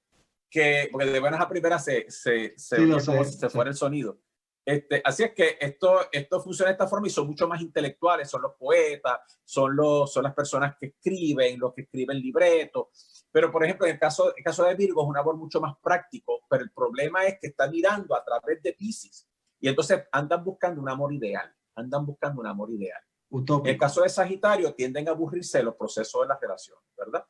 que, 0.51 0.91
porque 0.93 1.07
de 1.07 1.21
buenas 1.21 1.41
a 1.41 1.49
primeras 1.49 1.85
se, 1.85 2.11
se, 2.11 2.53
se, 2.59 3.25
se 3.25 3.49
fuera 3.49 3.71
el 3.71 3.77
sonido. 3.77 4.21
Este, 4.67 5.01
así 5.05 5.23
es 5.23 5.33
que 5.33 5.57
esto, 5.61 6.01
esto 6.11 6.41
funciona 6.41 6.71
de 6.71 6.73
esta 6.73 6.89
forma 6.89 7.07
y 7.07 7.11
son 7.11 7.29
mucho 7.29 7.47
más 7.47 7.63
intelectuales, 7.63 8.29
son 8.29 8.43
los 8.43 8.55
poetas, 8.55 9.21
son, 9.45 9.77
los, 9.77 10.13
son 10.13 10.25
las 10.25 10.35
personas 10.35 10.75
que 10.77 10.87
escriben, 10.87 11.61
los 11.61 11.73
que 11.73 11.83
escriben 11.83 12.19
libretos. 12.19 13.27
Pero, 13.31 13.53
por 13.53 13.63
ejemplo, 13.65 13.87
en 13.87 13.93
el 13.93 14.01
caso, 14.01 14.35
el 14.35 14.43
caso 14.43 14.65
de 14.65 14.75
Virgo 14.75 15.03
es 15.03 15.09
un 15.09 15.17
amor 15.17 15.37
mucho 15.37 15.61
más 15.61 15.77
práctico, 15.81 16.41
pero 16.51 16.65
el 16.65 16.73
problema 16.73 17.25
es 17.27 17.39
que 17.41 17.47
está 17.47 17.71
mirando 17.71 18.17
a 18.17 18.25
través 18.25 18.61
de 18.61 18.73
Pisces 18.73 19.29
y 19.61 19.69
entonces 19.69 20.03
andan 20.11 20.45
buscando 20.45 20.83
un 20.83 20.89
amor 20.89 21.13
ideal, 21.13 21.49
andan 21.77 22.05
buscando 22.05 22.41
un 22.41 22.49
amor 22.49 22.69
ideal. 22.73 23.01
En 23.31 23.67
el 23.67 23.79
caso 23.79 24.03
de 24.03 24.09
Sagitario 24.09 24.75
tienden 24.75 25.09
a 25.09 25.13
aburrirse 25.13 25.59
de 25.59 25.65
los 25.65 25.77
procesos 25.77 26.23
de 26.23 26.29
la 26.29 26.39
relación, 26.41 26.79
¿verdad? 26.97 27.25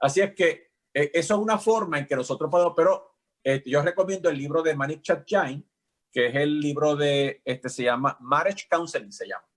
Así 0.00 0.20
es 0.20 0.34
que 0.34 0.72
eh, 0.92 1.10
eso 1.14 1.34
es 1.34 1.40
una 1.40 1.58
forma 1.58 1.98
en 1.98 2.06
que 2.06 2.16
nosotros 2.16 2.50
podemos, 2.50 2.74
pero 2.76 3.14
eh, 3.44 3.62
yo 3.66 3.82
recomiendo 3.82 4.28
el 4.28 4.38
libro 4.38 4.62
de 4.62 4.74
Manik 4.74 5.02
Chatjain, 5.02 5.68
que 6.12 6.26
es 6.26 6.34
el 6.36 6.60
libro 6.60 6.94
de, 6.94 7.40
este 7.44 7.68
se 7.68 7.84
llama 7.84 8.16
Marriage 8.20 8.66
Counseling, 8.70 9.10
se 9.10 9.26
llama, 9.26 9.48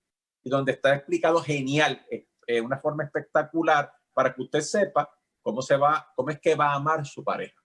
y 0.42 0.48
donde 0.48 0.72
está 0.72 0.94
explicado 0.94 1.40
genial, 1.40 2.04
eh, 2.10 2.60
una 2.60 2.78
forma 2.78 3.04
espectacular 3.04 3.92
para 4.14 4.34
que 4.34 4.42
usted 4.42 4.60
sepa 4.60 5.10
cómo 5.42 5.60
se 5.60 5.76
va, 5.76 6.12
cómo 6.16 6.30
es 6.30 6.40
que 6.40 6.54
va 6.54 6.72
a 6.72 6.76
amar 6.76 7.04
su 7.04 7.22
pareja. 7.22 7.60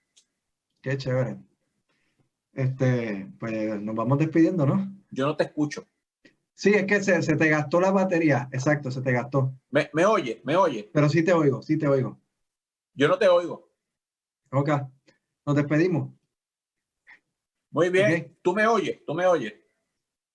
Qué 0.82 0.98
chévere. 0.98 1.38
Este, 2.54 3.32
pues 3.40 3.80
nos 3.82 3.96
vamos 3.96 4.18
despidiendo, 4.18 4.66
¿no? 4.66 4.94
Yo 5.10 5.26
no 5.26 5.38
te 5.38 5.46
escucho. 5.46 5.88
Sí, 6.54 6.74
es 6.74 6.86
que 6.86 7.02
se, 7.02 7.22
se 7.22 7.36
te 7.38 7.50
gastó 7.50 7.80
la 7.80 7.92
batería. 7.92 8.50
Exacto, 8.52 8.92
se 8.92 9.02
te 9.02 9.12
gastó. 9.14 9.54
Me, 9.70 9.90
me, 9.94 10.06
oye, 10.06 10.42
me 10.44 10.56
oye. 10.56 10.90
Pero 10.92 11.08
sí 11.08 11.24
te 11.24 11.34
oigo, 11.34 11.62
sí 11.62 11.78
te 11.78 11.88
oigo. 11.88 12.20
Yo 12.94 13.08
no 13.08 13.18
te 13.18 13.28
oigo. 13.28 13.72
Ok, 14.52 14.70
nos 15.46 15.56
despedimos. 15.56 16.12
Muy 17.72 17.90
bien, 17.90 18.38
tú 18.42 18.54
me 18.54 18.68
oyes, 18.68 19.04
tú 19.06 19.14
me 19.14 19.26
oyes. 19.26 19.54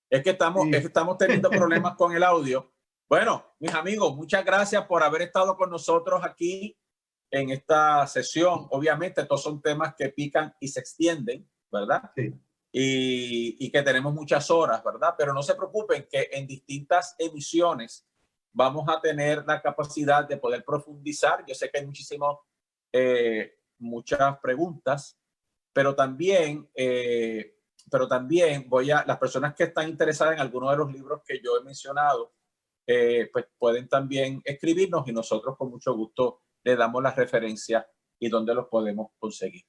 Es 0.08 0.22
que 0.22 0.30
estamos, 0.30 0.66
estamos 0.72 1.18
teniendo 1.18 1.50
problemas 1.50 1.94
con 1.96 2.14
el 2.14 2.22
audio. 2.22 2.72
Bueno, 3.08 3.54
mis 3.60 3.74
amigos, 3.74 4.16
muchas 4.16 4.44
gracias 4.44 4.84
por 4.86 5.02
haber 5.02 5.22
estado 5.22 5.56
con 5.56 5.70
nosotros 5.70 6.24
aquí 6.24 6.76
en 7.30 7.50
esta 7.50 8.06
sesión. 8.06 8.66
Obviamente, 8.70 9.20
estos 9.20 9.42
son 9.42 9.60
temas 9.60 9.94
que 9.96 10.08
pican 10.08 10.54
y 10.60 10.68
se 10.68 10.80
extienden, 10.80 11.48
¿verdad? 11.70 12.10
Sí. 12.16 12.34
Y, 12.72 13.56
y, 13.64 13.70
que 13.70 13.82
tenemos 13.82 14.12
muchas 14.12 14.50
horas, 14.50 14.82
¿verdad? 14.84 15.14
Pero 15.16 15.32
no 15.32 15.42
se 15.42 15.54
preocupen 15.54 16.06
que 16.10 16.28
en 16.32 16.46
distintas 16.46 17.14
emisiones 17.18 18.06
vamos 18.52 18.88
a 18.88 19.00
tener 19.00 19.44
la 19.46 19.60
capacidad 19.60 20.26
de 20.26 20.38
poder 20.38 20.64
profundizar. 20.64 21.44
Yo 21.46 21.54
sé 21.54 21.70
que 21.70 21.78
hay 21.78 21.86
muchísimas, 21.86 22.36
eh, 22.92 23.58
muchas 23.78 24.38
preguntas 24.40 25.15
pero 25.76 25.94
también, 25.94 26.66
eh, 26.74 27.56
pero 27.90 28.08
también 28.08 28.66
voy 28.66 28.90
a, 28.90 29.04
las 29.06 29.18
personas 29.18 29.54
que 29.54 29.64
están 29.64 29.86
interesadas 29.90 30.32
en 30.32 30.40
alguno 30.40 30.70
de 30.70 30.78
los 30.78 30.90
libros 30.90 31.20
que 31.22 31.38
yo 31.44 31.58
he 31.60 31.64
mencionado, 31.64 32.32
eh, 32.86 33.28
pues 33.30 33.44
pueden 33.58 33.86
también 33.86 34.40
escribirnos 34.42 35.06
y 35.06 35.12
nosotros 35.12 35.54
con 35.58 35.68
mucho 35.68 35.94
gusto 35.94 36.40
le 36.64 36.76
damos 36.76 37.02
las 37.02 37.14
referencias 37.14 37.84
y 38.18 38.30
dónde 38.30 38.54
los 38.54 38.68
podemos 38.68 39.08
conseguir. 39.18 39.64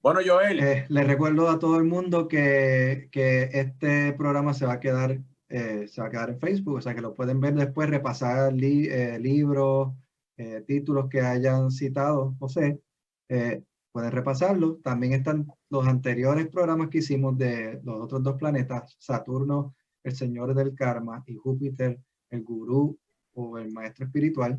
Bueno, 0.00 0.20
Joel. 0.26 0.58
Eh, 0.58 0.86
les 0.88 1.06
recuerdo 1.06 1.50
a 1.50 1.58
todo 1.58 1.76
el 1.76 1.84
mundo 1.84 2.26
que, 2.26 3.10
que 3.12 3.50
este 3.52 4.14
programa 4.14 4.54
se 4.54 4.64
va 4.64 4.72
a 4.72 4.80
quedar 4.80 5.20
eh, 5.50 5.86
se 5.86 6.00
va 6.00 6.06
a 6.06 6.10
quedar 6.10 6.30
en 6.30 6.40
Facebook, 6.40 6.76
o 6.76 6.80
sea 6.80 6.94
que 6.94 7.02
lo 7.02 7.14
pueden 7.14 7.40
ver 7.40 7.54
después, 7.54 7.90
repasar 7.90 8.54
eh, 8.54 9.18
libros, 9.18 9.92
eh, 10.38 10.62
títulos 10.66 11.10
que 11.10 11.20
hayan 11.20 11.72
citado 11.72 12.36
José, 12.38 12.80
pueden 13.92 14.12
repasarlo. 14.12 14.76
También 14.82 15.14
están 15.14 15.46
los 15.68 15.86
anteriores 15.86 16.48
programas 16.48 16.88
que 16.88 16.98
hicimos 16.98 17.36
de 17.36 17.80
los 17.82 18.00
otros 18.00 18.22
dos 18.22 18.36
planetas, 18.36 18.96
Saturno, 18.98 19.74
el 20.02 20.14
Señor 20.14 20.54
del 20.54 20.74
Karma, 20.74 21.22
y 21.26 21.34
Júpiter, 21.34 22.00
el 22.30 22.42
Gurú 22.42 22.98
o 23.34 23.58
el 23.58 23.72
Maestro 23.72 24.06
Espiritual. 24.06 24.58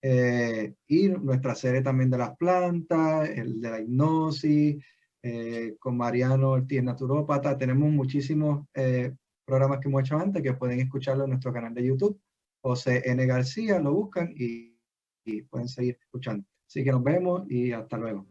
y 0.00 1.08
nuestra 1.08 1.54
serie 1.54 1.82
también 1.82 2.10
de 2.10 2.18
las 2.18 2.36
plantas, 2.36 3.28
el 3.30 3.60
de 3.60 3.70
la 3.70 3.80
hipnosis, 3.80 4.84
con 5.78 5.96
Mariano 5.96 6.50
Ortiz 6.50 6.82
Naturópata. 6.82 7.58
Tenemos 7.58 7.90
muchísimos 7.90 8.66
programas 9.44 9.80
que 9.80 9.88
hemos 9.88 10.02
hecho 10.02 10.18
antes 10.18 10.42
que 10.42 10.52
pueden 10.52 10.80
escucharlo 10.80 11.24
en 11.24 11.30
nuestro 11.30 11.52
canal 11.52 11.74
de 11.74 11.86
YouTube. 11.86 12.20
José 12.60 13.02
N. 13.06 13.24
García, 13.26 13.80
lo 13.80 13.92
buscan 13.92 14.32
y, 14.36 14.74
pueden 15.50 15.68
seguir 15.68 15.98
escuchando. 16.00 16.44
Así 16.66 16.84
que 16.84 16.90
nos 16.90 17.02
vemos 17.02 17.50
y 17.50 17.72
hasta 17.72 17.96
luego. 17.96 18.26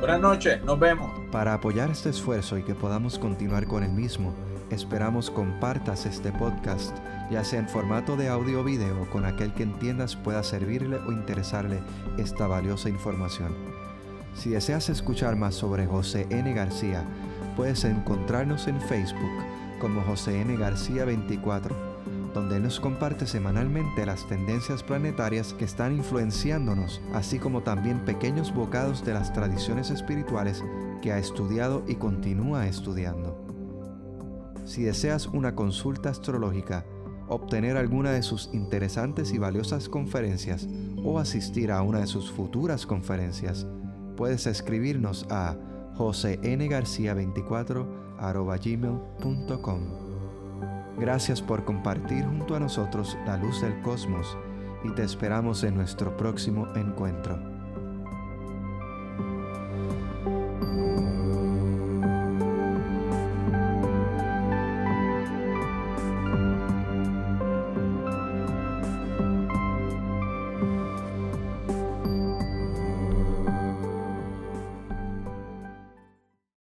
Buenas 0.00 0.20
noches, 0.20 0.62
nos 0.64 0.78
vemos. 0.78 1.10
Para 1.32 1.54
apoyar 1.54 1.90
este 1.90 2.10
esfuerzo 2.10 2.58
y 2.58 2.62
que 2.62 2.74
podamos 2.74 3.18
continuar 3.18 3.66
con 3.66 3.82
el 3.82 3.92
mismo, 3.92 4.34
esperamos 4.70 5.30
compartas 5.30 6.06
este 6.06 6.32
podcast, 6.32 6.96
ya 7.30 7.44
sea 7.44 7.60
en 7.60 7.68
formato 7.68 8.16
de 8.16 8.28
audio 8.28 8.60
o 8.60 8.64
video, 8.64 9.08
con 9.10 9.24
aquel 9.24 9.52
que 9.54 9.62
entiendas 9.62 10.16
pueda 10.16 10.42
servirle 10.42 10.96
o 10.98 11.12
interesarle 11.12 11.80
esta 12.18 12.46
valiosa 12.46 12.88
información. 12.88 13.54
Si 14.34 14.50
deseas 14.50 14.88
escuchar 14.90 15.34
más 15.34 15.54
sobre 15.54 15.86
José 15.86 16.26
N. 16.30 16.52
García, 16.52 17.04
puedes 17.56 17.84
encontrarnos 17.84 18.68
en 18.68 18.80
Facebook 18.82 19.44
como 19.80 20.02
José 20.02 20.40
N. 20.40 20.56
García 20.56 21.04
24, 21.04 21.95
donde 22.36 22.60
nos 22.60 22.78
comparte 22.80 23.26
semanalmente 23.26 24.04
las 24.04 24.28
tendencias 24.28 24.82
planetarias 24.82 25.54
que 25.54 25.64
están 25.64 25.96
influenciándonos, 25.96 27.00
así 27.14 27.38
como 27.38 27.62
también 27.62 28.04
pequeños 28.04 28.52
bocados 28.52 29.02
de 29.06 29.14
las 29.14 29.32
tradiciones 29.32 29.88
espirituales 29.90 30.62
que 31.00 31.12
ha 31.12 31.18
estudiado 31.18 31.82
y 31.88 31.94
continúa 31.94 32.66
estudiando. 32.66 33.42
Si 34.66 34.82
deseas 34.82 35.28
una 35.28 35.54
consulta 35.54 36.10
astrológica, 36.10 36.84
obtener 37.26 37.78
alguna 37.78 38.10
de 38.10 38.22
sus 38.22 38.50
interesantes 38.52 39.32
y 39.32 39.38
valiosas 39.38 39.88
conferencias 39.88 40.68
o 41.02 41.18
asistir 41.18 41.72
a 41.72 41.80
una 41.80 42.00
de 42.00 42.06
sus 42.06 42.30
futuras 42.30 42.84
conferencias, 42.84 43.66
puedes 44.14 44.46
escribirnos 44.46 45.26
a 45.30 45.56
josengarcia24 45.96 47.86
Gracias 50.98 51.42
por 51.42 51.64
compartir 51.64 52.24
junto 52.24 52.54
a 52.56 52.60
nosotros 52.60 53.18
la 53.26 53.36
luz 53.36 53.60
del 53.60 53.80
cosmos 53.82 54.36
y 54.84 54.90
te 54.90 55.02
esperamos 55.02 55.62
en 55.64 55.74
nuestro 55.74 56.16
próximo 56.16 56.68
encuentro. 56.74 57.55